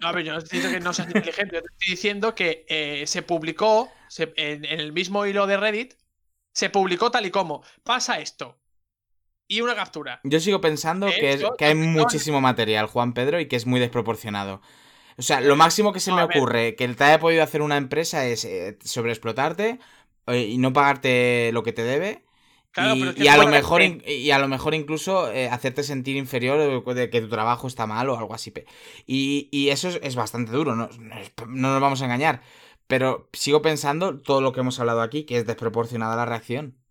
[0.00, 2.64] No, ver, yo no estoy diciendo que no seas inteligente, yo te estoy diciendo que
[2.68, 5.94] eh, se publicó se- en, en el mismo hilo de Reddit,
[6.52, 8.61] se publicó tal y como, pasa esto.
[9.52, 10.20] Y una captura.
[10.24, 13.56] Yo sigo pensando De que, es- que hay no- muchísimo material, Juan Pedro, y que
[13.56, 14.62] es muy desproporcionado.
[15.18, 17.76] O sea, lo máximo que se No, me ocurre que te haya podido hacer una
[17.76, 19.78] empresa es eh, sobreexplotarte
[20.28, 22.24] eh, y no pagarte lo que te debe.
[22.70, 25.50] Claro, y, pero es que y a lo mejor y a lo mejor incluso eh,
[25.50, 28.54] hacerte sentir inferior de que tu trabajo está mal o algo así.
[29.06, 30.88] Y, y eso es, es bastante duro, no,
[31.46, 32.40] no nos vamos a engañar.
[32.86, 36.81] Pero sigo pensando todo lo que hemos hablado aquí, que es desproporcionada la reacción.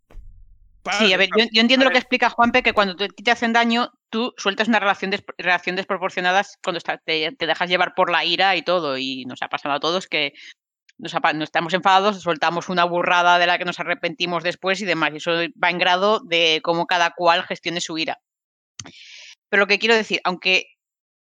[0.97, 3.53] Sí, a ver, yo, yo entiendo lo que explica Juanpe, que cuando te, te hacen
[3.53, 8.11] daño, tú sueltas una relación des- reacción desproporcionada cuando está- te, te dejas llevar por
[8.11, 8.97] la ira y todo.
[8.97, 10.33] Y nos ha pasado a todos que
[10.97, 14.81] nos, ha pa- no estamos enfadados, soltamos una burrada de la que nos arrepentimos después
[14.81, 15.11] y demás.
[15.13, 15.31] Y eso
[15.63, 18.19] va en grado de cómo cada cual gestione su ira.
[19.49, 20.65] Pero lo que quiero decir, aunque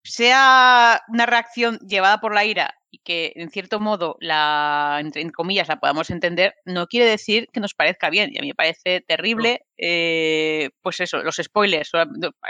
[0.03, 5.31] sea una reacción llevada por la ira y que en cierto modo la, entre en
[5.31, 8.31] comillas, la podamos entender, no quiere decir que nos parezca bien.
[8.33, 11.93] Y a mí me parece terrible, eh, pues eso, los spoilers.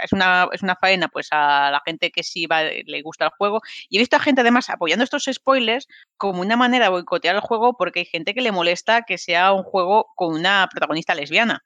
[0.03, 3.31] Es una, es una faena pues a la gente que sí va, le gusta el
[3.37, 3.61] juego.
[3.89, 5.87] Y he visto a gente además apoyando estos spoilers
[6.17, 9.53] como una manera de boicotear el juego porque hay gente que le molesta que sea
[9.53, 11.63] un juego con una protagonista lesbiana.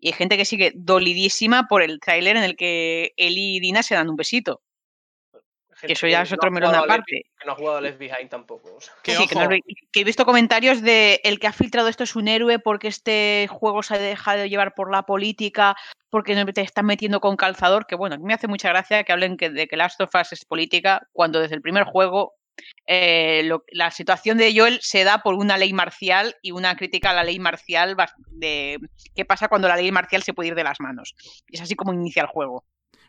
[0.00, 3.82] Y hay gente que sigue dolidísima por el tráiler en el que Ellie y Dina
[3.82, 4.62] se dan un besito.
[5.80, 7.22] Gente eso ya es no otro melón Left- aparte.
[7.38, 8.74] Que no ha jugado Left Behind tampoco.
[8.76, 8.92] o sea.
[9.02, 12.16] Que Sí, que, no que he visto comentarios de el que ha filtrado esto es
[12.16, 15.76] un héroe porque este juego se ha dejado llevar por la política,
[16.10, 19.04] porque no te están metiendo con calzador, que bueno, a mí me hace mucha gracia
[19.04, 22.34] que hablen que, de que Last of Us es política, cuando desde el primer juego
[22.86, 27.10] eh, lo- la situación de Joel se da por una ley marcial y una crítica
[27.10, 27.94] a la ley marcial
[28.30, 28.78] de
[29.14, 31.14] qué pasa cuando la ley marcial se puede ir de las manos.
[31.48, 32.64] Y es así como inicia el juego.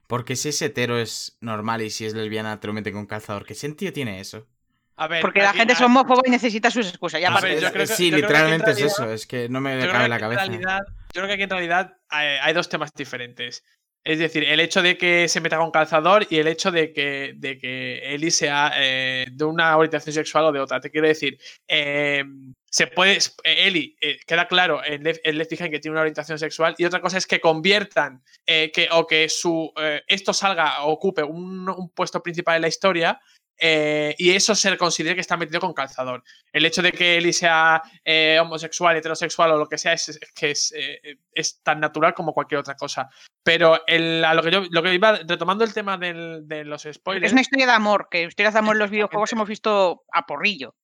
[0.10, 3.46] Porque si es hetero es normal y si es lesbiana te lo meten con calzador.
[3.46, 4.48] ¿Qué sentido tiene eso?
[4.96, 7.22] A ver, Porque la aquí- gente es homófoba y necesita sus excusas.
[7.22, 8.52] Ya A para ver, Es- yo creo es- que- sí, yo creo que aquí en
[8.54, 9.12] literalmente es eso.
[9.12, 10.46] Es que no me cabe en la cabeza.
[10.46, 13.64] realidad- yo creo que aquí en realidad hay, hay dos temas diferentes.
[14.04, 17.34] Es decir, el hecho de que se meta con calzador y el hecho de que,
[17.36, 20.80] de que Ellie sea eh, de una orientación sexual o de otra.
[20.80, 22.24] Te quiero decir, eh,
[22.66, 23.20] se puede.
[23.44, 27.18] Ellie, eh, queda claro en Left, en que tiene una orientación sexual y otra cosa
[27.18, 29.72] es que conviertan eh, que, o que su,
[30.08, 33.20] esto salga o ocupe un, un puesto principal en la historia.
[33.60, 36.24] Eh, y eso se considere que está metido con calzador.
[36.54, 40.20] El hecho de que Ellie sea eh, homosexual, heterosexual o lo que sea, es, es
[40.34, 43.10] que es, eh, es tan natural como cualquier otra cosa.
[43.44, 46.88] Pero el- a lo, que yo, lo que iba, retomando el tema del- de los
[46.92, 50.04] spoilers, Es una historia de amor, que historias de amor en los videojuegos hemos visto
[50.12, 50.76] a porrillo.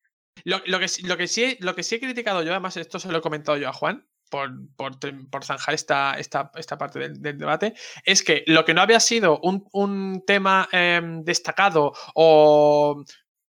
[0.43, 3.09] lo, lo que, lo, que sí, lo que sí he criticado yo, además esto se
[3.11, 4.05] lo he comentado yo a Juan,
[4.75, 4.99] por,
[5.29, 9.39] por, zanjar esta, esta, esta parte del, debate, es que lo que no había sido
[9.41, 13.03] un, un tema em, destacado o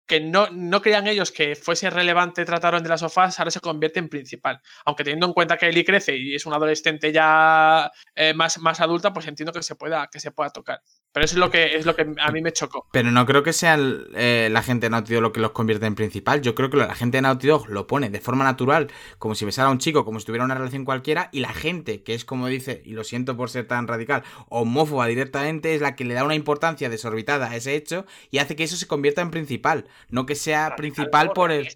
[0.07, 3.99] que no, no creían ellos que fuese relevante tratar de las sofás, ahora se convierte
[3.99, 4.61] en principal.
[4.85, 8.81] Aunque teniendo en cuenta que Ellie crece y es una adolescente ya eh, más, más
[8.81, 10.81] adulta, pues entiendo que se pueda, que se pueda tocar.
[11.17, 12.87] Pero eso es lo que es lo que a mí me chocó.
[12.93, 15.53] Pero no creo que sea el- eh, la gente de Naughty Dog lo que los
[15.53, 16.43] convierte en principal.
[16.43, 18.89] Yo creo que la gente de Naughty Dog lo pone de forma natural,
[19.19, 22.03] como si besara a un chico, como si tuviera una relación cualquiera, y la gente,
[22.03, 25.97] que es como dice, y lo siento por ser tan radical, homófoba directamente, es la
[25.97, 29.23] que le da una importancia desorbitada a ese hecho y hace que eso se convierta
[29.23, 29.87] en principal.
[30.11, 31.67] No que sea principal por el...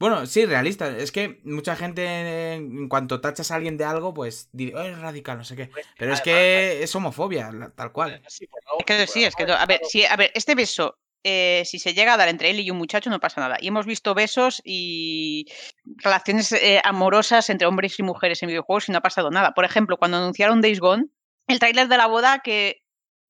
[0.00, 0.88] Bueno, sí, realista.
[0.96, 4.98] Es que mucha gente, en cuanto tachas a alguien de algo, pues dice, "Oh, es
[4.98, 5.70] radical, no sé qué.
[5.98, 8.22] Pero es que es homofobia, tal cual.
[8.26, 8.48] Sí,
[8.78, 11.92] Es que sí, es que, a ver, si, a ver, este beso, eh, si se
[11.92, 13.58] llega a dar entre él y un muchacho, no pasa nada.
[13.60, 15.44] Y hemos visto besos y
[15.84, 19.52] relaciones eh, amorosas entre hombres y mujeres en videojuegos y no ha pasado nada.
[19.52, 21.08] Por ejemplo, cuando anunciaron Days Gone,
[21.46, 22.82] el tráiler de la boda que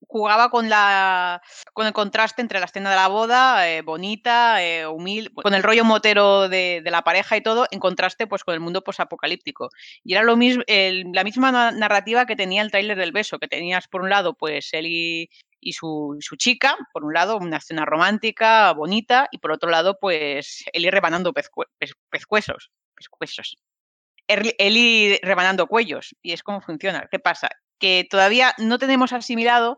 [0.07, 1.41] jugaba con la
[1.73, 5.63] con el contraste entre la escena de la boda eh, bonita eh, humilde con el
[5.63, 9.69] rollo motero de, de la pareja y todo en contraste pues con el mundo posapocalíptico.
[10.03, 13.47] Y era lo mismo la misma na- narrativa que tenía el tráiler del beso que
[13.47, 15.29] tenías por un lado pues él y,
[15.59, 19.97] y su, su chica por un lado una escena romántica bonita y por otro lado
[19.99, 21.95] pues Eli rebanando pezcue- pez-
[24.57, 27.07] Eli rebanando cuellos y es como funciona.
[27.11, 27.49] Qué pasa
[27.81, 29.77] que todavía no tenemos asimilado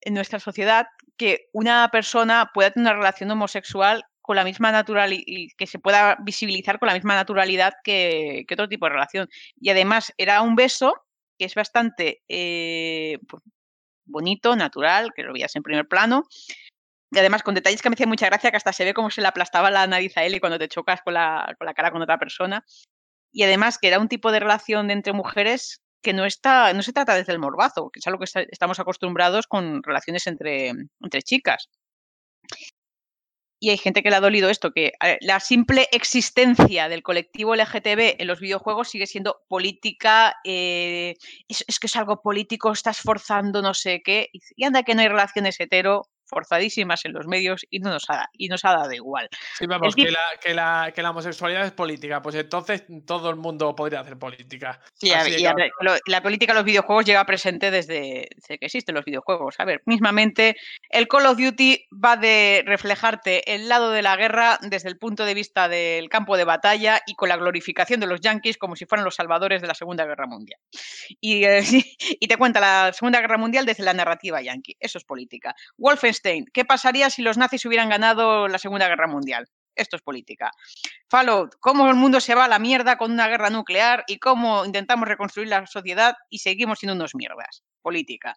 [0.00, 5.24] en nuestra sociedad que una persona pueda tener una relación homosexual con la misma naturalidad
[5.56, 9.28] que se pueda visibilizar con la misma naturalidad que, que otro tipo de relación.
[9.60, 10.94] Y además era un beso
[11.38, 13.42] que es bastante eh, pues,
[14.04, 16.24] bonito, natural, que lo veías en primer plano.
[17.12, 19.20] Y además con detalles que me hacían mucha gracia, que hasta se ve cómo se
[19.20, 21.90] le aplastaba la nariz a él y cuando te chocas con la, con la cara
[21.92, 22.64] con otra persona.
[23.32, 26.82] Y además que era un tipo de relación de entre mujeres que no está, no
[26.82, 30.68] se trata desde el morbazo, que es algo que está- estamos acostumbrados con relaciones entre,
[31.00, 31.68] entre chicas.
[33.58, 34.92] Y hay gente que le ha dolido esto, que
[35.22, 41.14] la simple existencia del colectivo LGTB en los videojuegos sigue siendo política, eh,
[41.48, 45.00] es, es que es algo político, estás forzando no sé qué, y anda que no
[45.00, 48.92] hay relaciones hetero forzadísimas en los medios y no nos ha, y nos ha dado
[48.92, 49.28] igual.
[49.58, 53.36] Sí, vamos, que la, que, la, que la homosexualidad es política, pues entonces todo el
[53.36, 54.80] mundo podría hacer política.
[54.94, 55.70] Sí, a Así ver, de y a claro.
[55.80, 59.54] ver, lo- la política de los videojuegos llega presente desde, desde que existen los videojuegos.
[59.58, 60.56] A ver, mismamente,
[60.90, 65.24] el Call of Duty va de reflejarte el lado de la guerra desde el punto
[65.24, 68.86] de vista del campo de batalla y con la glorificación de los yankees como si
[68.86, 70.60] fueran los salvadores de la Segunda Guerra Mundial.
[71.20, 71.62] Y, eh,
[72.20, 74.76] y te cuenta la Segunda Guerra Mundial desde la narrativa yankee.
[74.80, 75.54] Eso es política.
[75.76, 79.48] Wolfenstein, ¿qué pasaría si los nazis hubieran ganado la Segunda Guerra Mundial?
[79.74, 80.50] Esto es política.
[81.10, 84.64] Fallout, cómo el mundo se va a la mierda con una guerra nuclear y cómo
[84.64, 87.62] intentamos reconstruir la sociedad y seguimos siendo unos mierdas.
[87.82, 88.36] Política.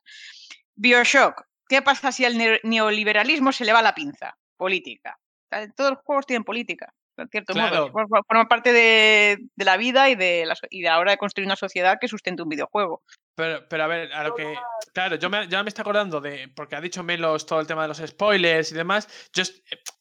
[0.76, 4.38] Bioshock, ¿qué pasa si el ne- neoliberalismo se le va la pinza?
[4.58, 5.18] Política.
[5.52, 7.90] eh, Todos los juegos tienen política, en cierto Claro.
[7.90, 7.92] modo.
[7.92, 11.18] For- Forma parte de, de la vida y de, la, y de la hora de
[11.18, 13.02] construir una sociedad que sustente un videojuego.
[13.40, 14.54] Pero, pero a ver, a lo que.
[14.94, 16.50] Claro, yo me, ya me estoy acordando de.
[16.54, 19.08] Porque ha dicho Melos todo el tema de los spoilers y demás.
[19.32, 19.44] Yo.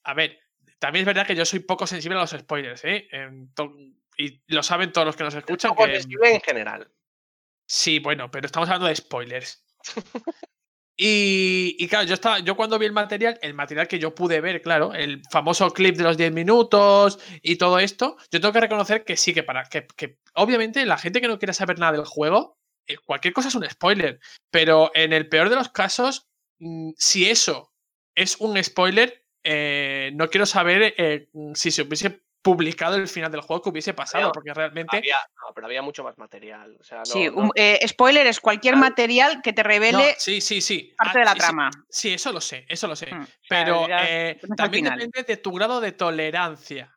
[0.03, 0.41] A ver,
[0.81, 3.09] también es verdad que yo soy poco sensible a los spoilers, ¿eh?
[3.55, 3.73] To-
[4.17, 5.71] y lo saben todos los que nos escuchan.
[5.71, 6.91] Poco Que, sensible en general.
[7.65, 9.65] sí, bueno, pero estamos hablando de spoilers.
[11.01, 14.41] Y, y claro, yo estaba, yo cuando vi el material, el material que yo pude
[14.41, 18.59] ver, claro, el famoso clip de los 10 minutos y todo esto, yo tengo que
[18.63, 21.93] reconocer que sí, que para que, que obviamente la gente que no quiere saber nada
[21.93, 22.58] del juego,
[23.05, 24.19] cualquier cosa es un spoiler.
[24.51, 26.29] Pero en el peor de los casos,
[26.59, 27.73] mm, si eso
[28.15, 33.41] es un spoiler, eh, no quiero saber eh, si se hubiese publicado el final del
[33.41, 34.97] juego que hubiese pasado, Había- porque realmente.
[34.97, 35.17] Había,
[35.47, 36.77] no, pero había mucho más material.
[36.81, 40.15] O sea, no, sí, no- un- eh, spoiler es cualquier material que te No, revele
[40.19, 40.95] sí, sí, sí.
[40.97, 41.71] parte Ah, de la trama.
[41.89, 43.13] Sí, eso lo sé, eso lo sé.
[43.13, 46.97] Mm, Pero eh, también depende de tu grado de tolerancia.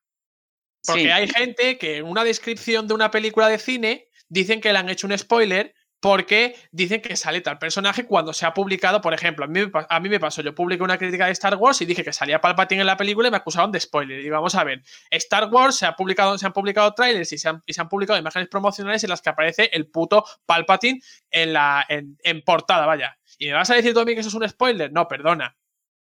[0.85, 1.09] Porque Sí.
[1.09, 4.89] hay gente que en una descripción de una película de cine dicen que le han
[4.89, 9.45] hecho un spoiler porque dicen que sale tal personaje cuando se ha publicado, por ejemplo,
[9.45, 12.03] a mí, a mí me pasó, yo publiqué una crítica de Star Wars y dije
[12.03, 14.19] que salía Palpatine en la película y me acusaron de spoiler.
[14.19, 17.37] Y digo, vamos a ver, Star Wars se, ha publicado, se han publicado trailers y
[17.37, 20.99] se han, y se han publicado imágenes promocionales en las que aparece el puto Palpatine
[21.29, 23.17] en, la, en, en portada, vaya.
[23.37, 24.91] ¿Y me vas a decir tú a mí que eso es un spoiler?
[24.91, 25.55] No, perdona.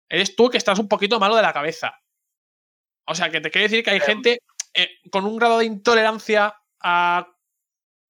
[0.09, 2.01] Eres tú que estás un poquito malo de la cabeza.
[3.07, 4.39] O sea, que te quiero decir que hay gente
[4.73, 7.29] eh, con un grado de intolerancia a.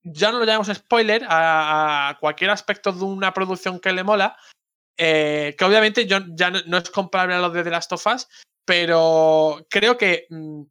[0.04, 4.36] Ya no lo llamamos spoiler, a, a cualquier aspecto de una producción que le mola.
[4.96, 8.06] eh, que obviamente yo, ya no, no es comparable a lo de The Last of
[8.06, 8.28] Us,
[8.64, 10.26] pero creo que.
[10.30, 10.62] mm,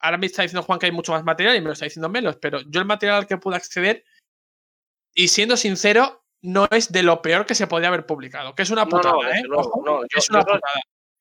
[0.00, 2.08] ahora me está diciendo Juan que hay mucho más material y me lo está diciendo
[2.08, 4.04] Melos, pero yo el material al que pude acceder,
[5.14, 8.70] y siendo sincero, no es de lo peor que se podía haber publicado, que es
[8.70, 9.42] una No, no, putada, ¿eh?
[9.44, 10.60] luego, Ojo, no, yo- es una putada.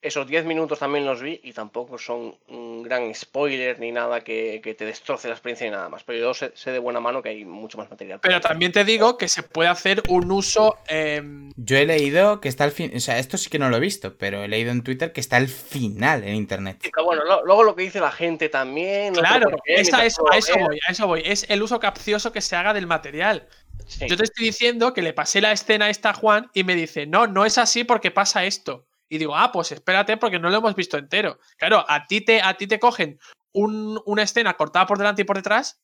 [0.02, 4.62] Esos 10 minutos también los vi y tampoco son un gran spoiler ni nada que,
[4.64, 6.06] que te destroce la experiencia ni nada más.
[6.06, 8.22] Pero yo sé, sé de buena mano que hay mucho más material.
[8.22, 10.78] Pero también te digo que se puede hacer un uso.
[10.88, 12.94] em, Yo he leído que está al fin.
[12.96, 15.20] O sea, esto sí que no lo he visto, pero he leído en Twitter que
[15.20, 16.78] está al final en internet.
[16.82, 19.12] Pero bueno, lo- luego lo que dice la gente también.
[19.14, 21.24] no claro, esa es, a eso voy, a eso voy.
[21.26, 23.48] Es el uso capcioso que se haga del material.
[23.86, 24.06] Sí.
[24.08, 26.76] Yo te estoy diciendo que le pasé la escena a esta a Juan y me
[26.76, 28.86] dice, no, no es así porque pasa esto.
[29.10, 31.40] Y digo, ah, pues espérate porque no lo hemos visto entero.
[31.57, 33.19] Claro, a ti te, a ti te cogen
[33.52, 35.81] un- una escena cortada por delante y por detrás,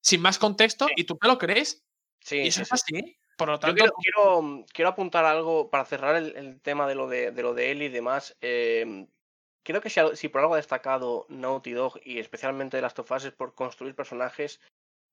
[0.00, 1.84] sin más contexto, y tú te lo crees.
[2.20, 2.96] Sí, y eso sí, es sí.
[2.96, 3.16] así.
[3.36, 6.94] Por lo Yo tanto, quiero, quiero, quiero apuntar algo para cerrar el, el tema de
[6.94, 8.36] lo de, de lo de él y demás.
[8.40, 9.06] eh,
[9.64, 13.24] creo que si, si por algo ha destacado Naughty Dog y especialmente Last of Us
[13.24, 14.60] es por construir personajes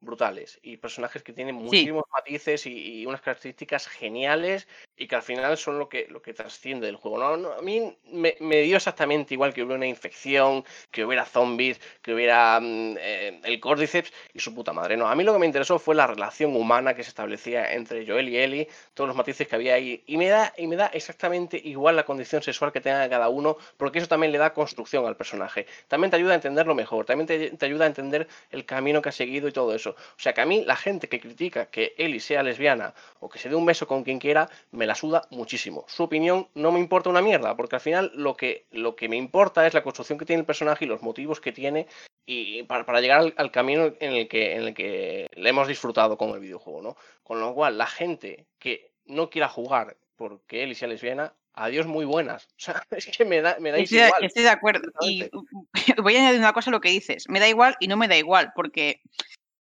[0.02, 4.68] brutales y personajes que tienen muchísimos matices y, y unas características geniales
[4.98, 7.18] y que al final son lo que, lo que trasciende del juego.
[7.18, 7.38] ¿no?
[7.38, 11.80] No, a mí me, me dio exactamente igual que hubiera una infección, que hubiera zombies,
[12.02, 14.98] que hubiera mm, eh, el Cordyceps y su puta madre.
[14.98, 18.06] No, a mí lo que me interesó fue la relación humana que se establecía entre
[18.06, 20.04] Joel y Ellie, todos los matices que había ahí.
[20.08, 23.58] Y me da, y me da exactamente igual la condición sexual que tenga cada uno,
[23.78, 25.68] porque eso también le da construcción al personaje.
[25.88, 29.10] También te ayuda a entenderlo mejor, también te, te ayuda a entender el camino que
[29.10, 29.91] ha seguido y todo eso.
[29.92, 33.40] O sea que a mí la gente que critica que Ellie sea lesbiana o que
[33.40, 35.86] se dé un beso con quien quiera, me la suda muchísimo.
[35.88, 39.18] Su opinión no me importa una mierda, porque al final lo que, lo que me
[39.18, 41.88] importa es la construcción que tiene el personaje y los motivos que tiene
[42.26, 45.68] y para, para llegar al, al camino en el, que, en el que le hemos
[45.68, 46.98] disfrutado con el videojuego, ¿no?
[47.24, 52.06] Con lo cual, la gente que no quiera jugar porque Ellie sea lesbiana, adiós muy
[52.06, 52.48] buenas.
[52.58, 54.24] O sea, es que me, da, me Estoy de, igual.
[54.24, 54.92] estoy de acuerdo.
[55.02, 55.30] Y
[56.02, 57.28] voy a añadir una cosa a lo que dices.
[57.28, 59.02] Me da igual y no me da igual, porque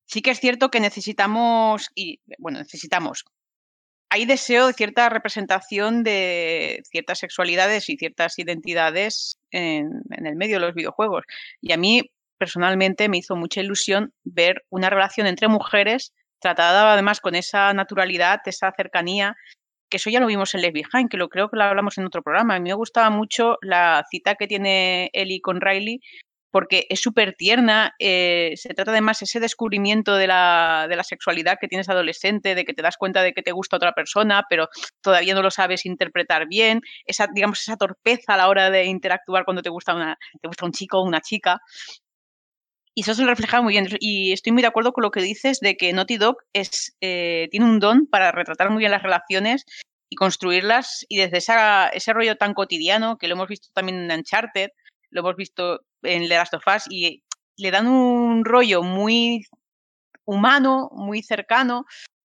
[0.06, 3.24] sí que es cierto que necesitamos, y bueno, necesitamos.
[4.08, 10.66] Hay deseo de cierta representación de ciertas sexualidades y ciertas identidades en, el medio de
[10.66, 11.24] los videojuegos.
[11.60, 17.20] Y a mí, personalmente, me hizo mucha ilusión ver una relación entre mujeres tratada además
[17.20, 19.36] con esa naturalidad, esa cercanía,
[19.88, 22.22] que eso ya lo vimos en Behind, que lo creo que lo hablamos en otro
[22.22, 22.54] programa.
[22.54, 26.00] A mí me gustaba mucho la cita que tiene Ellie con Riley,
[26.56, 31.58] porque es súper tierna, eh, se trata además ese descubrimiento de la, de la, sexualidad
[31.60, 34.70] que tienes adolescente, de que te das cuenta de que te gusta otra persona, pero
[35.02, 39.44] todavía no lo sabes interpretar bien, esa, digamos, esa torpeza a la hora de interactuar
[39.44, 41.60] cuando te gusta, una, te gusta un chico o una chica.
[42.94, 43.88] Y eso se refleja muy bien.
[44.00, 47.48] Y estoy muy de acuerdo con lo que dices de que Naughty Dog es, eh,
[47.50, 49.66] tiene un don para retratar muy bien las relaciones
[50.08, 51.04] y construirlas.
[51.10, 54.70] Y desde esa, ese rollo tan cotidiano, que lo hemos visto también en Uncharted,
[55.10, 57.22] lo hemos visto en The Last of Us, y
[57.56, 59.44] le dan un rollo muy
[60.24, 61.84] humano, muy cercano,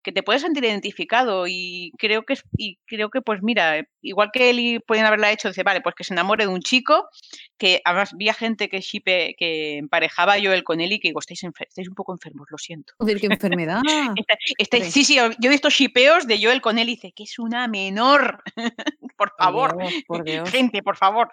[0.06, 4.52] que te puedes sentir identificado y creo que y creo que pues mira, igual que
[4.52, 7.10] Eli pueden haberla hecho, dice, vale, pues que se enamore de un chico,
[7.58, 11.20] que además vi a gente que shipe, que emparejaba a Joel con Eli, que digo,
[11.20, 12.94] estáis, estáis un poco enfermos, lo siento.
[13.00, 13.82] Joder, qué enfermedad.
[14.60, 15.04] Está- Sí.
[15.04, 18.44] sí, yo he visto shipeos de Joel con Eli, dice que es una menor.
[19.18, 20.50] por Por favor, Dios, por Dios.
[20.52, 21.30] gente, por favor.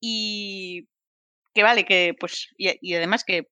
[0.00, 0.86] y
[1.54, 3.48] que vale, que pues, y, y además que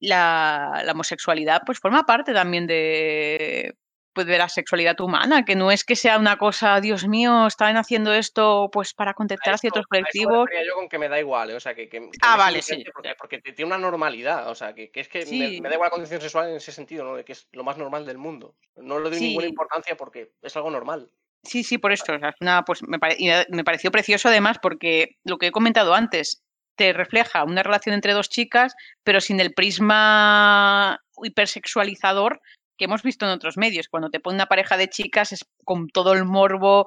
[0.00, 3.74] la, la homosexualidad pues forma parte también de,
[4.12, 7.76] pues, de la sexualidad humana, que no es que sea una cosa, Dios mío, están
[7.76, 10.48] haciendo esto pues para contentar a, esto- ciertos a colectivos.
[10.66, 11.54] yo con que me da igual, ¿eh?
[11.54, 12.84] o sea, que, que- que Ah, vale, sí,
[13.18, 15.60] Porque, tiene una normalidad, o sea, que, que es que me- Sí.
[15.60, 17.16] me, da igual la condición sexual en ese sentido, ¿no?
[17.16, 18.54] De que es lo más normal del mundo.
[18.76, 21.10] No le doy ninguna importancia porque es algo normal.
[21.44, 22.12] Sí, sí, por esto.
[22.14, 25.46] o sea, es una, pues, me, pare- eh, me pareció precioso además porque lo que
[25.46, 26.42] he comentado antes
[26.78, 28.74] te refleja una relación entre dos chicas,
[29.04, 32.40] pero sin el prisma hipersexualizador
[32.78, 33.88] que hemos visto en otros medios.
[33.88, 36.86] Cuando te pone una pareja de chicas es con todo el morbo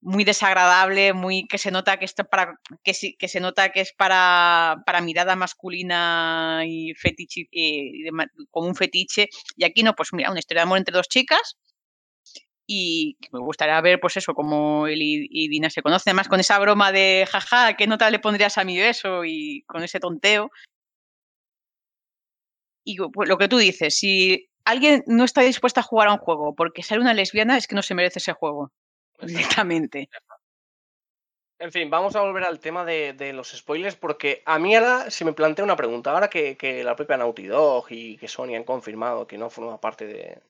[0.00, 3.92] muy desagradable, muy que se nota que está para que que se nota que es
[3.92, 7.48] para, para mirada masculina y fetiche
[8.50, 9.28] como un fetiche.
[9.56, 11.56] Y aquí no, pues mira, una historia de amor entre dos chicas
[12.70, 16.38] y me gustaría ver, pues eso, como él y, y Dina se conocen, además con
[16.38, 19.24] esa broma de jaja, ¿qué nota le pondrías a mi beso?
[19.24, 20.50] Y con ese tonteo.
[22.84, 26.18] Y pues, lo que tú dices, si alguien no está dispuesto a jugar a un
[26.18, 28.70] juego porque sale una lesbiana, es que no se merece ese juego
[29.22, 30.10] directamente.
[31.58, 35.10] En fin, vamos a volver al tema de, de los spoilers porque a mí ahora
[35.10, 36.12] se me plantea una pregunta.
[36.12, 39.80] Ahora que, que la propia Naughty Dog y que Sony han confirmado que no forma
[39.80, 40.42] parte de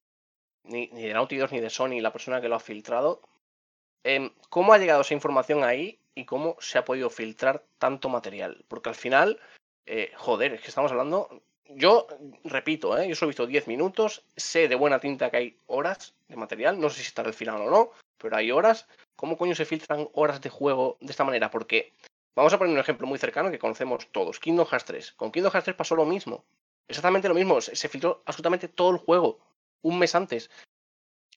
[0.68, 3.20] ni, de Naughty Dog ni de Sony la persona que lo ha filtrado,
[4.04, 8.64] em, ¿cómo ha llegado esa información ahí y cómo se ha podido filtrar tanto material?
[8.68, 9.40] Porque al final,
[9.86, 11.42] eh, joder, es que estamos hablando...
[11.70, 12.06] Yo
[12.44, 13.06] repito, ¿eh?
[13.06, 16.80] yo solo he visto 10 minutos, sé de buena tinta que hay horas de material,
[16.80, 18.86] no sé si está al final o no, pero hay horas.
[19.16, 21.50] ¿Cómo coño se filtran horas de juego de esta manera?
[21.50, 21.92] Porque
[22.34, 25.12] vamos a poner un ejemplo muy cercano que conocemos todos, Kingdom Hearts 3.
[25.12, 26.42] Con Kingdom Hearts 3 pasó lo mismo,
[26.88, 29.38] exactamente lo mismo, se filtró absolutamente todo el juego
[29.82, 30.50] un mes antes.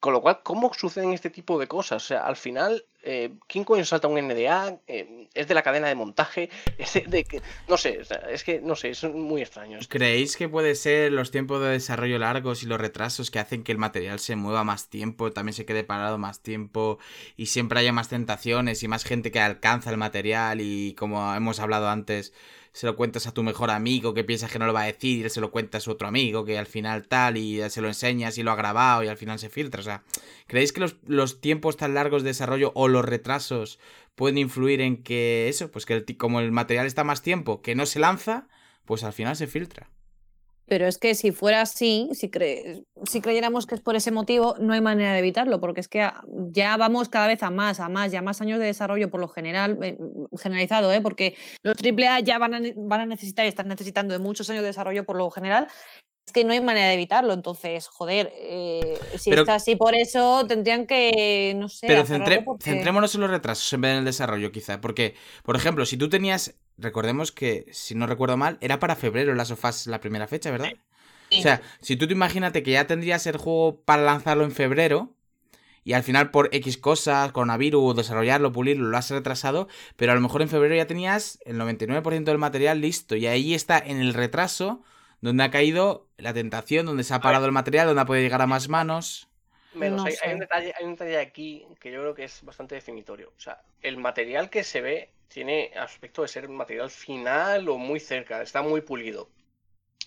[0.02, 2.04] Con lo cual, ¿cómo suceden este tipo de cosas?
[2.04, 4.80] O sea, al final, eh, ¿quién coño salta un NDA?
[4.88, 6.50] Eh, ¿Es de la cadena de montaje?
[6.80, 9.78] ¿Es de, de no sé, es que, no sé, es muy extraño.
[9.88, 13.72] ¿Creéis que puede ser los tiempos de desarrollo largos y los retrasos que hacen que
[13.72, 16.98] el material se mueva más tiempo, también se quede parado más tiempo
[17.38, 21.60] y siempre haya más tentaciones y más gente que alcanza el material y como hemos
[21.60, 22.34] hablado antes,
[22.74, 25.20] se lo cuentas a tu mejor amigo que piensas que no lo va a decir
[25.20, 27.82] y él se lo cuenta a su otro amigo que al final tal y se
[27.82, 29.82] lo enseñas y lo ha grabado y al final se filtra?
[29.82, 30.04] O sea,
[30.48, 33.80] ¿creéis que los, los tiempos tan largos de desarrollo o los retrasos
[34.16, 37.76] pueden influir en que eso, pues que el como el material está más tiempo, que
[37.76, 38.48] no se lanza,
[38.86, 39.90] pues al final se filtra?
[40.72, 44.56] Pero es que si fuera así, si, cre- si creyéramos que es por ese motivo,
[44.58, 46.10] no hay manera de evitarlo, porque es que
[46.54, 49.28] ya vamos cada vez a más, a más, ya más años de desarrollo por lo
[49.28, 49.98] general, eh,
[50.42, 51.02] generalizado, ¿eh?
[51.02, 54.62] porque los AAA ya van a, van a necesitar y están necesitando de muchos años
[54.62, 55.68] de desarrollo por lo general.
[56.26, 59.94] Es que no hay manera de evitarlo, entonces, joder, eh, si Pero- está así por
[59.94, 64.06] eso, tendrían que, no sé, Pero centré- porque- centrémonos en los retrasos en vez del
[64.06, 64.80] desarrollo, quizá.
[64.80, 66.56] Porque, por ejemplo, si tú tenías.
[66.78, 70.72] Recordemos que, si no recuerdo mal, era para febrero las sofás la primera fecha, ¿verdad?
[71.38, 75.14] O sea, si tú te imagínate que ya tendrías el juego para lanzarlo en febrero.
[75.84, 79.68] Y al final, por X cosas, coronavirus, desarrollarlo, pulirlo, lo has retrasado.
[79.96, 83.16] Pero a lo mejor en febrero ya tenías el 99% del material listo.
[83.16, 84.84] Y ahí está en el retraso
[85.22, 88.42] donde ha caído la tentación, donde se ha parado el material, donde ha podido llegar
[88.42, 89.31] a más manos.
[89.74, 92.44] Menos, No hay, hay un detalle, hay un detalle aquí que yo creo que es
[92.44, 93.32] bastante definitorio.
[93.38, 98.00] O sea, el material que se ve tiene aspecto de ser material final o muy
[98.00, 99.30] cerca, está muy pulido.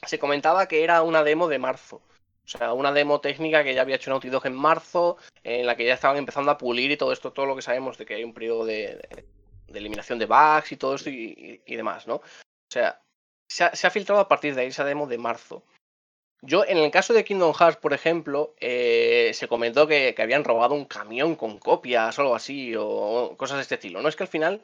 [0.07, 1.97] Se comentaba que era una demo de marzo.
[2.45, 5.77] O sea, una demo técnica que ya había hecho Naughty Dog en marzo, en la
[5.77, 8.15] que ya estaban empezando a pulir y todo esto, todo lo que sabemos de que
[8.17, 9.25] hay un periodo de, de-
[9.69, 12.17] de eliminación de bugs y todo esto y, y- y demás, ¿no?
[12.17, 12.23] O
[12.71, 13.01] sea,
[13.49, 15.65] se ha, se ha filtrado a partir de ahí esa demo de marzo.
[16.47, 20.45] Yo, en el caso de Kingdom Hearts, por ejemplo, eh, se comentó que, que habían
[20.45, 24.03] robado un camión con copias o algo así, o cosas de este estilo.
[24.03, 24.63] No es que al final,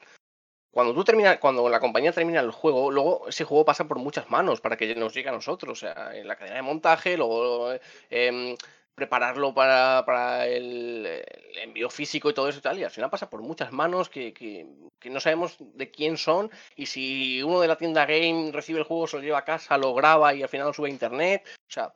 [0.71, 4.31] cuando tú terminas, cuando la compañía termina el juego, luego ese juego pasa por muchas
[4.31, 5.73] manos para que nos llegue a nosotros.
[5.73, 7.73] O sea, en la cadena de montaje, luego
[8.11, 8.57] em,
[9.01, 11.25] prepararlo para, para el,
[11.63, 12.79] envío físico y todo eso y tal.
[12.79, 14.67] Y al final pasa por muchas manos que, que-
[15.01, 16.51] que no sabemos de quién son.
[16.77, 19.79] Y si uno de la tienda game recibe el juego, se lo lleva a casa,
[19.79, 21.43] lo graba y al final lo sube a internet.
[21.47, 21.95] O sea,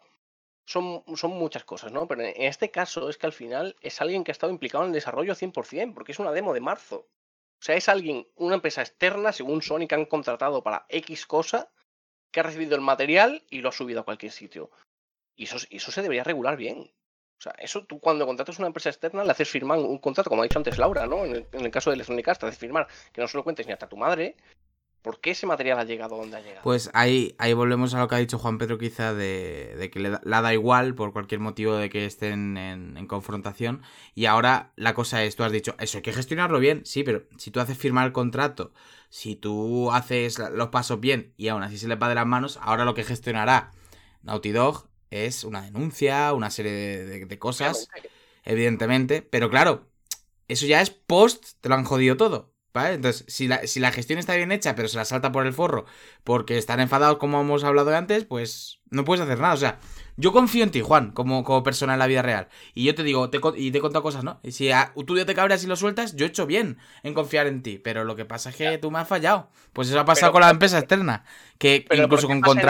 [0.66, 2.08] son, son muchas cosas, ¿no?
[2.08, 4.89] Pero en este caso es que al final es alguien que ha estado implicado en
[4.89, 6.97] el desarrollo 100%, porque es una demo de marzo.
[7.60, 11.70] O sea, es alguien, una empresa externa, según Sony, que han contratado para X cosa,
[12.33, 14.70] que ha recibido el material y lo ha subido a cualquier sitio.
[15.37, 16.91] Y eso, eso se debería regular bien.
[17.39, 20.43] O sea, eso tú cuando contratas una empresa externa le haces firmar un contrato, como
[20.43, 21.25] ha dicho antes Laura, ¿no?
[21.25, 23.73] En el, caso de Electronic Arts, te haces firmar que no se lo cuentes ni
[23.73, 24.37] hasta tu madre.
[25.03, 26.63] ¿Por qué ese material ha llegado donde ha llegado?
[26.63, 30.01] Pues ahí, ahí volvemos a lo que ha dicho Juan Pedro quizá de, de que
[30.01, 33.83] le da, la da igual por cualquier motivo de que estén en, en confrontación.
[34.15, 37.25] Y ahora la cosa es, tú has dicho, eso hay que gestionarlo bien, sí, pero
[37.37, 38.73] si tú haces firmar el contrato,
[39.11, 42.59] si tú haces los pasos bien y aún así se le va de las manos,
[42.63, 43.73] ahora lo que gestionará
[44.23, 47.89] Naughty Dog es una denuncia, una serie de, de- de cosas,
[48.44, 49.89] evidentemente, pero claro,
[50.49, 52.52] eso ya es post, te lo han jodido todo.
[52.75, 52.94] ¿Vale?
[52.94, 55.52] Entonces, si la, si la gestión está bien hecha, pero se la salta por el
[55.52, 55.84] forro
[56.25, 59.55] porque están enfadados, como hemos hablado antes, pues no puedes hacer nada.
[59.55, 59.78] O sea,
[60.17, 62.49] yo confío en ti, Juan, como, como persona en la vida real.
[62.75, 64.41] Y yo te digo, te, y te he contado cosas, ¿no?
[64.43, 67.15] Y si a- tú ya te cabreas y lo sueltas, yo he hecho bien en
[67.15, 67.78] confiar en ti.
[67.78, 69.51] Pero lo que pasa es que tú me has fallado.
[69.73, 71.25] Pues eso ha pasado Pero- con la empresa externa.
[71.59, 72.67] Que incluso ¿por qué con este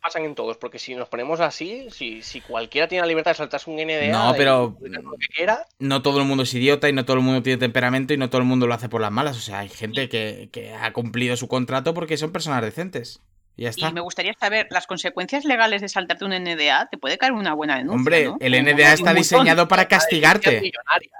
[0.00, 3.36] pasan en todos, porque si nos ponemos así, si, si cualquiera tiene la libertad de
[3.36, 6.88] saltarse un NDA No, pero- publicar lo que quiera, no todo el mundo es idiota
[6.88, 9.00] y no todo el mundo tiene temperamento y no todo el mundo lo hace por
[9.00, 9.36] las malas.
[9.36, 13.20] O sea, hay gente que, que ha cumplido su contrato porque son personas decentes.
[13.56, 13.88] Y ya está.
[13.88, 17.54] Y me gustaría saber, las consecuencias legales de saltarte un NDA, te puede caer una
[17.54, 17.96] buena denuncia.
[17.96, 18.36] Hombre, ¿no?
[18.40, 20.70] el NDA está diseñado para castigarte.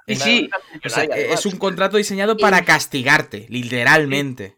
[0.07, 0.48] Y sí,
[0.84, 4.58] O sea, es un contrato diseñado para castigarte, literalmente.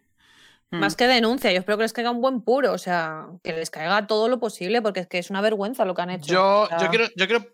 [0.70, 0.78] Mm.
[0.78, 3.70] Más que denuncia, yo espero que les caiga un buen puro, o sea, que les
[3.70, 6.32] caiga todo lo posible, porque es que es una vergüenza lo que han hecho.
[6.32, 7.44] Yo, O sea, yo, quiero, yo quiero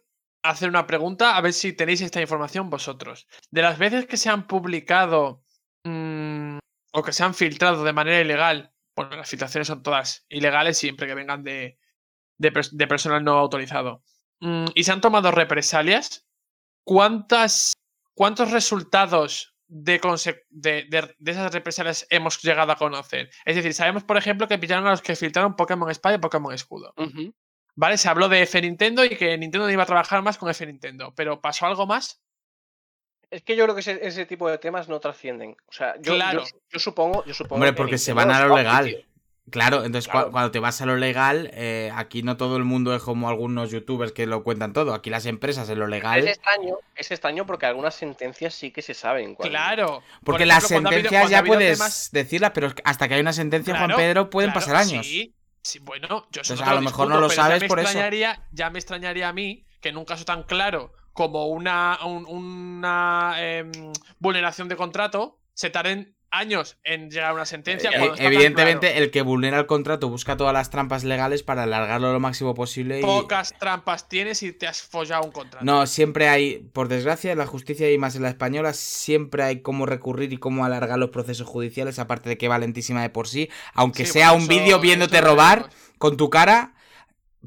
[0.42, 3.26] hacer una pregunta, a ver si tenéis esta información vosotros.
[3.50, 5.42] De las veces que se han publicado
[5.84, 6.58] mm,
[6.92, 11.06] o que se han filtrado de manera ilegal, bueno, las filtraciones son todas ilegales siempre
[11.06, 11.78] que vengan de,
[12.38, 14.02] de, de personal no autorizado,
[14.40, 16.26] mm, y se han tomado represalias,
[16.84, 17.72] ¿cuántas,
[18.14, 19.98] ¿cuántos resultados de,
[20.50, 23.30] de, de- de esas represalias hemos llegado a conocer?
[23.44, 26.52] Es decir, sabemos, por ejemplo, que pillaron a los que filtraron Pokémon Espada y Pokémon
[26.54, 26.94] Escudo.
[27.74, 27.98] ¿Vale?
[27.98, 30.64] Se habló de F Nintendo y que Nintendo no iba a trabajar más con F
[30.64, 31.12] Nintendo.
[31.14, 32.22] Pero ¿pasó algo más?
[33.28, 35.56] Es que yo creo que ese, ese tipo de temas no trascienden.
[35.66, 36.44] O sea, yo, yo- Claro.
[36.70, 38.84] yo supongo, yo supongo Hombre, que porque se van a lo legal.
[38.86, 38.98] tío.
[39.50, 40.30] Claro, entonces cua- Claro.
[40.32, 43.70] cuando te vas a lo legal, eh, aquí no todo el mundo es como algunos
[43.70, 44.92] youtubers que lo cuentan todo.
[44.92, 46.26] Aquí las empresas en lo Es legal.
[46.26, 49.34] extraño, es extraño porque algunas sentencias sí que se saben.
[49.36, 50.02] cuando- Claro.
[50.24, 53.20] Porque Por las ejemplo, habido- sentencias ya puedes temas- decirlas, pero es hasta que hay
[53.20, 55.06] una sentencia, Juan Pedro, pueden claro, pasar años.
[55.06, 57.88] Sí, sí, bueno, yo Entonces, no a lo mejor no lo sabes me por eso.
[57.88, 62.26] extrañaría- Ya me extrañaría a mí que en un caso tan claro como una, un-
[62.26, 63.70] una em,
[64.18, 67.90] vulneración de contrato se tarden años en llegar a una sentencia.
[67.90, 69.04] Eh, tan evidentemente, claro.
[69.04, 72.98] el que vulnera el contrato busca todas las trampas legales para alargarlo lo máximo posible.
[73.00, 73.02] Y...
[73.02, 75.64] Pocas trampas tienes y te has follado un contrato.
[75.64, 79.62] No, siempre hay, por desgracia, en la justicia y más en la española, siempre hay
[79.62, 83.28] cómo recurrir y cómo alargar los procesos judiciales, aparte de que va lentísima de por
[83.28, 83.48] sí.
[83.74, 86.74] Aunque Sí, sea bueno, un vídeo viéndote robar con tu cara,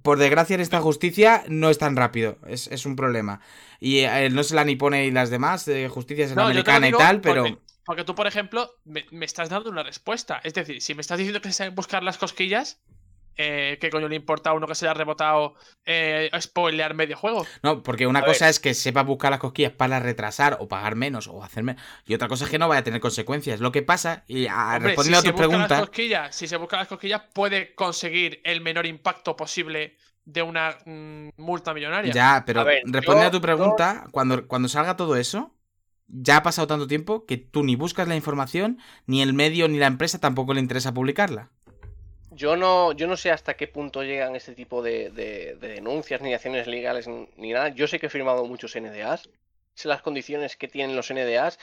[0.02, 2.38] por desgracia en esta justicia no es tan rápido.
[2.48, 3.42] Es, es un problema.
[3.80, 6.76] Y eh, no sé la nipone y las demás, eh, justicias No, yo te lo
[6.76, 7.46] americana y tal, pero...
[7.90, 8.60] Porque, tú, por ejemplo,
[8.94, 10.40] me, me estás dando una respuesta.
[10.44, 12.82] Es decir, si me estás diciendo que se saben buscar las cosquillas,
[13.36, 17.58] eh, ¿qué coño le importa a uno que se haya rebotado eh, spoilear medio juego?
[17.64, 18.50] No, porque una A cosa ver.
[18.50, 21.82] es que sepa buscar las cosquillas para retrasar o pagar menos o hacer menos.
[22.06, 23.60] Y otra cosa es que no vaya a tener consecuencias.
[23.60, 25.76] Lo que pasa, y a- Hombre, respondiendo si a se tu pregunta...
[25.76, 31.30] cosquillas, si se buscan las cosquillas, puede conseguir el menor impacto posible de una mm,
[31.38, 32.12] multa millonaria.
[32.14, 35.54] Ya, pero A ver, respondiendo a tu pregunta, cuando, cuando salga todo eso,
[36.10, 39.78] ya ha pasado tanto tiempo que tú ni buscas la información, ni el medio ni
[39.78, 41.50] la empresa tampoco le interesa publicarla.
[42.32, 46.22] Yo no, yo no sé hasta qué punto llegan este tipo de, de- de denuncias,
[46.22, 47.08] ni acciones legales,
[47.38, 47.70] ni nada.
[47.70, 49.30] Yo sé que he firmado muchos NDAs,
[49.74, 51.60] sé las condiciones que tienen los NDAs,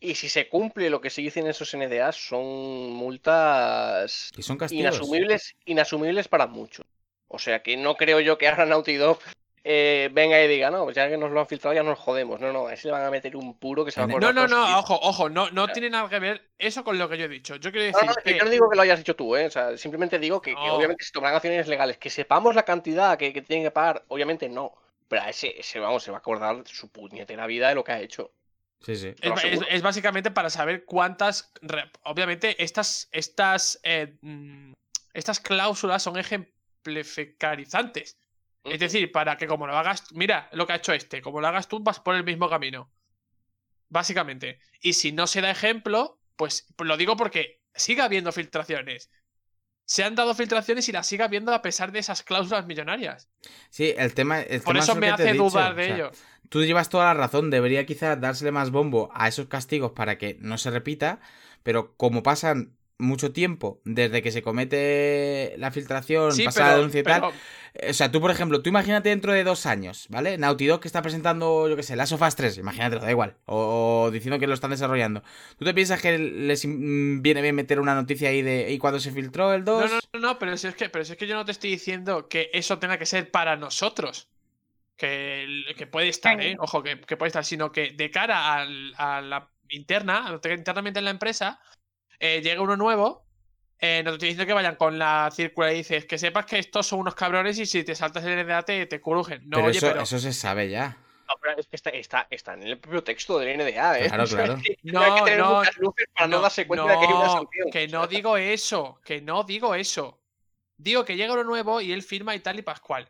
[0.00, 4.58] y si se cumple lo que se dice en esos NDAs, son multas Y son
[4.70, 6.86] inasumibles, inasumibles para muchos.
[7.28, 9.18] O sea que no creo yo que ahora Naughty Dog
[9.66, 12.38] eh, venga y diga, no, pues ya que nos lo han filtrado ya nos jodemos.
[12.38, 14.20] No, no, a ese le van a meter un puro que se va a No,
[14.20, 17.16] No, no, no, ojo, ojo, no, no tiene nada que ver eso con lo que
[17.16, 17.56] yo he dicho.
[17.56, 18.36] Yo quiero No, decir no, que...
[18.38, 19.46] yo no digo que lo hayas dicho tú, ¿eh?
[19.46, 20.74] O sea, simplemente digo que, que No.
[20.76, 24.50] obviamente se tomarán acciones legales, que sepamos la cantidad que, que tienen que pagar, obviamente
[24.50, 24.74] no.
[25.08, 27.92] Pero a ese, ese, vamos, se va a acordar su puñetera vida de lo que
[27.92, 28.32] ha hecho.
[28.80, 29.14] Sí, sí.
[29.70, 31.50] Es, básicamente para saber cuántas.
[31.62, 34.72] re- Obviamente, estas, estas, eh, mm,
[35.14, 38.18] estas cláusulas son ejemplificarizantes.
[38.64, 40.12] Es decir, para que como lo hagas.
[40.12, 41.20] Mira lo que ha hecho este.
[41.20, 42.90] Como lo hagas tú, vas por el mismo camino.
[43.88, 44.58] Básicamente.
[44.80, 49.10] Y si no se da ejemplo, pues lo digo porque sigue habiendo filtraciones.
[49.86, 53.28] Se han dado filtraciones y las sigue habiendo a pesar de esas cláusulas millonarias.
[53.68, 56.10] Sí, el tema, el Por tema eso me hace dudar o de sea, ello.
[56.48, 60.38] Tú llevas toda la razón, debería quizás dársele más bombo a esos castigos para que
[60.40, 61.20] no se repita,
[61.62, 66.76] pero como pasan mucho tiempo desde que se comete la filtración, Sí, pasa la pero,
[66.78, 67.22] denuncia y tal,
[67.88, 70.38] O sea, tú, por ejemplo, tú imagínate dentro de dos años, ¿vale?
[70.38, 73.36] Naughty Dog que está presentando, yo qué sé, Last of Us 3, imagínate, da igual.
[73.46, 75.22] O, o diciendo que lo están desarrollando.
[75.58, 78.70] ¿Tú te piensas que les viene bien meter una noticia ahí de.
[78.72, 79.90] ¿Y cuando se filtró el 2?
[79.90, 81.52] No, no, no, no, pero si es que, pero si es que yo no te
[81.52, 84.28] estoy diciendo que eso tenga que ser para nosotros.
[84.96, 86.54] Que, que puede estar, ¿eh?
[86.60, 91.04] Ojo, que, que puede estar, sino que de cara al- a la interna, internamente en
[91.06, 91.58] la empresa,
[92.18, 93.24] eh, llega uno nuevo.
[93.78, 96.58] Eh, no te estoy diciendo que vayan con la círcula y dices que sepas que
[96.58, 99.42] estos son unos cabrones y si te saltas el NDA te, te crujen.
[99.44, 100.02] No, pero, oye, eso, pero.
[100.02, 100.96] eso se sabe ya.
[101.28, 104.08] No, pero es que está, está, está en el propio texto del NDA, ¿eh?
[104.08, 104.58] Claro, claro.
[104.82, 107.28] No, hay que tener no, muchas luces para no, darse cuenta de que hay una
[107.28, 107.70] sanción.
[107.70, 110.20] que no digo eso, que no digo eso.
[110.76, 113.08] Digo que llega uno nuevo y él firma y tal y pascual.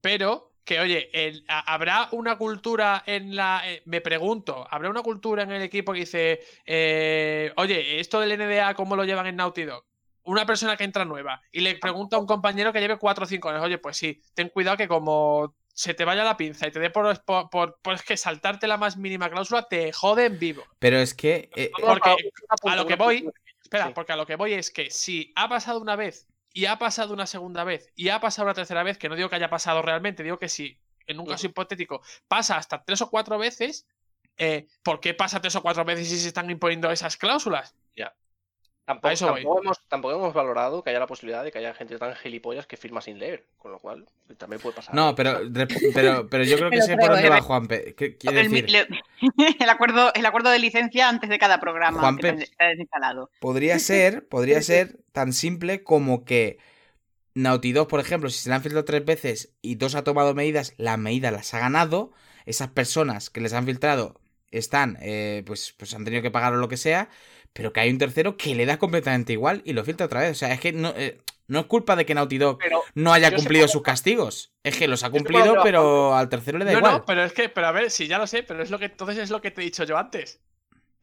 [0.00, 3.62] Pero que, oye, el- a- ¿habrá una cultura en la...
[3.64, 8.32] eh, me pregunto, ¿habrá una cultura en el equipo que dice, eh, oye, esto del
[8.38, 9.84] NDA, ¿cómo lo llevan en Naughty Dog?
[10.24, 13.26] Una persona que entra nueva y le pregunta a un compañero que lleve 4 o
[13.28, 16.70] 5 años, oye, pues sí, ten cuidado que como se te vaya la pinza y
[16.70, 20.26] te dé por, por, por- por es que saltarte la más mínima cláusula, te jode
[20.26, 20.64] en vivo.
[20.78, 21.50] Pero es que.
[21.56, 22.10] eh, porque
[22.64, 23.28] a- lo que voy-.
[23.62, 23.92] Espera, Sí.
[23.94, 27.12] porque a lo que voy es que si ha pasado una vez y ha pasado
[27.12, 29.82] una segunda vez y ha pasado una tercera vez, que no digo que haya pasado
[29.82, 33.86] realmente, digo que si en un caso hipotético pasa hasta tres o cuatro veces,
[34.38, 37.74] eh, ¿por qué pasa tres o cuatro veces si se están imponiendo esas cláusulas?
[38.86, 42.14] Tampoco, eso hemos, tampoco hemos valorado que haya la posibilidad de que haya gente tan
[42.16, 44.04] gilipollas que firma sin leer, con lo cual
[44.36, 44.94] también puede pasar.
[44.94, 45.40] No, pero,
[45.94, 47.94] pero, pero yo creo que sé por dónde va Juanpe.
[47.94, 48.86] ¿Qué quiere El, mi- decir?
[48.86, 49.02] le-
[49.60, 52.36] el acuerdo, el acuerdo de licencia antes de cada programa Juanpe.
[52.36, 53.30] que está desinstalado.
[53.40, 56.58] Podría ser, podría ser tan simple como que
[57.34, 60.34] Naughty Dog, por ejemplo, si se le han filtrado tres veces y dos ha tomado
[60.34, 62.12] medidas, las medidas las ha ganado.
[62.46, 66.56] Esas personas que les han filtrado están, eh, pues, pues han tenido que pagar o
[66.56, 67.08] lo que sea,
[67.54, 70.32] pero que hay un tercero que le da completamente igual y lo filtra otra vez.
[70.32, 73.12] O sea, es que no, eh, no es culpa de que Naughty Dog Pero no
[73.14, 74.52] haya cumplido sus castigos.
[74.62, 76.92] Es que los ha cumplido, pero al tercero le da No, igual.
[76.94, 78.86] no, pero es que, pero a ver, sí, ya lo sé, pero es lo que
[78.86, 80.40] entonces es lo que te he dicho yo antes.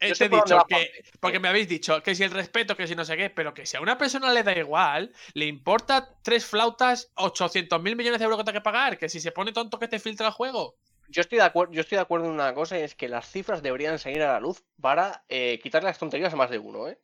[0.00, 0.90] Eh, Yo te he dicho que,
[1.20, 3.66] porque me habéis dicho que si el respeto, que si no sé qué, pero que
[3.66, 8.24] si a una persona le da igual, le importa tres flautas, 800 mil millones de
[8.24, 10.76] euros que tenga que pagar, que si se pone tonto que te filtra el juego.
[11.12, 13.30] Yo estoy de acuerdo, yo estoy de acuerdo en una cosa y es que las
[13.30, 16.88] cifras deberían salir a la luz para eh, quitarle las tonterías a más de uno,
[16.88, 16.98] ¿eh?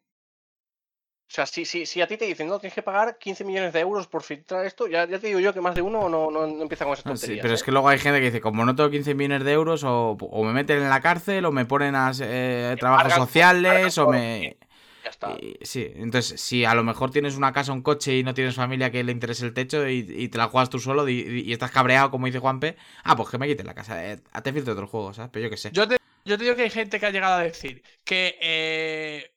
[1.31, 3.75] O sea, si, si, si a ti te dicen, no, tienes que pagar 15 millones
[3.75, 6.31] de euros por filtrar esto, ya, ya te digo yo que más de uno no,
[6.31, 7.37] no, no empieza con esas tonterías.
[7.37, 7.65] Sí, pero es ¿eh?
[7.67, 10.45] que luego hay gente que dice, como no tengo 15 millones de euros, o, o
[10.45, 14.57] me meten en la cárcel, o me ponen a eh, trabajos sociales, o me...
[15.03, 15.41] Ya está.
[15.41, 18.55] y- sí, entonces, si a lo mejor tienes una casa, un coche y no tienes
[18.57, 21.53] familia que le interese el techo y, y te la juegas tú solo y, y
[21.53, 24.73] estás cabreado, como dice Juanpe, ah, pues que me quiten la casa, eh, te filtro
[24.73, 25.31] otro juego, ¿sabes?
[25.33, 25.71] Pero yo qué sé.
[25.73, 29.35] Yo te, yo te digo que hay gente que ha llegado a decir que, eh,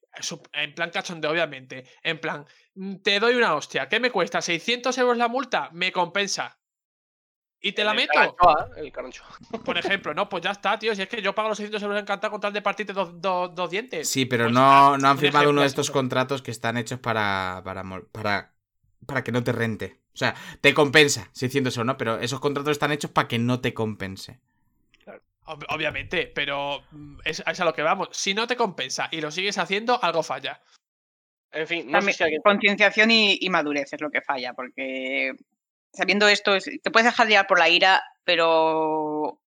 [0.53, 4.41] en plan cachondeo, obviamente, en plan, mm, te doy una hostia, ¿qué me cuesta?
[4.41, 5.69] ¿600 euros la multa?
[5.73, 6.57] Me compensa.
[7.63, 8.13] Y te la El meto.
[8.13, 9.27] caranchoa, el caranchoa.
[9.65, 10.95] Por ejemplo, no, pues ya está, tío.
[10.95, 13.53] Si es que yo pago los 600 euros encantado con tal de partirte dos, dos-
[13.53, 14.09] dos dientes.
[14.09, 17.61] Sí, pero Pues no, no han firmado uno de estos contratos que están hechos para,
[17.63, 18.53] para, para,
[19.05, 19.99] para que no te rente.
[20.13, 21.97] O sea, te compensa, 600 euros, ¿no?
[21.97, 24.39] Pero esos contratos están hechos para que no te compense.
[25.45, 28.09] Ob- obviamente, pero mm, es, es a lo que vamos.
[28.11, 30.61] Si no te compensa y lo sigues haciendo, algo falla.
[31.51, 32.41] En fin, no También sé si alguien.
[32.43, 35.33] Concienciación y, y madurez es lo que falla, porque
[35.93, 39.39] sabiendo esto, es- te puedes dejar llevar por la ira, pero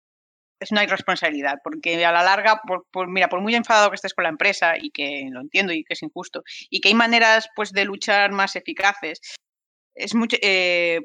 [0.61, 2.61] es una irresponsabilidad, porque a la larga,
[2.93, 5.83] por, mira, por muy enfadado que estés con la empresa, y que lo entiendo y
[5.85, 9.21] que es injusto, y que hay maneras pues de luchar más eficaces,
[9.95, 10.37] es mucho...
[10.41, 11.01] eh,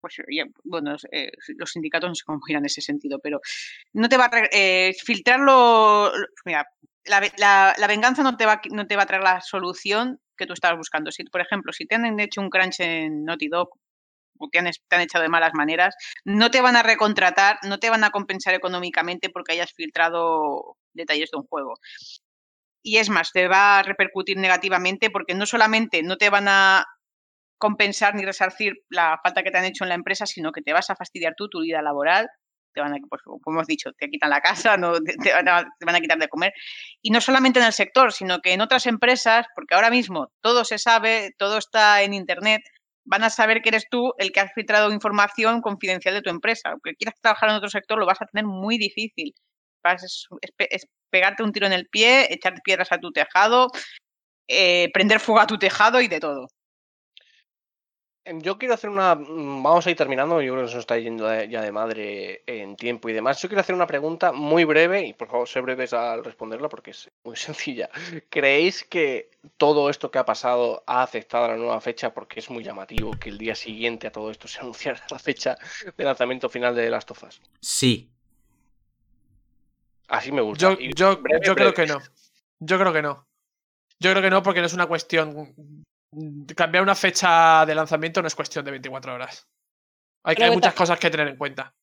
[0.00, 0.16] pues,
[0.64, 3.40] bueno, eh, los sindicatos no sé cómo irán en ese sentido, pero
[3.92, 6.10] no te va a eh, filtrarlo.
[6.44, 6.66] Mira,
[7.04, 10.18] la, ve- la- la venganza no te, va, no te va a traer la solución
[10.36, 11.12] que tú estabas buscando.
[11.12, 13.70] Si, por ejemplo, si te han hecho un crunch en Naughty Dog
[14.42, 18.04] o te han, echado de malas maneras, no te van a recontratar, no te van
[18.04, 21.74] a compensar económicamente porque hayas filtrado detalles de un juego.
[22.82, 26.84] Y es más, te va a repercutir negativamente porque no solamente no te van a
[27.58, 30.72] compensar ni resarcir la falta que te han hecho en la empresa, sino que te
[30.72, 32.28] vas a fastidiar tú tu vida laboral,
[32.72, 35.62] te van a, pues, como hemos dicho, te quitan la casa, no, te van a,
[35.78, 36.52] te van a quitar de comer.
[37.00, 40.64] Y no solamente en el sector, sino que en otras empresas, porque ahora mismo todo
[40.64, 42.62] se sabe, todo está en Internet,
[43.04, 46.70] van a saber que eres tú el que has filtrado información confidencial de tu empresa.
[46.70, 49.34] Aunque quieras trabajar en otro sector, lo vas a tener muy difícil.
[49.84, 53.12] Vas- es, es pe- es pegarte un tiro en el pie, echar piedras a tu
[53.12, 53.68] tejado,
[54.48, 56.48] eh, prender fuego a tu tejado y de todo.
[58.24, 59.14] Em, Yo quiero hacer una.
[59.16, 62.42] mm, Vamos a ir terminando, yo creo que se nos está yendo ya de madre
[62.46, 63.40] en tiempo y demás.
[63.42, 66.92] Yo quiero hacer una pregunta muy breve, y por favor, sé breves al responderla porque
[66.92, 67.90] es muy sencilla.
[68.30, 72.14] ¿Creéis que todo esto que ha pasado ha afectado a la nueva fecha?
[72.14, 75.56] Porque es muy llamativo que el día siguiente a todo esto se anunciara la fecha
[75.96, 77.40] de lanzamiento final de The Last of Us.
[77.60, 78.08] Sí.
[80.08, 80.74] Así me gusta.
[80.74, 81.86] Yo, Y yo, breve, yo creo breve.
[81.88, 81.98] que no.
[82.60, 83.26] Yo creo que no.
[83.98, 85.54] Yo creo que no, porque no es una cuestión.
[86.54, 89.48] Cambiar una fecha de lanzamiento no es cuestión de 24 horas.
[90.24, 91.74] Hay, muchas cosas que tener en cuenta.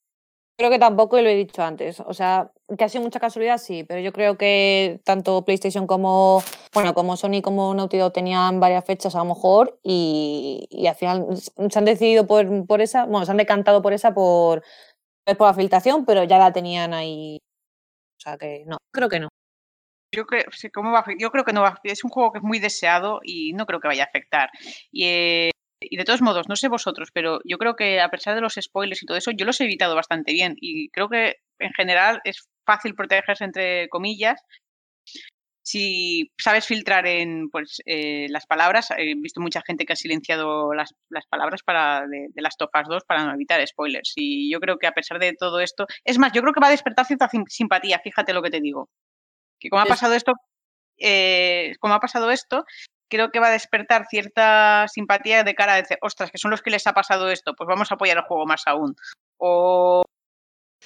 [0.57, 1.99] Creo que tampoco y lo he dicho antes.
[2.01, 6.43] O sea, que ha sido mucha casualidad, sí, pero yo creo que tanto PlayStation como,
[6.73, 10.95] bueno, como Sony como Naughty Dog tenían varias fechas a lo mejor y, y al
[10.95, 14.63] final se han decidido por, por esa, bueno, se han decantado por esa por,
[15.37, 17.39] por la filtración, pero ya la tenían ahí.
[18.17, 19.29] O sea que no, creo que no.
[20.11, 23.19] Yo creo, ¿cómo yo creo que no va Es un juego que es muy deseado
[23.23, 24.49] y no creo que vaya a afectar.
[24.91, 28.35] Y, eh, y de todos modos, no sé vosotros, pero yo creo que a pesar
[28.35, 30.55] de los spoilers y todo eso, yo los he evitado bastante bien.
[30.59, 34.41] Y creo que en general es fácil protegerse, entre comillas,
[35.61, 38.89] si sabes filtrar en pues, eh, las palabras.
[38.97, 43.03] He visto mucha gente que ha silenciado las, las palabras para de, las tofas 2
[43.05, 44.13] para no evitar spoilers.
[44.15, 46.67] Y yo creo que a pesar de todo esto, es más, yo creo que va
[46.67, 48.89] a despertar cierta sim- simpatía, fíjate lo que te digo
[49.59, 50.33] que como ha pasado esto,
[50.97, 52.65] eh, como ha pasado esto,
[53.09, 56.61] creo que va a despertar cierta simpatía de cara a decir, ostras, que son los
[56.61, 58.95] que les ha pasado esto, pues vamos a apoyar el juego más aún.
[59.37, 60.03] O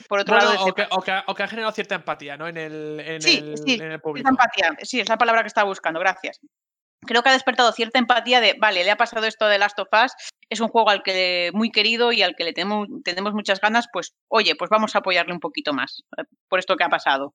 [0.07, 2.35] por otro Bueno, lado, o, que, o que ha- o que ha generado cierta empatía,
[2.37, 2.47] ¿no?
[2.47, 4.27] En el, en Sí, el, sí, en el público.
[4.29, 6.39] empatía, sí, es la palabra que estaba buscando, gracias.
[7.05, 9.89] Creo que ha despertado cierta empatía de, vale, le ha pasado esto de Last of
[9.91, 10.13] Us,
[10.49, 13.87] es un juego al que muy querido y al que le tenemos, tenemos muchas ganas,
[13.91, 17.33] pues oye, pues vamos a apoyarle un poquito más eh, por esto que ha pasado.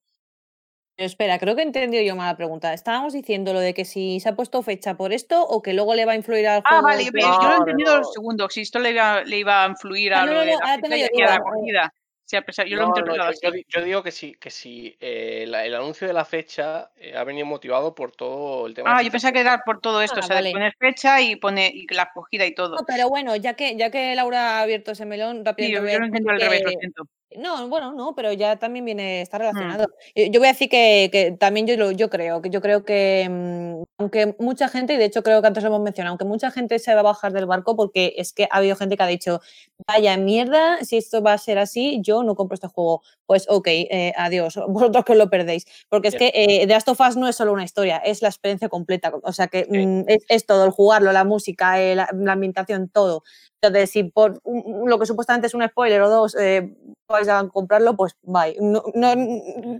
[0.98, 2.74] Espera, creo que he entendido yo mal la pregunta.
[2.74, 5.94] Estábamos diciendo lo de que si se ha puesto fecha por esto o que luego
[5.94, 6.82] le va a influir al Ah, juego.
[6.88, 7.98] vale, yo, que- yo lo No, he entendido no.
[8.00, 10.44] el segundo, si esto le iba, le iba a influir Ah, a no, lo no,
[10.44, 11.48] de no, la fecha tengo y yo a la duda.
[11.50, 11.94] acogida.
[12.24, 13.04] Sí, a pesar- yo lo yo,
[13.40, 14.94] yo di- yo digo que sí, que sí.
[15.00, 18.90] eh, la- el anuncio de la fecha eh, ha venido motivado por todo el tema.
[18.90, 20.52] de Ah, yo pensaba que era por todo esto, Ah, o sea, de vale.
[20.52, 22.74] poner fecha y pone y la acogida y todo.
[22.74, 25.80] No, pero bueno, ya que, ya que Laura ha abierto ese melón, Sí, rápidamente yo,
[25.82, 27.02] voy a yo lo entiendo al revés, lo siento.
[27.36, 29.40] No, bueno, no, pero ya también viene, está Mm.
[29.40, 29.86] relacionado.
[30.14, 33.28] Yo voy a decir que, que también yo, lo, yo creo, que yo creo que
[33.30, 36.50] mm, aunque mucha gente, y de hecho creo que antes lo hemos mencionado, aunque mucha
[36.50, 39.06] gente se va a bajar del barco porque es que ha habido gente que ha
[39.06, 39.40] dicho,
[39.86, 43.02] vaya mierda, si esto va a ser así, yo no compro este juego.
[43.28, 45.66] Pues ok, eh, adiós, vosotros que os lo perdéis.
[45.90, 48.28] Porque es que eh, The Last of Us no es solo una historia, es la
[48.30, 49.12] experiencia completa.
[49.22, 52.88] O sea que mm, es, es todo, el jugarlo, la música, eh, la, la ambientación,
[52.88, 53.22] todo.
[53.60, 56.74] Entonces, si por un- lo que supuestamente es un spoiler o dos eh,
[57.08, 58.56] vais a comprarlo, pues bye.
[58.60, 59.14] No, no,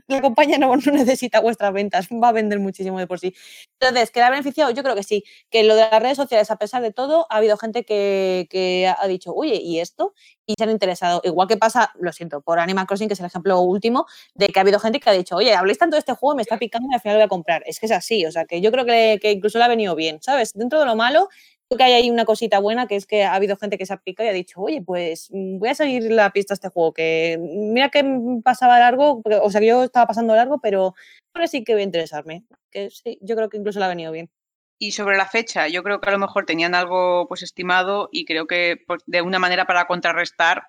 [0.08, 3.34] la compañía no, no necesita vuestras ventas, va a vender muchísimo de por sí.
[3.80, 4.70] Entonces, ¿que ha beneficiado?
[4.72, 5.24] Yo creo que sí.
[5.50, 8.92] Que lo de las redes sociales, a pesar de todo, ha habido gente que, que
[8.96, 10.12] ha dicho, oye, ¿y esto?
[10.50, 11.20] Y se han interesado.
[11.24, 14.58] Igual que pasa, lo siento, por Animal Crossing, que es el ejemplo último, de que
[14.58, 16.88] ha habido gente que ha dicho, oye, habléis tanto de este juego, me está picando
[16.90, 17.62] y al final lo voy a comprar.
[17.66, 19.94] Es que es así, o sea, que yo creo que, que incluso le ha venido
[19.94, 20.52] bien, ¿sabes?
[20.54, 21.28] Dentro de lo malo,
[21.68, 23.92] creo que hay ahí una cosita buena, que es que ha habido gente que se
[23.92, 26.68] ha picado y ha dicho, oye, pues mm, voy a seguir la pista a este
[26.70, 28.02] juego, que mira que
[28.42, 30.94] pasaba largo, o sea, que yo estaba pasando largo, pero
[31.34, 32.44] ahora sí que voy a interesarme.
[32.70, 34.30] Que sí, yo creo que incluso le ha venido bien.
[34.78, 38.24] Y sobre la fecha, yo creo que a lo mejor tenían algo pues estimado y
[38.24, 40.62] creo que pues, de una manera para contrarrestar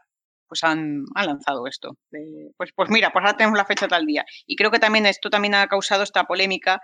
[0.47, 1.95] pues han, han lanzado esto.
[2.09, 4.25] de, pues, pues mira, pues ahora tenemos la fecha tal día.
[4.47, 6.81] Y creo que también esto también ha causado esta polémica,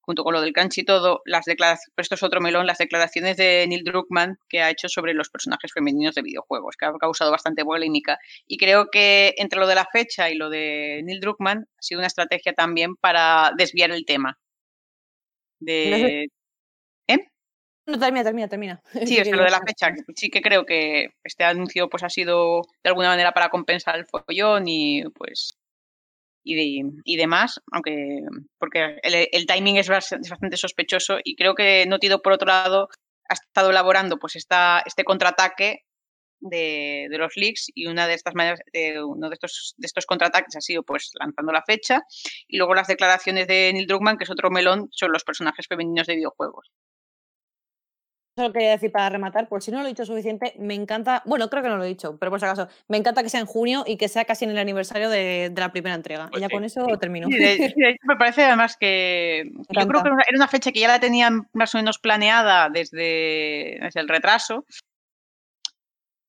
[0.00, 3.36] junto con lo del crunch y todo, las declaraciones, esto es otro melón, las declaraciones
[3.36, 7.30] de Neil Druckmann que ha hecho sobre los personajes femeninos de videojuegos, que ha causado
[7.30, 8.18] bastante polémica.
[8.46, 12.00] Y creo que entre lo de la fecha y lo de Neil Druckmann ha sido
[12.00, 14.38] una estrategia también para desviar el tema.
[15.60, 16.28] De,
[17.86, 18.82] No, termina, termina, termina.
[19.06, 22.62] Sí, sea, lo de la fecha, sí que creo que este anuncio pues ha sido
[22.82, 25.58] de alguna manera para compensar el follón y pues
[26.44, 28.20] y, de- y demás, aunque
[28.58, 32.48] porque el, el timing es bas- es bastante sospechoso y creo que Dog, por otro
[32.48, 32.88] lado
[33.28, 35.80] ha estado elaborando pues esta, este contraataque
[36.40, 40.04] de, de los leaks y una de estas maneras, de uno de estos, de estos
[40.06, 42.02] contraataques ha sido pues lanzando la fecha
[42.46, 46.06] y luego las declaraciones de Neil Druckmann, que es otro melón sobre los personajes femeninos
[46.06, 46.70] de videojuegos.
[48.36, 51.48] Solo quería decir para rematar, por si no lo he dicho suficiente, me encanta, bueno,
[51.48, 53.46] creo que no lo he dicho, pero por si acaso, me encanta que sea en
[53.46, 56.26] junio y que sea casi en el aniversario de, de la primera entrega.
[56.28, 56.52] Pues y ya sí.
[56.54, 57.28] con eso termino.
[57.30, 57.54] Sí, de,
[57.90, 61.48] hecho me parece además que yo creo que era una- fecha que ya la tenían
[61.52, 64.66] más o menos planeada desde, desde el retraso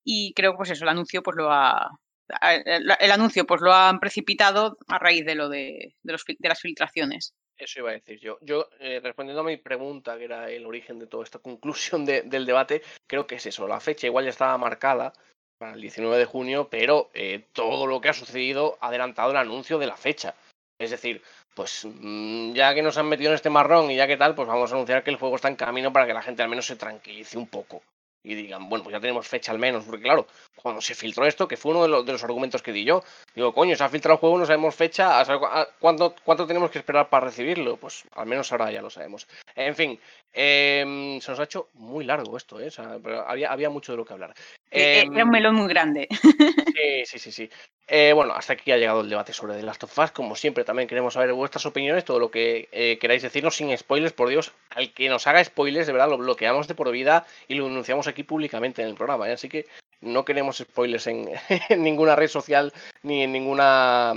[0.04, 2.00] y creo pues eso, el anuncio pues lo ha
[2.42, 6.38] el, el anuncio pues lo han precipitado a raíz de lo de, de los, fil-
[6.40, 7.34] de las filtraciones.
[7.58, 8.38] Eso iba a decir yo.
[8.42, 12.24] Yo, eh, respondiendo a mi pregunta, que era el origen de toda esta conclusión de-
[12.24, 13.68] del debate, creo que es eso.
[13.68, 15.14] La fecha igual ya estaba marcada
[15.58, 19.38] para el 19 de junio, pero eh, todo lo que ha sucedido ha adelantado el
[19.38, 20.36] anuncio de la fecha.
[20.78, 21.22] Es decir,
[21.56, 24.48] pues mm, ya que nos han metido en este marrón y ya que tal, pues
[24.50, 26.66] vamos a anunciar que el juego está en camino para que la gente al menos
[26.66, 27.82] se tranquilice un poco.
[28.28, 29.84] Y digan, bueno, pues ya tenemos fecha al menos.
[29.86, 32.72] Porque claro, cuando se filtró esto, que fue uno de los, de los argumentos que
[32.72, 33.04] di yo,
[33.36, 36.16] digo, coño, se ha filtrado el juego, no sabemos fecha, a saber cu- a- ¿cuánto,
[36.24, 37.78] ¿cuánto tenemos que esperar para recibirlo?
[37.78, 39.28] Pues al menos ahora ya lo sabemos.
[39.56, 40.00] En fin,
[40.36, 42.68] em, se nos ha hecho muy largo esto, ¿eh?
[42.68, 44.34] O sea, pero había, había mucho de lo que hablar.
[44.70, 46.08] Eh, Era un Em, melón muy grande.
[46.12, 47.50] Sí, sí, sí, sí.
[47.88, 50.12] Eh, bueno, hasta aquí ha llegado el debate sobre The Last of Us.
[50.12, 54.14] Como siempre, también queremos saber vuestras opiniones, todo lo que eh, queráis decirnos sin spoilers,
[54.14, 54.52] por Dios.
[54.72, 58.08] Al que nos haga spoilers, de verdad, lo bloqueamos de por vida y lo anunciamos
[58.08, 59.30] aquí públicamente en el programa.
[59.30, 59.34] ¿eh?
[59.34, 59.66] Así que
[60.02, 61.30] no queremos spoilers en,
[61.70, 62.74] en ninguna red social
[63.04, 64.14] ni en ninguna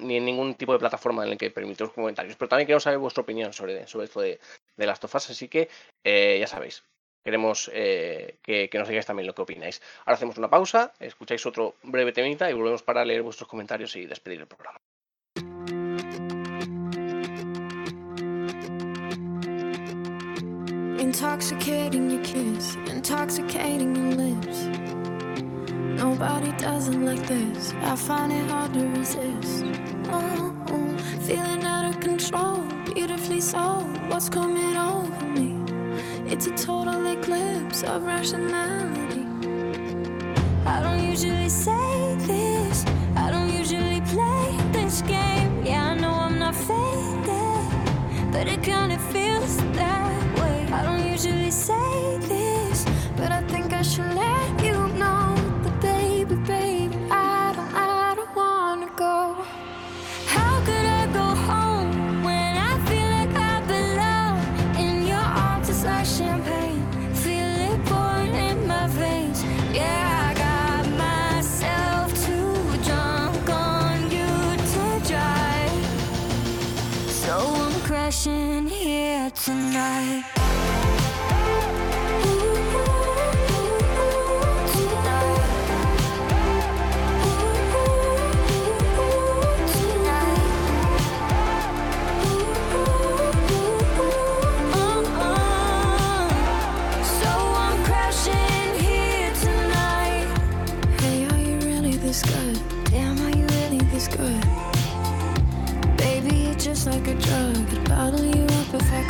[0.00, 2.36] ni en ningún tipo de plataforma en la que permitamos comentarios.
[2.36, 4.38] Pero también queremos saber vuestra opinión sobre, sobre esto de,
[4.78, 5.30] of Us.
[5.30, 5.68] Así que
[6.04, 6.84] eh, ya sabéis,
[7.24, 9.80] queremos eh, que, que nos digáis también lo que opináis.
[10.00, 14.06] Ahora hacemos una pausa, escucháis otro breve temita y volvemos para leer vuestros comentarios y
[14.06, 14.78] despedir el programa.
[20.98, 24.73] Intoxicating your kiss, intoxicating your lips.
[25.96, 27.72] Nobody does it like this.
[27.82, 29.64] I find it hard to resist.
[30.08, 33.80] Oh, oh, feeling out of control, beautifully so.
[34.08, 35.50] What's coming over me?
[36.26, 39.24] It's a total eclipse of rationality.
[40.66, 42.84] I don't usually say this.
[43.16, 45.64] I don't usually play this game.
[45.64, 50.66] Yeah, I know I'm not faded, but it kinda feels that way.
[50.72, 52.84] I don't usually say this,
[53.16, 54.73] but I think I should let you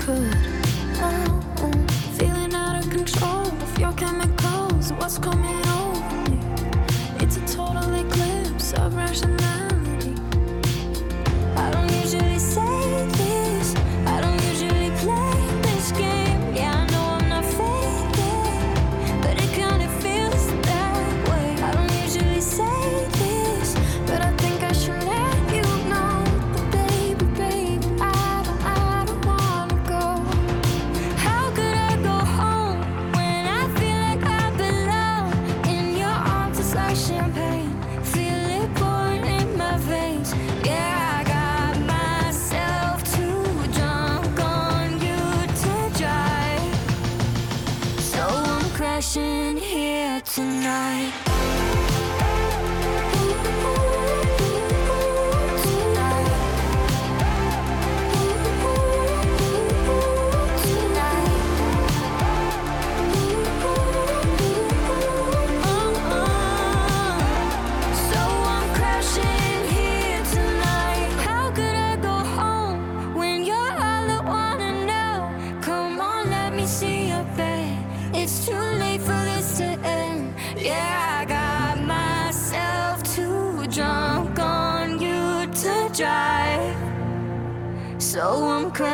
[0.05, 0.53] could.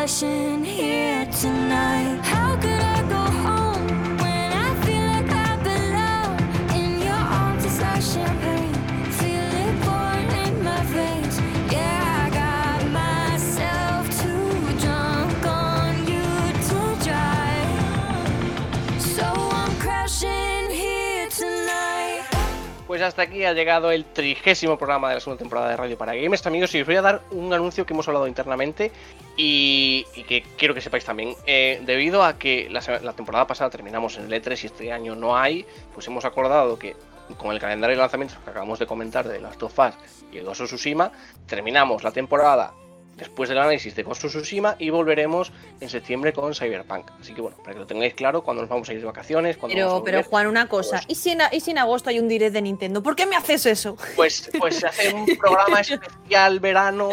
[0.00, 2.19] passion here tonight.
[23.00, 26.14] Pues hasta aquí ha llegado el trigésimo programa de la segunda temporada de Radio para
[26.14, 26.74] Gamers, amigos.
[26.74, 28.92] Y os voy a dar un anuncio que hemos hablado internamente
[29.38, 31.34] y, que quiero que sepáis también.
[31.46, 32.82] Eh, debido a que la,
[33.14, 35.64] temporada pasada terminamos en el E3 y este año no hay,
[35.94, 36.94] pues hemos acordado que
[37.38, 39.94] con el calendario de lanzamientos que acabamos de comentar de Last of Us
[40.30, 41.10] y el of Tsushima,
[41.46, 42.74] terminamos la temporada
[43.20, 47.10] después del análisis de Ghost of Tsushima y volveremos en septiembre con Cyberpunk.
[47.20, 49.56] Así que bueno, para que lo tengáis claro, cuando nos vamos a ir de vacaciones,
[49.56, 50.96] cuando vamos a Pero, pero Juan, una cosa.
[50.96, 53.02] pues- ¿Y si, en, ¿Y si en agosto hay un direct de Nintendo?
[53.02, 53.96] ¿Por qué me haces eso?
[54.16, 57.08] Pues, pues se hace un programa especial verano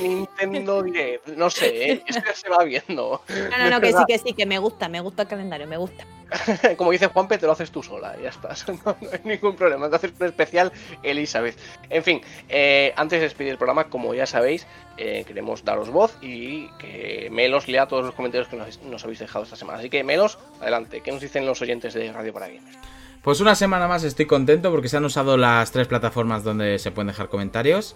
[0.00, 1.28] Nintendo Direct.
[1.28, 2.04] No sé, ¿eh?
[2.06, 3.22] eso ya se va viendo.
[3.28, 5.76] No, no, no, que sí, que sí, que me gusta, me gusta el calendario, me
[5.76, 6.04] gusta.
[6.76, 8.64] Como dice Juanpe, te lo haces tú sola, ya estás.
[8.84, 9.90] No, no hay ningún problema.
[9.90, 11.56] Te haces un especial Elizabeth.
[11.90, 16.16] En fin, eh, antes de despedir el programa, como ya sabéis, eh, queremos daros voz
[16.20, 19.78] y que Melos lea todos los comentarios que nos, nos habéis dejado esta semana.
[19.78, 21.00] Así que, Melos, adelante.
[21.02, 22.78] ¿Qué nos dicen los oyentes de Radio para Gamers?
[23.22, 26.90] Pues una semana más estoy contento porque se han usado las tres plataformas donde se
[26.90, 27.94] pueden dejar comentarios.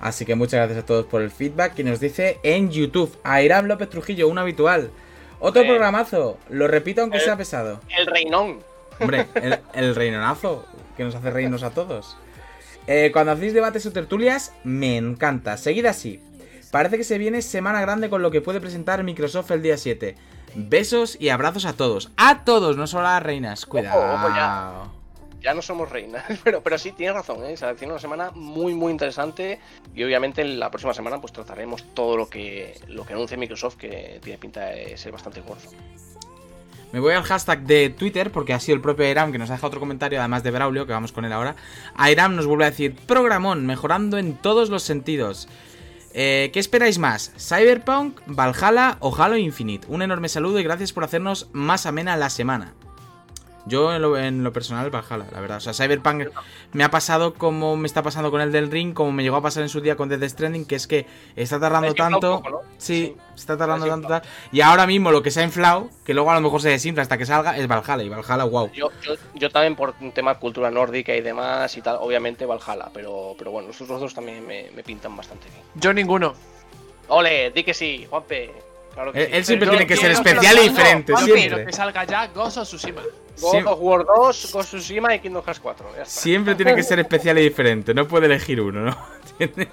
[0.00, 1.78] Así que muchas gracias a todos por el feedback.
[1.78, 4.90] Y nos dice en YouTube, Airam López Trujillo, un habitual.
[5.40, 5.66] Otro Eh.
[5.66, 7.80] programazo, lo repito aunque sea pesado.
[7.96, 8.60] El Reinón.
[9.00, 10.64] Hombre, el, el reinonazo,
[10.96, 12.16] que nos hace reírnos a todos.
[12.86, 15.56] Eh, cuando hacéis debates o tertulias, me encanta.
[15.56, 16.20] Seguid así.
[16.70, 20.14] Parece que se viene semana grande con lo que puede presentar Microsoft el día 7.
[20.54, 22.10] Besos y abrazos a todos.
[22.16, 23.66] A todos, no solo a las reinas.
[23.66, 24.14] Cuidado.
[24.14, 24.84] ojo ya.
[25.40, 27.56] Ya no somos reinas, pero, pero sí, tienes razón, ¿eh?
[27.56, 29.58] Se tiene una semana muy, muy interesante
[29.94, 34.20] y obviamente la próxima semana pues trataremos todo lo que, lo que anuncie Microsoft que
[34.22, 35.70] tiene pinta de ser bastante gordo.
[36.92, 39.54] Me voy al hashtag de Twitter porque ha sido el propio Airam que nos ha
[39.54, 41.54] dejado otro comentario, además de Braulio, que vamos con él ahora.
[41.94, 45.48] Airam nos vuelve a decir, programón, mejorando en todos los sentidos.
[46.12, 47.32] Eh, ¿Qué esperáis más?
[47.38, 49.86] ¿Cyberpunk, Valhalla o Halo Infinite?
[49.88, 52.74] Un enorme saludo y gracias por hacernos más amena la semana.
[53.66, 55.58] Yo en lo, en lo personal, Valhalla, la verdad.
[55.58, 56.28] O sea, Cyberpunk
[56.72, 59.42] me ha pasado como me está pasando con el del Ring, como me llegó a
[59.42, 61.06] pasar en su día con Death Stranding, que es que
[61.36, 62.38] está tardando tanto.
[62.38, 62.58] poco, ¿no?
[62.78, 63.16] Sí, Sí.
[63.36, 64.22] está tardando tanto tal.
[64.50, 67.02] Y ahora mismo lo que se ha inflado, que luego a lo mejor se desinfla
[67.02, 68.02] hasta que salga, es Valhalla.
[68.02, 68.70] Y Valhalla, wow.
[68.72, 72.46] Yo, yo, yo también por un tema de cultura nórdica y demás y tal, obviamente
[72.46, 75.62] Valhalla, pero, pero bueno, estos dos también me, me pintan bastante bien.
[75.74, 76.34] Yo ninguno.
[77.08, 78.52] Ole, di que sí, Juanpe.
[79.00, 79.36] Claro que Él, sí.
[79.36, 81.48] él siempre Yo tiene que ser especial y diferente, Yo siempre.
[81.48, 83.00] quiero que salga ya Ghost of Tsushima.
[83.40, 84.16] God Siem- of War 2,
[84.52, 85.86] Ghost of Tsushima y Kingdom Hearts 4.
[85.96, 86.20] Ya está.
[86.20, 88.96] Siempre tiene que ser especial y diferente, no puede elegir uno, ¿no?
[89.38, 89.68] Tiene,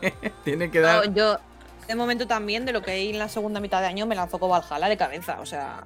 [0.46, 1.14] tiene que No, dar.
[1.14, 1.38] yo,
[1.88, 4.40] de momento también, de lo que hay en la segunda mitad de año, me lanzo
[4.40, 5.38] con Valhalla de cabeza.
[5.42, 5.84] O sea,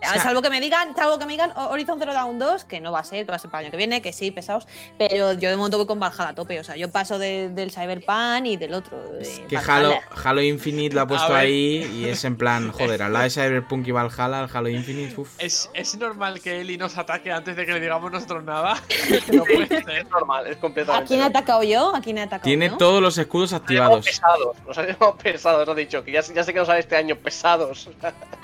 [0.00, 2.80] sea- salvo que me digan, salvo que me digan "Oh, Horizon Zero Dawn 2, que
[2.80, 4.30] no va a ser, que va a ser para el año que viene, que sí,
[4.30, 4.66] pesados.
[4.98, 6.58] Pero yo de momento voy con Valhalla a tope.
[6.60, 8.98] O sea, yo paso de- del Cyberpunk y del otro.
[9.12, 13.12] de Es que Halo, Infinite lo ha puesto ahí y es en plan, joder, al
[13.12, 15.30] lado de Cyberpunk y Valhalla, el Halo Infinite, uff.
[15.38, 18.74] ¿Es, ¿Es normal que Eli nos ataque antes de que le digamos nosotros nada?
[19.32, 19.88] no puede ser.
[19.90, 21.08] Es normal, es ¿A completamente.
[21.08, 21.94] quién he atacado yo?
[21.94, 22.76] ¿A quién he atacado Tiene yo?
[22.76, 24.04] todos los escudos activados.
[24.04, 26.80] pesados, nos ha llamado pesados, nos ha dicho que ya, ya sé que nos sale
[26.80, 27.88] este año pesados.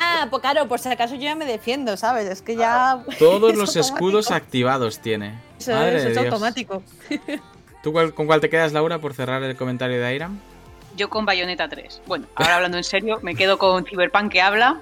[0.00, 2.28] Ah, pues claro, por si acaso yo ya me defiendo, ¿sabes?
[2.28, 3.02] Es que ya.
[3.18, 3.80] Todos los automático.
[3.80, 5.40] escudos activados tiene.
[5.58, 6.26] Eso Madre es, de es Dios.
[6.26, 6.82] automático.
[7.82, 10.38] ¿Tú cuál- con cuál te quedas, Laura, por cerrar el comentario de Airam?
[10.96, 12.02] Yo con Bayonetta 3.
[12.06, 14.80] Bueno, ahora hablando en serio, me quedo con Cyberpunk que habla.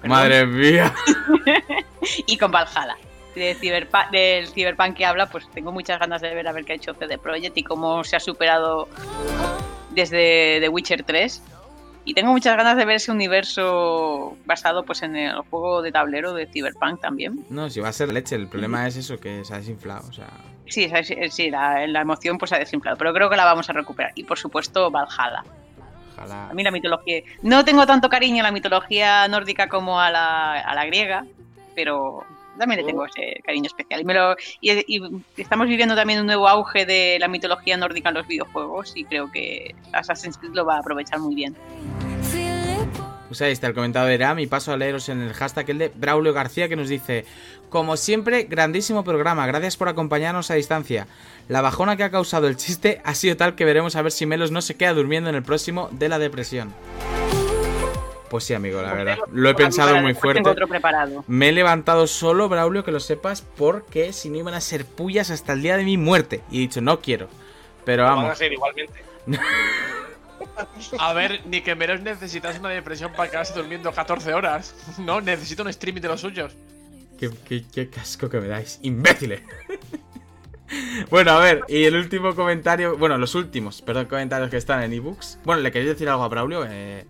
[0.00, 0.16] Perdón.
[0.18, 0.94] Madre mía.
[2.26, 2.96] y con Valhalla.
[3.34, 6.72] De Cyberpunk, del Cyberpunk que habla, pues tengo muchas ganas de ver a ver qué
[6.74, 8.88] ha hecho CD Projekt y cómo se ha superado
[9.90, 11.42] desde The Witcher 3.
[12.06, 16.34] Y tengo muchas ganas de ver ese universo basado pues en el juego de tablero
[16.34, 17.44] de Cyberpunk también.
[17.48, 20.06] No, si va a ser leche, el problema es eso, que se ha desinflado.
[20.08, 20.28] O sea,
[20.66, 23.72] Sí, esa- sí, la, la emoción pues ha desinflado, pero creo que la vamos a
[23.72, 24.12] recuperar.
[24.14, 25.44] Y por supuesto Valhalla.
[26.12, 26.48] ojalá.
[26.50, 27.20] A mí la mitología...
[27.42, 31.24] No tengo tanto cariño a la mitología nórdica como a la, a la griega,
[31.74, 32.24] pero
[32.58, 34.00] también le tengo ese cariño especial.
[34.00, 38.10] Y, me lo, y, y estamos viviendo también un nuevo auge de la mitología nórdica
[38.10, 41.56] en los videojuegos y creo que Assassin's Creed lo va a aprovechar muy bien.
[43.28, 45.78] Pues ahí está el comentario de Airam y paso a leeros en el hashtag el
[45.78, 47.24] de Braulio García que nos dice
[47.68, 51.08] Como siempre, grandísimo programa, gracias por acompañarnos a distancia.
[51.48, 54.24] La bajona que ha causado el chiste ha sido tal que veremos a ver si
[54.24, 56.72] Melos no se queda durmiendo en el próximo de la depresión.
[58.30, 59.18] Pues sí, amigo, la verdad.
[59.32, 60.48] Lo he pensado muy Tengo fuerte.
[60.48, 61.24] otro preparado.
[61.28, 65.30] Me he levantado solo, Braulio, que lo sepas, porque si no iban a ser pullas
[65.30, 66.40] hasta el día de mi muerte.
[66.50, 67.28] Y he dicho, no quiero.
[67.84, 68.38] Pero Van a vamos.
[68.38, 69.04] ser igualmente.
[70.98, 74.74] A ver, ni que menos necesitas una depresión para quedarse durmiendo 14 horas.
[74.98, 76.52] No, necesito un streaming de los suyos.
[77.18, 79.42] Qué, qué- qué casco que me dais, imbéciles.
[81.10, 84.92] bueno, a ver, y el último comentario, bueno, los últimos, perdón, comentarios que están en
[84.92, 85.38] ebooks.
[85.44, 86.66] Bueno, le queréis decir algo a Braulio.
[86.68, 87.06] Eh,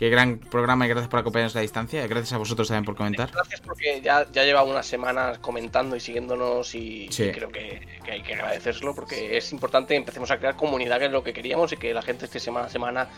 [0.00, 2.06] qué gran programa y gracias por acompañarnos a la distancia.
[2.06, 3.30] Gracias a vosotros también por comentar.
[3.30, 7.24] Gracias porque ya, ya lleva unas semanas comentando y siguiéndonos y, Sí.
[7.24, 10.98] y creo que, que hay que agradecérselo porque es importante que empecemos a crear comunidad
[10.98, 13.08] que es lo que queríamos y que la gente esté semana a semana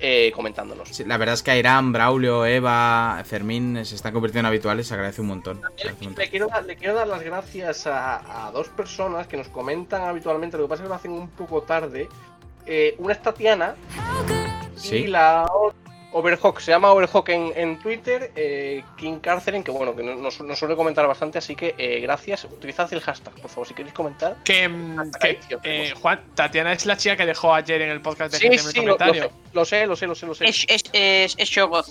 [0.00, 0.90] eh, comentándonos.
[0.90, 4.92] Sí, la verdad es que Airam, Braulio, Eva, Fermín se están convirtiendo en habituales, se
[4.94, 5.60] agradece un montón.
[5.60, 6.24] se agradece un montón.
[6.24, 10.02] Le quiero, dar, le quiero dar las gracias a, a dos personas que nos comentan
[10.02, 12.06] habitualmente, lo que pasa es que lo hacen un poco tarde.
[12.66, 13.74] Eh, una es Tatiana,
[14.76, 14.96] Sí.
[14.96, 15.72] Y la o-
[16.10, 20.40] Overhawk, se llama Overhawk en, en Twitter, eh, King Carceren, que bueno, que no- nos,
[20.40, 22.44] nos suele comentar bastante, así que eh, gracias.
[22.44, 24.36] Utilizad el hashtag, por favor, si queréis comentar.
[24.42, 25.92] Que, mm, que, ahí, tío, eh.
[26.00, 28.66] Juan, Tatiana es la chica que dejó ayer en el podcast de Sí, gente en
[28.66, 29.22] el sí, lo, lo comentario.
[29.24, 30.44] sé, lo sé, lo sé, lo sé, lo sé.
[30.46, 31.88] Es, es, es, es Shogoth,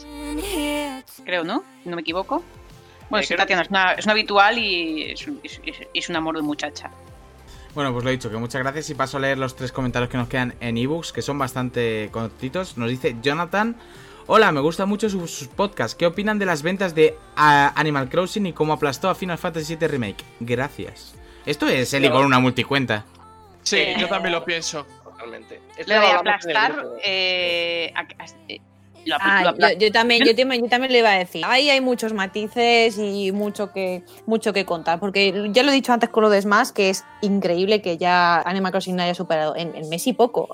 [1.23, 1.63] creo, ¿no?
[1.85, 2.43] No me equivoco.
[3.09, 6.09] Bueno, Eh, sí, Tatiana es una, es una habitual y es un, es, es- es
[6.09, 6.89] un amor de muchacha.
[7.73, 10.09] Bueno, pues lo he dicho, que muchas gracias y paso a leer los tres comentarios
[10.09, 12.75] que nos quedan en ebooks, que son bastante cortitos.
[12.75, 13.75] Nos dice Jonathan,
[14.27, 15.95] hola, me gustan mucho sus, sus podcasts.
[15.95, 19.87] ¿Qué opinan de las ventas de Animal Crossing y cómo aplastó a Final Fantasy VII
[19.87, 20.23] Remake?
[20.39, 21.15] Gracias.
[21.45, 23.05] Esto es Eli con una multicuenta.
[23.63, 24.85] Sí, Eh, yo también lo pienso.
[25.03, 25.61] Totalmente.
[25.77, 26.95] Esto Lo de aplastar, grupo.
[27.03, 27.91] eh,
[29.11, 31.11] a- a- eh, lo, apl- Ay, yo, yo también, yo, también, yo también le iba
[31.11, 31.43] a decir.
[31.45, 34.99] Ahí hay muchos matices y mucho que, mucho que contar.
[34.99, 38.41] Porque ya lo he dicho antes con lo de Smash, que es increíble que ya
[38.41, 40.49] Animal Crossing haya superado en, en mes y poco.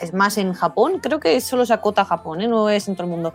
[0.00, 2.48] Es más, en Japón, creo que solo se acota a Japón, ¿eh?
[2.48, 3.34] no es en todo el mundo.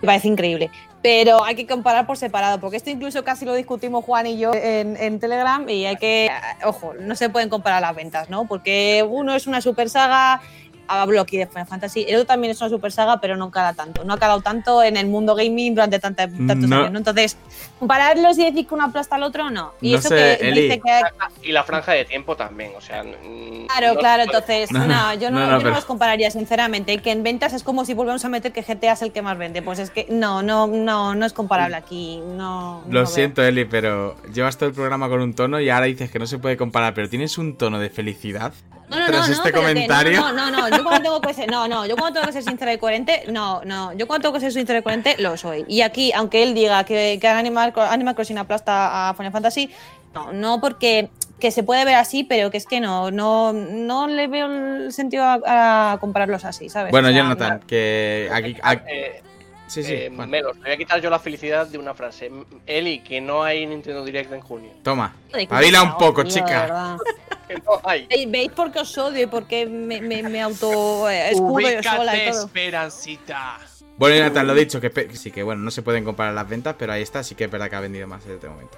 [0.00, 0.70] Me parece increíble.
[1.02, 4.52] Pero hay que comparar por separado, porque esto incluso casi lo discutimos Juan y yo
[4.52, 6.28] en, en Telegram y hay que,
[6.64, 8.46] ojo, no se pueden comparar las ventas, ¿no?
[8.46, 10.40] Porque uno es una super saga,
[10.88, 13.74] hablo aquí de Final Fantasy, el otro también es una super saga, pero no cala
[13.74, 16.76] tanto, no ha calado tanto en el mundo gaming durante tanta- tantos No.
[16.78, 16.98] años, ¿no?
[16.98, 17.36] Entonces,
[17.78, 19.72] compararlos y decir que uno aplasta al otro, no.
[19.80, 20.62] Y No eso sé, que Eli.
[20.62, 21.00] dice que...
[21.48, 23.02] Y la franja de tiempo también, o sea.
[23.02, 26.30] Claro, no- claro, entonces, No, no, yo no, no, no, yo no pero- los compararía,
[26.30, 26.98] sinceramente.
[26.98, 29.36] Que en ventas es como si volvemos a meter que GTA es el que más
[29.38, 29.62] vende.
[29.62, 32.20] Pues es que no, no, no, no es comparable aquí.
[32.36, 36.10] No, Lo siento, Eli, pero llevas todo el programa con un tono y ahora dices
[36.10, 38.52] que no se puede comparar, pero tienes un tono de felicidad.
[38.90, 40.20] No, no, Tras no, este comentario.
[40.20, 42.42] No, no, no, yo cuando tengo que ser, no, no, yo cuando tengo que ser
[42.42, 45.64] sincera y coherente, no, no, yo cuando tengo que ser sincera y coherente, lo soy.
[45.68, 49.70] Y aquí, aunque él diga que, que Animal, Animal Crossing aplasta a Final Fantasy,
[50.14, 54.08] no, no porque que se puede ver así, pero que es que no, no, no
[54.08, 56.90] le veo el sentido a, a compararlos así, ¿sabes?
[56.90, 58.56] Bueno, O sea, Jonathan, que aquí...
[58.62, 59.22] aquí- Eh,
[59.68, 62.30] sí, sí, eh, voy a quitar yo la felicidad de una frase.
[62.66, 64.72] Eli, que no hay Nintendo Direct en junio.
[64.82, 66.62] Toma, de pabila un poco, chica.
[66.62, 66.96] verdad.
[67.48, 68.06] Que no hay.
[68.08, 71.60] ¿Veis- ¿Veis por qué os odio y por qué me, me, me auto eh, escudo
[71.70, 72.44] yo sola y todo?
[72.44, 73.58] Esperancita.
[73.96, 76.92] Bueno, Jonathan, lo dicho, que sí que bueno, no se pueden comparar las ventas, pero
[76.92, 78.76] ahí está, sí que es verdad que ha vendido más en este momento.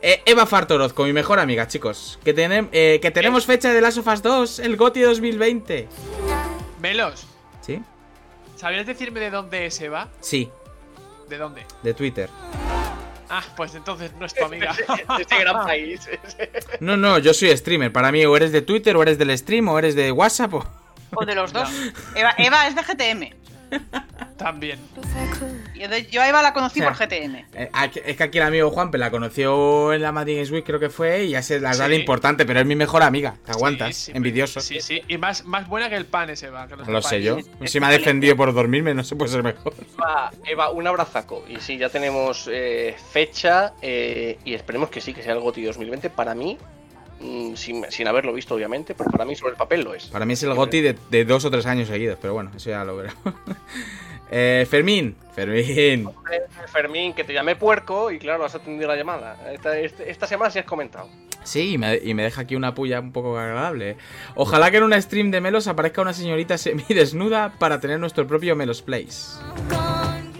[0.00, 2.18] Eh, Eva Fartoroz, con mi mejor amiga, chicos.
[2.24, 5.86] Que, tenem- eh, que tenemos fecha de Last of Us 2, el GOTY 2020.
[6.80, 7.26] Melos,
[7.60, 7.80] ¿Sí?
[8.56, 10.08] ¿Sabrías decirme de dónde es Eva?
[10.20, 10.50] Sí,
[11.28, 11.64] ¿De dónde?
[11.82, 12.30] de Twitter.
[13.28, 14.72] Ah, pues entonces no es tu amiga.
[15.16, 16.08] De este gran país.
[16.78, 17.92] No, no, yo soy streamer.
[17.92, 20.54] Para mí, o eres de Twitter, o eres del stream, o eres de WhatsApp.
[20.54, 20.64] O...
[21.12, 21.68] O de los dos.
[22.14, 23.34] Eva, Eva es de GTM.
[24.36, 24.78] También.
[26.10, 27.44] Yo, a Eva la conocí O sea, por GTM.
[27.54, 27.70] Eh,
[28.04, 30.90] es que aquí el amigo Juanpe la conoció en la Madrid Games Week, creo que
[30.90, 31.82] fue, y ya se la Sí.
[31.88, 33.36] de importante, pero es mi mejor amiga.
[33.44, 33.94] ¿Te aguantas?
[33.96, 34.60] Sí, sí, Envidioso.
[34.60, 35.02] Sí, sí.
[35.08, 36.66] Y más, más buena que el pan ese, Eva.
[36.66, 37.38] que No lo sé yo.
[37.64, 39.74] Si me ha defendido por dormirme, no se puede ser mejor.
[39.94, 41.44] Eva, Eva, un abrazaco.
[41.48, 45.64] Y sí, ya tenemos eh, fecha eh, y esperemos que sí, que sea el GOTY
[45.64, 46.10] 2020.
[46.10, 46.56] Para mí,
[47.20, 50.06] mm, sin, sin haberlo visto obviamente, pero para mí sobre el papel lo es.
[50.06, 52.70] Para mí es el GOTI de, de dos o tres años seguidos, pero bueno, eso
[52.70, 53.18] ya lo veremos.
[54.30, 56.10] Eh, Fermín, Fermín.
[56.72, 59.36] Fermín, que te llamé puerco y claro, has atendido la llamada.
[59.52, 61.08] Esta, este- esta semana sí has comentado.
[61.44, 63.96] Sí, y me, y me deja aquí una puya un poco agradable.
[64.34, 68.56] Ojalá que en una stream de Melos aparezca una señorita semidesnuda para tener nuestro propio
[68.56, 69.38] Melos Place.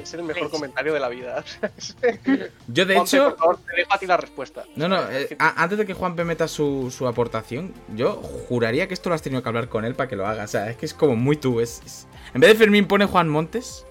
[0.02, 1.44] Es el mejor comentario de la vida.
[2.68, 4.65] Yo, de Juanpe, hecho, por favor, te dejo a ti la respuesta.
[4.76, 9.08] No, no, eh, antes de que Juanpe meta su, su aportación, yo juraría que esto
[9.08, 10.44] lo has tenido que hablar con él para que lo haga.
[10.44, 11.60] O sea, es que es como muy tú.
[11.60, 12.06] Es, es-
[12.36, 13.86] En vez de Fermín pone Juan Montes,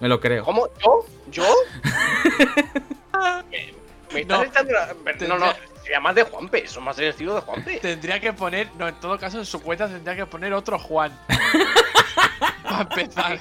[0.00, 0.42] me lo creo.
[0.44, 0.66] ¿Cómo?
[0.84, 1.06] ¿Yo?
[1.30, 1.44] ¿Yo?
[3.48, 3.72] me,
[4.12, 4.44] me estás No.
[4.44, 4.72] echando.
[5.28, 5.52] No, no,
[5.84, 7.78] sería más de Juanpe, eso más del estilo de Juanpe.
[7.78, 11.16] Tendría que poner, no, en todo caso, en su cuenta tendría que poner otro Juan.
[12.64, 13.38] Para empezar.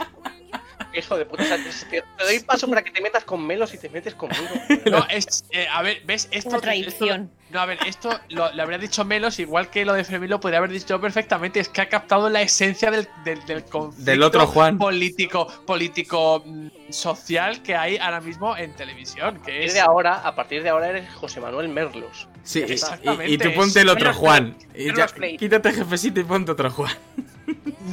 [0.93, 3.89] Hijo de puta, te, te doy paso para que te metas con Melos y te
[3.89, 4.43] metes conmigo.
[4.91, 5.43] No, es.
[5.49, 6.29] eh, a ver, ¿ves?
[6.31, 6.49] Esto.
[6.49, 7.31] Una esto- traición.
[7.55, 10.39] No, a ver, esto lo, lo habría dicho Melos, igual que lo de Fermín lo
[10.39, 11.59] podría haber dicho yo perfectamente.
[11.59, 14.77] Es que ha captado la esencia del, del, del conflicto Del otro Juan.
[14.77, 19.29] político, político mm, social que hay ahora mismo en televisión.
[19.29, 19.73] A Que partir es.
[19.73, 22.27] de ahora, a partir de ahora eres José Manuel Merlos.
[22.43, 24.53] Sí, y- Exactamente, y, y tú ponte el otro Juan.
[24.71, 24.83] Play.
[24.83, 25.37] Y ya- Melos Play.
[25.37, 26.93] quítate jefecito y ponte otro Juan.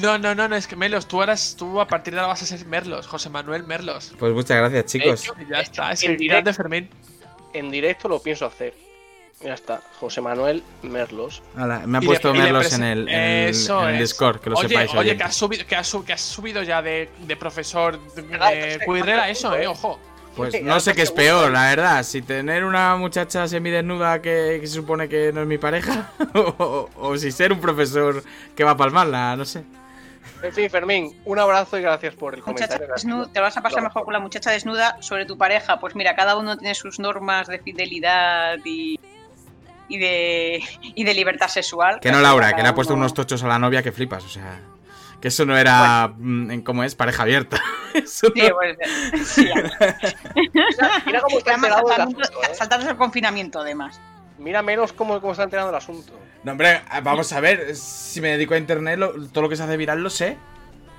[0.00, 1.55] No, no, no, no, es que Melos, tú eras.
[1.58, 4.12] Tú a partir de ahora vas a ser Merlos, José Manuel Merlos.
[4.18, 5.32] Pues muchas gracias, chicos.
[5.50, 6.91] ya está, es en el directo- grande Fermín.
[7.55, 8.74] En directo lo pienso hacer.
[9.44, 11.42] Ya está, José Manuel Merlos.
[11.86, 14.00] Me ha puesto le Merlos en el, en el- Eso en el es.
[14.10, 14.94] Discord, que lo oye, sepáis.
[14.94, 18.78] oye, que has subido, que has, su- que has subido ya de, de profesor de
[18.84, 19.98] Cuidrera, eso, eh, ojo.
[20.36, 22.02] Pues no sé qué es peor, la verdad.
[22.04, 26.38] Si tener una muchacha semidesnuda que, que se supone que no es mi pareja, o,
[26.58, 28.22] o- o si ser un profesor
[28.56, 29.62] que va a palmarla, no sé.
[30.42, 32.94] En fin, Fermín, un abrazo y gracias por el Muchacha comentario.
[32.94, 35.78] desnuda, te vas a pasar mejor con la muchacha desnuda sobre tu pareja.
[35.78, 38.98] Pues mira, cada uno tiene sus normas de fidelidad y,
[39.89, 42.01] y de y de libertad sexual.
[42.01, 44.25] Que no, Laura, que le ha uno- puesto unos tochos a la novia que flipas,
[44.25, 44.61] o sea.
[45.20, 46.12] Que eso no era.
[46.17, 46.97] mm, en ¿Cómo es?
[46.97, 47.62] Pareja abierta.
[47.94, 48.77] Eso Sí, no- pues,
[49.28, 49.55] sí, ya.
[49.55, 49.97] Mira,
[51.07, 52.55] mira cómo está enterado ¿eh?
[52.55, 54.01] saltándose el confinamiento, además.
[54.39, 56.12] Mira menos cómo, cómo está enterado el asunto.
[56.43, 57.77] No, hombre, vamos a ver.
[57.77, 60.36] Si me dedico a internet, lo- todo lo que se hace viral lo sé.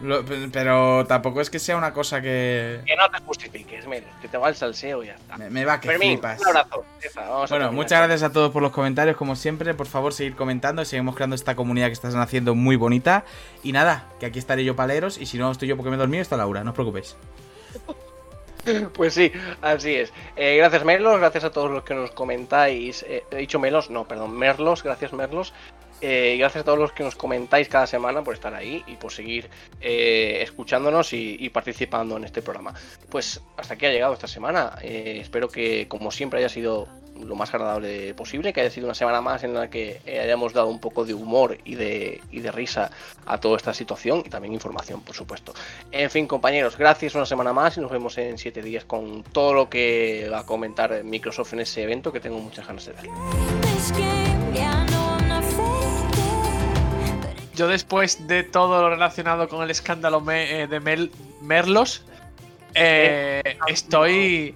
[0.03, 2.81] Lo- pero tampoco es que sea una cosa que.
[2.85, 5.37] Que no te justifiques, menos, que te va el salseo y ya está.
[5.37, 6.41] Me, me va que Fermín, flipas.
[6.41, 6.85] un abrazo.
[7.01, 9.73] Esa, Bueno, muchas gracias a todos por los comentarios, como siempre.
[9.73, 10.83] Por favor, seguir comentando.
[10.85, 13.23] Seguimos creando esta comunidad que están haciendo muy bonita.
[13.63, 15.17] Y nada, que aquí estaré yo paleros.
[15.17, 17.15] Y si no estoy yo porque me he dormido, está Laura, no os preocupéis.
[18.93, 19.29] Pues sí,
[19.61, 20.13] así es.
[20.37, 23.03] Eh, gracias Merlos, gracias a todos los que nos comentáis.
[23.09, 25.53] Eh, he dicho Melos, no, perdón, Merlos, gracias Merlos.
[26.05, 29.09] Eh, gracias a todos los que nos comentáis cada semana por estar ahí y por
[29.09, 29.49] seguir
[29.79, 32.73] eh, escuchándonos y, participando en este programa.
[33.09, 34.75] Pues hasta aquí ha llegado esta semana.
[34.81, 38.95] Eh, espero que, como siempre, haya sido lo más agradable posible, que haya sido una
[38.95, 42.51] semana más en la que hayamos dado un poco de humor y de, y de
[42.51, 42.91] risa
[43.25, 45.53] a toda esta situación y también información, por supuesto.
[45.89, 49.53] En fin, compañeros, gracias una semana más y nos vemos en siete días con todo
[49.53, 53.05] lo que va a comentar Microsoft en ese evento que tengo muchas ganas de ver.
[57.55, 62.03] Yo después de todo lo relacionado con el escándalo me- eh, de Mel- Merlos,
[62.73, 64.55] eh, estoy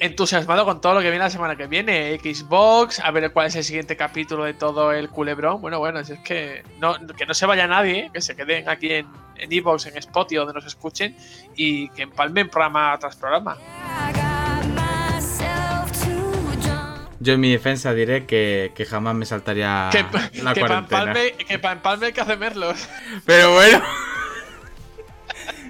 [0.00, 2.18] entusiasmado con todo lo que viene la semana que viene.
[2.18, 5.60] Xbox, a ver cuál es el siguiente capítulo de todo el culebrón.
[5.60, 8.92] Bueno, bueno, si es que no, que no se vaya nadie, que se queden aquí
[8.92, 9.06] en
[9.36, 11.16] en Evox, en Spotify, donde nos escuchen
[11.56, 13.56] y que empalmen programa tras programa.
[17.22, 20.02] Yo en mi defensa diré que, que jamás me saltaría que
[20.42, 21.02] la que para cuarentena.
[21.02, 22.88] empalme, que pa' empalme hay que hace Merlos.
[23.24, 23.80] Pero bueno.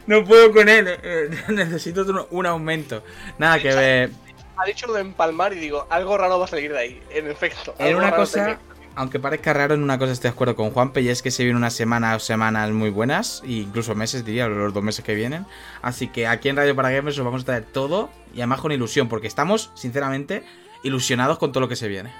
[0.07, 0.87] No puedo con él.
[1.03, 3.05] eh, Necesito un, un aumento.
[3.39, 4.11] Nada que ver.
[4.57, 7.31] Ha dicho lo de empalmar y digo, algo raro va a salir de ahí, en
[7.31, 7.75] efecto.
[7.79, 8.59] En una cosa,
[8.95, 11.43] aunque parezca raro, en una cosa estoy de acuerdo con Juanpe y es que se
[11.45, 15.15] viene una semana o semanas muy buenas, e incluso meses, diría, los dos meses que
[15.15, 15.47] vienen.
[15.83, 18.73] Así que aquí en Radio para Gamers os vamos a traer todo y además con
[18.73, 20.45] ilusión, porque estamos, sinceramente,
[20.83, 22.13] ilusionados con todo lo que se viene.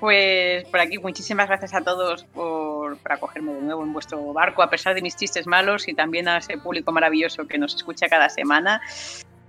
[0.00, 4.62] Pues por aquí, muchísimas gracias a todos por, por acogerme de nuevo en vuestro barco,
[4.62, 8.08] a pesar de mis chistes malos, y también a ese público maravilloso que nos escucha
[8.08, 8.82] cada semana.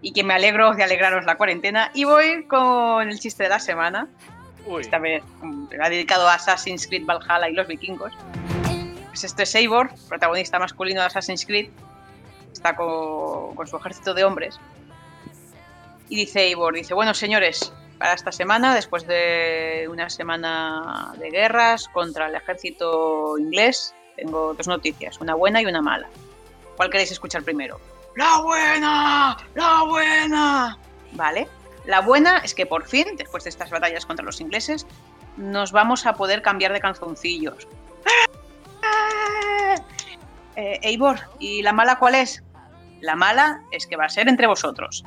[0.02, 1.92] Y que me alegro de alegraros la cuarentena.
[1.94, 4.08] Y voy con el chiste de la semana.
[4.66, 8.14] Uy, Esta vez mm, ha dedicado a Assassin's Creed Valhalla y los vikingos.
[9.08, 11.70] Pues este es Eivor, protagonista masculino de Assassin's Creed.
[12.54, 14.60] Está con, con su ejército de hombres.
[16.10, 21.88] Y dice Eivor, dice, bueno señores, para esta semana, después de una semana de guerras
[21.90, 26.08] contra el ejército inglés, tengo dos noticias, una buena y una mala.
[26.76, 27.80] ¿Cuál queréis escuchar primero?
[28.16, 29.38] ¡La buena!
[29.56, 30.78] ¡La buena!
[31.14, 31.48] Vale.
[31.86, 34.86] La buena es que por fin, después de estas batallas contra los ingleses,
[35.38, 37.68] nos vamos a poder cambiar de calzoncillos.
[40.56, 42.42] Eh, Eivor, ¿y la mala cuál es?
[43.02, 45.04] La mala es que va a ser entre vosotros.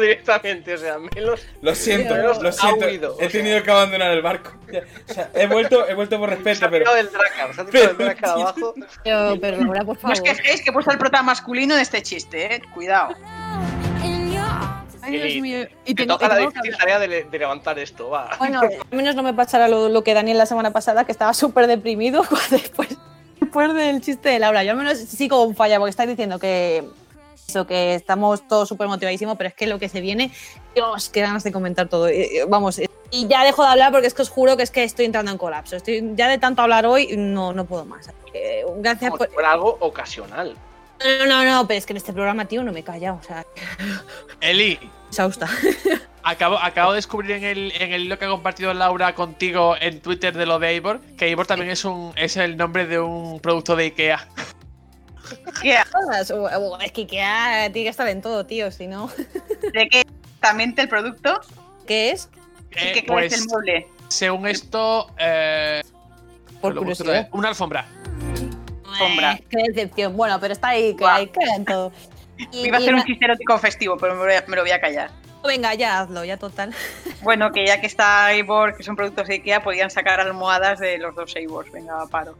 [0.00, 1.40] Directamente, o sea, menos.
[1.60, 2.86] Lo siento, lo siento.
[2.86, 3.40] huido, He sea.
[3.40, 4.52] tenido que abandonar el barco.
[5.08, 6.94] O sea, he vuelto, he vuelto por Se respeto, ha pero.
[6.94, 8.74] del Dracar, se ha del pero- abajo.
[9.04, 10.12] Pero, pero Laura, por No favor.
[10.16, 12.62] os quejéis que he puesto el prota masculino en este chiste, eh.
[12.74, 13.14] Cuidado.
[15.04, 15.66] Ay, Dios mío.
[15.84, 18.30] Y Te tengo- toca la que difícil tarea de, de levantar esto, va.
[18.38, 21.34] Bueno, al menos no me pasará lo, lo que Daniel la semana pasada, que estaba
[21.34, 22.88] súper deprimido después,
[23.52, 24.64] después del chiste de Laura.
[24.64, 26.88] Yo al menos sigo con falla, porque estáis diciendo que
[27.46, 30.32] eso, que estamos todos súper motivadísimos, pero es que lo que se viene,
[30.74, 32.08] Dios, qué ganas de comentar todo.
[32.08, 34.62] Eh, eh, Vamos, eh, y ya dejo de hablar porque es que os juro que
[34.62, 35.76] es que estoy entrando en colapso.
[35.76, 38.08] Estoy ya de tanto hablar hoy, no, no puedo más.
[38.32, 39.28] Eh, gracias Como por...
[39.28, 40.56] si fuera algo ocasional.
[41.04, 43.18] No, no, no, pero es que en este programa, tío, no me he callado.
[43.20, 43.44] O sea,
[44.40, 44.78] Eli,
[45.12, 45.46] exhausta.
[46.24, 50.00] Acabo, acabo de descubrir en el, en el hilo que ha compartido Laura contigo en
[50.00, 53.40] Twitter de lo de Eivor, que Eivor también es un es el nombre de un
[53.40, 54.28] producto de Ikea.
[56.32, 59.08] O- Es que Ikea tiene que estar en todo, tío, si no.
[59.72, 61.40] ¿De qué exactamente el producto?
[61.86, 62.28] ¿Qué es?
[62.70, 63.86] ¿Y Eh, qué clase es pues, el mueble?
[64.08, 65.82] según esto, eh,
[66.60, 67.12] Por curiosidad.
[67.12, 67.26] vez.
[67.32, 67.86] una alfombra.
[69.00, 70.16] Eh, qué decepción.
[70.16, 71.92] Bueno, pero está ahí, que hay que en todo.
[72.36, 74.62] Y- Iba a y ser un chiste erótico festivo, pero me, voy a- me lo
[74.62, 75.10] voy a callar.
[75.44, 76.72] Venga, ya hazlo, ya total.
[77.22, 80.98] Bueno, que ya que está Eivor, que son productos de Ikea, podían sacar almohadas de
[80.98, 81.70] los dos Eivors.
[81.70, 82.36] Venga, paro.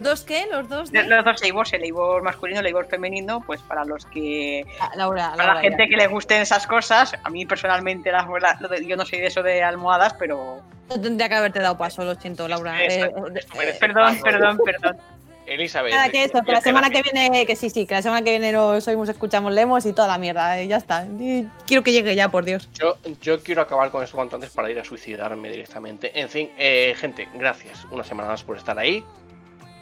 [0.00, 0.46] ¿Dos qué?
[0.50, 0.90] ¿Los dos?
[0.92, 1.04] De-.
[1.04, 4.66] Los dos Eivors, el Eivor masculino, el Eivor femenino, pues para los que.
[4.80, 5.88] Ah, Laura, Para la gente ya.
[5.88, 9.42] que le gusten esas cosas, a mí personalmente, las- la- yo no soy de eso
[9.42, 10.60] de almohadas, pero.
[10.88, 12.82] No tendría que haberte dado paso, lo siento, Laura.
[12.84, 13.12] Eh, eh,
[13.56, 14.96] merece Perdón, perdón, perdón.
[15.46, 15.92] Elizabeth.
[15.92, 17.10] Nada, que esto, que la semana que vi.
[17.12, 20.08] viene, que sí, sí, que la semana que viene nos oímos, escuchamos, leemos y toda
[20.08, 21.06] la mierda, eh, ya está.
[21.06, 22.68] Y quiero que llegue ya, por Dios.
[22.74, 26.18] Yo, yo quiero acabar con esto cuanto antes para ir a suicidarme directamente.
[26.18, 29.04] En fin, eh, gente, gracias una semana más por estar ahí,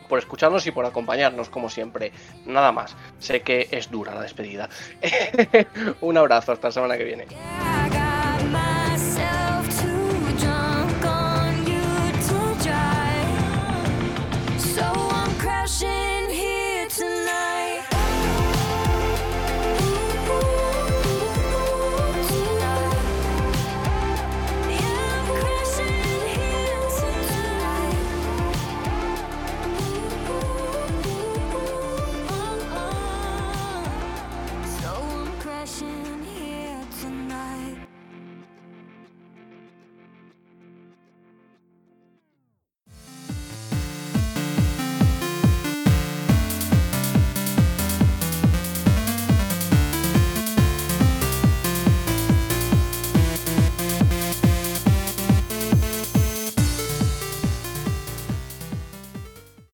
[0.09, 2.12] por escucharnos y por acompañarnos como siempre.
[2.47, 2.97] Nada más.
[3.18, 4.68] Sé que es dura la despedida.
[6.01, 7.26] Un abrazo, hasta la semana que viene.
[7.26, 7.84] Yeah,